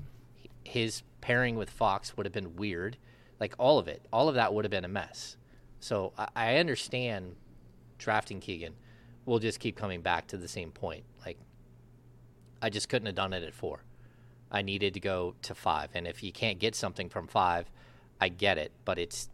His 0.64 1.04
pairing 1.22 1.56
with 1.56 1.70
Fox 1.70 2.16
would 2.18 2.26
have 2.26 2.34
been 2.34 2.56
weird. 2.56 2.98
Like 3.40 3.56
all 3.58 3.80
of 3.80 3.88
it, 3.88 4.06
all 4.12 4.28
of 4.28 4.36
that 4.36 4.54
would 4.54 4.66
have 4.66 4.72
been 4.72 4.86
a 4.86 4.90
mess. 4.90 5.38
So 5.80 6.14
I, 6.18 6.28
I 6.36 6.56
understand 6.58 7.36
drafting 7.98 8.40
Keegan. 8.40 8.74
We'll 9.26 9.40
just 9.40 9.60
keep 9.60 9.76
coming 9.78 10.02
back 10.02 10.28
to 10.28 10.38
the 10.38 10.48
same 10.48 10.72
point. 10.72 11.04
Like 11.26 11.38
I 12.62 12.70
just 12.70 12.90
couldn't 12.90 13.06
have 13.06 13.16
done 13.16 13.34
it 13.34 13.44
at 13.44 13.54
four. 13.54 13.84
I 14.52 14.62
needed 14.62 14.94
to 14.96 15.00
go 15.00 15.36
to 15.44 15.56
five. 15.56 15.90
And 15.94 16.08
if 16.08 16.24
you 16.24 16.32
can't 16.32 16.60
get 16.60 16.76
something 16.76 17.10
from 17.10 17.28
five, 17.28 17.70
I 18.20 18.30
get 18.30 18.58
it. 18.58 18.72
But 18.86 18.98
it's 18.98 19.30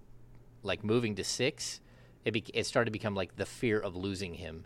like 0.63 0.83
moving 0.83 1.15
to 1.15 1.23
six, 1.23 1.79
it, 2.23 2.31
be- 2.31 2.45
it 2.53 2.65
started 2.65 2.85
to 2.85 2.91
become 2.91 3.15
like 3.15 3.35
the 3.35 3.45
fear 3.45 3.79
of 3.79 3.95
losing 3.95 4.33
him. 4.33 4.65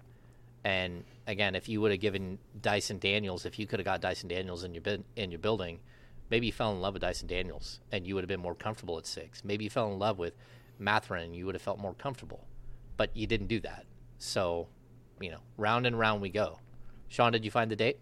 And 0.63 1.03
again, 1.27 1.55
if 1.55 1.69
you 1.69 1.81
would 1.81 1.91
have 1.91 1.99
given 1.99 2.39
Dyson 2.61 2.99
Daniels, 2.99 3.45
if 3.45 3.59
you 3.59 3.67
could 3.67 3.79
have 3.79 3.85
got 3.85 4.01
Dyson 4.01 4.27
Daniels 4.27 4.63
in 4.63 4.73
your 4.73 4.83
in 5.15 5.31
your 5.31 5.39
building, 5.39 5.79
maybe 6.29 6.47
you 6.47 6.51
fell 6.51 6.71
in 6.71 6.81
love 6.81 6.93
with 6.93 7.01
Dyson 7.01 7.27
Daniels 7.27 7.79
and 7.91 8.05
you 8.05 8.15
would 8.15 8.23
have 8.23 8.29
been 8.29 8.41
more 8.41 8.55
comfortable 8.55 8.97
at 8.97 9.05
six. 9.05 9.43
Maybe 9.43 9.63
you 9.63 9.69
fell 9.69 9.91
in 9.91 9.99
love 9.99 10.17
with 10.17 10.33
Mathurin 10.77 11.23
and 11.23 11.35
you 11.35 11.45
would 11.45 11.55
have 11.55 11.61
felt 11.61 11.79
more 11.79 11.93
comfortable, 11.93 12.45
but 12.97 13.15
you 13.15 13.27
didn't 13.27 13.47
do 13.47 13.59
that. 13.61 13.85
So, 14.17 14.67
you 15.21 15.31
know, 15.31 15.39
round 15.57 15.87
and 15.87 15.97
round 15.97 16.21
we 16.21 16.29
go. 16.29 16.59
Sean, 17.07 17.31
did 17.31 17.45
you 17.45 17.51
find 17.51 17.71
the 17.71 17.75
date? 17.75 17.99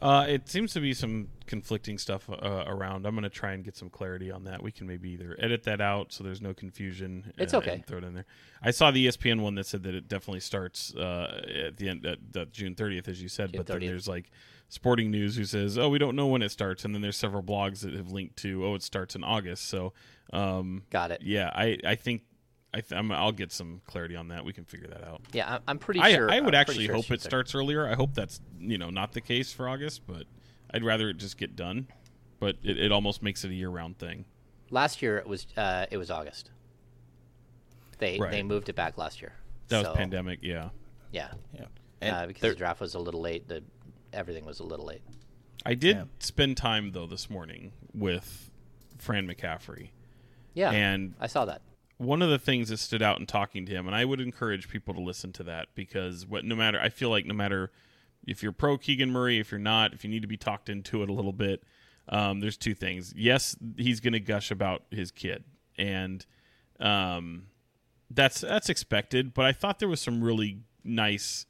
Uh, 0.00 0.26
it 0.28 0.48
seems 0.48 0.72
to 0.72 0.80
be 0.80 0.94
some 0.94 1.28
conflicting 1.46 1.98
stuff 1.98 2.28
uh, 2.30 2.64
around. 2.66 3.06
I'm 3.06 3.14
going 3.14 3.24
to 3.24 3.30
try 3.30 3.52
and 3.52 3.64
get 3.64 3.76
some 3.76 3.90
clarity 3.90 4.30
on 4.30 4.44
that. 4.44 4.62
We 4.62 4.72
can 4.72 4.86
maybe 4.86 5.10
either 5.10 5.36
edit 5.38 5.64
that 5.64 5.80
out 5.80 6.12
so 6.12 6.24
there's 6.24 6.40
no 6.40 6.54
confusion. 6.54 7.32
It's 7.38 7.54
uh, 7.54 7.58
okay. 7.58 7.74
and 7.74 7.86
throw 7.86 7.98
it 7.98 8.04
in 8.04 8.14
there. 8.14 8.26
I 8.62 8.70
saw 8.70 8.90
the 8.90 9.06
ESPN 9.06 9.40
one 9.40 9.54
that 9.56 9.66
said 9.66 9.82
that 9.84 9.94
it 9.94 10.08
definitely 10.08 10.40
starts 10.40 10.94
uh, 10.94 11.42
at 11.66 11.76
the 11.76 11.88
end 11.88 12.06
at, 12.06 12.18
at 12.36 12.52
June 12.52 12.74
30th, 12.74 13.08
as 13.08 13.22
you 13.22 13.28
said. 13.28 13.52
June 13.52 13.58
but 13.58 13.66
then 13.66 13.80
there's 13.80 14.08
like 14.08 14.30
Sporting 14.68 15.10
News 15.10 15.36
who 15.36 15.44
says, 15.44 15.78
"Oh, 15.78 15.88
we 15.88 15.98
don't 15.98 16.16
know 16.16 16.26
when 16.26 16.42
it 16.42 16.50
starts," 16.50 16.84
and 16.84 16.94
then 16.94 17.02
there's 17.02 17.16
several 17.16 17.42
blogs 17.42 17.80
that 17.80 17.94
have 17.94 18.10
linked 18.10 18.36
to, 18.38 18.66
"Oh, 18.66 18.74
it 18.74 18.82
starts 18.82 19.14
in 19.14 19.22
August." 19.22 19.68
So, 19.68 19.92
um, 20.32 20.82
Got 20.90 21.12
it. 21.12 21.22
yeah, 21.22 21.50
I 21.54 21.78
I 21.86 21.94
think. 21.94 22.22
I 22.72 22.80
th- 22.80 22.98
I'm, 22.98 23.12
I'll 23.12 23.30
get 23.30 23.52
some 23.52 23.82
clarity 23.86 24.16
on 24.16 24.28
that. 24.28 24.44
We 24.44 24.52
can 24.52 24.64
figure 24.64 24.88
that 24.88 25.04
out. 25.04 25.20
Yeah, 25.32 25.48
I- 25.48 25.60
I'm 25.68 25.78
pretty 25.78 26.00
sure. 26.00 26.28
I 26.28 26.40
would 26.40 26.56
I'm 26.56 26.60
actually 26.60 26.86
sure 26.86 26.96
hope 26.96 27.08
it 27.12 27.22
starts 27.22 27.54
earlier. 27.54 27.86
I 27.86 27.94
hope 27.94 28.14
that's 28.14 28.40
you 28.58 28.78
know 28.78 28.90
not 28.90 29.12
the 29.12 29.20
case 29.20 29.52
for 29.52 29.68
August, 29.68 30.04
but 30.08 30.24
I'd 30.74 30.84
rather 30.84 31.08
it 31.08 31.16
just 31.16 31.38
get 31.38 31.56
done. 31.56 31.86
But 32.40 32.56
it, 32.62 32.78
it 32.78 32.92
almost 32.92 33.22
makes 33.22 33.44
it 33.44 33.50
a 33.50 33.54
year 33.54 33.70
round 33.70 33.96
thing. 33.98 34.26
Last 34.70 35.00
year 35.00 35.16
it 35.16 35.26
was 35.26 35.46
uh, 35.56 35.86
it 35.90 35.96
was 35.96 36.10
August. 36.10 36.50
They 37.98 38.18
Right. 38.18 38.30
they 38.32 38.42
moved 38.42 38.68
it 38.68 38.74
back 38.76 38.98
last 38.98 39.22
year. 39.22 39.32
That 39.68 39.82
So, 39.84 39.90
was 39.90 39.96
pandemic, 39.96 40.40
yeah. 40.42 40.70
Yeah, 41.12 41.30
Yeah. 42.02 42.16
uh, 42.22 42.26
because 42.26 42.42
the 42.42 42.54
draft 42.56 42.80
was 42.80 42.94
a 42.94 42.98
little 42.98 43.20
late. 43.20 43.46
The 43.48 43.62
everything 44.12 44.44
was 44.44 44.60
a 44.60 44.64
little 44.64 44.84
late. 44.84 45.02
I 45.64 45.74
did 45.74 45.96
Yeah. 45.96 46.04
spend 46.18 46.56
time 46.56 46.90
though 46.92 47.06
this 47.06 47.30
morning 47.30 47.72
with 47.94 48.50
Fran 48.98 49.26
McCaffery, 49.28 49.90
Yeah, 50.54 50.70
and 50.70 51.14
I 51.20 51.28
saw 51.28 51.44
that. 51.46 51.62
one 51.98 52.20
of 52.20 52.28
the 52.30 52.38
things 52.38 52.68
that 52.68 52.78
stood 52.78 53.00
out 53.00 53.20
in 53.20 53.26
talking 53.26 53.64
to 53.66 53.72
him, 53.72 53.86
and 53.86 53.94
I 53.94 54.04
would 54.04 54.20
encourage 54.20 54.68
people 54.68 54.92
to 54.94 55.00
listen 55.00 55.32
to 55.34 55.44
that 55.44 55.68
because 55.74 56.26
what 56.26 56.44
no 56.44 56.56
matter 56.56 56.80
I 56.80 56.88
feel 56.88 57.10
like 57.10 57.26
no 57.26 57.34
matter 57.34 57.70
if 58.26 58.42
you're 58.42 58.52
pro 58.52 58.78
Keegan 58.78 59.10
Murray, 59.10 59.38
if 59.38 59.50
you're 59.50 59.58
not, 59.58 59.92
if 59.92 60.04
you 60.04 60.10
need 60.10 60.22
to 60.22 60.28
be 60.28 60.36
talked 60.36 60.68
into 60.68 61.02
it 61.02 61.08
a 61.08 61.12
little 61.12 61.32
bit, 61.32 61.62
um, 62.08 62.40
there's 62.40 62.56
two 62.56 62.74
things. 62.74 63.12
Yes, 63.16 63.56
he's 63.76 64.00
going 64.00 64.12
to 64.12 64.20
gush 64.20 64.50
about 64.50 64.82
his 64.90 65.10
kid, 65.10 65.44
and 65.78 66.24
um, 66.80 67.46
that's 68.10 68.40
that's 68.40 68.68
expected. 68.68 69.34
But 69.34 69.46
I 69.46 69.52
thought 69.52 69.78
there 69.78 69.88
was 69.88 70.00
some 70.00 70.22
really 70.22 70.60
nice 70.82 71.46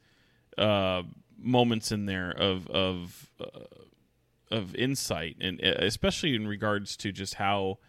uh, 0.57 1.03
moments 1.37 1.91
in 1.91 2.05
there 2.05 2.31
of 2.31 2.67
of 2.67 3.29
uh, 3.39 3.59
of 4.51 4.75
insight, 4.75 5.37
and 5.41 5.59
uh, 5.63 5.75
especially 5.79 6.35
in 6.35 6.47
regards 6.47 6.95
to 6.97 7.11
just 7.11 7.35
how 7.35 7.79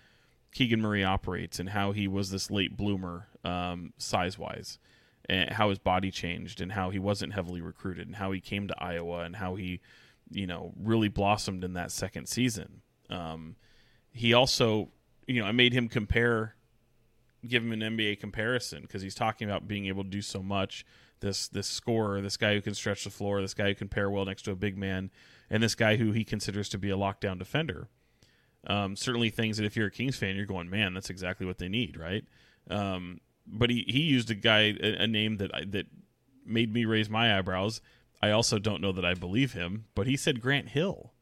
Keegan 0.53 0.80
Murray 0.80 1.05
operates 1.05 1.61
and 1.61 1.70
how 1.70 1.93
he 1.93 2.09
was 2.09 2.30
this 2.30 2.51
late 2.51 2.76
bloomer 2.76 3.28
um, 3.45 3.93
size 3.99 4.39
wise, 4.39 4.78
and 5.29 5.51
how 5.51 5.70
his 5.70 5.79
body 5.79 6.11
changed, 6.11 6.61
and 6.61 6.72
how 6.72 6.91
he 6.91 6.99
wasn't 6.99 7.35
heavily 7.35 7.61
recruited, 7.61 8.07
and 8.07 8.16
how 8.16 8.33
he 8.33 8.41
came 8.41 8.68
to 8.68 8.83
Iowa, 8.83 9.20
and 9.20 9.37
how 9.37 9.57
he, 9.57 9.81
you 10.31 10.47
know, 10.47 10.72
really 10.81 11.09
blossomed 11.09 11.64
in 11.64 11.74
that 11.74 11.91
second 11.91 12.27
season. 12.27 12.83
Um, 13.11 13.57
he 14.12 14.33
also, 14.33 14.91
you 15.27 15.41
know, 15.41 15.47
I 15.47 15.53
made 15.53 15.72
him 15.72 15.89
compare, 15.89 16.55
give 17.47 17.62
him 17.62 17.72
an 17.72 17.81
NBA 17.81 18.20
comparison 18.20 18.83
because 18.83 19.03
he's 19.03 19.14
talking 19.14 19.49
about 19.49 19.68
being 19.68 19.87
able 19.87 20.05
to 20.05 20.11
do 20.11 20.22
so 20.22 20.43
much. 20.43 20.85
This 21.20 21.49
this 21.49 21.66
scorer, 21.66 22.20
this 22.20 22.37
guy 22.37 22.55
who 22.55 22.61
can 22.61 22.74
stretch 22.74 23.05
the 23.05 23.11
floor, 23.11 23.41
this 23.41 23.55
guy 23.55 23.68
who 23.68 23.74
can 23.74 23.89
pair 23.89 24.11
well 24.11 24.27
next 24.27 24.43
to 24.43 24.51
a 24.51 24.57
big 24.57 24.77
man, 24.77 25.11
and 25.49 25.62
this 25.62 25.74
guy 25.74 25.97
who 25.97 26.12
he 26.12 26.24
considers 26.24 26.68
to 26.70 26.79
be 26.79 26.91
a 26.91 26.97
lockdown 26.97 27.39
defender 27.39 27.89
um, 28.66 28.97
certainly 28.97 29.31
things 29.31 29.57
that 29.57 29.64
if 29.64 29.77
you're 29.77 29.87
a 29.87 29.91
Kings 29.91 30.16
fan, 30.16 30.37
you're 30.37 30.47
going, 30.47 30.68
man, 30.68 30.95
that's 30.95 31.11
exactly 31.11 31.47
what 31.47 31.59
they 31.59 31.68
need, 31.68 31.97
right? 31.97 32.24
Um, 32.68 33.20
but 33.47 33.70
he, 33.70 33.84
he 33.86 34.03
used 34.03 34.30
a 34.30 34.34
guy 34.34 34.74
a, 34.80 35.03
a 35.03 35.07
name 35.07 35.36
that 35.38 35.51
that 35.72 35.86
made 36.44 36.72
me 36.72 36.84
raise 36.84 37.11
my 37.11 37.36
eyebrows. 37.36 37.80
I 38.22 38.30
also 38.30 38.59
don't 38.59 38.80
know 38.80 38.92
that 38.92 39.05
I 39.05 39.14
believe 39.14 39.53
him, 39.53 39.86
but 39.94 40.07
he 40.07 40.16
said 40.16 40.40
Grant 40.40 40.70
Hill, 40.70 41.12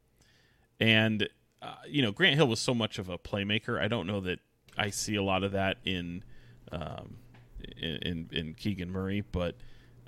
and 0.79 1.27
uh, 1.61 1.75
you 1.87 2.01
know 2.01 2.11
Grant 2.11 2.35
Hill 2.35 2.47
was 2.47 2.59
so 2.59 2.73
much 2.73 2.99
of 2.99 3.09
a 3.09 3.17
playmaker. 3.17 3.79
I 3.79 3.87
don't 3.87 4.07
know 4.07 4.21
that 4.21 4.39
I 4.77 4.89
see 4.89 5.15
a 5.15 5.23
lot 5.23 5.43
of 5.43 5.51
that 5.51 5.77
in 5.83 6.23
um, 6.71 7.17
in, 7.77 7.95
in 7.97 8.29
in 8.31 8.53
Keegan 8.53 8.91
Murray, 8.91 9.23
but. 9.31 9.55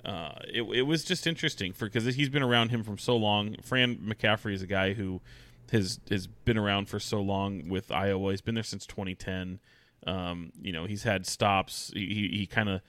Uh, 0.04 0.38
it, 0.54 0.62
it 0.62 0.82
was 0.82 1.02
just 1.02 1.26
interesting 1.26 1.72
for 1.72 1.86
because 1.86 2.04
he's 2.14 2.28
been 2.28 2.42
around 2.42 2.70
him 2.70 2.84
from 2.84 2.96
so 2.96 3.16
long. 3.16 3.56
Fran 3.64 3.96
McCaffery 3.96 4.54
is 4.54 4.62
a 4.62 4.66
guy 4.66 4.92
who 4.92 5.20
has 5.72 6.00
has 6.08 6.26
been 6.26 6.56
around 6.56 6.88
for 6.88 7.00
so 7.00 7.20
long 7.20 7.68
with 7.68 7.90
Iowa. 7.90 8.30
He's 8.30 8.40
been 8.40 8.54
there 8.54 8.64
since 8.64 8.86
2010. 8.86 9.58
Um, 10.06 10.52
you 10.60 10.72
know, 10.72 10.86
he's 10.86 11.02
had 11.02 11.26
stops. 11.26 11.90
He 11.94 12.06
he, 12.06 12.38
he 12.38 12.46
kind 12.46 12.68
of 12.68 12.80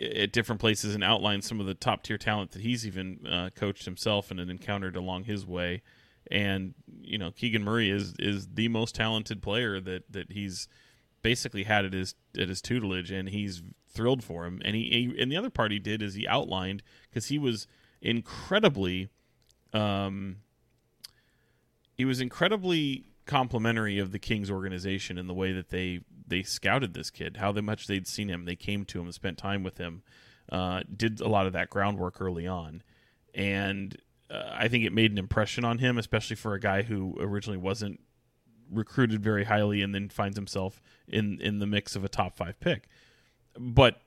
at 0.00 0.32
different 0.32 0.60
places 0.60 0.94
and 0.94 1.04
outlined 1.04 1.44
some 1.44 1.60
of 1.60 1.66
the 1.66 1.74
top 1.74 2.02
tier 2.02 2.18
talent 2.18 2.50
that 2.52 2.62
he's 2.62 2.86
even 2.86 3.24
uh, 3.26 3.50
coached 3.54 3.84
himself 3.84 4.30
and 4.30 4.40
encountered 4.40 4.96
along 4.96 5.24
his 5.24 5.46
way. 5.46 5.82
And 6.30 6.74
you 7.00 7.18
know, 7.18 7.30
Keegan 7.30 7.64
Murray 7.64 7.90
is 7.90 8.14
is 8.18 8.48
the 8.54 8.68
most 8.68 8.94
talented 8.94 9.42
player 9.42 9.80
that 9.80 10.04
that 10.10 10.32
he's 10.32 10.68
basically 11.22 11.64
had 11.64 11.84
at 11.84 11.92
his 11.92 12.14
at 12.38 12.48
his 12.48 12.60
tutelage, 12.60 13.10
and 13.10 13.28
he's 13.28 13.62
thrilled 13.88 14.22
for 14.22 14.46
him. 14.46 14.60
And 14.64 14.76
he, 14.76 14.82
he 15.14 15.22
and 15.22 15.30
the 15.30 15.36
other 15.36 15.50
part 15.50 15.72
he 15.72 15.78
did 15.78 16.02
is 16.02 16.14
he 16.14 16.26
outlined 16.26 16.82
because 17.08 17.26
he 17.26 17.38
was 17.38 17.66
incredibly. 18.02 19.08
Um, 19.72 20.38
he 21.92 22.04
was 22.04 22.20
incredibly 22.20 23.04
complimentary 23.28 23.98
of 23.98 24.10
the 24.10 24.18
Kings 24.18 24.50
organization 24.50 25.18
in 25.18 25.28
the 25.28 25.34
way 25.34 25.52
that 25.52 25.68
they 25.68 26.00
they 26.26 26.42
scouted 26.42 26.94
this 26.94 27.10
kid, 27.10 27.36
how 27.36 27.52
much 27.52 27.86
they'd 27.86 28.08
seen 28.08 28.28
him, 28.28 28.44
they 28.44 28.56
came 28.56 28.84
to 28.86 28.98
him 28.98 29.06
and 29.06 29.14
spent 29.14 29.38
time 29.38 29.62
with 29.62 29.78
him, 29.78 30.02
uh, 30.50 30.82
did 30.94 31.20
a 31.20 31.28
lot 31.28 31.46
of 31.46 31.52
that 31.52 31.70
groundwork 31.70 32.20
early 32.20 32.46
on, 32.46 32.82
and 33.34 33.96
uh, 34.30 34.50
I 34.52 34.68
think 34.68 34.84
it 34.84 34.92
made 34.92 35.12
an 35.12 35.18
impression 35.18 35.64
on 35.64 35.78
him, 35.78 35.96
especially 35.98 36.36
for 36.36 36.54
a 36.54 36.60
guy 36.60 36.82
who 36.82 37.16
originally 37.20 37.58
wasn't 37.58 38.00
recruited 38.70 39.22
very 39.22 39.44
highly 39.44 39.80
and 39.80 39.94
then 39.94 40.08
finds 40.08 40.36
himself 40.36 40.82
in 41.06 41.40
in 41.40 41.58
the 41.58 41.66
mix 41.66 41.94
of 41.94 42.04
a 42.04 42.08
top 42.08 42.36
five 42.36 42.58
pick. 42.60 42.88
But 43.58 44.00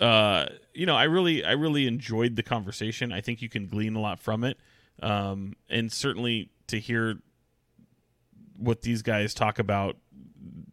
uh, 0.00 0.46
you 0.72 0.86
know, 0.86 0.96
I 0.96 1.04
really 1.04 1.44
I 1.44 1.52
really 1.52 1.86
enjoyed 1.86 2.36
the 2.36 2.42
conversation. 2.42 3.12
I 3.12 3.20
think 3.20 3.40
you 3.40 3.48
can 3.48 3.68
glean 3.68 3.94
a 3.94 4.00
lot 4.00 4.20
from 4.20 4.44
it, 4.44 4.58
um, 5.02 5.54
and 5.68 5.92
certainly 5.92 6.50
to 6.66 6.78
hear 6.78 7.20
what 8.56 8.82
these 8.82 9.02
guys 9.02 9.34
talk 9.34 9.58
about 9.58 9.96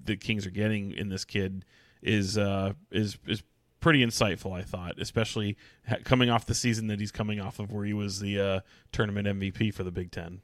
the 0.03 0.15
Kings 0.15 0.45
are 0.45 0.51
getting 0.51 0.91
in 0.91 1.09
this 1.09 1.25
kid 1.25 1.65
is 2.01 2.38
uh, 2.38 2.73
is 2.91 3.17
is 3.27 3.43
pretty 3.79 4.05
insightful. 4.05 4.53
I 4.53 4.63
thought, 4.63 4.99
especially 4.99 5.57
ha- 5.88 5.97
coming 6.03 6.29
off 6.29 6.45
the 6.45 6.55
season 6.55 6.88
that 6.88 6.99
he's 6.99 7.11
coming 7.11 7.39
off 7.39 7.59
of, 7.59 7.71
where 7.71 7.86
he 7.86 7.93
was 7.93 8.19
the 8.19 8.39
uh, 8.39 8.59
tournament 8.91 9.27
MVP 9.27 9.73
for 9.73 9.84
the 9.84 9.91
Big 9.91 10.11
Ten. 10.11 10.41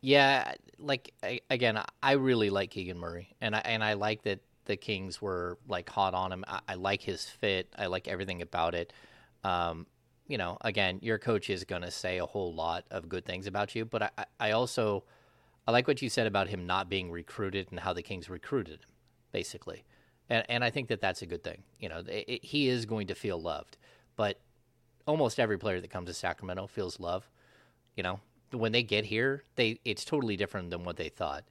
Yeah, 0.00 0.54
like 0.78 1.12
I, 1.22 1.40
again, 1.50 1.80
I 2.02 2.12
really 2.12 2.50
like 2.50 2.70
Keegan 2.70 2.98
Murray, 2.98 3.34
and 3.40 3.56
I 3.56 3.60
and 3.60 3.82
I 3.82 3.94
like 3.94 4.22
that 4.22 4.40
the 4.66 4.76
Kings 4.76 5.20
were 5.20 5.58
like 5.68 5.88
hot 5.88 6.14
on 6.14 6.32
him. 6.32 6.44
I, 6.46 6.60
I 6.68 6.74
like 6.74 7.02
his 7.02 7.24
fit. 7.24 7.72
I 7.76 7.86
like 7.86 8.08
everything 8.08 8.42
about 8.42 8.74
it. 8.74 8.92
Um, 9.42 9.86
you 10.26 10.38
know, 10.38 10.56
again, 10.62 11.00
your 11.02 11.18
coach 11.18 11.50
is 11.50 11.64
going 11.64 11.82
to 11.82 11.90
say 11.90 12.18
a 12.18 12.24
whole 12.24 12.54
lot 12.54 12.84
of 12.90 13.10
good 13.10 13.26
things 13.26 13.46
about 13.46 13.74
you, 13.74 13.84
but 13.84 14.02
I, 14.02 14.24
I 14.40 14.50
also 14.52 15.04
I 15.66 15.72
like 15.72 15.88
what 15.88 16.02
you 16.02 16.08
said 16.08 16.26
about 16.26 16.48
him 16.48 16.66
not 16.66 16.88
being 16.88 17.10
recruited 17.10 17.68
and 17.70 17.80
how 17.80 17.92
the 17.92 18.02
Kings 18.02 18.28
recruited 18.28 18.80
him, 18.80 18.90
basically, 19.32 19.84
and 20.28 20.44
and 20.48 20.62
I 20.64 20.70
think 20.70 20.88
that 20.88 21.00
that's 21.00 21.22
a 21.22 21.26
good 21.26 21.42
thing. 21.42 21.62
You 21.78 21.88
know, 21.88 21.98
it, 22.06 22.24
it, 22.28 22.44
he 22.44 22.68
is 22.68 22.86
going 22.86 23.06
to 23.06 23.14
feel 23.14 23.40
loved, 23.40 23.78
but 24.16 24.40
almost 25.06 25.40
every 25.40 25.58
player 25.58 25.80
that 25.80 25.90
comes 25.90 26.08
to 26.08 26.14
Sacramento 26.14 26.66
feels 26.66 27.00
love. 27.00 27.30
You 27.96 28.02
know, 28.02 28.20
when 28.50 28.72
they 28.72 28.82
get 28.82 29.06
here, 29.06 29.44
they 29.56 29.80
it's 29.84 30.04
totally 30.04 30.36
different 30.36 30.70
than 30.70 30.84
what 30.84 30.96
they 30.96 31.08
thought, 31.08 31.44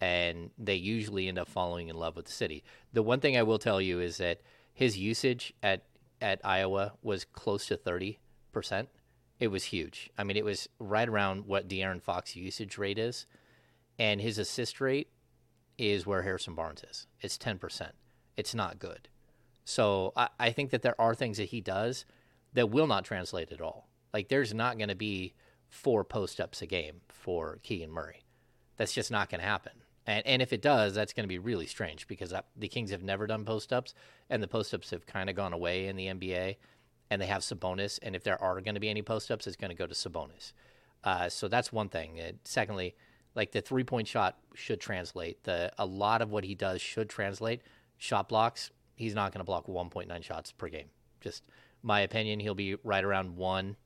and 0.00 0.50
they 0.58 0.76
usually 0.76 1.28
end 1.28 1.38
up 1.38 1.48
falling 1.48 1.88
in 1.88 1.96
love 1.96 2.16
with 2.16 2.26
the 2.26 2.32
city. 2.32 2.64
The 2.92 3.02
one 3.02 3.20
thing 3.20 3.36
I 3.36 3.42
will 3.42 3.58
tell 3.58 3.80
you 3.80 4.00
is 4.00 4.16
that 4.18 4.40
his 4.72 4.96
usage 4.96 5.52
at 5.62 5.84
at 6.20 6.40
Iowa 6.44 6.92
was 7.02 7.24
close 7.24 7.66
to 7.66 7.76
thirty 7.76 8.20
percent. 8.52 8.88
It 9.38 9.48
was 9.48 9.64
huge. 9.64 10.10
I 10.18 10.24
mean, 10.24 10.36
it 10.36 10.44
was 10.44 10.68
right 10.78 11.08
around 11.08 11.46
what 11.46 11.66
De'Aaron 11.66 12.02
Fox 12.02 12.36
usage 12.36 12.76
rate 12.76 12.98
is, 12.98 13.26
and 14.00 14.20
his 14.20 14.38
assist 14.38 14.80
rate 14.80 15.10
is 15.78 16.06
where 16.06 16.22
Harrison 16.22 16.54
Barnes 16.54 16.82
is. 16.82 17.06
It's 17.20 17.38
ten 17.38 17.58
percent. 17.58 17.92
It's 18.36 18.54
not 18.54 18.80
good. 18.80 19.08
So 19.64 20.12
I, 20.16 20.28
I 20.40 20.50
think 20.50 20.70
that 20.70 20.82
there 20.82 21.00
are 21.00 21.14
things 21.14 21.36
that 21.36 21.50
he 21.50 21.60
does 21.60 22.06
that 22.54 22.70
will 22.70 22.86
not 22.86 23.04
translate 23.04 23.52
at 23.52 23.60
all. 23.60 23.88
Like 24.12 24.28
there's 24.28 24.54
not 24.54 24.78
going 24.78 24.88
to 24.88 24.96
be 24.96 25.34
four 25.68 26.02
post 26.02 26.40
ups 26.40 26.62
a 26.62 26.66
game 26.66 27.02
for 27.08 27.60
Keegan 27.62 27.92
Murray. 27.92 28.24
That's 28.76 28.94
just 28.94 29.10
not 29.10 29.28
going 29.28 29.42
to 29.42 29.46
happen. 29.46 29.72
And 30.06 30.26
and 30.26 30.40
if 30.40 30.54
it 30.54 30.62
does, 30.62 30.94
that's 30.94 31.12
going 31.12 31.24
to 31.24 31.28
be 31.28 31.38
really 31.38 31.66
strange 31.66 32.08
because 32.08 32.32
the 32.56 32.68
Kings 32.68 32.90
have 32.90 33.02
never 33.02 33.26
done 33.26 33.44
post 33.44 33.70
ups, 33.70 33.94
and 34.30 34.42
the 34.42 34.48
post 34.48 34.72
ups 34.72 34.90
have 34.90 35.06
kind 35.06 35.28
of 35.28 35.36
gone 35.36 35.52
away 35.52 35.86
in 35.86 35.96
the 35.96 36.06
NBA, 36.06 36.56
and 37.10 37.20
they 37.20 37.26
have 37.26 37.42
Sabonis. 37.42 37.98
And 38.02 38.16
if 38.16 38.24
there 38.24 38.40
are 38.42 38.60
going 38.62 38.74
to 38.74 38.80
be 38.80 38.88
any 38.88 39.02
post 39.02 39.30
ups, 39.30 39.46
it's 39.46 39.56
going 39.56 39.70
to 39.70 39.76
go 39.76 39.86
to 39.86 39.94
Sabonis. 39.94 40.54
Uh, 41.04 41.28
so 41.28 41.48
that's 41.48 41.70
one 41.70 41.90
thing. 41.90 42.18
And 42.18 42.38
secondly, 42.44 42.94
like 43.34 43.52
the 43.52 43.60
three 43.60 43.84
point 43.84 44.08
shot 44.08 44.38
should 44.54 44.80
translate. 44.80 45.44
The 45.44 45.72
a 45.78 45.86
lot 45.86 46.22
of 46.22 46.30
what 46.30 46.44
he 46.44 46.54
does 46.54 46.80
should 46.80 47.08
translate. 47.08 47.62
Shot 47.98 48.28
blocks, 48.28 48.70
he's 48.96 49.14
not 49.14 49.32
going 49.32 49.40
to 49.40 49.44
block 49.44 49.66
1.9 49.66 50.22
shots 50.22 50.52
per 50.52 50.68
game. 50.68 50.88
Just 51.20 51.44
my 51.82 52.00
opinion, 52.00 52.40
he'll 52.40 52.54
be 52.54 52.76
right 52.82 53.04
around 53.04 53.36
one. 53.36 53.76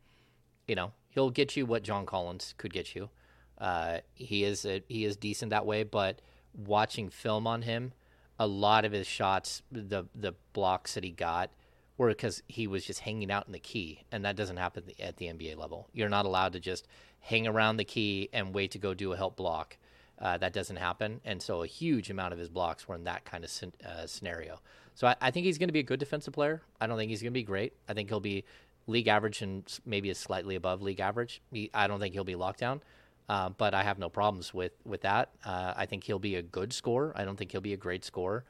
You 0.68 0.74
know, 0.76 0.92
he'll 1.08 1.30
get 1.30 1.56
you 1.56 1.66
what 1.66 1.82
John 1.82 2.06
Collins 2.06 2.54
could 2.56 2.72
get 2.72 2.94
you. 2.94 3.10
Uh, 3.58 3.98
he 4.14 4.44
is 4.44 4.64
a, 4.64 4.82
he 4.88 5.04
is 5.04 5.16
decent 5.16 5.50
that 5.50 5.66
way, 5.66 5.82
but 5.82 6.20
watching 6.52 7.10
film 7.10 7.46
on 7.46 7.62
him, 7.62 7.92
a 8.38 8.46
lot 8.46 8.84
of 8.84 8.92
his 8.92 9.06
shots, 9.06 9.62
the 9.70 10.06
the 10.14 10.34
blocks 10.52 10.94
that 10.94 11.04
he 11.04 11.10
got, 11.10 11.50
were 11.96 12.08
because 12.08 12.42
he 12.48 12.66
was 12.66 12.84
just 12.84 13.00
hanging 13.00 13.30
out 13.30 13.46
in 13.46 13.52
the 13.52 13.58
key, 13.58 14.04
and 14.10 14.24
that 14.24 14.36
doesn't 14.36 14.56
happen 14.56 14.84
at 15.00 15.16
the 15.16 15.26
NBA 15.26 15.56
level. 15.56 15.88
You're 15.92 16.08
not 16.08 16.26
allowed 16.26 16.52
to 16.54 16.60
just 16.60 16.88
hang 17.20 17.46
around 17.46 17.76
the 17.76 17.84
key 17.84 18.28
and 18.32 18.54
wait 18.54 18.72
to 18.72 18.78
go 18.78 18.94
do 18.94 19.12
a 19.12 19.16
help 19.16 19.36
block. 19.36 19.76
Uh, 20.18 20.38
that 20.38 20.52
doesn't 20.52 20.76
happen, 20.76 21.20
and 21.24 21.42
so 21.42 21.62
a 21.62 21.66
huge 21.66 22.08
amount 22.08 22.32
of 22.32 22.38
his 22.38 22.48
blocks 22.48 22.86
were 22.86 22.94
in 22.94 23.04
that 23.04 23.24
kind 23.24 23.44
of 23.44 23.50
uh, 23.84 24.06
scenario. 24.06 24.60
So 24.94 25.08
I, 25.08 25.16
I 25.20 25.30
think 25.30 25.44
he's 25.44 25.58
going 25.58 25.68
to 25.68 25.72
be 25.72 25.80
a 25.80 25.84
good 25.84 25.98
defensive 25.98 26.32
player. 26.32 26.62
I 26.80 26.86
don't 26.86 26.96
think 26.96 27.10
he's 27.10 27.20
going 27.20 27.32
to 27.32 27.38
be 27.38 27.42
great. 27.42 27.72
I 27.88 27.94
think 27.94 28.08
he'll 28.08 28.20
be 28.20 28.44
league 28.86 29.08
average 29.08 29.42
and 29.42 29.64
maybe 29.84 30.10
a 30.10 30.14
slightly 30.14 30.54
above 30.56 30.82
league 30.82 31.00
average. 31.00 31.42
He, 31.50 31.70
I 31.74 31.86
don't 31.86 32.00
think 32.00 32.14
he'll 32.14 32.24
be 32.24 32.36
locked 32.36 32.60
down, 32.60 32.82
uh, 33.28 33.50
but 33.50 33.74
I 33.74 33.82
have 33.82 33.98
no 33.98 34.08
problems 34.08 34.52
with 34.52 34.72
with 34.84 35.02
that. 35.02 35.30
Uh, 35.44 35.74
I 35.76 35.86
think 35.86 36.04
he'll 36.04 36.18
be 36.18 36.36
a 36.36 36.42
good 36.42 36.72
scorer. 36.72 37.12
I 37.16 37.24
don't 37.24 37.36
think 37.36 37.52
he'll 37.52 37.60
be 37.60 37.72
a 37.72 37.78
great 37.78 38.04
scorer. 38.04 38.44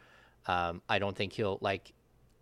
Um, 0.47 0.82
I 0.88 0.99
don't 0.99 1.16
think 1.16 1.32
he'll 1.32 1.59
like. 1.61 1.92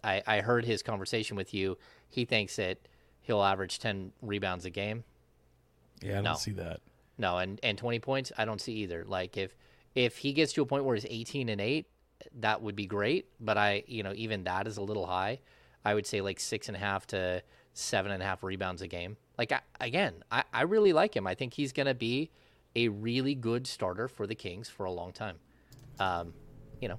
I, 0.05 0.23
I 0.27 0.41
heard 0.41 0.65
his 0.65 0.83
conversation 0.83 1.37
with 1.37 1.55
you. 1.55 1.79
He 2.09 2.25
thinks 2.25 2.57
that 2.57 2.79
he'll 3.21 3.43
average 3.43 3.79
ten 3.79 4.13
rebounds 4.21 4.65
a 4.65 4.71
game. 4.71 5.05
Yeah, 6.01 6.13
I 6.13 6.15
don't 6.15 6.25
no. 6.25 6.35
see 6.35 6.53
that. 6.53 6.81
No, 7.19 7.39
and 7.39 7.61
and 7.63 7.79
twenty 7.79 7.99
points, 7.99 8.33
I 8.37 8.45
don't 8.45 8.61
see 8.61 8.75
either. 8.75 9.05
Like 9.07 9.37
if 9.37 9.55
if 9.95 10.19
he 10.19 10.33
gets 10.33 10.53
to 10.55 10.63
a 10.63 10.67
point 10.67 10.85
where 10.85 10.95
he's 10.95 11.07
eighteen 11.09 11.49
and 11.49 11.61
eight, 11.61 11.87
that 12.41 12.63
would 12.63 12.77
be 12.77 12.87
great. 12.87 13.27
But 13.41 13.59
I, 13.59 13.85
you 13.87 14.03
know, 14.03 14.13
even 14.15 14.45
that 14.45 14.67
is 14.67 14.77
a 14.77 14.83
little 14.83 15.07
high. 15.07 15.41
I 15.85 15.95
would 15.95 16.07
say 16.07 16.21
like 16.21 16.41
six 16.41 16.69
and 16.69 16.77
a 16.77 16.81
half 16.81 17.07
to 17.09 17.43
seven 17.75 18.13
and 18.13 18.23
a 18.23 18.27
half 18.27 18.43
rebounds 18.43 18.83
a 18.83 18.89
game. 18.89 19.17
Like 19.39 19.53
I, 19.53 19.61
again, 19.81 20.15
I, 20.31 20.45
I 20.53 20.63
really 20.63 20.93
like 20.93 21.17
him. 21.17 21.27
I 21.27 21.35
think 21.35 21.55
he's 21.55 21.73
going 21.73 21.87
to 21.87 21.95
be 21.95 22.31
a 22.77 22.89
really 22.89 23.35
good 23.35 23.67
starter 23.67 24.09
for 24.09 24.27
the 24.27 24.35
Kings 24.35 24.69
for 24.69 24.85
a 24.85 24.93
long 24.93 25.13
time. 25.13 25.37
Um, 25.99 26.35
you 26.81 26.89
know, 26.89 26.99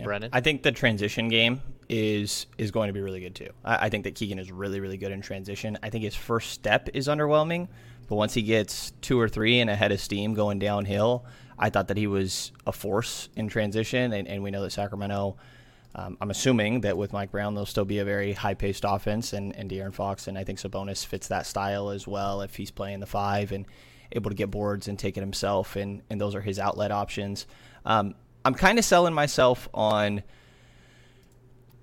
yeah. 0.00 0.06
Brenden. 0.06 0.28
I 0.32 0.40
think 0.40 0.62
the 0.62 0.72
transition 0.72 1.28
game 1.28 1.60
is 1.88 2.46
is 2.58 2.70
going 2.70 2.88
to 2.88 2.92
be 2.92 3.00
really 3.00 3.20
good 3.20 3.34
too. 3.34 3.50
I, 3.64 3.86
I, 3.86 3.88
think 3.88 4.04
that 4.04 4.14
Keegan 4.14 4.38
is 4.38 4.50
really 4.50 4.80
really 4.80 4.96
good 4.96 5.12
in 5.12 5.20
transition. 5.20 5.78
I 5.82 5.90
think 5.90 6.04
his 6.04 6.16
first 6.16 6.50
step 6.50 6.88
is 6.94 7.08
underwhelming, 7.08 7.68
but 8.08 8.16
once 8.16 8.34
he 8.34 8.42
gets 8.42 8.92
two 9.00 9.20
or 9.20 9.28
three 9.28 9.60
and 9.60 9.70
ahead 9.70 9.92
of 9.92 10.00
steam 10.00 10.34
going 10.34 10.58
downhill, 10.58 11.24
I 11.58 11.70
thought 11.70 11.88
that 11.88 11.96
he 11.96 12.06
was 12.06 12.52
a 12.66 12.72
force 12.72 13.28
in 13.36 13.48
transition, 13.48 14.12
and, 14.12 14.26
and 14.28 14.42
we 14.42 14.50
know 14.50 14.62
that 14.62 14.70
Sacramento. 14.70 15.36
Um, 15.94 16.18
I'm 16.20 16.30
assuming 16.30 16.82
that 16.82 16.98
with 16.98 17.14
Mike 17.14 17.30
Brown, 17.30 17.54
they'll 17.54 17.64
still 17.64 17.86
be 17.86 18.00
a 18.00 18.04
very 18.04 18.34
high-paced 18.34 18.84
offense, 18.86 19.32
and, 19.32 19.56
and 19.56 19.70
De'Aaron 19.70 19.94
Fox, 19.94 20.28
and 20.28 20.36
I 20.36 20.44
think 20.44 20.58
Sabonis 20.58 21.06
fits 21.06 21.28
that 21.28 21.46
style 21.46 21.88
as 21.88 22.06
well 22.06 22.42
if 22.42 22.54
he's 22.54 22.70
playing 22.70 23.00
the 23.00 23.06
five 23.06 23.50
and 23.50 23.64
able 24.12 24.30
to 24.30 24.36
get 24.36 24.50
boards 24.50 24.88
and 24.88 24.98
take 24.98 25.16
it 25.16 25.20
himself, 25.20 25.74
and, 25.74 26.02
and 26.10 26.20
those 26.20 26.34
are 26.34 26.42
his 26.42 26.58
outlet 26.58 26.92
options. 26.92 27.46
Um, 27.86 28.14
I'm 28.46 28.54
kind 28.54 28.78
of 28.78 28.84
selling 28.84 29.12
myself 29.14 29.68
on 29.74 30.22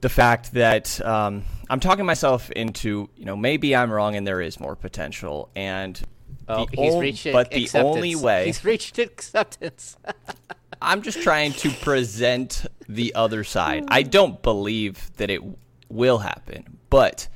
the 0.01 0.09
fact 0.09 0.53
that 0.53 0.99
um, 1.05 1.43
I'm 1.69 1.79
talking 1.79 2.05
myself 2.05 2.49
into, 2.51 3.09
you 3.15 3.25
know, 3.25 3.35
maybe 3.35 3.75
I'm 3.75 3.91
wrong 3.91 4.15
and 4.15 4.25
there 4.25 4.41
is 4.41 4.59
more 4.59 4.75
potential. 4.75 5.49
And 5.55 6.01
Oh, 6.47 6.67
he's 6.73 6.95
reached 6.95 7.31
but 7.31 7.51
the 7.51 7.63
acceptance. 7.63 7.95
only 7.95 8.15
way 8.15 8.45
he's 8.47 8.65
reached 8.65 8.99
acceptance. 8.99 9.95
I'm 10.81 11.01
just 11.01 11.21
trying 11.21 11.53
to 11.53 11.69
present 11.69 12.65
the 12.89 13.15
other 13.15 13.43
side. 13.45 13.85
I 13.87 14.03
don't 14.03 14.41
believe 14.41 15.15
that 15.17 15.29
it 15.29 15.41
will 15.89 16.17
happen, 16.17 16.79
but 16.89 17.29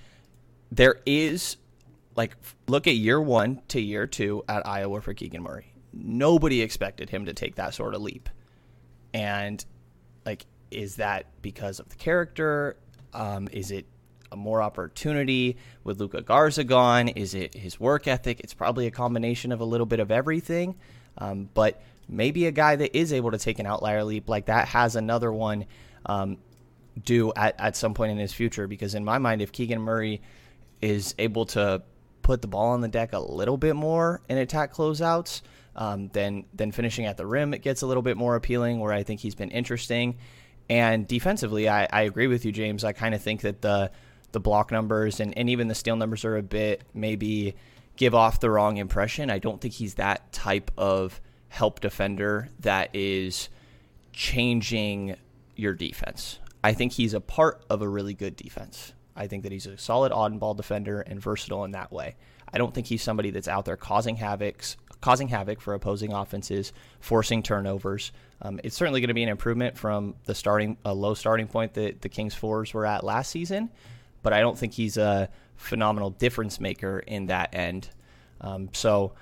there 0.71 0.97
is 1.05 1.55
like 2.17 2.35
look 2.67 2.87
at 2.87 2.95
year 2.95 3.21
one 3.21 3.61
to 3.69 3.79
year 3.79 4.07
two 4.07 4.43
at 4.49 4.67
Iowa 4.67 4.99
for 4.99 5.13
Keegan 5.13 5.41
Murray. 5.43 5.71
Nobody 5.93 6.61
expected 6.61 7.09
him 7.09 7.25
to 7.25 7.33
take 7.33 7.55
that 7.55 7.73
sort 7.73 7.95
of 7.95 8.01
leap, 8.01 8.27
and 9.17 9.65
like, 10.27 10.45
is 10.69 10.97
that 10.97 11.25
because 11.41 11.79
of 11.79 11.89
the 11.89 11.95
character? 11.95 12.77
Um, 13.13 13.47
is 13.51 13.71
it 13.71 13.85
a 14.31 14.35
more 14.35 14.61
opportunity 14.61 15.57
with 15.83 15.99
Luka 15.99 16.21
Garza 16.21 16.63
gone? 16.63 17.07
Is 17.07 17.33
it 17.33 17.55
his 17.55 17.79
work 17.79 18.07
ethic? 18.07 18.41
It's 18.41 18.53
probably 18.53 18.85
a 18.85 18.91
combination 18.91 19.51
of 19.51 19.59
a 19.59 19.65
little 19.65 19.87
bit 19.87 19.99
of 19.99 20.11
everything. 20.11 20.75
Um, 21.17 21.49
but 21.51 21.81
maybe 22.07 22.45
a 22.45 22.51
guy 22.51 22.75
that 22.75 22.95
is 22.95 23.11
able 23.11 23.31
to 23.31 23.39
take 23.39 23.57
an 23.57 23.65
outlier 23.65 24.03
leap 24.03 24.29
like 24.29 24.45
that 24.45 24.67
has 24.67 24.95
another 24.95 25.33
one 25.33 25.65
um, 26.05 26.37
do 27.03 27.33
at, 27.35 27.59
at 27.59 27.75
some 27.75 27.95
point 27.95 28.11
in 28.11 28.19
his 28.19 28.33
future. 28.33 28.67
Because 28.67 28.93
in 28.93 29.03
my 29.03 29.17
mind, 29.17 29.41
if 29.41 29.51
Keegan 29.51 29.81
Murray 29.81 30.21
is 30.79 31.15
able 31.17 31.47
to 31.47 31.81
put 32.21 32.43
the 32.43 32.47
ball 32.47 32.67
on 32.73 32.81
the 32.81 32.87
deck 32.87 33.13
a 33.13 33.19
little 33.19 33.57
bit 33.57 33.75
more 33.75 34.21
in 34.29 34.37
attack 34.37 34.73
closeouts, 34.73 35.41
um, 35.77 36.09
then 36.13 36.45
then 36.53 36.71
finishing 36.71 37.05
at 37.05 37.17
the 37.17 37.25
rim 37.25 37.53
it 37.53 37.61
gets 37.61 37.81
a 37.81 37.87
little 37.87 38.03
bit 38.03 38.17
more 38.17 38.35
appealing. 38.35 38.79
Where 38.79 38.93
I 38.93 39.03
think 39.03 39.19
he's 39.19 39.35
been 39.35 39.51
interesting. 39.51 40.17
And 40.69 41.07
defensively, 41.07 41.69
I, 41.69 41.87
I 41.91 42.01
agree 42.01 42.27
with 42.27 42.43
you, 42.43 42.51
James. 42.51 42.83
I 42.83 42.91
kind 42.91 43.15
of 43.15 43.21
think 43.21 43.41
that 43.41 43.61
the 43.61 43.91
the 44.33 44.39
block 44.39 44.71
numbers 44.71 45.19
and, 45.19 45.37
and 45.37 45.49
even 45.49 45.67
the 45.67 45.75
steal 45.75 45.95
numbers 45.95 46.25
are 46.25 46.35
a 46.35 46.43
bit 46.43 46.83
maybe 46.93 47.55
give 47.95 48.13
off 48.13 48.39
the 48.39 48.49
wrong 48.49 48.77
impression. 48.77 49.29
I 49.29 49.39
don't 49.39 49.61
think 49.61 49.73
he's 49.73 49.95
that 49.95 50.31
type 50.31 50.71
of 50.77 51.21
help 51.49 51.79
defender 51.79 52.49
that 52.59 52.95
is 52.95 53.49
changing 54.11 55.15
your 55.55 55.73
defense. 55.73 56.39
I 56.63 56.73
think 56.73 56.91
he's 56.91 57.13
a 57.13 57.21
part 57.21 57.63
of 57.69 57.81
a 57.81 57.87
really 57.87 58.13
good 58.13 58.35
defense. 58.35 58.93
I 59.15 59.27
think 59.27 59.43
that 59.43 59.51
he's 59.51 59.65
a 59.65 59.77
solid 59.77 60.11
odd 60.11 60.39
ball 60.39 60.53
defender 60.53 61.01
and 61.01 61.21
versatile 61.21 61.63
in 61.63 61.71
that 61.71 61.91
way. 61.91 62.15
I 62.51 62.57
don't 62.57 62.73
think 62.73 62.87
he's 62.87 63.01
somebody 63.01 63.31
that's 63.31 63.47
out 63.47 63.65
there 63.65 63.77
causing 63.77 64.17
havocs, 64.17 64.75
causing 65.01 65.27
havoc 65.27 65.61
for 65.61 65.73
opposing 65.73 66.13
offenses, 66.13 66.73
forcing 66.99 67.43
turnovers. 67.43 68.11
Um, 68.41 68.59
it's 68.63 68.75
certainly 68.75 68.99
going 69.01 69.07
to 69.09 69.13
be 69.13 69.23
an 69.23 69.29
improvement 69.29 69.77
from 69.77 70.15
the 70.25 70.35
starting 70.35 70.77
a 70.85 70.93
low 70.93 71.13
starting 71.13 71.47
point 71.47 71.73
that 71.75 72.01
the 72.01 72.09
Kings 72.09 72.35
fours 72.35 72.73
were 72.73 72.85
at 72.85 73.03
last 73.03 73.31
season 73.31 73.69
but 74.27 74.33
I 74.33 74.41
don't 74.41 74.57
think 74.57 74.73
he's 74.73 74.97
a 74.97 75.29
phenomenal 75.55 76.09
difference 76.09 76.59
maker 76.59 76.99
in 76.99 77.27
that 77.27 77.55
end. 77.55 77.89
Um, 78.41 78.69
so 78.73 79.13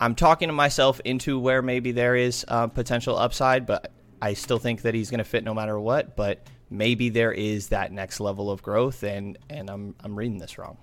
I'm 0.00 0.16
talking 0.16 0.48
to 0.48 0.52
myself 0.52 1.00
into 1.04 1.38
where 1.38 1.62
maybe 1.62 1.92
there 1.92 2.16
is 2.16 2.44
uh, 2.48 2.66
potential 2.66 3.16
upside, 3.16 3.66
but 3.66 3.92
I 4.20 4.34
still 4.34 4.58
think 4.58 4.82
that 4.82 4.94
he's 4.94 5.10
going 5.10 5.18
to 5.18 5.24
fit 5.24 5.44
no 5.44 5.54
matter 5.54 5.78
what. 5.78 6.16
But 6.16 6.46
maybe 6.70 7.08
there 7.08 7.30
is 7.32 7.68
that 7.68 7.92
next 7.92 8.18
level 8.18 8.50
of 8.50 8.62
growth, 8.62 9.04
and 9.04 9.38
and 9.48 9.70
I'm 9.70 9.94
I'm 10.02 10.16
reading 10.18 10.38
this 10.38 10.58
wrong. 10.58 10.76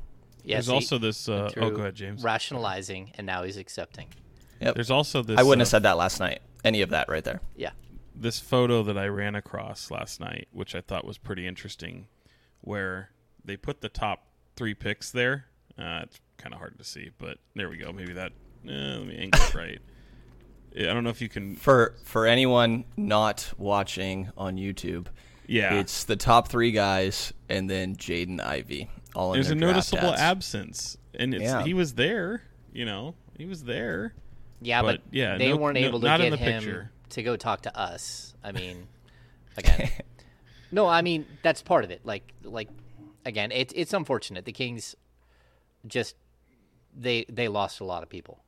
Yes, 0.43 0.65
There's 0.65 0.69
also 0.69 0.97
this. 0.97 1.29
Uh, 1.29 1.51
oh, 1.57 1.69
go 1.69 1.81
ahead, 1.81 1.95
James. 1.95 2.23
Rationalizing, 2.23 3.11
and 3.17 3.27
now 3.27 3.43
he's 3.43 3.57
accepting. 3.57 4.07
Yep. 4.59 4.75
There's 4.75 4.91
also 4.91 5.21
this. 5.23 5.39
I 5.39 5.43
wouldn't 5.43 5.61
uh, 5.61 5.65
have 5.65 5.69
said 5.69 5.83
that 5.83 5.97
last 5.97 6.19
night. 6.19 6.41
Any 6.63 6.81
of 6.81 6.89
that 6.89 7.09
right 7.09 7.23
there. 7.23 7.41
Yeah. 7.55 7.71
this 8.15 8.39
photo 8.39 8.83
that 8.83 8.97
I 8.97 9.07
ran 9.07 9.35
across 9.35 9.89
last 9.89 10.19
night, 10.19 10.47
which 10.51 10.75
I 10.75 10.81
thought 10.81 11.05
was 11.05 11.17
pretty 11.17 11.47
interesting, 11.47 12.07
where 12.61 13.09
they 13.43 13.57
put 13.57 13.81
the 13.81 13.89
top 13.89 14.27
three 14.55 14.73
picks 14.75 15.09
there. 15.11 15.45
Uh, 15.79 16.01
it's 16.03 16.19
kind 16.37 16.53
of 16.53 16.59
hard 16.59 16.77
to 16.77 16.83
see, 16.83 17.09
but 17.17 17.37
there 17.55 17.69
we 17.69 17.77
go. 17.77 17.91
Maybe 17.91 18.13
that. 18.13 18.31
Eh, 18.67 18.69
let 18.71 19.05
me 19.07 19.17
angle 19.17 19.41
it 19.41 19.55
right. 19.55 19.79
I 20.77 20.83
don't 20.93 21.03
know 21.03 21.09
if 21.09 21.21
you 21.21 21.29
can. 21.29 21.55
For 21.55 21.95
for 22.03 22.27
anyone 22.27 22.85
not 22.95 23.51
watching 23.57 24.29
on 24.37 24.57
YouTube, 24.57 25.07
Yeah, 25.47 25.73
it's 25.79 26.03
the 26.03 26.15
top 26.15 26.47
three 26.49 26.71
guys 26.71 27.33
and 27.49 27.69
then 27.69 27.95
Jaden 27.95 28.39
Ivey. 28.39 28.89
All 29.15 29.33
in 29.33 29.37
there's 29.37 29.47
their 29.49 29.57
a 29.57 29.59
draft 29.59 29.73
noticeable 29.93 30.09
hats. 30.11 30.21
absence, 30.21 30.97
and 31.15 31.33
it's, 31.33 31.43
Yeah. 31.43 31.63
he 31.63 31.73
was 31.73 31.93
there. 31.95 32.43
You 32.73 32.85
know, 32.85 33.15
he 33.37 33.45
was 33.45 33.63
there. 33.65 34.13
Yeah, 34.61 34.81
but, 34.81 35.01
But, 35.03 35.13
yeah, 35.13 35.37
they 35.37 35.49
no- 35.49 35.57
weren't 35.57 35.79
no- 35.79 35.87
able 35.87 35.99
to 35.99 36.05
not 36.05 36.21
in 36.21 36.29
get 36.31 36.39
the 36.39 36.45
him 36.45 36.61
picture. 36.61 36.91
to 37.09 37.23
go 37.23 37.35
talk 37.35 37.61
to 37.63 37.77
us. 37.77 38.33
I 38.43 38.51
mean, 38.51 38.87
again, 39.57 39.89
no, 40.71 40.87
I 40.87 41.01
mean 41.01 41.25
that's 41.43 41.61
part 41.61 41.83
of 41.83 41.91
it. 41.91 42.05
Like, 42.05 42.31
like 42.43 42.69
again, 43.25 43.51
it's 43.51 43.73
it's 43.75 43.93
unfortunate. 43.93 44.45
The 44.45 44.51
Kings 44.53 44.95
just 45.87 46.15
they 46.97 47.25
they 47.27 47.47
lost 47.47 47.79
a 47.79 47.83
lot 47.83 48.03
of 48.03 48.09
people, 48.09 48.39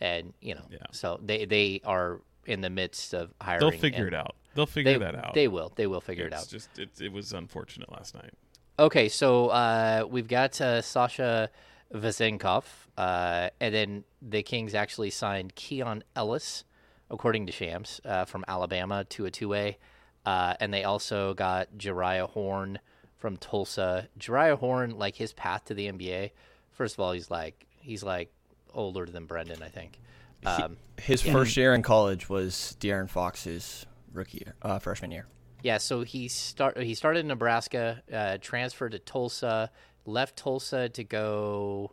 and 0.00 0.34
you 0.40 0.54
know, 0.54 0.66
Yeah. 0.70 0.78
so 0.92 1.18
they 1.24 1.44
they 1.46 1.80
are 1.84 2.20
in 2.44 2.60
the 2.60 2.70
midst 2.70 3.14
of 3.14 3.32
hiring. 3.40 3.60
They'll 3.60 3.70
figure 3.80 4.06
it 4.06 4.14
out. 4.14 4.34
They'll 4.54 4.66
figure 4.66 4.94
They, 4.94 4.98
that 4.98 5.14
out. 5.14 5.34
They 5.34 5.48
will. 5.48 5.72
They 5.76 5.86
will 5.86 6.00
figure 6.00 6.26
it's 6.26 6.34
it 6.34 6.38
out. 6.38 6.48
Just 6.48 6.78
it, 6.78 6.90
it 7.00 7.12
was 7.12 7.32
unfortunate 7.32 7.90
last 7.92 8.14
night. 8.14 8.32
Okay, 8.78 9.08
so 9.08 9.48
uh, 9.48 10.04
we've 10.08 10.28
got 10.28 10.60
uh, 10.60 10.82
Sasha 10.82 11.50
Vezenkov, 11.94 12.64
uh, 12.98 13.48
and 13.58 13.74
then 13.74 14.04
the 14.20 14.42
Kings 14.42 14.74
actually 14.74 15.10
signed 15.10 15.54
Keon 15.54 16.04
Ellis, 16.14 16.64
according 17.10 17.46
to 17.46 17.52
Shams, 17.52 18.00
uh, 18.04 18.26
from 18.26 18.44
Alabama 18.46 19.04
to 19.04 19.24
a 19.24 19.30
two-way, 19.30 19.78
uh, 20.26 20.54
and 20.60 20.74
they 20.74 20.84
also 20.84 21.32
got 21.32 21.68
Jeriah 21.78 22.28
Horne 22.28 22.78
from 23.16 23.38
Tulsa. 23.38 24.08
Jeriah 24.18 24.58
Horne, 24.58 24.98
like 24.98 25.16
his 25.16 25.32
path 25.32 25.64
to 25.66 25.74
the 25.74 25.90
NBA. 25.90 26.32
First 26.72 26.96
of 26.96 27.00
all, 27.00 27.12
he's 27.12 27.30
like 27.30 27.66
he's 27.80 28.02
like 28.02 28.30
older 28.74 29.06
than 29.06 29.26
Brenden, 29.26 29.62
I 29.62 29.68
think. 29.68 29.98
Um, 30.44 30.76
His 31.00 31.22
first 31.22 31.56
year 31.56 31.74
in 31.74 31.82
college 31.82 32.28
was 32.28 32.76
De'Aaron 32.78 33.08
Fox's 33.08 33.86
rookie 34.12 34.42
year, 34.44 34.54
uh, 34.62 34.78
freshman 34.78 35.10
year. 35.10 35.26
Yeah, 35.62 35.78
so 35.78 36.02
he 36.02 36.28
start 36.28 36.78
he 36.78 36.94
started 36.94 37.20
in 37.20 37.28
Nebraska, 37.28 38.02
uh, 38.12 38.38
transferred 38.40 38.92
to 38.92 38.98
Tulsa, 38.98 39.70
left 40.04 40.36
Tulsa 40.36 40.88
to 40.90 41.04
go. 41.04 41.92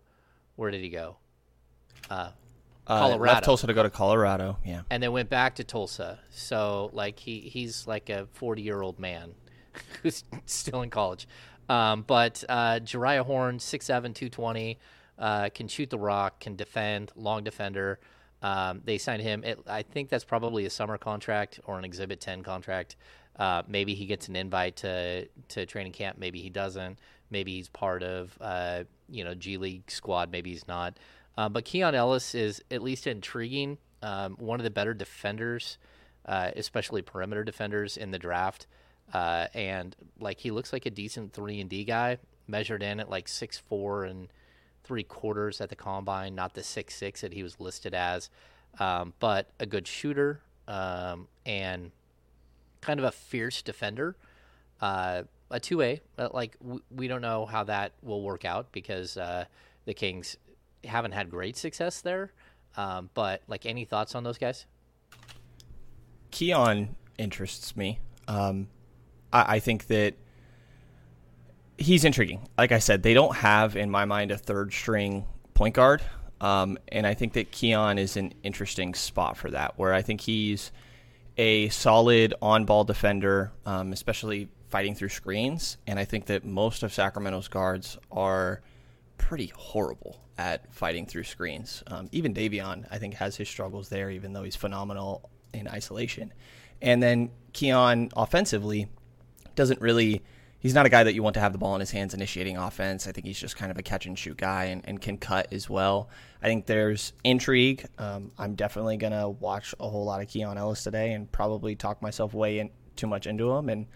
Where 0.55 0.69
did 0.69 0.81
he 0.81 0.89
go? 0.89 1.17
Uh, 2.09 2.31
Colorado. 2.85 3.33
Left 3.33 3.45
Tulsa 3.45 3.67
to 3.67 3.73
go 3.73 3.83
to 3.83 3.89
Colorado. 3.89 4.57
Yeah. 4.65 4.81
And 4.89 5.01
then 5.01 5.11
went 5.11 5.29
back 5.29 5.55
to 5.55 5.63
Tulsa. 5.63 6.19
So 6.29 6.89
like 6.93 7.19
he 7.19 7.39
he's 7.39 7.87
like 7.87 8.09
a 8.09 8.27
forty 8.33 8.61
year 8.61 8.81
old 8.81 8.99
man 8.99 9.33
who's 10.03 10.23
still 10.45 10.81
in 10.81 10.89
college. 10.89 11.27
Um, 11.69 12.03
but 12.05 12.43
uh, 12.49 12.79
Jeriah 12.83 13.25
Horne, 13.25 13.57
6'7", 13.57 13.87
220, 13.87 14.79
uh, 15.17 15.49
can 15.53 15.67
shoot 15.67 15.89
the 15.89 15.97
rock, 15.97 16.39
can 16.41 16.55
defend, 16.55 17.11
long 17.15 17.43
defender. 17.43 17.99
Um, 18.41 18.81
they 18.83 18.97
signed 18.97 19.21
him. 19.21 19.43
It, 19.43 19.59
I 19.67 19.83
think 19.83 20.09
that's 20.09 20.25
probably 20.25 20.65
a 20.65 20.69
summer 20.69 20.97
contract 20.97 21.61
or 21.63 21.79
an 21.79 21.85
Exhibit 21.85 22.19
10 22.19 22.43
contract. 22.43 22.97
Uh, 23.37 23.63
maybe 23.67 23.95
he 23.95 24.05
gets 24.05 24.27
an 24.27 24.35
invite 24.35 24.75
to, 24.77 25.27
to 25.49 25.65
training 25.65 25.91
camp. 25.91 26.17
Maybe 26.17 26.41
he 26.41 26.49
doesn't. 26.49 26.99
Maybe 27.29 27.53
he's 27.53 27.69
part 27.69 28.03
of 28.03 28.37
uh, 28.39 28.83
you 29.09 29.23
know 29.23 29.33
G 29.33 29.57
League 29.57 29.89
squad. 29.89 30.31
Maybe 30.31 30.51
he's 30.51 30.67
not. 30.67 30.97
Uh, 31.37 31.49
but 31.49 31.65
Keon 31.65 31.95
Ellis 31.95 32.35
is 32.35 32.61
at 32.69 32.83
least 32.83 33.07
intriguing. 33.07 33.77
Um, 34.03 34.35
one 34.37 34.59
of 34.59 34.63
the 34.63 34.69
better 34.69 34.93
defenders, 34.93 35.77
uh, 36.27 36.51
especially 36.55 37.01
perimeter 37.01 37.43
defenders 37.43 37.97
in 37.97 38.11
the 38.11 38.19
draft. 38.19 38.67
Uh, 39.13 39.47
and 39.53 39.95
like 40.19 40.39
he 40.39 40.51
looks 40.51 40.71
like 40.71 40.85
a 40.85 40.91
decent 40.91 41.33
three 41.33 41.59
and 41.59 41.69
D 41.69 41.83
guy, 41.83 42.17
measured 42.47 42.83
in 42.83 42.99
at 42.99 43.09
like 43.09 43.27
six 43.27 43.57
four 43.57 44.03
and 44.03 44.27
three 44.83 45.03
quarters 45.03 45.61
at 45.61 45.69
the 45.69 45.75
combine, 45.75 46.35
not 46.35 46.53
the 46.53 46.63
six 46.63 46.95
six 46.95 47.21
that 47.21 47.33
he 47.33 47.41
was 47.41 47.59
listed 47.59 47.93
as, 47.93 48.29
um, 48.79 49.13
but 49.19 49.49
a 49.59 49.65
good 49.65 49.87
shooter 49.87 50.41
um, 50.67 51.27
and 51.45 51.91
kind 52.83 52.99
of 52.99 53.05
a 53.05 53.11
fierce 53.11 53.61
defender. 53.61 54.15
Uh, 54.81 55.23
a 55.49 55.59
two 55.59 55.81
A, 55.81 56.01
like 56.33 56.57
we 56.91 57.07
don't 57.07 57.21
know 57.21 57.45
how 57.45 57.63
that 57.63 57.93
will 58.01 58.21
work 58.21 58.43
out 58.43 58.71
because 58.71 59.17
uh, 59.17 59.45
the 59.85 59.93
Kings 59.93 60.35
haven't 60.83 61.11
had 61.11 61.29
great 61.29 61.55
success 61.55 62.01
there. 62.01 62.31
Um, 62.75 63.09
but 63.13 63.41
like, 63.47 63.65
any 63.65 63.85
thoughts 63.85 64.15
on 64.15 64.23
those 64.23 64.37
guys? 64.37 64.65
Keon 66.31 66.95
interests 67.17 67.77
me. 67.77 67.99
Um, 68.27 68.67
I, 69.31 69.55
I 69.55 69.59
think 69.59 69.87
that 69.87 70.15
he's 71.77 72.03
intriguing. 72.03 72.47
Like 72.57 72.71
I 72.71 72.79
said, 72.79 73.03
they 73.03 73.13
don't 73.13 73.35
have, 73.35 73.75
in 73.75 73.91
my 73.91 74.05
mind, 74.05 74.31
a 74.31 74.37
third 74.37 74.73
string 74.73 75.25
point 75.53 75.75
guard. 75.75 76.01
Um, 76.41 76.79
and 76.91 77.05
I 77.05 77.13
think 77.13 77.33
that 77.33 77.51
Keon 77.51 77.99
is 77.99 78.17
an 78.17 78.33
interesting 78.41 78.95
spot 78.95 79.37
for 79.37 79.51
that, 79.51 79.77
where 79.77 79.93
I 79.93 80.01
think 80.01 80.21
he's 80.21 80.71
a 81.37 81.69
solid 81.69 82.33
on 82.41 82.65
ball 82.65 82.83
defender, 82.83 83.51
um, 83.65 83.91
especially 83.93 84.49
fighting 84.69 84.95
through 84.95 85.09
screens. 85.09 85.77
And 85.87 85.99
I 85.99 86.05
think 86.05 86.25
that 86.27 86.45
most 86.45 86.83
of 86.83 86.93
Sacramento's 86.93 87.47
guards 87.47 87.97
are 88.11 88.61
pretty 89.17 89.51
horrible 89.55 90.19
at 90.37 90.73
fighting 90.73 91.05
through 91.05 91.23
screens. 91.23 91.83
Um, 91.87 92.09
even 92.11 92.33
Davion, 92.33 92.85
I 92.89 92.97
think, 92.97 93.15
has 93.15 93.35
his 93.35 93.47
struggles 93.47 93.89
there, 93.89 94.09
even 94.09 94.33
though 94.33 94.43
he's 94.43 94.55
phenomenal 94.55 95.29
in 95.53 95.67
isolation. 95.67 96.33
And 96.81 97.01
then 97.01 97.31
Keon 97.53 98.09
offensively 98.15 98.87
doesn't 99.55 99.79
really. 99.81 100.23
He's 100.63 100.73
not 100.73 100.85
a 100.85 100.89
guy 100.89 101.03
that 101.03 101.13
you 101.13 101.21
want 101.21 101.33
to 101.33 101.41
have 101.41 101.51
the 101.51 101.57
ball 101.57 101.75
in 101.75 101.81
his 101.81 101.91
hands 101.91 102.13
initiating 102.13 102.55
offense. 102.55 103.05
I 103.05 103.11
think 103.11 103.27
he's 103.27 103.37
just 103.37 103.57
kind 103.57 103.69
of 103.69 103.77
a 103.77 103.83
catch 103.83 104.05
and 104.05 104.17
shoot 104.17 104.37
guy 104.37 104.65
and, 104.65 104.81
and 104.85 105.01
can 105.01 105.17
cut 105.17 105.51
as 105.51 105.69
well. 105.69 106.09
I 106.41 106.47
think 106.47 106.65
there's 106.67 107.11
intrigue. 107.25 107.85
Um, 107.97 108.31
I'm 108.37 108.55
definitely 108.55 108.95
going 108.95 109.11
to 109.11 109.27
watch 109.27 109.75
a 109.77 109.89
whole 109.89 110.05
lot 110.05 110.21
of 110.21 110.29
Keon 110.29 110.57
Ellis 110.57 110.81
today 110.81 111.11
and 111.11 111.29
probably 111.29 111.75
talk 111.75 112.01
myself 112.01 112.33
way 112.33 112.59
in, 112.59 112.69
too 112.95 113.07
much 113.07 113.27
into 113.27 113.51
him. 113.51 113.67
And 113.67 113.87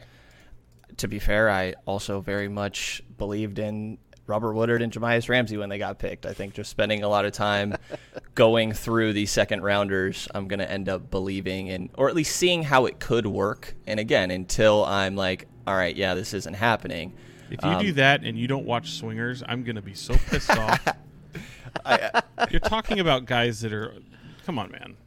to 0.98 1.08
be 1.08 1.20
fair, 1.20 1.50
I 1.50 1.76
also 1.86 2.20
very 2.20 2.50
much 2.50 3.02
believed 3.18 3.60
in 3.60 3.98
Robert 4.26 4.52
Woodard 4.52 4.82
and 4.82 4.92
Jahmi'us 4.92 5.30
Ramsey 5.30 5.56
when 5.56 5.70
they 5.70 5.78
got 5.78 6.00
picked. 6.00 6.26
I 6.26 6.34
think 6.34 6.54
just 6.54 6.70
spending 6.70 7.02
a 7.02 7.08
lot 7.08 7.24
of 7.24 7.32
time 7.32 7.76
going 8.36 8.74
through 8.74 9.14
these 9.14 9.32
second 9.32 9.64
rounders, 9.64 10.28
I'm 10.36 10.50
going 10.50 10.60
to 10.60 10.70
end 10.70 10.90
up 10.90 11.10
believing 11.10 11.68
in, 11.68 11.92
or 11.94 12.10
at 12.10 12.16
least 12.16 12.36
seeing 12.36 12.64
how 12.64 12.88
it 12.88 13.00
could 13.00 13.26
work. 13.26 13.74
And 13.88 14.02
again, 14.02 14.32
until 14.32 14.84
I'm 14.84 15.16
like, 15.16 15.48
all 15.68 15.76
right, 15.76 15.96
yeah, 15.96 16.14
this 16.16 16.34
isn't 16.34 16.56
happening. 16.56 17.14
If 17.52 17.64
you 17.64 17.70
Um, 17.70 17.82
do 17.82 17.92
that 17.94 18.24
and 18.24 18.38
you 18.38 18.48
don't 18.48 18.66
watch 18.66 18.92
Swingers, 18.92 19.44
I'm 19.48 19.64
gonna 19.64 19.82
be 19.82 19.94
so 19.94 20.16
pissed 20.30 20.50
off. 20.50 20.86
You're 22.52 22.60
talking 22.62 23.00
about 23.00 23.26
guys 23.26 23.62
that 23.62 23.72
are. 23.74 23.94
Come 24.46 24.58
on, 24.60 24.72
man. 24.72 24.98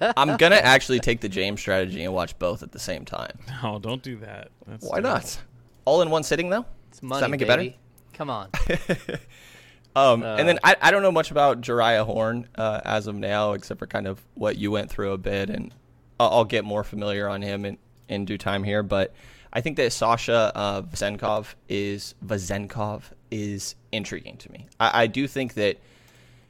I'm 0.00 0.36
going 0.36 0.52
to 0.52 0.64
actually 0.64 1.00
take 1.00 1.20
the 1.20 1.28
James 1.28 1.60
strategy 1.60 2.04
and 2.04 2.12
watch 2.14 2.38
both 2.38 2.62
at 2.62 2.70
the 2.72 2.78
same 2.78 3.04
time. 3.04 3.38
No, 3.62 3.78
don't 3.78 4.02
do 4.02 4.16
that. 4.18 4.50
That's 4.66 4.84
Why 4.86 5.00
terrible. 5.00 5.10
not? 5.10 5.40
All 5.84 6.02
in 6.02 6.10
one 6.10 6.22
sitting, 6.22 6.48
though? 6.50 6.64
It's 6.88 7.00
Does 7.00 7.02
money, 7.08 7.20
that 7.22 7.30
make 7.30 7.42
it 7.42 7.48
better? 7.48 7.72
Come 8.12 8.30
on. 8.30 8.50
Um, 9.96 10.24
and 10.24 10.48
then 10.48 10.58
I, 10.64 10.74
I 10.82 10.90
don't 10.90 11.02
know 11.02 11.12
much 11.12 11.30
about 11.30 11.60
Jeriah 11.60 12.04
Horne 12.04 12.48
uh, 12.56 12.80
as 12.84 13.06
of 13.06 13.14
now, 13.14 13.52
except 13.52 13.78
for 13.78 13.86
kind 13.86 14.08
of 14.08 14.20
what 14.34 14.56
you 14.58 14.72
went 14.72 14.90
through 14.90 15.12
a 15.12 15.18
bit, 15.18 15.48
and 15.50 15.72
I'll, 16.18 16.30
I'll 16.30 16.44
get 16.44 16.64
more 16.64 16.82
familiar 16.82 17.28
on 17.28 17.42
him 17.42 17.64
in, 17.64 17.78
in 18.08 18.24
due 18.24 18.38
time 18.38 18.64
here. 18.64 18.82
But 18.82 19.14
I 19.52 19.60
think 19.60 19.76
that 19.76 19.92
Sasha 19.92 20.52
uh, 20.54 20.82
Vezenkov 20.82 21.54
is 21.68 22.14
Vezenkov 22.24 23.04
is 23.30 23.74
intriguing 23.92 24.36
to 24.38 24.52
me. 24.52 24.66
I, 24.80 25.02
I 25.02 25.06
do 25.06 25.26
think 25.26 25.54
that 25.54 25.78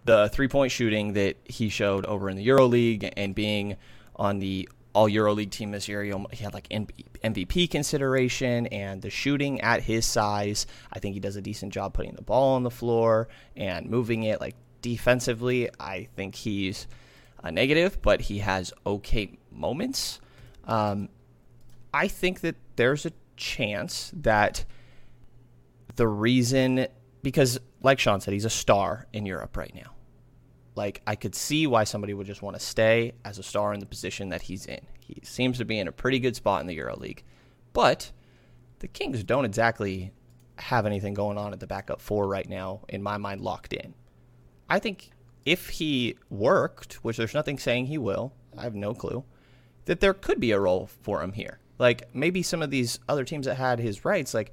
the 0.04 0.28
three 0.30 0.48
point 0.48 0.72
shooting 0.72 1.14
that 1.14 1.36
he 1.44 1.68
showed 1.68 2.06
over 2.06 2.28
in 2.28 2.36
the 2.36 2.46
EuroLeague 2.46 3.12
and 3.16 3.34
being 3.34 3.76
on 4.16 4.38
the 4.38 4.68
all 4.94 5.08
EuroLeague 5.08 5.50
team 5.50 5.72
this 5.72 5.88
year, 5.88 6.04
he 6.04 6.44
had 6.44 6.54
like 6.54 6.68
MVP 6.68 7.68
consideration 7.68 8.66
and 8.68 9.02
the 9.02 9.10
shooting 9.10 9.60
at 9.60 9.82
his 9.82 10.06
size. 10.06 10.66
I 10.92 11.00
think 11.00 11.14
he 11.14 11.20
does 11.20 11.36
a 11.36 11.42
decent 11.42 11.72
job 11.72 11.94
putting 11.94 12.14
the 12.14 12.22
ball 12.22 12.54
on 12.54 12.62
the 12.62 12.70
floor 12.70 13.28
and 13.56 13.90
moving 13.90 14.22
it 14.22 14.40
like 14.40 14.54
defensively. 14.82 15.68
I 15.80 16.08
think 16.14 16.36
he's 16.36 16.86
a 17.42 17.50
negative, 17.50 18.00
but 18.02 18.20
he 18.20 18.38
has 18.38 18.72
okay 18.86 19.36
moments. 19.50 20.20
Um, 20.64 21.08
I 21.94 22.08
think 22.08 22.40
that 22.40 22.56
there's 22.74 23.06
a 23.06 23.12
chance 23.36 24.10
that 24.16 24.64
the 25.94 26.08
reason 26.08 26.88
because 27.22 27.60
like 27.82 28.00
Sean 28.00 28.20
said, 28.20 28.34
he's 28.34 28.44
a 28.44 28.50
star 28.50 29.06
in 29.12 29.26
Europe 29.26 29.56
right 29.56 29.72
now. 29.74 29.92
Like 30.74 31.02
I 31.06 31.14
could 31.14 31.36
see 31.36 31.68
why 31.68 31.84
somebody 31.84 32.12
would 32.12 32.26
just 32.26 32.42
want 32.42 32.56
to 32.56 32.60
stay 32.60 33.12
as 33.24 33.38
a 33.38 33.44
star 33.44 33.72
in 33.72 33.78
the 33.78 33.86
position 33.86 34.30
that 34.30 34.42
he's 34.42 34.66
in. 34.66 34.80
He 34.98 35.20
seems 35.22 35.56
to 35.58 35.64
be 35.64 35.78
in 35.78 35.86
a 35.86 35.92
pretty 35.92 36.18
good 36.18 36.34
spot 36.34 36.60
in 36.60 36.66
the 36.66 36.76
EuroLeague. 36.76 37.20
But 37.72 38.10
the 38.80 38.88
Kings 38.88 39.22
don't 39.22 39.44
exactly 39.44 40.12
have 40.58 40.86
anything 40.86 41.14
going 41.14 41.38
on 41.38 41.52
at 41.52 41.60
the 41.60 41.66
backup 41.66 42.00
four 42.00 42.26
right 42.26 42.48
now, 42.48 42.80
in 42.88 43.02
my 43.02 43.18
mind, 43.18 43.40
locked 43.40 43.72
in. 43.72 43.94
I 44.68 44.80
think 44.80 45.10
if 45.44 45.68
he 45.68 46.16
worked, 46.28 46.94
which 47.04 47.18
there's 47.18 47.34
nothing 47.34 47.58
saying 47.58 47.86
he 47.86 47.98
will, 47.98 48.32
I 48.56 48.62
have 48.62 48.74
no 48.74 48.94
clue. 48.94 49.24
that 49.84 50.00
there 50.00 50.14
could 50.14 50.40
be 50.40 50.50
a 50.50 50.58
role 50.58 50.86
for 50.86 51.22
him 51.22 51.32
here. 51.32 51.60
Like 51.78 52.14
maybe 52.14 52.42
some 52.42 52.62
of 52.62 52.70
these 52.70 53.00
other 53.08 53.24
teams 53.24 53.46
that 53.46 53.56
had 53.56 53.78
his 53.78 54.04
rights, 54.04 54.34
like 54.34 54.52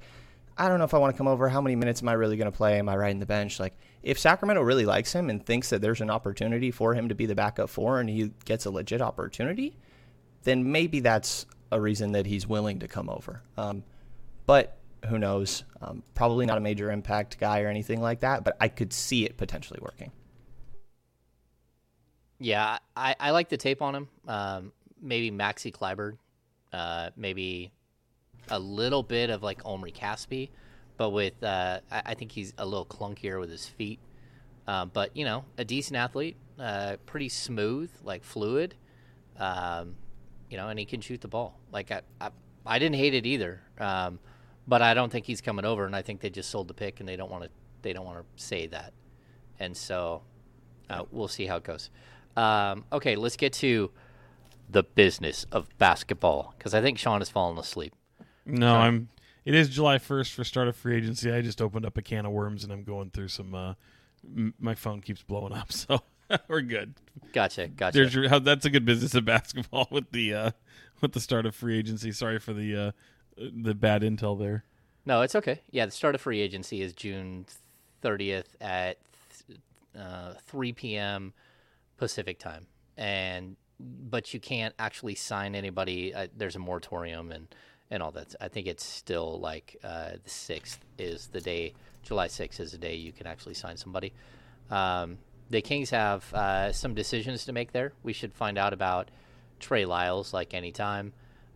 I 0.56 0.68
don't 0.68 0.78
know 0.78 0.84
if 0.84 0.94
I 0.94 0.98
want 0.98 1.14
to 1.14 1.18
come 1.18 1.28
over. 1.28 1.48
How 1.48 1.60
many 1.60 1.76
minutes 1.76 2.02
am 2.02 2.08
I 2.08 2.12
really 2.12 2.36
going 2.36 2.50
to 2.50 2.56
play? 2.56 2.78
Am 2.78 2.88
I 2.88 2.96
riding 2.96 3.20
the 3.20 3.26
bench? 3.26 3.58
Like 3.58 3.74
if 4.02 4.18
Sacramento 4.18 4.62
really 4.62 4.84
likes 4.84 5.12
him 5.12 5.30
and 5.30 5.44
thinks 5.44 5.70
that 5.70 5.80
there's 5.80 6.00
an 6.00 6.10
opportunity 6.10 6.70
for 6.70 6.94
him 6.94 7.08
to 7.08 7.14
be 7.14 7.26
the 7.26 7.34
backup 7.34 7.70
four 7.70 8.00
and 8.00 8.08
he 8.08 8.32
gets 8.44 8.66
a 8.66 8.70
legit 8.70 9.00
opportunity, 9.00 9.76
then 10.42 10.70
maybe 10.70 11.00
that's 11.00 11.46
a 11.70 11.80
reason 11.80 12.12
that 12.12 12.26
he's 12.26 12.46
willing 12.46 12.80
to 12.80 12.88
come 12.88 13.08
over. 13.08 13.42
Um, 13.56 13.82
but 14.46 14.78
who 15.08 15.18
knows? 15.18 15.64
Um, 15.80 16.02
probably 16.14 16.46
not 16.46 16.58
a 16.58 16.60
major 16.60 16.90
impact 16.90 17.38
guy 17.38 17.62
or 17.62 17.68
anything 17.68 18.00
like 18.00 18.20
that, 18.20 18.44
but 18.44 18.56
I 18.60 18.68
could 18.68 18.92
see 18.92 19.24
it 19.24 19.36
potentially 19.36 19.80
working. 19.82 20.12
Yeah, 22.38 22.78
I, 22.96 23.14
I 23.18 23.30
like 23.30 23.48
the 23.48 23.56
tape 23.56 23.82
on 23.82 23.94
him. 23.94 24.08
Um, 24.26 24.72
maybe 25.00 25.30
Maxi 25.30 25.72
Kleber, 25.72 26.18
uh, 26.72 27.10
maybe 27.16 27.72
a 28.48 28.58
little 28.58 29.02
bit 29.02 29.30
of 29.30 29.42
like 29.42 29.60
Omri 29.64 29.92
Caspi, 29.92 30.50
but 30.96 31.10
with 31.10 31.42
uh, 31.42 31.80
I, 31.90 32.02
I, 32.06 32.14
think 32.14 32.32
he's 32.32 32.52
a 32.58 32.64
little 32.64 32.86
clunkier 32.86 33.38
with 33.38 33.50
his 33.50 33.66
feet. 33.66 34.00
Um, 34.66 34.90
but 34.92 35.16
you 35.16 35.24
know, 35.24 35.44
a 35.58 35.64
decent 35.64 35.96
athlete, 35.96 36.36
uh, 36.58 36.96
pretty 37.06 37.28
smooth, 37.28 37.90
like 38.02 38.24
fluid. 38.24 38.74
Um, 39.38 39.96
you 40.50 40.56
know, 40.56 40.68
and 40.68 40.78
he 40.78 40.84
can 40.84 41.00
shoot 41.00 41.20
the 41.20 41.28
ball. 41.28 41.58
Like 41.72 41.90
I, 41.90 42.02
I, 42.20 42.30
I 42.66 42.78
didn't 42.78 42.96
hate 42.96 43.14
it 43.14 43.26
either. 43.26 43.62
Um, 43.78 44.18
but 44.66 44.82
I 44.82 44.94
don't 44.94 45.10
think 45.10 45.26
he's 45.26 45.40
coming 45.40 45.64
over, 45.64 45.86
and 45.86 45.96
I 45.96 46.02
think 46.02 46.20
they 46.20 46.30
just 46.30 46.50
sold 46.50 46.68
the 46.68 46.74
pick, 46.74 47.00
and 47.00 47.08
they 47.08 47.16
don't 47.16 47.30
want 47.30 47.44
to. 47.44 47.50
They 47.82 47.92
don't 47.92 48.04
want 48.04 48.18
to 48.18 48.42
say 48.42 48.68
that, 48.68 48.92
and 49.58 49.76
so 49.76 50.22
uh, 50.88 51.02
we'll 51.10 51.28
see 51.28 51.46
how 51.46 51.56
it 51.56 51.64
goes. 51.64 51.90
Um, 52.36 52.84
okay, 52.92 53.16
let's 53.16 53.36
get 53.36 53.52
to 53.54 53.90
the 54.72 54.82
business 54.82 55.46
of 55.52 55.68
basketball 55.78 56.54
because 56.56 56.74
I 56.74 56.80
think 56.80 56.98
Sean 56.98 57.20
has 57.20 57.28
fallen 57.28 57.58
asleep. 57.58 57.94
No, 58.46 58.76
I'm. 58.76 59.08
It 59.44 59.54
is 59.54 59.68
July 59.68 59.98
1st 59.98 60.34
for 60.34 60.44
start 60.44 60.68
of 60.68 60.76
free 60.76 60.96
agency. 60.96 61.32
I 61.32 61.40
just 61.42 61.60
opened 61.60 61.84
up 61.84 61.96
a 61.96 62.02
can 62.02 62.26
of 62.26 62.32
worms 62.32 62.62
and 62.64 62.72
I'm 62.72 62.84
going 62.84 63.10
through 63.10 63.28
some. 63.28 63.54
Uh, 63.54 63.74
m- 64.24 64.54
my 64.58 64.74
phone 64.74 65.00
keeps 65.00 65.22
blowing 65.22 65.52
up, 65.52 65.72
so 65.72 66.00
we're 66.48 66.60
good. 66.60 66.94
Gotcha, 67.32 67.68
gotcha. 67.68 67.98
There's 67.98 68.14
your, 68.14 68.28
how, 68.28 68.38
that's 68.38 68.64
a 68.64 68.70
good 68.70 68.84
business 68.84 69.14
of 69.14 69.24
basketball 69.26 69.88
with 69.90 70.10
the 70.12 70.34
uh, 70.34 70.50
with 71.00 71.12
the 71.12 71.20
start 71.20 71.46
of 71.46 71.54
free 71.54 71.78
agency. 71.78 72.12
Sorry 72.12 72.38
for 72.38 72.52
the 72.52 72.76
uh, 72.76 72.92
the 73.36 73.74
bad 73.74 74.02
intel 74.02 74.38
there. 74.38 74.64
No, 75.04 75.22
it's 75.22 75.34
okay. 75.34 75.60
Yeah, 75.70 75.86
the 75.86 75.92
start 75.92 76.14
of 76.14 76.20
free 76.20 76.40
agency 76.40 76.80
is 76.80 76.92
June 76.92 77.44
30th 78.04 78.44
at 78.60 78.98
uh, 79.98 80.34
3 80.46 80.72
p.m. 80.72 81.32
Pacific 81.96 82.38
time, 82.38 82.66
and 82.96 83.56
but 83.82 84.32
you 84.32 84.40
can't 84.40 84.74
actually 84.78 85.14
sign 85.14 85.54
anybody. 85.54 86.14
Uh, 86.14 86.28
there's 86.36 86.56
a 86.56 86.60
moratorium 86.60 87.32
and 87.32 87.48
and 87.90 88.02
all 88.02 88.10
that. 88.12 88.34
I 88.40 88.48
think 88.48 88.66
it's 88.66 88.84
still 88.84 89.38
like 89.38 89.76
uh, 89.84 90.12
the 90.22 90.30
sixth 90.30 90.80
is 90.98 91.26
the 91.26 91.40
day. 91.40 91.74
July 92.02 92.26
6th 92.26 92.58
is 92.58 92.72
the 92.72 92.78
day 92.78 92.96
you 92.96 93.12
can 93.12 93.26
actually 93.26 93.54
sign 93.54 93.76
somebody. 93.76 94.12
Um, 94.70 95.18
the 95.50 95.60
Kings 95.60 95.90
have 95.90 96.32
uh, 96.32 96.72
some 96.72 96.94
decisions 96.94 97.44
to 97.44 97.52
make 97.52 97.72
there. 97.72 97.92
We 98.02 98.12
should 98.12 98.32
find 98.34 98.58
out 98.58 98.72
about 98.72 99.10
Trey 99.60 99.84
Lyles 99.84 100.32
like 100.32 100.54
anytime 100.54 101.12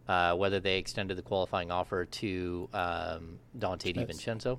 uh, 0.09 0.35
whether 0.35 0.61
they 0.61 0.79
extended 0.79 1.17
the 1.17 1.23
qualifying 1.23 1.71
offer 1.71 2.05
to 2.05 2.69
um, 2.73 3.39
Donte 3.59 3.95
DiVincenzo. 3.95 4.59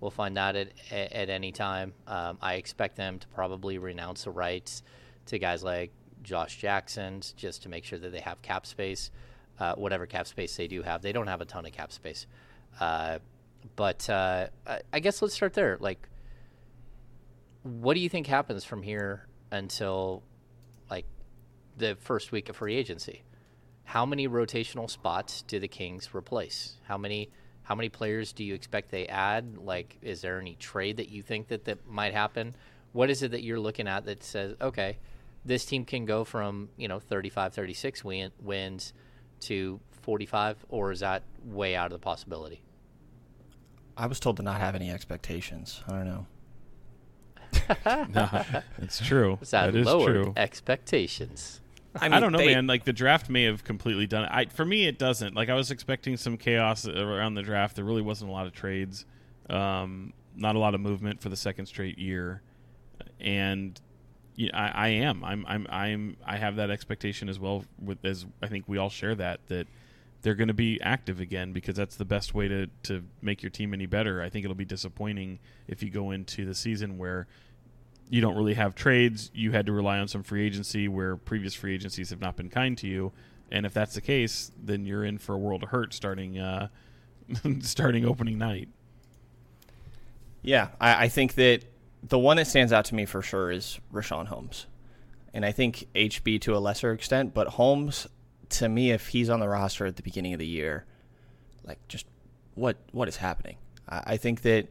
We'll 0.00 0.10
find 0.10 0.36
out 0.36 0.56
at, 0.56 0.68
at 0.90 1.30
any 1.30 1.52
time. 1.52 1.94
Um, 2.06 2.38
I 2.40 2.54
expect 2.54 2.96
them 2.96 3.18
to 3.18 3.26
probably 3.28 3.78
renounce 3.78 4.24
the 4.24 4.30
rights 4.30 4.82
to 5.26 5.38
guys 5.38 5.64
like 5.64 5.90
Josh 6.26 6.58
Jackson's 6.58 7.32
just 7.32 7.62
to 7.62 7.68
make 7.68 7.84
sure 7.84 7.98
that 7.98 8.12
they 8.12 8.20
have 8.20 8.42
cap 8.42 8.66
space, 8.66 9.10
uh, 9.58 9.74
whatever 9.74 10.06
cap 10.06 10.26
space 10.26 10.54
they 10.56 10.68
do 10.68 10.82
have. 10.82 11.00
They 11.00 11.12
don't 11.12 11.28
have 11.28 11.40
a 11.40 11.46
ton 11.46 11.64
of 11.64 11.72
cap 11.72 11.92
space. 11.92 12.26
Uh, 12.78 13.18
but 13.74 14.08
uh, 14.10 14.48
I 14.92 15.00
guess 15.00 15.22
let's 15.22 15.34
start 15.34 15.54
there. 15.54 15.78
Like, 15.80 16.08
what 17.62 17.94
do 17.94 18.00
you 18.00 18.08
think 18.08 18.26
happens 18.26 18.64
from 18.64 18.82
here 18.82 19.26
until 19.50 20.22
like 20.90 21.06
the 21.76 21.96
first 22.00 22.30
week 22.30 22.48
of 22.48 22.56
free 22.56 22.76
agency? 22.76 23.22
how 23.86 24.04
many 24.04 24.26
rotational 24.26 24.90
spots 24.90 25.42
do 25.42 25.60
the 25.60 25.68
Kings 25.68 26.10
replace? 26.12 26.74
How 26.82 26.98
many 26.98 27.30
how 27.62 27.74
many 27.74 27.88
players 27.88 28.32
do 28.32 28.44
you 28.44 28.54
expect 28.54 28.90
they 28.90 29.06
add? 29.06 29.58
Like, 29.58 29.96
is 30.02 30.20
there 30.20 30.38
any 30.40 30.56
trade 30.56 30.98
that 30.98 31.08
you 31.08 31.22
think 31.22 31.48
that 31.48 31.64
that 31.64 31.86
might 31.86 32.12
happen? 32.12 32.54
What 32.92 33.10
is 33.10 33.22
it 33.22 33.30
that 33.30 33.42
you're 33.42 33.58
looking 33.58 33.88
at 33.88 34.04
that 34.06 34.22
says, 34.22 34.54
okay, 34.60 34.98
this 35.46 35.64
team 35.64 35.84
can 35.84 36.04
go 36.04 36.24
from 36.24 36.68
you 36.76 36.88
know 36.88 36.98
35, 36.98 37.54
36 37.54 38.04
win, 38.04 38.30
wins 38.40 38.92
to 39.40 39.80
45, 40.02 40.64
or 40.68 40.92
is 40.92 41.00
that 41.00 41.22
way 41.44 41.76
out 41.76 41.86
of 41.86 41.92
the 41.92 41.98
possibility? 41.98 42.62
I 43.96 44.06
was 44.06 44.20
told 44.20 44.36
to 44.36 44.42
not 44.42 44.60
have 44.60 44.74
any 44.74 44.90
expectations. 44.90 45.82
I 45.88 45.92
don't 45.92 46.04
know. 46.04 46.26
no, 48.14 48.44
it's 48.78 49.00
true. 49.00 49.38
that, 49.50 49.72
that 49.72 49.74
is 49.74 49.86
true. 49.86 50.34
Expectations. 50.36 51.60
I, 51.94 52.08
mean, 52.08 52.12
I 52.12 52.20
don't 52.20 52.32
know, 52.32 52.38
they, 52.38 52.54
man. 52.54 52.66
Like 52.66 52.84
the 52.84 52.92
draft 52.92 53.30
may 53.30 53.44
have 53.44 53.64
completely 53.64 54.06
done 54.06 54.24
it. 54.24 54.30
I, 54.30 54.44
for 54.46 54.64
me, 54.64 54.86
it 54.86 54.98
doesn't. 54.98 55.34
Like 55.34 55.48
I 55.48 55.54
was 55.54 55.70
expecting 55.70 56.16
some 56.18 56.36
chaos 56.36 56.86
around 56.86 57.34
the 57.34 57.42
draft. 57.42 57.76
There 57.76 57.84
really 57.84 58.02
wasn't 58.02 58.30
a 58.30 58.32
lot 58.34 58.46
of 58.46 58.52
trades, 58.52 59.06
um, 59.48 60.12
not 60.34 60.56
a 60.56 60.58
lot 60.58 60.74
of 60.74 60.80
movement 60.80 61.22
for 61.22 61.30
the 61.30 61.36
second 61.36 61.66
straight 61.66 61.98
year, 61.98 62.42
and 63.18 63.80
know, 64.36 64.50
I, 64.52 64.68
I, 64.68 64.88
am. 64.88 65.24
I'm. 65.24 65.44
I'm. 65.48 65.66
I'm. 65.70 66.16
I 66.24 66.36
have 66.36 66.56
that 66.56 66.70
expectation 66.70 67.28
as 67.28 67.38
well. 67.38 67.64
With 67.82 68.04
as 68.04 68.26
I 68.42 68.48
think 68.48 68.64
we 68.68 68.78
all 68.78 68.90
share 68.90 69.14
that 69.14 69.40
that 69.48 69.66
they're 70.22 70.34
going 70.34 70.48
to 70.48 70.54
be 70.54 70.80
active 70.82 71.20
again 71.20 71.52
because 71.52 71.76
that's 71.76 71.96
the 71.96 72.04
best 72.04 72.34
way 72.34 72.48
to 72.48 72.66
to 72.84 73.04
make 73.22 73.42
your 73.42 73.50
team 73.50 73.72
any 73.72 73.86
better. 73.86 74.22
I 74.22 74.28
think 74.28 74.44
it'll 74.44 74.54
be 74.54 74.64
disappointing 74.64 75.38
if 75.68 75.82
you 75.82 75.90
go 75.90 76.10
into 76.10 76.44
the 76.44 76.54
season 76.54 76.98
where 76.98 77.26
you 78.08 78.20
don't 78.20 78.36
really 78.36 78.54
have 78.54 78.74
trades. 78.74 79.30
You 79.34 79.52
had 79.52 79.66
to 79.66 79.72
rely 79.72 79.98
on 79.98 80.08
some 80.08 80.22
free 80.22 80.44
agency 80.46 80.88
where 80.88 81.16
previous 81.16 81.54
free 81.54 81.74
agencies 81.74 82.10
have 82.10 82.20
not 82.20 82.36
been 82.36 82.48
kind 82.48 82.76
to 82.78 82.86
you. 82.86 83.12
And 83.50 83.64
if 83.64 83.72
that's 83.72 83.94
the 83.94 84.00
case, 84.00 84.50
then 84.62 84.86
you're 84.86 85.04
in 85.04 85.18
for 85.18 85.34
a 85.34 85.38
world 85.38 85.62
of 85.62 85.70
hurt 85.70 85.94
starting 85.94 86.38
uh, 86.38 86.68
starting 87.60 88.04
opening 88.04 88.38
night. 88.38 88.68
Yeah, 90.42 90.68
I, 90.80 91.04
I, 91.04 91.08
think 91.08 91.34
that 91.34 91.64
the 92.08 92.18
one 92.18 92.36
that 92.36 92.46
stands 92.46 92.72
out 92.72 92.84
to 92.86 92.94
me 92.94 93.04
for 93.04 93.22
sure 93.22 93.50
is 93.50 93.80
Richaun 93.92 94.26
Holmes, 94.26 94.66
and 95.34 95.44
I 95.44 95.52
think 95.52 95.88
HB 95.94 96.40
to 96.42 96.56
a 96.56 96.58
lesser 96.58 96.92
extent. 96.92 97.34
But 97.34 97.48
Holmes, 97.48 98.06
to 98.50 98.68
me, 98.68 98.90
if 98.90 99.08
he's 99.08 99.28
on 99.28 99.40
the 99.40 99.48
roster 99.48 99.86
at 99.86 99.96
the 99.96 100.02
beginning 100.02 100.32
of 100.32 100.38
the 100.38 100.46
year, 100.46 100.86
like 101.64 101.78
just 101.88 102.06
what 102.54 102.76
what 102.92 103.08
is 103.08 103.16
happening? 103.16 103.56
I, 103.88 104.02
I 104.06 104.16
think 104.16 104.42
that 104.42 104.68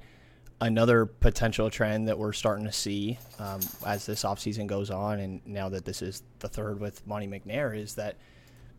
another 0.62 1.06
potential 1.06 1.70
trend 1.70 2.08
that 2.08 2.18
we're 2.18 2.32
starting 2.32 2.66
to 2.66 2.72
see 2.72 3.20
um, 3.40 3.60
as 3.86 4.06
this 4.06 4.24
offseason 4.24 4.68
goes 4.68 4.90
on, 4.90 5.20
and 5.20 5.46
now 5.46 5.70
that 5.70 5.86
this 5.86 6.02
is 6.02 6.24
the 6.40 6.48
third 6.48 6.80
with 6.80 7.06
Monte 7.06 7.28
McNair, 7.28 7.78
is 7.78 7.96
that 7.96 8.16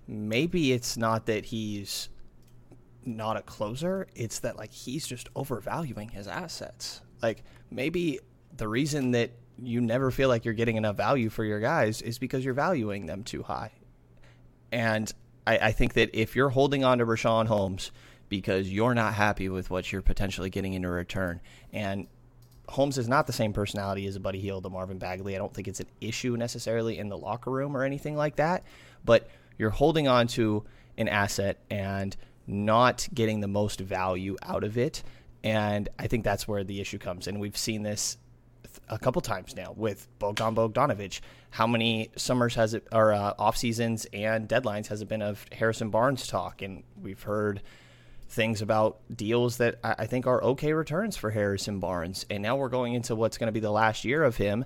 maybe 0.06 0.72
it's 0.72 0.96
not 0.96 1.26
that 1.26 1.46
he's 1.46 2.08
not 3.04 3.36
a 3.36 3.42
closer, 3.42 4.06
it's 4.14 4.38
that 4.40 4.56
like 4.56 4.72
he's 4.72 5.06
just 5.06 5.28
overvaluing 5.36 6.08
his 6.08 6.26
assets. 6.26 7.02
Like 7.22 7.44
maybe 7.70 8.20
the 8.56 8.68
reason 8.68 9.12
that 9.12 9.30
you 9.62 9.80
never 9.80 10.10
feel 10.10 10.28
like 10.28 10.44
you're 10.44 10.54
getting 10.54 10.76
enough 10.76 10.96
value 10.96 11.30
for 11.30 11.44
your 11.44 11.60
guys 11.60 12.02
is 12.02 12.18
because 12.18 12.44
you're 12.44 12.54
valuing 12.54 13.06
them 13.06 13.24
too 13.24 13.42
high. 13.42 13.72
And 14.70 15.12
I, 15.46 15.58
I 15.58 15.72
think 15.72 15.94
that 15.94 16.10
if 16.12 16.36
you're 16.36 16.50
holding 16.50 16.84
on 16.84 16.98
to 16.98 17.06
Richaun 17.06 17.46
Holmes, 17.46 17.90
because 18.28 18.70
you're 18.70 18.94
not 18.94 19.14
happy 19.14 19.48
with 19.48 19.70
what 19.70 19.92
you're 19.92 20.02
potentially 20.02 20.50
getting 20.50 20.74
in 20.74 20.84
return. 20.84 21.40
And 21.72 22.06
Holmes 22.68 22.98
is 22.98 23.08
not 23.08 23.26
the 23.26 23.32
same 23.32 23.52
personality 23.52 24.06
as 24.06 24.16
a 24.16 24.20
Buddy 24.20 24.40
Hield, 24.40 24.66
a 24.66 24.70
Marvin 24.70 24.98
Bagley. 24.98 25.34
I 25.34 25.38
don't 25.38 25.54
think 25.54 25.68
it's 25.68 25.80
an 25.80 25.86
issue 26.00 26.36
necessarily 26.36 26.98
in 26.98 27.08
the 27.08 27.16
locker 27.16 27.50
room 27.50 27.76
or 27.76 27.84
anything 27.84 28.16
like 28.16 28.36
that. 28.36 28.64
But 29.04 29.30
you're 29.58 29.70
holding 29.70 30.08
on 30.08 30.26
to 30.28 30.64
an 30.98 31.08
asset 31.08 31.58
and 31.70 32.16
not 32.46 33.06
getting 33.14 33.40
the 33.40 33.48
most 33.48 33.80
value 33.80 34.36
out 34.42 34.64
of 34.64 34.76
it. 34.76 35.02
And 35.44 35.88
I 35.98 36.08
think 36.08 36.24
that's 36.24 36.48
where 36.48 36.64
the 36.64 36.80
issue 36.80 36.98
comes. 36.98 37.28
And 37.28 37.40
we've 37.40 37.56
seen 37.56 37.82
this 37.82 38.18
a 38.88 38.98
couple 38.98 39.20
times 39.22 39.56
now 39.56 39.72
with 39.76 40.08
Bogdan 40.18 40.54
Bogdanovich. 40.54 41.20
How 41.50 41.66
many 41.66 42.10
summers 42.16 42.54
has 42.54 42.74
it, 42.74 42.86
or 42.92 43.12
uh, 43.12 43.34
off 43.38 43.56
seasons 43.56 44.06
and 44.12 44.48
deadlines 44.48 44.86
has 44.88 45.02
it 45.02 45.08
been 45.08 45.22
of 45.22 45.44
Harrison 45.52 45.90
Barnes 45.90 46.26
talk? 46.26 46.62
And 46.62 46.82
we've 47.00 47.22
heard 47.22 47.62
things 48.28 48.62
about 48.62 48.98
deals 49.14 49.58
that 49.58 49.78
I 49.82 50.06
think 50.06 50.26
are 50.26 50.42
okay 50.42 50.72
returns 50.72 51.16
for 51.16 51.30
Harrison 51.30 51.78
Barnes. 51.78 52.26
And 52.28 52.42
now 52.42 52.56
we're 52.56 52.68
going 52.68 52.94
into 52.94 53.14
what's 53.14 53.38
going 53.38 53.48
to 53.48 53.52
be 53.52 53.60
the 53.60 53.70
last 53.70 54.04
year 54.04 54.22
of 54.24 54.36
him. 54.36 54.64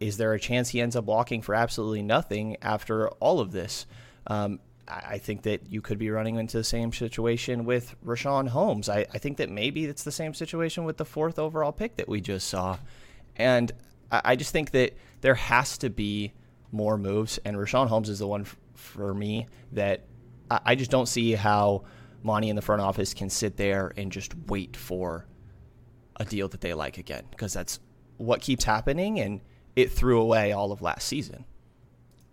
Is 0.00 0.16
there 0.16 0.32
a 0.32 0.40
chance 0.40 0.70
he 0.70 0.80
ends 0.80 0.96
up 0.96 1.04
walking 1.04 1.42
for 1.42 1.54
absolutely 1.54 2.02
nothing 2.02 2.56
after 2.62 3.08
all 3.08 3.40
of 3.40 3.52
this? 3.52 3.86
Um, 4.26 4.60
I 4.86 5.18
think 5.18 5.42
that 5.42 5.70
you 5.70 5.80
could 5.80 5.98
be 5.98 6.10
running 6.10 6.36
into 6.36 6.58
the 6.58 6.64
same 6.64 6.92
situation 6.92 7.64
with 7.64 7.94
Richaun 8.04 8.48
Holmes. 8.48 8.88
I, 8.88 9.06
I, 9.12 9.18
think 9.18 9.38
that 9.38 9.48
maybe 9.48 9.86
it's 9.86 10.04
the 10.04 10.12
same 10.12 10.34
situation 10.34 10.84
with 10.84 10.98
the 10.98 11.06
fourth 11.06 11.38
overall 11.38 11.72
pick 11.72 11.96
that 11.96 12.08
we 12.08 12.20
just 12.20 12.48
saw. 12.48 12.78
And 13.36 13.72
I, 14.10 14.36
just 14.36 14.52
think 14.52 14.70
that 14.72 14.96
there 15.20 15.34
has 15.34 15.78
to 15.78 15.90
be 15.90 16.32
more 16.70 16.96
moves, 16.96 17.38
and 17.44 17.56
Richaun 17.56 17.88
Holmes 17.88 18.08
is 18.08 18.18
the 18.20 18.26
one 18.26 18.46
for 18.74 19.14
me 19.14 19.46
that 19.72 20.04
I, 20.50 20.60
I 20.64 20.74
just 20.74 20.90
don't 20.90 21.06
see 21.06 21.32
how 21.32 21.84
Monte 22.22 22.48
in 22.48 22.56
the 22.56 22.62
front 22.62 22.80
office 22.80 23.14
can 23.14 23.30
sit 23.30 23.56
there 23.56 23.92
and 23.96 24.10
just 24.12 24.34
wait 24.46 24.76
for 24.76 25.26
a 26.16 26.24
deal 26.24 26.48
that 26.48 26.60
they 26.60 26.74
like 26.74 26.98
again 26.98 27.24
because 27.30 27.52
that's 27.52 27.80
what 28.16 28.40
keeps 28.40 28.64
happening 28.64 29.18
and 29.18 29.40
it 29.74 29.90
threw 29.90 30.20
away 30.20 30.52
all 30.52 30.72
of 30.72 30.80
last 30.80 31.06
season. 31.06 31.44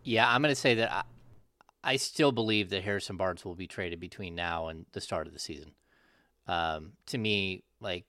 Yeah, 0.03 0.32
I'm 0.32 0.41
going 0.41 0.52
to 0.52 0.60
say 0.60 0.76
that 0.76 0.91
I, 0.91 1.03
I 1.84 1.95
still 1.98 2.32
believe 2.32 2.69
that 2.69 2.84
Harrison 2.84 3.18
Barnes 3.18 3.44
will 3.44 3.56
be 3.56 3.68
traded 3.68 3.99
between 3.99 4.36
now 4.36 4.68
and 4.68 4.86
the 4.91 5.02
start 5.02 5.28
of 5.28 5.34
the 5.34 5.40
season. 5.40 5.72
Um, 6.48 6.94
to 7.07 7.18
me, 7.18 7.64
like, 7.80 8.06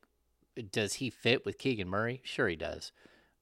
does 0.70 0.94
he 0.94 1.10
fit 1.10 1.44
with 1.44 1.58
Keegan 1.58 1.88
Murray? 1.88 2.20
Sure, 2.24 2.48
he 2.48 2.56
does. 2.56 2.92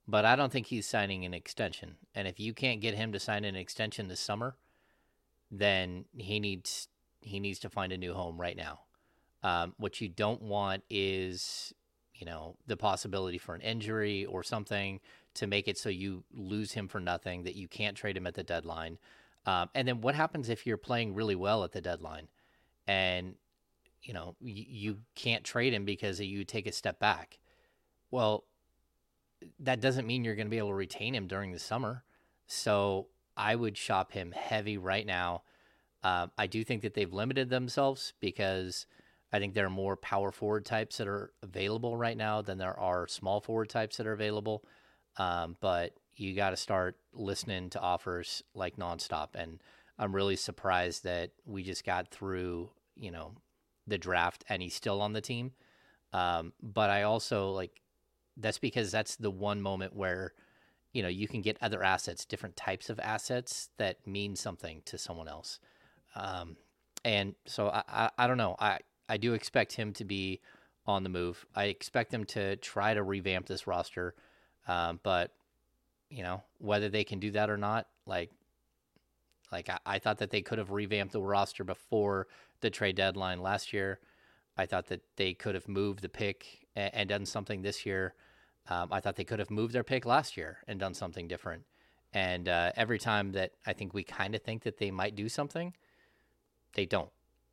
But 0.07 0.25
I 0.25 0.37
don't 0.37 0.51
think 0.51 0.67
he's 0.67 0.89
signing 0.89 1.25
an 1.25 1.35
extension. 1.35 1.97
And 2.15 2.27
if 2.27 2.41
you 2.41 2.53
can't 2.53 2.81
get 2.81 2.95
him 2.95 3.13
to 3.13 3.21
sign 3.21 3.45
an 3.45 3.57
extension 3.57 4.09
this 4.09 4.21
summer, 4.21 4.57
then 5.51 6.05
he 6.17 6.41
needs 6.41 6.89
he 7.21 7.39
needs 7.39 7.59
to 7.61 7.69
find 7.69 7.93
a 7.93 7.99
new 7.99 8.15
home 8.15 8.41
right 8.41 8.57
now. 8.57 8.81
Um, 9.43 9.75
what 9.77 10.01
you 10.01 10.09
don't 10.09 10.41
want 10.41 10.83
is, 10.89 11.75
you 12.15 12.25
know, 12.25 12.57
the 12.67 12.77
possibility 12.77 13.37
for 13.37 13.55
an 13.55 13.61
injury 13.61 14.25
or 14.25 14.43
something 14.43 15.01
to 15.35 15.47
make 15.47 15.69
it 15.69 15.77
so 15.77 15.91
you 15.91 16.25
lose 16.33 16.73
him 16.73 16.89
for 16.89 16.99
nothing, 16.99 17.45
that 17.45 17.57
you 17.57 17.69
can't 17.69 17.97
trade 17.97 18.17
him 18.17 18.27
at 18.27 18.35
the 18.35 18.43
deadline. 18.43 18.99
Um, 19.47 19.69
and 19.75 19.87
then 19.87 20.01
what 20.01 20.15
happens 20.15 20.49
if 20.49 20.67
you're 20.67 20.77
playing 20.79 21.15
really 21.15 21.35
well 21.35 21.63
at 21.63 21.73
the 21.73 21.81
deadline 21.81 22.29
and, 22.87 23.35
you 24.03 24.15
know, 24.15 24.37
you, 24.41 24.65
you 24.69 24.99
can't 25.15 25.45
trade 25.45 25.75
him 25.75 25.85
because 25.85 26.21
you 26.21 26.45
take 26.45 26.67
a 26.67 26.73
step 26.73 26.99
back? 26.99 27.39
Well, 28.11 28.45
that 29.61 29.81
doesn't 29.81 30.07
mean 30.07 30.25
you're 30.25 30.35
going 30.35 30.47
to 30.47 30.51
be 30.51 30.59
able 30.59 30.69
to 30.69 30.75
retain 30.75 31.15
him 31.15 31.27
during 31.27 31.53
the 31.53 31.59
summer. 31.59 32.05
So 32.47 33.09
I 33.37 33.55
would 33.55 33.77
shop 33.77 34.13
him 34.13 34.33
heavy 34.33 34.77
right 34.77 35.07
now. 35.07 35.43
Um, 36.03 36.31
I 36.37 36.47
do 36.47 36.65
think 36.65 36.83
that 36.83 36.95
they've 36.95 37.13
limited 37.13 37.51
themselves 37.51 38.15
because 38.21 38.87
I 39.33 39.39
think 39.39 39.55
there 39.55 39.67
are 39.67 39.71
more 39.71 39.97
power 39.97 40.33
forward 40.33 40.65
types 40.65 40.97
that 40.97 41.09
are 41.09 41.33
available 41.43 41.97
right 41.97 42.17
now 42.17 42.43
than 42.43 42.59
there 42.59 42.79
are 42.79 43.07
small 43.07 43.41
forward 43.41 43.69
types 43.69 43.97
that 43.99 44.07
are 44.07 44.13
available. 44.13 44.65
Um, 45.17 45.57
but 45.61 45.95
you 46.17 46.35
got 46.35 46.51
to 46.51 46.57
start 46.57 46.97
listening 47.13 47.71
to 47.71 47.81
offers 47.81 48.43
like 48.55 48.77
nonstop. 48.77 49.29
And 49.35 49.63
I'm 49.99 50.15
really 50.15 50.37
surprised 50.37 51.05
that 51.05 51.31
we 51.45 51.63
just 51.63 51.85
got 51.85 52.09
through, 52.09 52.71
you 52.97 53.11
know, 53.11 53.33
the 53.91 53.99
draft 53.99 54.45
and 54.49 54.63
he's 54.63 54.75
still 54.75 55.03
on 55.03 55.13
the 55.13 55.21
team. 55.21 55.53
Um, 56.13 56.53
but 56.63 56.91
I 56.91 57.03
also 57.03 57.51
like 57.51 57.83
that's 58.37 58.59
because 58.59 58.91
that's 58.91 59.17
the 59.17 59.31
one 59.31 59.61
moment 59.61 59.95
where 59.95 60.33
you 60.93 61.03
know 61.03 61.09
you 61.09 61.29
can 61.29 61.43
get 61.43 61.57
other 61.61 61.83
assets 61.83 62.25
different 62.25 62.57
types 62.57 62.91
of 62.91 62.99
assets 62.99 63.69
that 63.77 64.07
mean 64.07 64.35
something 64.35 64.83
to 64.87 64.99
someone 64.99 65.29
else. 65.29 65.61
Um, 66.17 66.57
and 67.05 67.35
so 67.47 67.69
I, 67.69 67.83
I, 67.89 68.11
I 68.19 68.27
don't 68.27 68.39
know. 68.39 68.57
I 68.59 68.79
i 69.09 69.17
do 69.17 69.35
expect 69.35 69.73
him 69.73 69.93
to 69.95 70.05
be 70.05 70.41
on 70.87 71.03
the 71.03 71.09
move. 71.09 71.45
I 71.55 71.65
expect 71.65 72.11
them 72.11 72.25
to 72.27 72.57
try 72.57 72.95
to 72.95 73.03
revamp 73.03 73.47
this 73.47 73.67
roster. 73.67 74.15
Um, 74.67 75.01
but 75.03 75.33
you 76.11 76.23
know 76.23 76.43
whether 76.59 76.89
they 76.89 77.05
can 77.05 77.21
do 77.21 77.31
that 77.31 77.49
or 77.49 77.57
not 77.57 77.87
like 78.07 78.31
like 79.53 79.69
I, 79.69 79.79
I 79.87 79.99
thought 79.99 80.19
that 80.19 80.31
they 80.31 80.43
could 80.43 80.59
have 80.59 80.71
revamped 80.71 81.13
the 81.13 81.23
roster 81.23 81.65
before 81.65 82.27
the 82.61 82.71
trade 82.71 82.97
deadline 82.97 83.41
last 83.41 83.73
year 83.73 83.99
i 84.57 84.67
thought 84.67 84.87
that 84.87 85.03
they 85.17 85.35
could 85.35 85.55
have 85.55 85.69
moved 85.69 86.03
the 86.03 86.09
pick 86.09 86.67
and, 86.77 86.95
and 86.95 87.09
done 87.09 87.27
something 87.27 87.63
this 87.63 87.85
year 87.87 88.15
um, 88.69 88.89
I 88.93 89.01
thought 89.01 89.17
they 89.17 89.25
could 89.25 89.41
have 89.41 89.51
moved 89.51 89.73
their 89.73 89.85
pick 89.85 90.07
last 90.07 90.37
year 90.37 90.59
and 90.69 90.79
done 90.79 90.95
something 90.95 91.27
different. 91.27 91.65
And 92.13 92.49
uh, 92.49 92.73
every 92.77 92.99
time 92.99 93.33
that 93.33 93.53
I 93.67 93.73
think 93.73 93.95
we 93.95 94.05
kind 94.05 94.35
of 94.35 94.43
think 94.43 94.63
that 94.63 94.79
they 94.79 94.91
might 94.91 95.15
do 95.15 95.29
something, 95.29 95.75
they 96.75 96.87
don't. 96.87 97.11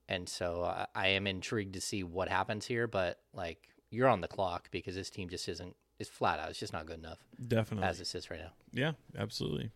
And 0.07 0.27
so 0.29 0.61
uh, 0.61 0.85
I 0.95 1.07
am 1.09 1.27
intrigued 1.27 1.73
to 1.73 1.81
see 1.81 2.03
what 2.03 2.29
happens 2.29 2.65
here. 2.65 2.87
But 2.87 3.19
like 3.33 3.69
you're 3.89 4.07
on 4.07 4.21
the 4.21 4.27
clock 4.27 4.69
because 4.71 4.95
this 4.95 5.09
team 5.09 5.29
just 5.29 5.47
isn't 5.47 5.75
is 5.99 6.07
flat 6.07 6.39
out. 6.39 6.49
It's 6.49 6.59
just 6.59 6.73
not 6.73 6.85
good 6.85 6.99
enough. 6.99 7.19
Definitely 7.47 7.87
as 7.87 7.99
it 7.99 8.07
sits 8.07 8.29
right 8.29 8.39
now. 8.39 8.51
Yeah, 8.71 8.91
absolutely. 9.17 9.71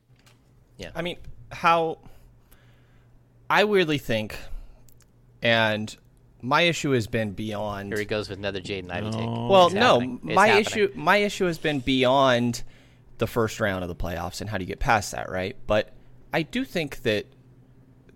Yeah. 0.77 0.91
I 0.95 1.01
mean, 1.01 1.17
how 1.51 1.99
I 3.49 3.63
weirdly 3.63 3.97
think, 3.97 4.37
and 5.41 5.95
my 6.41 6.61
issue 6.61 6.91
has 6.91 7.07
been 7.07 7.31
beyond. 7.31 7.89
Here 7.89 7.99
he 7.99 8.05
goes 8.05 8.29
with 8.29 8.39
another 8.39 8.59
Jaden 8.59 8.91
Ivey 8.91 9.11
take. 9.11 9.21
Oh. 9.21 9.47
Well, 9.47 9.65
It's 9.67 9.75
no, 9.75 9.99
happening. 9.99 10.19
It's 10.25 10.35
my 10.35 10.47
issue 10.53 10.91
my 10.95 11.17
issue 11.17 11.45
has 11.45 11.57
been 11.57 11.79
beyond 11.79 12.63
the 13.19 13.27
first 13.27 13.59
round 13.59 13.83
of 13.83 13.87
the 13.87 13.95
playoffs 13.95 14.41
and 14.41 14.49
how 14.49 14.57
do 14.57 14.63
you 14.63 14.67
get 14.67 14.79
past 14.79 15.11
that, 15.11 15.29
right? 15.29 15.55
But 15.67 15.93
I 16.33 16.41
do 16.41 16.65
think 16.65 17.03
that 17.03 17.27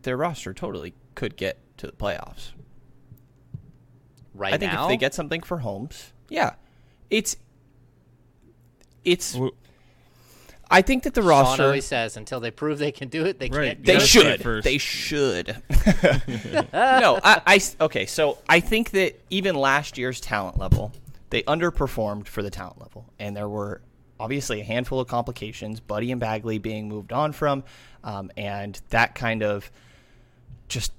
their 0.02 0.18
roster 0.18 0.54
totally 0.54 0.94
could 1.14 1.36
get 1.36 1.60
to 1.78 1.86
the 1.88 1.94
playoffs. 1.94 2.52
right 4.34 4.54
I 4.54 4.58
think 4.58 4.72
now. 4.74 4.86
if 4.86 4.90
they 4.90 4.98
get 4.98 5.14
something 5.14 5.42
for 5.42 5.60
Holmes, 5.60 6.14
yeah, 6.30 6.56
it's 7.10 7.38
it's. 9.04 9.38
W- 10.66 10.80
I 10.80 10.82
think 10.82 11.04
that 11.04 11.14
the 11.14 11.22
Sean 11.22 11.30
roster 11.30 11.64
always 11.64 11.86
says 11.86 12.18
until 12.18 12.40
they 12.40 12.52
prove 12.52 12.80
they 12.80 12.92
can 12.92 13.08
do 13.10 13.26
it, 13.26 13.40
they 13.40 13.50
Right. 13.50 13.68
can't. 13.78 13.86
they 13.86 13.94
do 13.94 14.00
gotta 14.00 14.04
it. 14.04 14.08
see 14.08 14.20
should. 14.22 14.42
first. 14.42 14.64
They 14.64 14.78
should. 14.78 15.48
no, 16.74 17.20
I 17.24 17.62
okay. 17.82 18.06
So 18.06 18.38
I 18.50 18.60
think 18.60 18.92
that 18.92 19.20
even 19.30 19.56
last 19.56 19.98
year's 19.98 20.20
talent 20.20 20.58
level, 20.58 20.92
they 21.30 21.44
underperformed 21.44 22.28
for 22.28 22.42
the 22.44 22.50
talent 22.50 22.80
level, 22.80 23.06
and 23.20 23.36
there 23.36 23.50
were 23.50 23.82
obviously 24.20 24.62
a 24.62 24.64
handful 24.64 25.00
of 25.00 25.08
complications. 25.08 25.80
Buddy 25.80 26.12
and 26.12 26.20
Bagley 26.22 26.58
being 26.58 26.88
moved 26.88 27.12
on 27.12 27.32
from, 27.34 27.64
um, 28.04 28.32
and 28.38 28.80
that 28.90 29.14
kind 29.16 29.44
of 29.44 29.70
just 30.68 30.92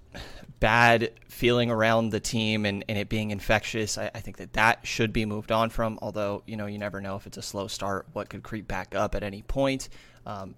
bad 0.61 1.13
feeling 1.29 1.71
around 1.71 2.11
the 2.11 2.21
team 2.21 2.65
and, 2.65 2.85
and 2.89 2.99
it 2.99 3.09
being 3.09 3.31
infectious. 3.31 3.99
I, 3.99 4.11
I 4.15 4.21
think 4.21 4.39
that 4.39 4.55
that 4.55 4.87
should 4.87 5.13
be 5.13 5.25
moved 5.25 5.53
on 5.53 5.71
from. 5.71 5.99
Although 6.03 6.43
you 6.47 6.57
know 6.57 6.67
you 6.67 6.79
never 6.79 7.01
know 7.01 7.17
if 7.17 7.27
it's 7.27 7.37
a 7.37 7.43
slow 7.43 7.67
start, 7.67 8.07
what 8.13 8.29
could 8.29 8.43
creep 8.43 8.67
back 8.67 8.95
up 8.95 9.15
at 9.15 9.23
any 9.23 9.43
point. 9.43 9.89
Um, 10.25 10.55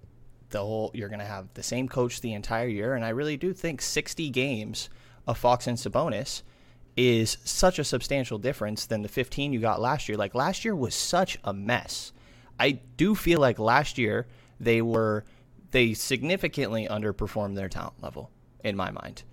the 0.49 0.59
whole 0.59 0.91
you're 0.93 1.09
going 1.09 1.19
to 1.19 1.25
have 1.25 1.53
the 1.53 1.63
same 1.63 1.87
coach 1.87 2.21
the 2.21 2.33
entire 2.33 2.67
year, 2.67 2.95
and 2.95 3.05
I 3.05 3.09
really 3.09 3.37
do 3.37 3.53
think 3.53 3.81
60 3.81 4.29
games 4.29 4.89
of 5.27 5.37
Fox 5.37 5.67
and 5.67 5.77
Sabonis 5.77 6.41
is 6.97 7.37
such 7.43 7.79
a 7.79 7.83
substantial 7.83 8.37
difference 8.37 8.85
than 8.85 9.03
the 9.03 9.07
15 9.07 9.53
you 9.53 9.59
got 9.59 9.79
last 9.79 10.09
year. 10.09 10.17
Like 10.17 10.35
last 10.35 10.65
year 10.65 10.75
was 10.75 10.95
such 10.95 11.37
a 11.43 11.53
mess. 11.53 12.11
I 12.59 12.81
do 12.97 13.15
feel 13.15 13.39
like 13.39 13.59
last 13.59 13.97
year 13.97 14.27
they 14.59 14.81
were 14.81 15.23
they 15.71 15.93
significantly 15.93 16.87
underperformed 16.89 17.55
their 17.55 17.69
talent 17.69 18.01
level 18.01 18.31
in 18.63 18.75
my 18.75 18.91
mind. 18.91 19.23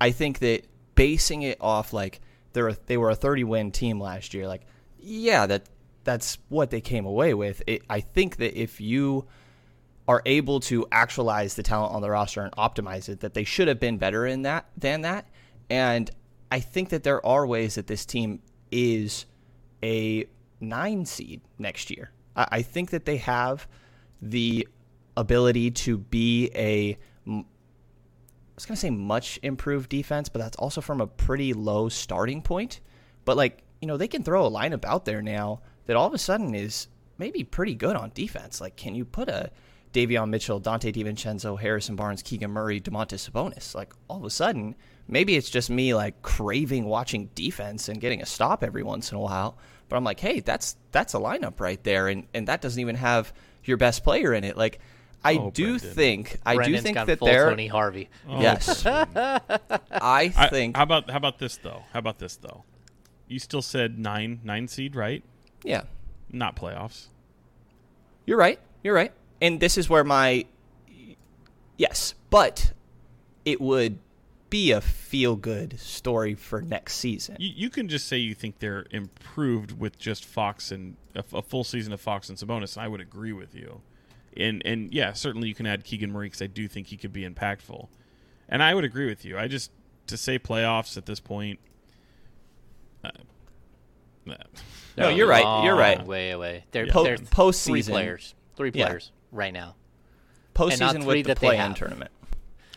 I 0.00 0.10
think 0.10 0.40
that 0.40 0.66
basing 0.94 1.42
it 1.42 1.58
off 1.60 1.92
like 1.92 2.20
they're 2.52 2.68
a, 2.68 2.76
they 2.86 2.96
were 2.96 3.10
a 3.10 3.16
30 3.16 3.44
win 3.44 3.72
team 3.72 4.00
last 4.00 4.34
year, 4.34 4.46
like 4.46 4.62
yeah, 4.98 5.46
that 5.46 5.68
that's 6.04 6.38
what 6.48 6.70
they 6.70 6.80
came 6.80 7.06
away 7.06 7.34
with. 7.34 7.62
It, 7.66 7.82
I 7.88 8.00
think 8.00 8.36
that 8.36 8.58
if 8.58 8.80
you 8.80 9.26
are 10.06 10.22
able 10.26 10.60
to 10.60 10.86
actualize 10.92 11.54
the 11.54 11.62
talent 11.62 11.94
on 11.94 12.02
the 12.02 12.10
roster 12.10 12.42
and 12.42 12.52
optimize 12.52 13.08
it, 13.08 13.20
that 13.20 13.34
they 13.34 13.44
should 13.44 13.68
have 13.68 13.80
been 13.80 13.98
better 13.98 14.26
in 14.26 14.42
that 14.42 14.66
than 14.76 15.00
that. 15.02 15.26
And 15.70 16.10
I 16.50 16.60
think 16.60 16.90
that 16.90 17.02
there 17.02 17.24
are 17.24 17.46
ways 17.46 17.76
that 17.76 17.86
this 17.86 18.04
team 18.04 18.40
is 18.70 19.26
a 19.82 20.26
nine 20.60 21.06
seed 21.06 21.40
next 21.58 21.90
year. 21.90 22.10
I, 22.36 22.46
I 22.52 22.62
think 22.62 22.90
that 22.90 23.06
they 23.06 23.16
have 23.18 23.66
the 24.20 24.68
ability 25.16 25.70
to 25.70 25.98
be 25.98 26.50
a 26.54 26.98
I 28.54 28.56
was 28.56 28.66
gonna 28.66 28.76
say 28.76 28.90
much 28.90 29.40
improved 29.42 29.88
defense, 29.88 30.28
but 30.28 30.40
that's 30.40 30.56
also 30.56 30.80
from 30.80 31.00
a 31.00 31.06
pretty 31.06 31.52
low 31.52 31.88
starting 31.88 32.40
point. 32.40 32.80
But 33.24 33.36
like 33.36 33.64
you 33.80 33.88
know, 33.88 33.98
they 33.98 34.08
can 34.08 34.22
throw 34.22 34.46
a 34.46 34.50
lineup 34.50 34.84
out 34.86 35.04
there 35.04 35.20
now 35.20 35.60
that 35.86 35.96
all 35.96 36.06
of 36.06 36.14
a 36.14 36.18
sudden 36.18 36.54
is 36.54 36.88
maybe 37.18 37.44
pretty 37.44 37.74
good 37.74 37.96
on 37.96 38.10
defense. 38.14 38.58
Like, 38.60 38.76
can 38.76 38.94
you 38.94 39.04
put 39.04 39.28
a 39.28 39.50
Davion 39.92 40.30
Mitchell, 40.30 40.60
Donte 40.60 40.90
DiVincenzo, 40.90 41.60
Harrison 41.60 41.94
Barnes, 41.94 42.22
Keegan 42.22 42.50
Murray, 42.50 42.80
Domantas 42.80 43.28
Sabonis? 43.28 43.74
Like, 43.74 43.92
all 44.08 44.16
of 44.16 44.24
a 44.24 44.30
sudden, 44.30 44.74
maybe 45.06 45.36
it's 45.36 45.50
just 45.50 45.68
me 45.68 45.94
like 45.94 46.22
craving 46.22 46.86
watching 46.86 47.28
defense 47.34 47.90
and 47.90 48.00
getting 48.00 48.22
a 48.22 48.26
stop 48.26 48.64
every 48.64 48.82
once 48.82 49.12
in 49.12 49.18
a 49.18 49.20
while. 49.20 49.58
But 49.88 49.96
I'm 49.96 50.04
like, 50.04 50.20
hey, 50.20 50.40
that's 50.40 50.76
that's 50.90 51.12
a 51.12 51.18
lineup 51.18 51.60
right 51.60 51.82
there, 51.84 52.08
and 52.08 52.26
and 52.32 52.48
that 52.48 52.62
doesn't 52.62 52.80
even 52.80 52.96
have 52.96 53.32
your 53.64 53.76
best 53.76 54.02
player 54.02 54.32
in 54.32 54.44
it. 54.44 54.56
Like, 54.56 54.80
I 55.24 55.36
Oh, 55.36 55.50
do 55.50 55.76
Brenden. 55.78 55.80
think 55.94 56.40
I 56.44 56.56
Brendan's 56.56 56.76
do 56.76 56.82
think 56.82 56.96
that 57.06 57.18
full 57.18 57.26
they're 57.26 57.48
Tony 57.48 57.66
Harvey. 57.66 58.10
Oh. 58.28 58.40
yes. 58.40 58.84
I 58.86 59.40
I, 59.90 60.48
think 60.50 60.76
how 60.76 60.82
about 60.82 61.10
how 61.10 61.16
about 61.16 61.38
this 61.38 61.56
though? 61.56 61.82
How 61.92 61.98
about 61.98 62.18
this 62.18 62.36
though? 62.36 62.64
You 63.28 63.38
still 63.38 63.62
said 63.62 63.98
nine 63.98 64.40
nine 64.44 64.68
seed, 64.68 64.94
right? 64.94 65.22
yeah. 65.62 65.82
Not 66.30 66.56
playoffs. 66.56 67.06
You're 68.26 68.38
right. 68.38 68.58
You're 68.82 68.94
right. 68.94 69.12
And 69.40 69.60
this 69.60 69.78
is 69.78 69.88
where 69.88 70.04
my 70.04 70.44
yes, 71.76 72.14
but 72.30 72.72
it 73.44 73.60
would 73.60 73.98
be 74.50 74.72
a 74.72 74.80
feel 74.80 75.36
good 75.36 75.78
story 75.80 76.34
for 76.34 76.60
next 76.62 76.94
season. 76.96 77.36
You, 77.38 77.50
you 77.54 77.70
can 77.70 77.88
just 77.88 78.06
say 78.06 78.18
you 78.18 78.34
think 78.34 78.58
they're 78.58 78.86
improved 78.90 79.78
with 79.78 79.98
just 79.98 80.24
Fox 80.24 80.70
and 80.70 80.96
a, 81.14 81.24
a 81.32 81.42
full 81.42 81.64
season 81.64 81.92
of 81.92 82.00
Fox 82.00 82.28
and 82.28 82.38
Sabonis. 82.38 82.76
And 82.76 82.84
I 82.84 82.88
would 82.88 83.00
agree 83.00 83.32
with 83.32 83.54
you. 83.54 83.80
And 84.36 84.62
and 84.64 84.92
yeah, 84.92 85.12
certainly 85.12 85.48
you 85.48 85.54
can 85.54 85.66
add 85.66 85.84
Keegan 85.84 86.10
Murray 86.12 86.26
because 86.26 86.42
I 86.42 86.46
do 86.46 86.68
think 86.68 86.88
he 86.88 86.96
could 86.96 87.12
be 87.12 87.28
impactful. 87.28 87.88
And 88.48 88.62
I 88.62 88.74
would 88.74 88.84
agree 88.84 89.06
with 89.06 89.24
you. 89.24 89.38
I 89.38 89.48
just 89.48 89.70
to 90.08 90.16
say 90.16 90.38
playoffs 90.38 90.96
at 90.96 91.06
this 91.06 91.20
point. 91.20 91.58
Uh, 93.02 93.10
No, 94.96 95.08
you're 95.08 95.26
right. 95.26 95.64
You're 95.64 95.74
right. 95.74 96.04
Way 96.06 96.30
away. 96.30 96.64
They're, 96.70 96.86
Po- 96.86 97.02
they're 97.02 97.16
three 97.16 97.26
postseason. 97.26 97.90
players. 97.90 98.34
Three 98.56 98.70
Yeah. 98.72 98.86
players 98.86 99.10
right 99.32 99.52
now. 99.52 99.74
Postseason 100.54 100.78
not 101.00 101.04
with 101.04 101.26
the 101.26 101.34
play-in 101.34 101.74
tournament. 101.74 102.12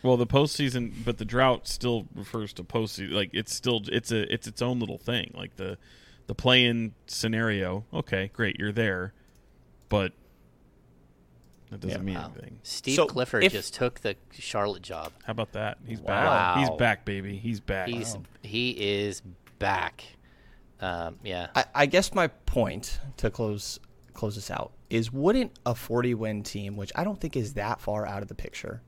Well, 0.02 0.16
the 0.16 0.26
postseason, 0.26 0.92
but 1.04 1.18
the 1.18 1.24
drought 1.24 1.68
still 1.68 2.06
refers 2.14 2.52
to 2.54 2.64
postseason. 2.64 3.12
Like 3.12 3.30
it's 3.32 3.54
still 3.54 3.82
it's 3.86 4.10
a 4.10 4.32
it's 4.32 4.48
its 4.48 4.60
own 4.60 4.80
little 4.80 4.98
thing. 4.98 5.32
Like 5.36 5.54
the 5.56 5.78
the 6.26 6.34
play-in 6.34 6.92
scenario. 7.06 7.84
Okay, 7.94 8.30
great, 8.34 8.58
you're 8.58 8.72
there, 8.72 9.12
but 9.88 10.12
that 11.70 11.80
doesn't 11.80 11.98
Yeah. 11.98 12.02
mean 12.04 12.14
Wow. 12.16 12.32
anything. 12.34 12.58
Steve 12.62 12.94
So, 12.96 13.06
Clifford 13.06 13.44
if- 13.44 13.52
just 13.52 13.74
took 13.74 14.00
the 14.00 14.16
Charlotte 14.32 14.82
job. 14.82 15.12
How 15.24 15.32
about 15.32 15.52
that? 15.52 15.78
He's 15.86 16.00
Wow. 16.00 16.06
back. 16.06 16.58
He's 16.58 16.70
back, 16.78 17.04
baby. 17.04 17.36
He's 17.38 17.60
back. 17.60 17.88
He's 17.88 18.16
he 18.42 18.70
is 18.70 19.22
back. 19.58 20.04
Um, 20.80 21.16
yeah. 21.24 21.48
I, 21.54 21.64
I 21.74 21.86
guess 21.86 22.14
my 22.14 22.28
point 22.28 23.00
to 23.18 23.30
close 23.30 23.78
close 24.14 24.34
this 24.34 24.50
out 24.50 24.72
is 24.90 25.12
wouldn't 25.12 25.52
a 25.64 25.74
40 25.74 26.12
win 26.14 26.42
team, 26.42 26.76
which 26.76 26.90
I 26.96 27.04
don't 27.04 27.20
think 27.20 27.36
is 27.36 27.54
that 27.54 27.80
far 27.80 28.04
out 28.06 28.22
of 28.22 28.28
the 28.28 28.34
picture, 28.34 28.82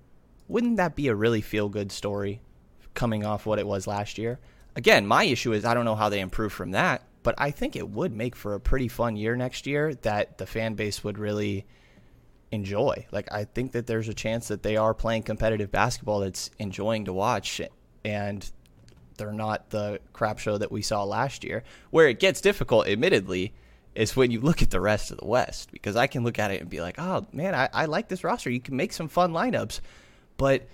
wouldn't 0.48 0.76
that 0.78 0.96
be 0.96 1.06
a 1.08 1.14
really 1.14 1.40
feel 1.40 1.68
good 1.68 1.92
story 1.92 2.40
coming 2.94 3.24
off 3.24 3.46
what 3.46 3.58
it 3.60 3.66
was 3.66 3.86
last 3.86 4.18
year? 4.18 4.40
Again, 4.74 5.06
my 5.06 5.24
issue 5.24 5.52
is 5.52 5.64
I 5.64 5.74
don't 5.74 5.84
know 5.84 5.94
how 5.94 6.08
they 6.08 6.18
improve 6.20 6.52
from 6.52 6.72
that, 6.72 7.02
but 7.22 7.34
I 7.38 7.50
think 7.52 7.76
it 7.76 7.88
would 7.90 8.12
make 8.12 8.34
for 8.34 8.54
a 8.54 8.60
pretty 8.60 8.88
fun 8.88 9.14
year 9.16 9.36
next 9.36 9.66
year 9.68 9.94
that 9.96 10.38
the 10.38 10.46
fan 10.46 10.74
base 10.74 11.04
would 11.04 11.18
really 11.18 11.64
enjoy. 12.52 13.06
Like 13.12 13.32
I 13.32 13.44
think 13.44 13.72
that 13.72 13.86
there's 13.86 14.08
a 14.08 14.14
chance 14.14 14.48
that 14.48 14.62
they 14.62 14.76
are 14.76 14.94
playing 14.94 15.22
competitive 15.22 15.70
basketball 15.70 16.20
that's 16.20 16.50
enjoying 16.58 17.04
to 17.04 17.12
watch 17.12 17.60
and 18.04 18.50
they're 19.16 19.32
not 19.32 19.70
the 19.70 20.00
crap 20.12 20.38
show 20.38 20.56
that 20.58 20.72
we 20.72 20.82
saw 20.82 21.04
last 21.04 21.44
year. 21.44 21.62
Where 21.90 22.08
it 22.08 22.18
gets 22.18 22.40
difficult, 22.40 22.88
admittedly, 22.88 23.52
is 23.94 24.16
when 24.16 24.30
you 24.30 24.40
look 24.40 24.62
at 24.62 24.70
the 24.70 24.80
rest 24.80 25.10
of 25.10 25.18
the 25.18 25.26
West 25.26 25.70
because 25.72 25.96
I 25.96 26.06
can 26.06 26.24
look 26.24 26.38
at 26.38 26.50
it 26.50 26.60
and 26.60 26.70
be 26.70 26.80
like, 26.80 26.98
oh 26.98 27.26
man, 27.32 27.54
I, 27.54 27.68
I 27.72 27.84
like 27.84 28.08
this 28.08 28.24
roster. 28.24 28.50
You 28.50 28.60
can 28.60 28.76
make 28.76 28.92
some 28.92 29.08
fun 29.08 29.32
lineups, 29.32 29.80
but 30.36 30.66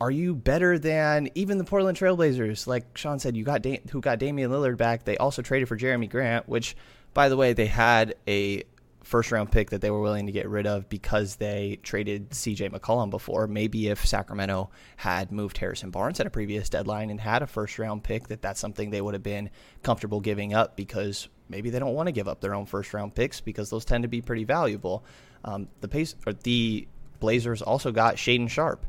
are 0.00 0.10
you 0.10 0.34
better 0.34 0.78
than 0.78 1.28
even 1.34 1.58
the 1.58 1.64
Portland 1.64 1.98
Trailblazers? 1.98 2.66
Like 2.66 2.96
Sean 2.96 3.18
said, 3.18 3.36
you 3.36 3.44
got 3.44 3.62
da- 3.62 3.82
who 3.90 4.00
got 4.00 4.18
Damian 4.18 4.50
Lillard 4.50 4.78
back. 4.78 5.04
They 5.04 5.18
also 5.18 5.42
traded 5.42 5.68
for 5.68 5.76
Jerami 5.76 6.08
Grant, 6.08 6.48
which, 6.48 6.74
by 7.12 7.28
the 7.28 7.36
way, 7.36 7.52
they 7.52 7.66
had 7.66 8.14
a 8.26 8.62
first 9.02 9.32
round 9.32 9.50
pick 9.50 9.70
that 9.70 9.80
they 9.80 9.90
were 9.90 10.00
willing 10.00 10.26
to 10.26 10.32
get 10.32 10.48
rid 10.48 10.66
of 10.66 10.88
because 10.88 11.36
they 11.36 11.78
traded 11.82 12.30
CJ 12.30 12.70
McCollum 12.70 13.10
before. 13.10 13.46
Maybe 13.46 13.88
if 13.88 14.04
Sacramento 14.04 14.70
had 14.96 15.32
moved 15.32 15.58
Harrison 15.58 15.90
Barnes 15.90 16.20
at 16.20 16.26
a 16.26 16.30
previous 16.30 16.68
deadline 16.68 17.10
and 17.10 17.20
had 17.20 17.42
a 17.42 17.46
first 17.46 17.78
round 17.78 18.04
pick, 18.04 18.28
that 18.28 18.42
that's 18.42 18.60
something 18.60 18.90
they 18.90 19.00
would 19.00 19.14
have 19.14 19.22
been 19.22 19.50
comfortable 19.82 20.20
giving 20.20 20.54
up 20.54 20.76
because 20.76 21.28
maybe 21.48 21.70
they 21.70 21.78
don't 21.78 21.94
want 21.94 22.08
to 22.08 22.12
give 22.12 22.28
up 22.28 22.40
their 22.40 22.54
own 22.54 22.66
first 22.66 22.92
round 22.92 23.14
picks 23.14 23.40
because 23.40 23.70
those 23.70 23.84
tend 23.84 24.02
to 24.02 24.08
be 24.08 24.20
pretty 24.20 24.44
valuable. 24.44 25.04
Um, 25.44 25.68
the 25.80 25.88
pace, 25.88 26.14
or 26.26 26.32
the 26.32 26.86
Blazers 27.20 27.62
also 27.62 27.92
got 27.92 28.16
Shaedon 28.16 28.48
Sharpe. 28.48 28.86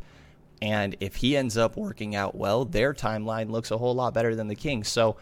And 0.62 0.96
if 1.00 1.16
he 1.16 1.36
ends 1.36 1.58
up 1.58 1.76
working 1.76 2.16
out 2.16 2.36
well, 2.36 2.66
their 2.66 2.94
timeline 2.94 3.50
looks 3.50 3.72
a 3.72 3.78
whole 3.78 3.96
lot 3.96 4.14
better 4.14 4.36
than 4.36 4.48
the 4.48 4.56
Kings. 4.56 4.88
So 4.88 5.18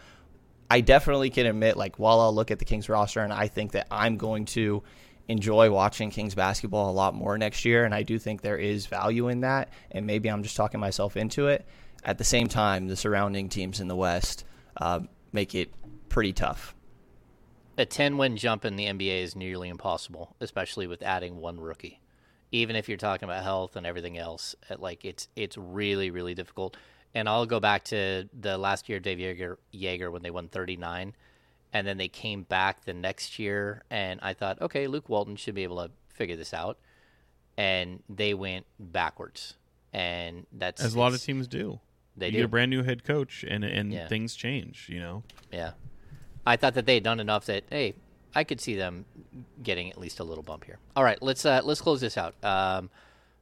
I 0.70 0.80
definitely 0.80 1.30
can 1.30 1.46
admit, 1.46 1.76
like, 1.76 1.98
while 1.98 2.20
I'll 2.20 2.34
look 2.34 2.50
at 2.52 2.60
the 2.60 2.64
Kings 2.64 2.88
roster 2.88 3.20
and 3.20 3.32
I 3.32 3.48
think 3.48 3.72
that 3.72 3.88
I'm 3.90 4.16
going 4.16 4.44
to 4.46 4.82
enjoy 5.28 5.70
watching 5.70 6.10
Kings 6.10 6.34
basketball 6.34 6.90
a 6.90 6.92
lot 6.92 7.14
more 7.14 7.36
next 7.38 7.64
year, 7.64 7.84
and 7.84 7.94
I 7.94 8.02
do 8.02 8.18
think 8.18 8.40
there 8.40 8.56
is 8.56 8.86
value 8.86 9.28
in 9.28 9.40
that, 9.40 9.68
and 9.90 10.06
maybe 10.06 10.28
I'm 10.28 10.42
just 10.42 10.56
talking 10.56 10.80
myself 10.80 11.16
into 11.16 11.48
it. 11.48 11.66
At 12.04 12.18
the 12.18 12.24
same 12.24 12.46
time, 12.48 12.88
the 12.88 12.96
surrounding 12.96 13.48
teams 13.48 13.80
in 13.80 13.88
the 13.88 13.96
West 13.96 14.44
uh, 14.76 15.00
make 15.32 15.54
it 15.54 15.72
pretty 16.08 16.32
tough. 16.32 16.74
a 17.78 17.86
10 17.86 18.18
win 18.18 18.36
jump 18.36 18.64
in 18.64 18.76
the 18.76 18.86
NBA 18.86 19.22
is 19.22 19.36
nearly 19.36 19.68
impossible, 19.68 20.34
especially 20.40 20.86
with 20.86 21.02
adding 21.02 21.36
one 21.36 21.58
rookie. 21.60 22.00
Even 22.52 22.74
if 22.76 22.88
you're 22.88 22.98
talking 22.98 23.28
about 23.28 23.42
health 23.44 23.76
and 23.76 23.86
everything 23.86 24.18
else, 24.18 24.56
like 24.78 25.04
it's 25.04 25.28
it's 25.36 25.56
really 25.56 26.10
really 26.10 26.34
difficult. 26.34 26.76
And 27.14 27.28
I'll 27.28 27.46
go 27.46 27.58
back 27.60 27.84
to 27.86 28.28
the 28.38 28.56
last 28.56 28.88
year 28.88 29.00
Dave 29.00 29.18
Joerger, 29.18 29.56
Joerger 29.74 30.12
when 30.12 30.22
they 30.22 30.30
won 30.30 30.48
39 30.48 31.14
and 31.72 31.86
then 31.86 31.96
they 31.98 32.08
came 32.08 32.42
back 32.42 32.84
the 32.84 32.92
next 32.92 33.38
year 33.38 33.82
and 33.90 34.18
I 34.22 34.34
thought, 34.34 34.60
"Okay, 34.60 34.86
Luke 34.88 35.08
Walton 35.08 35.36
should 35.36 35.54
be 35.54 35.62
able 35.62 35.76
to 35.84 35.90
figure 36.12 36.36
this 36.36 36.52
out." 36.52 36.78
And 37.56 38.02
they 38.08 38.34
went 38.34 38.66
backwards. 38.78 39.54
And 39.92 40.46
that's 40.52 40.82
As 40.82 40.94
a 40.94 40.98
lot 40.98 41.14
of 41.14 41.22
teams 41.22 41.46
do. 41.48 41.80
They 42.16 42.26
you 42.26 42.32
do. 42.32 42.38
get 42.38 42.44
a 42.44 42.48
brand 42.48 42.70
new 42.70 42.82
head 42.82 43.04
coach, 43.04 43.44
and 43.48 43.64
and 43.64 43.92
Yeah. 43.92 44.08
things 44.08 44.34
change. 44.34 44.88
You 44.88 45.00
know. 45.00 45.22
Yeah. 45.52 45.72
I 46.46 46.56
thought 46.56 46.74
that 46.74 46.86
they 46.86 46.94
had 46.94 47.02
done 47.04 47.20
enough 47.20 47.46
that 47.46 47.64
hey, 47.70 47.94
I 48.34 48.44
could 48.44 48.60
see 48.60 48.74
them 48.74 49.04
getting 49.62 49.90
at 49.90 49.98
least 49.98 50.18
a 50.20 50.24
little 50.24 50.42
bump 50.42 50.64
here. 50.64 50.78
All 50.96 51.04
right, 51.04 51.20
let's 51.22 51.44
uh, 51.44 51.60
let's 51.64 51.80
close 51.80 52.00
this 52.00 52.16
out. 52.18 52.34
Um, 52.44 52.90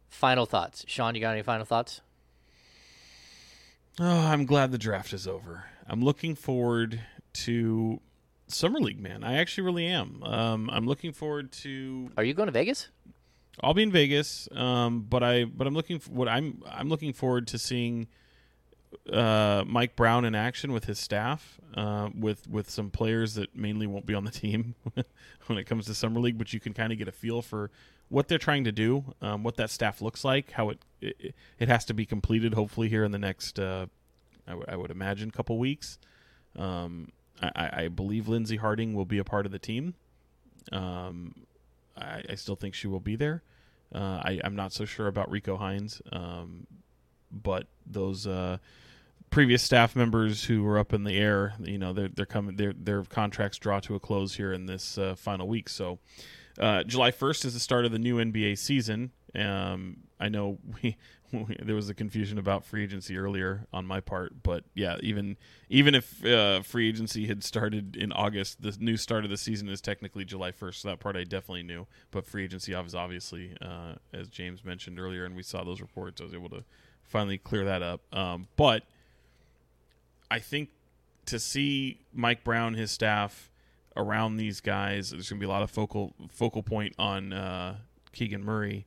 final 0.09 0.47
thoughts, 0.47 0.85
Sean. 0.87 1.15
You 1.15 1.21
got 1.21 1.33
any 1.33 1.43
final 1.43 1.65
thoughts? 1.65 2.01
Oh, 4.01 4.27
I'm 4.27 4.47
glad 4.47 4.71
the 4.71 4.79
draft 4.79 5.13
is 5.13 5.27
over. 5.27 5.65
I'm 5.89 6.03
looking 6.03 6.37
forward 6.37 7.01
to 7.33 8.01
summer 8.47 8.79
league, 8.79 9.01
man. 9.01 9.25
I 9.25 9.39
actually 9.39 9.65
really 9.65 9.87
am. 9.87 10.23
Um, 10.23 10.71
I'm 10.71 10.87
looking 10.87 11.13
forward 11.13 11.51
to. 11.53 12.11
Are 12.17 12.23
you 12.23 12.33
going 12.33 12.47
to 12.47 12.53
Vegas? 12.53 12.89
I'll 13.61 13.75
be 13.75 13.83
in 13.83 13.91
Vegas, 13.91 14.49
um, 14.53 15.01
but 15.09 15.25
I 15.25 15.45
but 15.45 15.67
I'm 15.67 15.75
looking 15.75 15.99
for 15.99 16.11
what 16.13 16.29
I'm 16.29 16.63
I'm 16.71 16.89
looking 16.89 17.13
forward 17.13 17.49
to 17.49 17.59
seeing 17.59 18.07
uh, 19.13 19.65
Mike 19.67 19.97
Brown 19.97 20.25
in 20.25 20.37
action 20.37 20.73
with 20.73 20.85
his 20.85 21.01
staff, 21.01 21.59
uh, 21.75 22.11
with 22.17 22.49
with 22.49 22.71
some 22.71 22.91
players 22.91 23.35
that 23.35 23.57
mainly 23.57 23.89
won't 23.89 24.07
be 24.07 24.15
on 24.15 24.25
the 24.25 24.31
team 24.43 24.77
when 25.47 25.59
it 25.59 25.65
comes 25.65 25.87
to 25.87 25.95
summer 25.95 26.21
league, 26.21 26.39
but 26.39 26.53
you 26.53 26.61
can 26.61 26.73
kind 26.73 26.93
of 26.93 26.99
get 26.99 27.09
a 27.09 27.13
feel 27.13 27.43
for 27.43 27.73
what 28.09 28.29
they're 28.29 28.39
trying 28.39 28.65
to 28.65 28.73
do, 28.73 29.15
um, 29.21 29.43
what 29.43 29.57
that 29.57 29.71
staff 29.71 30.01
looks 30.01 30.25
like, 30.25 30.53
how 30.53 30.71
it, 30.71 30.79
it 31.01 31.35
it 31.59 31.69
has 31.69 31.85
to 31.87 31.95
be 31.95 32.07
completed. 32.07 32.55
Hopefully, 32.55 32.89
here 32.89 33.05
in 33.05 33.13
the 33.13 33.19
next, 33.19 33.59
uh, 33.59 33.87
I, 34.47 34.51
w- 34.51 34.67
I 34.69 34.77
would 34.77 34.91
imagine, 34.91 35.31
couple 35.31 35.59
weeks. 35.59 35.99
Um, 36.57 37.11
I, 37.41 37.71
I 37.85 37.89
believe 37.89 38.29
Lindsey 38.29 38.57
Harding 38.57 38.95
will 38.95 39.05
be 39.05 39.19
a 39.19 39.25
part 39.25 39.47
of 39.47 39.53
the 39.53 39.59
team. 39.59 39.95
Um, 40.73 41.35
I, 41.97 42.23
I 42.31 42.35
still 42.35 42.57
think 42.57 42.75
she 42.75 42.87
will 42.89 43.01
be 43.01 43.17
there. 43.17 43.43
Uh, 43.95 44.21
I, 44.23 44.41
I'm 44.45 44.57
not 44.57 44.73
so 44.73 44.85
sure 44.85 45.07
about 45.07 45.31
Rico 45.31 45.57
Hines, 45.57 46.03
um, 46.13 46.67
but 47.31 47.67
those 47.87 48.27
uh, 48.27 48.59
previous 49.31 49.63
staff 49.63 49.97
members 49.97 50.45
who 50.45 50.63
were 50.63 50.79
up 50.79 50.93
in 50.93 51.05
the 51.05 51.17
air, 51.17 51.55
you 51.61 51.79
know, 51.79 51.93
they're 51.93 52.09
they're 52.09 52.27
coming. 52.27 52.57
Their 52.57 52.73
their 52.73 53.05
contracts 53.05 53.59
draw 53.59 53.81
to 53.81 53.95
a 53.95 54.01
close 54.01 54.35
here 54.35 54.53
in 54.53 54.67
this 54.67 54.99
uh, 54.99 55.15
final 55.15 55.49
week. 55.49 55.69
So, 55.69 55.99
uh, 56.59 56.83
July 56.85 57.11
1st 57.11 57.45
is 57.47 57.55
the 57.55 57.61
start 57.61 57.85
of 57.85 57.93
the 57.93 57.99
new 57.99 58.17
NBA 58.17 58.59
season. 58.59 59.13
Um, 59.35 59.99
I 60.19 60.29
know 60.29 60.59
we, 60.83 60.97
we 61.33 61.57
there 61.63 61.75
was 61.75 61.89
a 61.89 61.95
confusion 61.95 62.39
about 62.39 62.65
free 62.65 62.83
agency 62.83 63.17
earlier 63.17 63.67
on 63.73 63.87
my 63.87 64.01
part, 64.01 64.43
but 64.43 64.65
yeah, 64.75 64.97
even 65.01 65.37
even 65.69 65.95
if 65.95 66.25
uh, 66.25 66.63
free 66.63 66.89
agency 66.89 67.27
had 67.27 67.45
started 67.45 67.97
in 67.97 68.13
August, 68.13 68.63
the 68.63 68.77
new 68.81 68.97
start 68.97 69.25
of 69.25 69.31
the 69.31 69.37
season 69.37 69.69
is 69.69 69.81
technically 69.81 70.25
July 70.25 70.51
1st. 70.51 70.75
So 70.77 70.89
that 70.89 71.01
part 71.01 71.17
I 71.17 71.25
definitely 71.25 71.63
knew. 71.63 71.87
But 72.11 72.27
free 72.27 72.45
agency 72.45 72.75
was 72.75 72.95
obviously, 72.95 73.57
uh, 73.61 73.95
as 74.13 74.29
James 74.29 74.65
mentioned 74.65 74.99
earlier, 74.99 75.25
and 75.25 75.37
we 75.37 75.43
saw 75.43 75.63
those 75.63 75.81
reports, 75.81 76.21
I 76.21 76.25
was 76.25 76.35
able 76.35 76.51
to 76.51 76.65
finally 77.05 77.39
clear 77.39 77.65
that 77.65 77.83
up. 77.83 78.01
Um, 78.13 78.49
but 78.57 78.83
I 80.31 80.39
think 80.39 80.71
to 81.27 81.39
see 81.39 82.01
Mike 82.13 82.43
Brown, 82.45 82.75
his 82.75 82.91
staff 82.91 83.48
around 83.99 84.37
these 84.37 84.61
guys, 84.61 85.11
there's 85.11 85.29
going 85.29 85.39
to 85.39 85.47
be 85.47 85.51
a 85.51 85.53
lot 85.53 85.63
of 85.63 85.71
focal 85.71 86.15
focal 86.31 86.63
point 86.63 86.95
on 86.99 87.33
uh, 87.33 87.77
Keegan 88.13 88.43
Murray. 88.43 88.87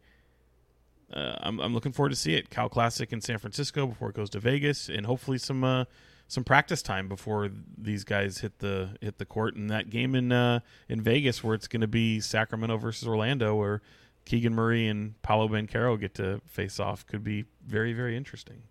Uh, 1.13 1.35
I'm, 1.41 1.59
I'm 1.59 1.73
looking 1.73 1.91
forward 1.91 2.09
to 2.09 2.15
see 2.15 2.35
it. 2.35 2.49
Cal 2.49 2.69
Classic 2.69 3.11
in 3.11 3.19
San 3.21 3.37
Francisco 3.37 3.85
before 3.85 4.09
it 4.09 4.15
goes 4.15 4.29
to 4.31 4.39
Vegas, 4.39 4.87
and 4.89 5.05
hopefully 5.05 5.37
some 5.37 5.63
uh, 5.63 5.85
some 6.27 6.45
practice 6.45 6.81
time 6.81 7.09
before 7.09 7.49
these 7.77 8.05
guys 8.05 8.37
hit 8.39 8.59
the 8.59 8.97
hit 9.01 9.17
the 9.17 9.25
court. 9.25 9.55
And 9.55 9.69
that 9.69 9.89
game 9.89 10.15
in 10.15 10.31
uh, 10.31 10.61
in 10.87 11.01
Vegas, 11.01 11.43
where 11.43 11.53
it's 11.53 11.67
going 11.67 11.81
to 11.81 11.87
be 11.87 12.21
Sacramento 12.21 12.77
versus 12.77 13.07
Orlando, 13.07 13.55
where 13.55 13.81
Keegan 14.25 14.55
Murray 14.55 14.87
and 14.87 15.21
Paolo 15.21 15.49
Banchero 15.49 15.99
get 15.99 16.15
to 16.15 16.41
face 16.47 16.79
off, 16.79 17.05
could 17.05 17.23
be 17.23 17.45
very 17.67 17.91
very 17.91 18.15
interesting. 18.15 18.63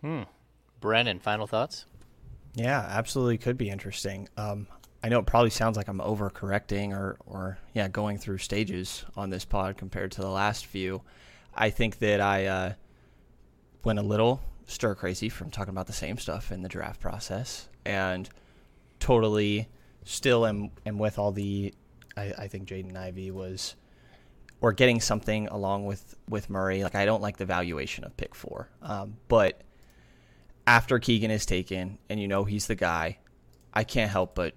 Hmm. 0.00 0.22
Brenden, 0.80 1.20
final 1.20 1.48
thoughts? 1.48 1.86
Yeah, 2.54 2.86
absolutely 2.88 3.38
could 3.38 3.58
be 3.58 3.68
interesting. 3.68 4.28
Um, 4.36 4.68
I 5.02 5.08
know 5.08 5.20
it 5.20 5.26
probably 5.26 5.50
sounds 5.50 5.76
like 5.76 5.88
I'm 5.88 6.00
overcorrecting 6.00 6.90
or, 6.90 7.16
or 7.24 7.58
yeah, 7.72 7.88
going 7.88 8.18
through 8.18 8.38
stages 8.38 9.04
on 9.16 9.30
this 9.30 9.44
pod 9.44 9.76
compared 9.76 10.12
to 10.12 10.20
the 10.20 10.28
last 10.28 10.66
few. 10.66 11.02
I 11.54 11.70
think 11.70 11.98
that 12.00 12.20
I 12.20 12.46
uh, 12.46 12.72
went 13.84 13.98
a 13.98 14.02
little 14.02 14.42
stir 14.66 14.94
crazy 14.94 15.28
from 15.28 15.50
talking 15.50 15.70
about 15.70 15.86
the 15.86 15.92
same 15.92 16.18
stuff 16.18 16.50
in 16.50 16.62
the 16.62 16.68
draft 16.68 17.00
process 17.00 17.68
and 17.84 18.28
totally 18.98 19.68
still 20.04 20.46
am, 20.46 20.70
am 20.84 20.98
with 20.98 21.18
all 21.18 21.32
the. 21.32 21.74
I, 22.16 22.34
I 22.36 22.48
think 22.48 22.68
Jaden 22.68 22.96
Ivey 22.96 23.30
was 23.30 23.76
or 24.60 24.72
getting 24.72 25.00
something 25.00 25.46
along 25.48 25.86
with 25.86 26.16
with 26.28 26.50
Murray. 26.50 26.82
Like 26.82 26.96
I 26.96 27.04
don't 27.04 27.22
like 27.22 27.36
the 27.36 27.44
valuation 27.44 28.04
of 28.04 28.16
pick 28.16 28.34
four, 28.34 28.68
um, 28.82 29.16
but 29.28 29.62
after 30.66 30.98
Keegan 30.98 31.30
is 31.30 31.46
taken 31.46 31.98
and 32.10 32.20
you 32.20 32.28
know 32.28 32.44
he's 32.44 32.66
the 32.66 32.74
guy, 32.74 33.18
I 33.72 33.84
can't 33.84 34.10
help 34.10 34.34
but 34.34 34.54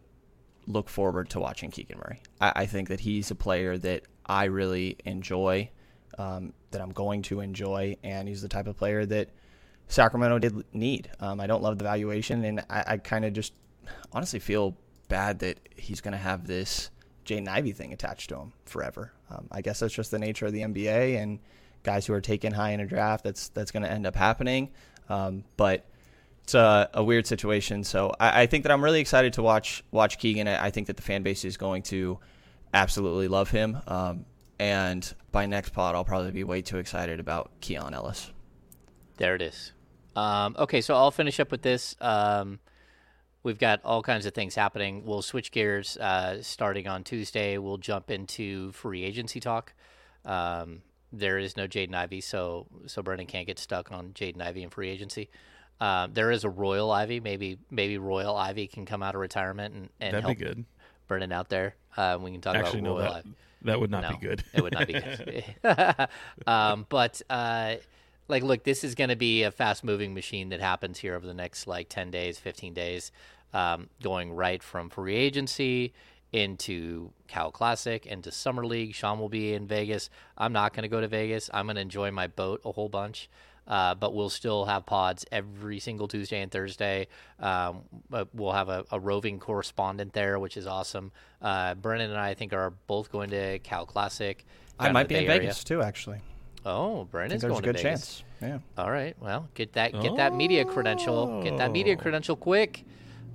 look 0.68 0.90
forward 0.90 1.30
to 1.32 1.40
watching 1.40 1.72
Keegan 1.72 1.98
Murray. 1.98 2.22
I, 2.40 2.52
I 2.56 2.66
think 2.66 2.90
that 2.90 3.00
he's 3.00 3.32
a 3.32 3.36
player 3.36 3.78
that 3.80 4.04
I 4.26 4.46
really 4.46 4.98
enjoy, 5.06 5.70
um, 6.18 6.54
that 6.72 6.82
I'm 6.82 6.92
going 6.92 7.22
to 7.24 7.42
enjoy, 7.42 7.98
and 8.04 8.28
he's 8.28 8.42
the 8.42 8.50
type 8.50 8.68
of 8.68 8.78
player 8.78 9.06
that 9.06 9.30
Sacramento 9.88 10.40
did 10.40 10.66
need. 10.74 11.10
Um, 11.20 11.40
I 11.40 11.48
don't 11.48 11.62
love 11.62 11.78
the 11.78 11.84
valuation, 11.84 12.44
and 12.46 12.60
I, 12.70 12.84
I 12.88 12.98
kind 12.98 13.26
of 13.26 13.34
just 13.34 13.54
honestly 14.14 14.40
feel 14.40 14.78
bad 15.10 15.40
that 15.40 15.60
he's 15.76 16.00
going 16.00 16.14
to 16.14 16.18
have 16.18 16.48
this 16.48 16.90
Jaden 17.26 17.48
Ivey 17.48 17.74
thing 17.74 17.94
attached 17.94 18.30
to 18.30 18.38
him 18.38 18.54
forever. 18.66 19.12
Um, 19.30 19.48
I 19.52 19.62
guess 19.62 19.80
that's 19.80 19.94
just 19.94 20.12
the 20.12 20.20
nature 20.20 20.46
of 20.46 20.54
the 20.54 20.62
NBA 20.62 21.18
and 21.18 21.40
guys 21.84 22.06
who 22.06 22.14
are 22.14 22.22
taken 22.22 22.54
high 22.54 22.72
in 22.72 22.80
a 22.80 22.86
draft. 22.86 23.24
That's 23.24 23.50
that's 23.50 23.72
going 23.72 23.84
to 23.84 23.92
end 23.92 24.06
up 24.06 24.16
happening. 24.16 24.70
Um, 25.10 25.44
but 25.58 25.86
it's 26.52 26.56
a, 26.56 26.90
a, 27.00 27.04
weird 27.04 27.26
situation. 27.26 27.84
So 27.84 28.14
I, 28.20 28.42
I, 28.42 28.46
think 28.46 28.64
that 28.64 28.72
I'm 28.72 28.84
really 28.84 29.00
excited 29.00 29.34
to 29.34 29.42
watch 29.42 29.84
watch 29.92 30.20
Keegan. 30.20 30.48
I, 30.48 30.66
I, 30.66 30.70
think 30.70 30.88
that 30.88 30.98
the 30.98 31.02
fan 31.02 31.24
base 31.24 31.46
is 31.46 31.56
going 31.56 31.84
to 31.84 32.20
absolutely 32.74 33.30
love 33.30 33.50
him. 33.50 33.78
Um, 33.88 34.26
and 34.60 35.14
by 35.32 35.46
next 35.46 35.70
pod, 35.70 35.96
I'll 35.96 36.04
probably 36.04 36.32
be 36.32 36.44
way 36.44 36.62
too 36.62 36.78
excited 36.78 37.20
about 37.20 37.52
Keon 37.62 37.94
Ellis. 37.94 38.32
There 39.18 39.34
it 39.36 39.42
is. 39.42 39.72
Um, 40.16 40.56
okay, 40.60 40.82
so 40.82 40.94
I'll 40.94 41.12
finish 41.12 41.40
up 41.40 41.52
with 41.52 41.62
this. 41.62 41.96
Um, 42.02 42.60
we've 43.44 43.60
got 43.60 43.80
all 43.86 44.04
kinds 44.04 44.26
of 44.26 44.34
things 44.34 44.54
happening. 44.54 45.06
We'll 45.06 45.22
switch 45.22 45.52
gears 45.52 45.96
uh, 45.98 46.42
starting 46.42 46.88
on 46.88 47.06
Tuesday. 47.06 47.58
We'll 47.60 47.78
jump 47.78 48.12
into 48.12 48.74
free 48.74 49.04
agency 49.04 49.40
talk. 49.40 49.74
Um, 50.26 50.82
there 51.14 51.38
is 51.38 51.56
no 51.56 51.68
Jaden 51.68 51.96
Ivey, 51.96 52.22
so 52.22 52.68
so 52.88 53.02
Brenden 53.02 53.28
can't 53.28 53.48
get 53.48 53.58
stuck 53.58 53.92
on 53.92 54.10
Jaden 54.10 54.42
Ivey 54.42 54.64
and 54.64 54.72
free 54.72 54.90
agency. 54.90 55.30
Um, 55.82 56.14
there 56.14 56.30
is 56.30 56.44
a 56.44 56.50
Royal 56.50 56.92
Ivey. 56.92 57.20
Maybe 57.20 57.58
maybe 57.72 57.98
Royal 57.98 58.38
Ivey 58.38 58.68
can 58.68 58.86
come 58.86 59.02
out 59.02 59.16
of 59.16 59.22
retirement 59.22 59.74
and, 59.74 59.90
and 60.00 60.14
That'd 60.14 60.26
help 60.26 60.38
be 60.38 60.46
good. 60.46 60.66
Brenden 61.10 61.34
out 61.34 61.50
there. 61.50 61.76
Uh, 61.98 62.18
we 62.22 62.32
can 62.32 62.40
talk 62.40 62.56
Actually, 62.56 62.80
about 62.80 62.90
no, 62.90 62.98
Royal 62.98 63.14
that, 63.14 63.18
Ivey. 63.18 63.34
That 63.64 63.80
would 63.80 63.92
not 63.92 64.04
No, 64.04 64.10
be 64.12 64.18
good. 64.18 64.44
it 64.54 64.62
would 64.62 64.74
not 64.74 64.88
be 64.88 64.94
good. 64.94 65.44
um, 66.48 66.86
but 66.88 67.22
uh, 67.30 67.76
like, 68.28 68.44
look, 68.44 68.64
this 68.64 68.84
is 68.84 68.96
going 68.96 69.10
to 69.10 69.16
be 69.16 69.44
a 69.44 69.52
fast 69.52 69.84
moving 69.84 70.14
machine 70.14 70.50
that 70.50 70.62
happens 70.62 71.00
here 71.00 71.16
over 71.16 71.26
the 71.26 71.34
next 71.34 71.66
like 71.68 71.90
ten 71.90 72.12
days, 72.12 72.38
fifteen 72.38 72.76
days, 72.76 73.12
um, 73.54 73.90
going 74.04 74.32
right 74.32 74.62
from 74.62 74.90
free 74.90 75.16
agency 75.16 75.94
into 76.32 77.12
Cal 77.28 77.52
Classic 77.52 78.06
into 78.06 78.32
Summer 78.32 78.66
League. 78.66 78.94
Sean 78.94 79.20
will 79.20 79.30
be 79.30 79.54
in 79.54 79.68
Vegas. 79.68 80.10
I'm 80.38 80.54
not 80.54 80.74
going 80.74 80.84
to 80.84 80.90
go 80.90 81.02
to 81.02 81.08
Vegas. 81.08 81.50
I'm 81.54 81.66
going 81.66 81.76
to 81.76 81.82
enjoy 81.82 82.12
my 82.12 82.28
boat 82.28 82.62
a 82.64 82.72
whole 82.72 82.88
bunch. 82.90 83.30
Uh, 83.68 83.96
but 83.96 84.14
we'll 84.14 84.30
still 84.30 84.66
have 84.66 84.86
pods 84.86 85.26
every 85.32 85.80
single 85.80 86.08
Tuesday 86.08 86.42
and 86.42 86.52
Thursday. 86.52 87.08
Um, 87.40 87.84
we'll 88.34 88.52
have 88.52 88.70
a, 88.70 88.84
a 88.92 89.00
roving 89.00 89.40
correspondent 89.40 90.14
there, 90.14 90.40
which 90.40 90.58
is 90.58 90.68
awesome. 90.68 91.12
Uh, 91.42 91.76
Brenden 91.76 92.10
and 92.10 92.18
I, 92.18 92.30
I 92.30 92.34
think, 92.34 92.54
are 92.54 92.72
both 92.88 93.12
going 93.12 93.30
to 93.30 93.60
Cal 93.60 93.86
Classic. 93.86 94.46
I 94.80 94.92
might 94.92 95.08
be 95.08 95.16
in 95.16 95.22
Bay 95.22 95.40
Vegas 95.40 95.58
Area. 95.58 95.82
too, 95.82 95.88
actually. 95.88 96.20
Oh, 96.66 97.08
Brenden's 97.12 97.30
think 97.32 97.42
there's 97.42 97.52
going 97.52 97.64
a 97.64 97.66
good 97.66 97.78
to 97.78 97.84
Vegas. 97.84 98.18
chance. 98.18 98.24
Yeah. 98.42 98.60
All 98.78 98.92
right. 98.92 99.16
Well, 99.20 99.48
get 99.54 99.74
that 99.74 99.94
get 100.02 100.16
that 100.18 100.34
media 100.34 100.66
credential. 100.66 101.44
Get 101.44 101.58
that 101.58 101.72
media 101.72 101.96
credential 101.96 102.36
quick. 102.36 102.84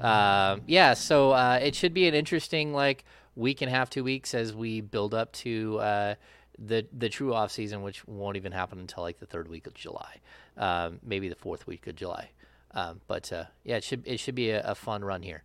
Um, 0.00 0.62
yeah. 0.66 0.94
So 0.94 1.30
uh, 1.30 1.58
it 1.62 1.74
should 1.74 1.94
be 1.94 2.08
an 2.08 2.14
interesting 2.14 2.72
like 2.72 3.04
week 3.36 3.62
and 3.62 3.70
a 3.70 3.74
half, 3.74 3.90
two 3.90 4.02
weeks 4.02 4.34
as 4.34 4.54
we 4.54 4.80
build 4.80 5.14
up 5.14 5.32
to 5.32 5.78
uh, 5.78 6.14
the 6.58 6.86
the 6.96 7.08
true 7.08 7.34
off 7.34 7.50
season, 7.50 7.82
which 7.82 8.06
won't 8.06 8.36
even 8.36 8.52
happen 8.52 8.78
until 8.78 9.02
like 9.02 9.18
the 9.18 9.26
third 9.26 9.48
week 9.48 9.66
of 9.66 9.74
July, 9.74 10.16
um, 10.56 11.00
maybe 11.02 11.28
the 11.28 11.34
fourth 11.34 11.66
week 11.66 11.86
of 11.86 11.96
July. 11.96 12.30
Um, 12.72 13.00
but 13.06 13.32
uh, 13.32 13.44
yeah, 13.64 13.76
it 13.76 13.84
should 13.84 14.06
it 14.06 14.20
should 14.20 14.34
be 14.34 14.50
a, 14.50 14.62
a 14.62 14.74
fun 14.74 15.04
run 15.04 15.22
here. 15.22 15.42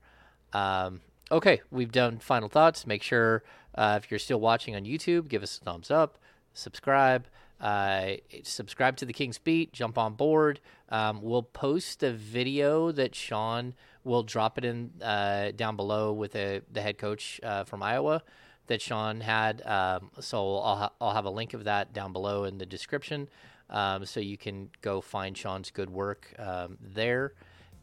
Um, 0.53 1.01
okay, 1.31 1.61
we've 1.71 1.91
done 1.91 2.19
final 2.19 2.49
thoughts. 2.49 2.85
Make 2.85 3.03
sure 3.03 3.43
uh, 3.75 3.99
if 4.01 4.11
you're 4.11 4.19
still 4.19 4.39
watching 4.39 4.75
on 4.75 4.83
YouTube, 4.83 5.27
give 5.27 5.43
us 5.43 5.57
a 5.61 5.63
thumbs 5.63 5.91
up, 5.91 6.17
subscribe. 6.53 7.25
Uh, 7.59 8.13
subscribe 8.41 8.97
to 8.97 9.05
the 9.05 9.13
Kings 9.13 9.37
Beat. 9.37 9.71
Jump 9.71 9.95
on 9.95 10.15
board. 10.15 10.59
Um, 10.89 11.21
we'll 11.21 11.43
post 11.43 12.01
a 12.01 12.11
video 12.11 12.91
that 12.91 13.13
Sean 13.13 13.75
will 14.03 14.23
drop 14.23 14.57
it 14.57 14.65
in 14.65 14.89
uh, 14.99 15.51
down 15.55 15.75
below 15.75 16.11
with 16.11 16.35
a, 16.35 16.61
the 16.71 16.81
head 16.81 16.97
coach 16.97 17.39
uh, 17.43 17.63
from 17.63 17.83
Iowa 17.83 18.23
that 18.71 18.81
Sean 18.81 19.19
had. 19.19 19.61
Um, 19.65 20.11
so 20.19 20.57
I'll 20.57 20.75
ha- 20.75 20.91
I'll 20.99 21.13
have 21.13 21.25
a 21.25 21.29
link 21.29 21.53
of 21.53 21.65
that 21.65 21.93
down 21.93 22.13
below 22.13 22.45
in 22.45 22.57
the 22.57 22.65
description, 22.65 23.29
um, 23.69 24.05
so 24.05 24.19
you 24.19 24.37
can 24.37 24.69
go 24.81 25.01
find 25.01 25.37
Sean's 25.37 25.69
good 25.69 25.89
work 25.89 26.33
um, 26.39 26.77
there. 26.81 27.33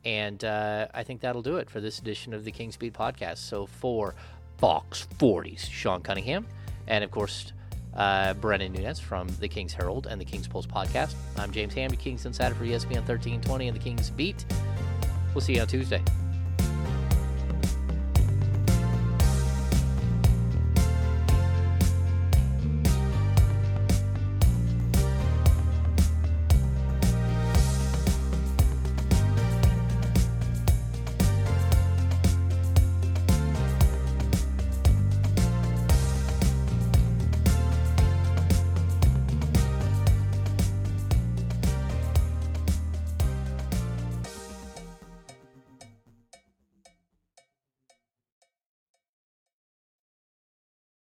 And 0.04 0.42
uh, 0.42 0.88
I 0.94 1.02
think 1.02 1.20
that'll 1.20 1.42
do 1.42 1.56
it 1.56 1.68
for 1.68 1.80
this 1.80 1.98
edition 1.98 2.32
of 2.32 2.44
the 2.44 2.52
Kings 2.52 2.76
Beat 2.76 2.94
podcast. 2.94 3.38
So 3.38 3.66
for 3.66 4.14
Fox 4.56 5.06
40s, 5.18 5.70
Sean 5.70 6.00
Cunningham, 6.00 6.46
and 6.86 7.04
of 7.04 7.10
course 7.10 7.52
uh, 7.94 8.32
Brenden 8.34 8.72
Nunes 8.72 8.98
from 8.98 9.28
the 9.40 9.48
Kings 9.48 9.74
Herald 9.74 10.06
and 10.06 10.20
the 10.20 10.24
Kings 10.24 10.48
Pulse 10.48 10.66
podcast. 10.66 11.14
I'm 11.36 11.50
James 11.50 11.74
Ham, 11.74 11.90
your 11.90 12.00
King's 12.00 12.24
Insider 12.24 12.54
for 12.54 12.64
ESPN 12.64 13.04
1320 13.06 13.68
and 13.68 13.76
the 13.76 13.82
Kings 13.82 14.08
Beat. 14.10 14.44
We'll 15.34 15.42
see 15.42 15.54
you 15.56 15.60
on 15.60 15.66
Tuesday. 15.66 16.02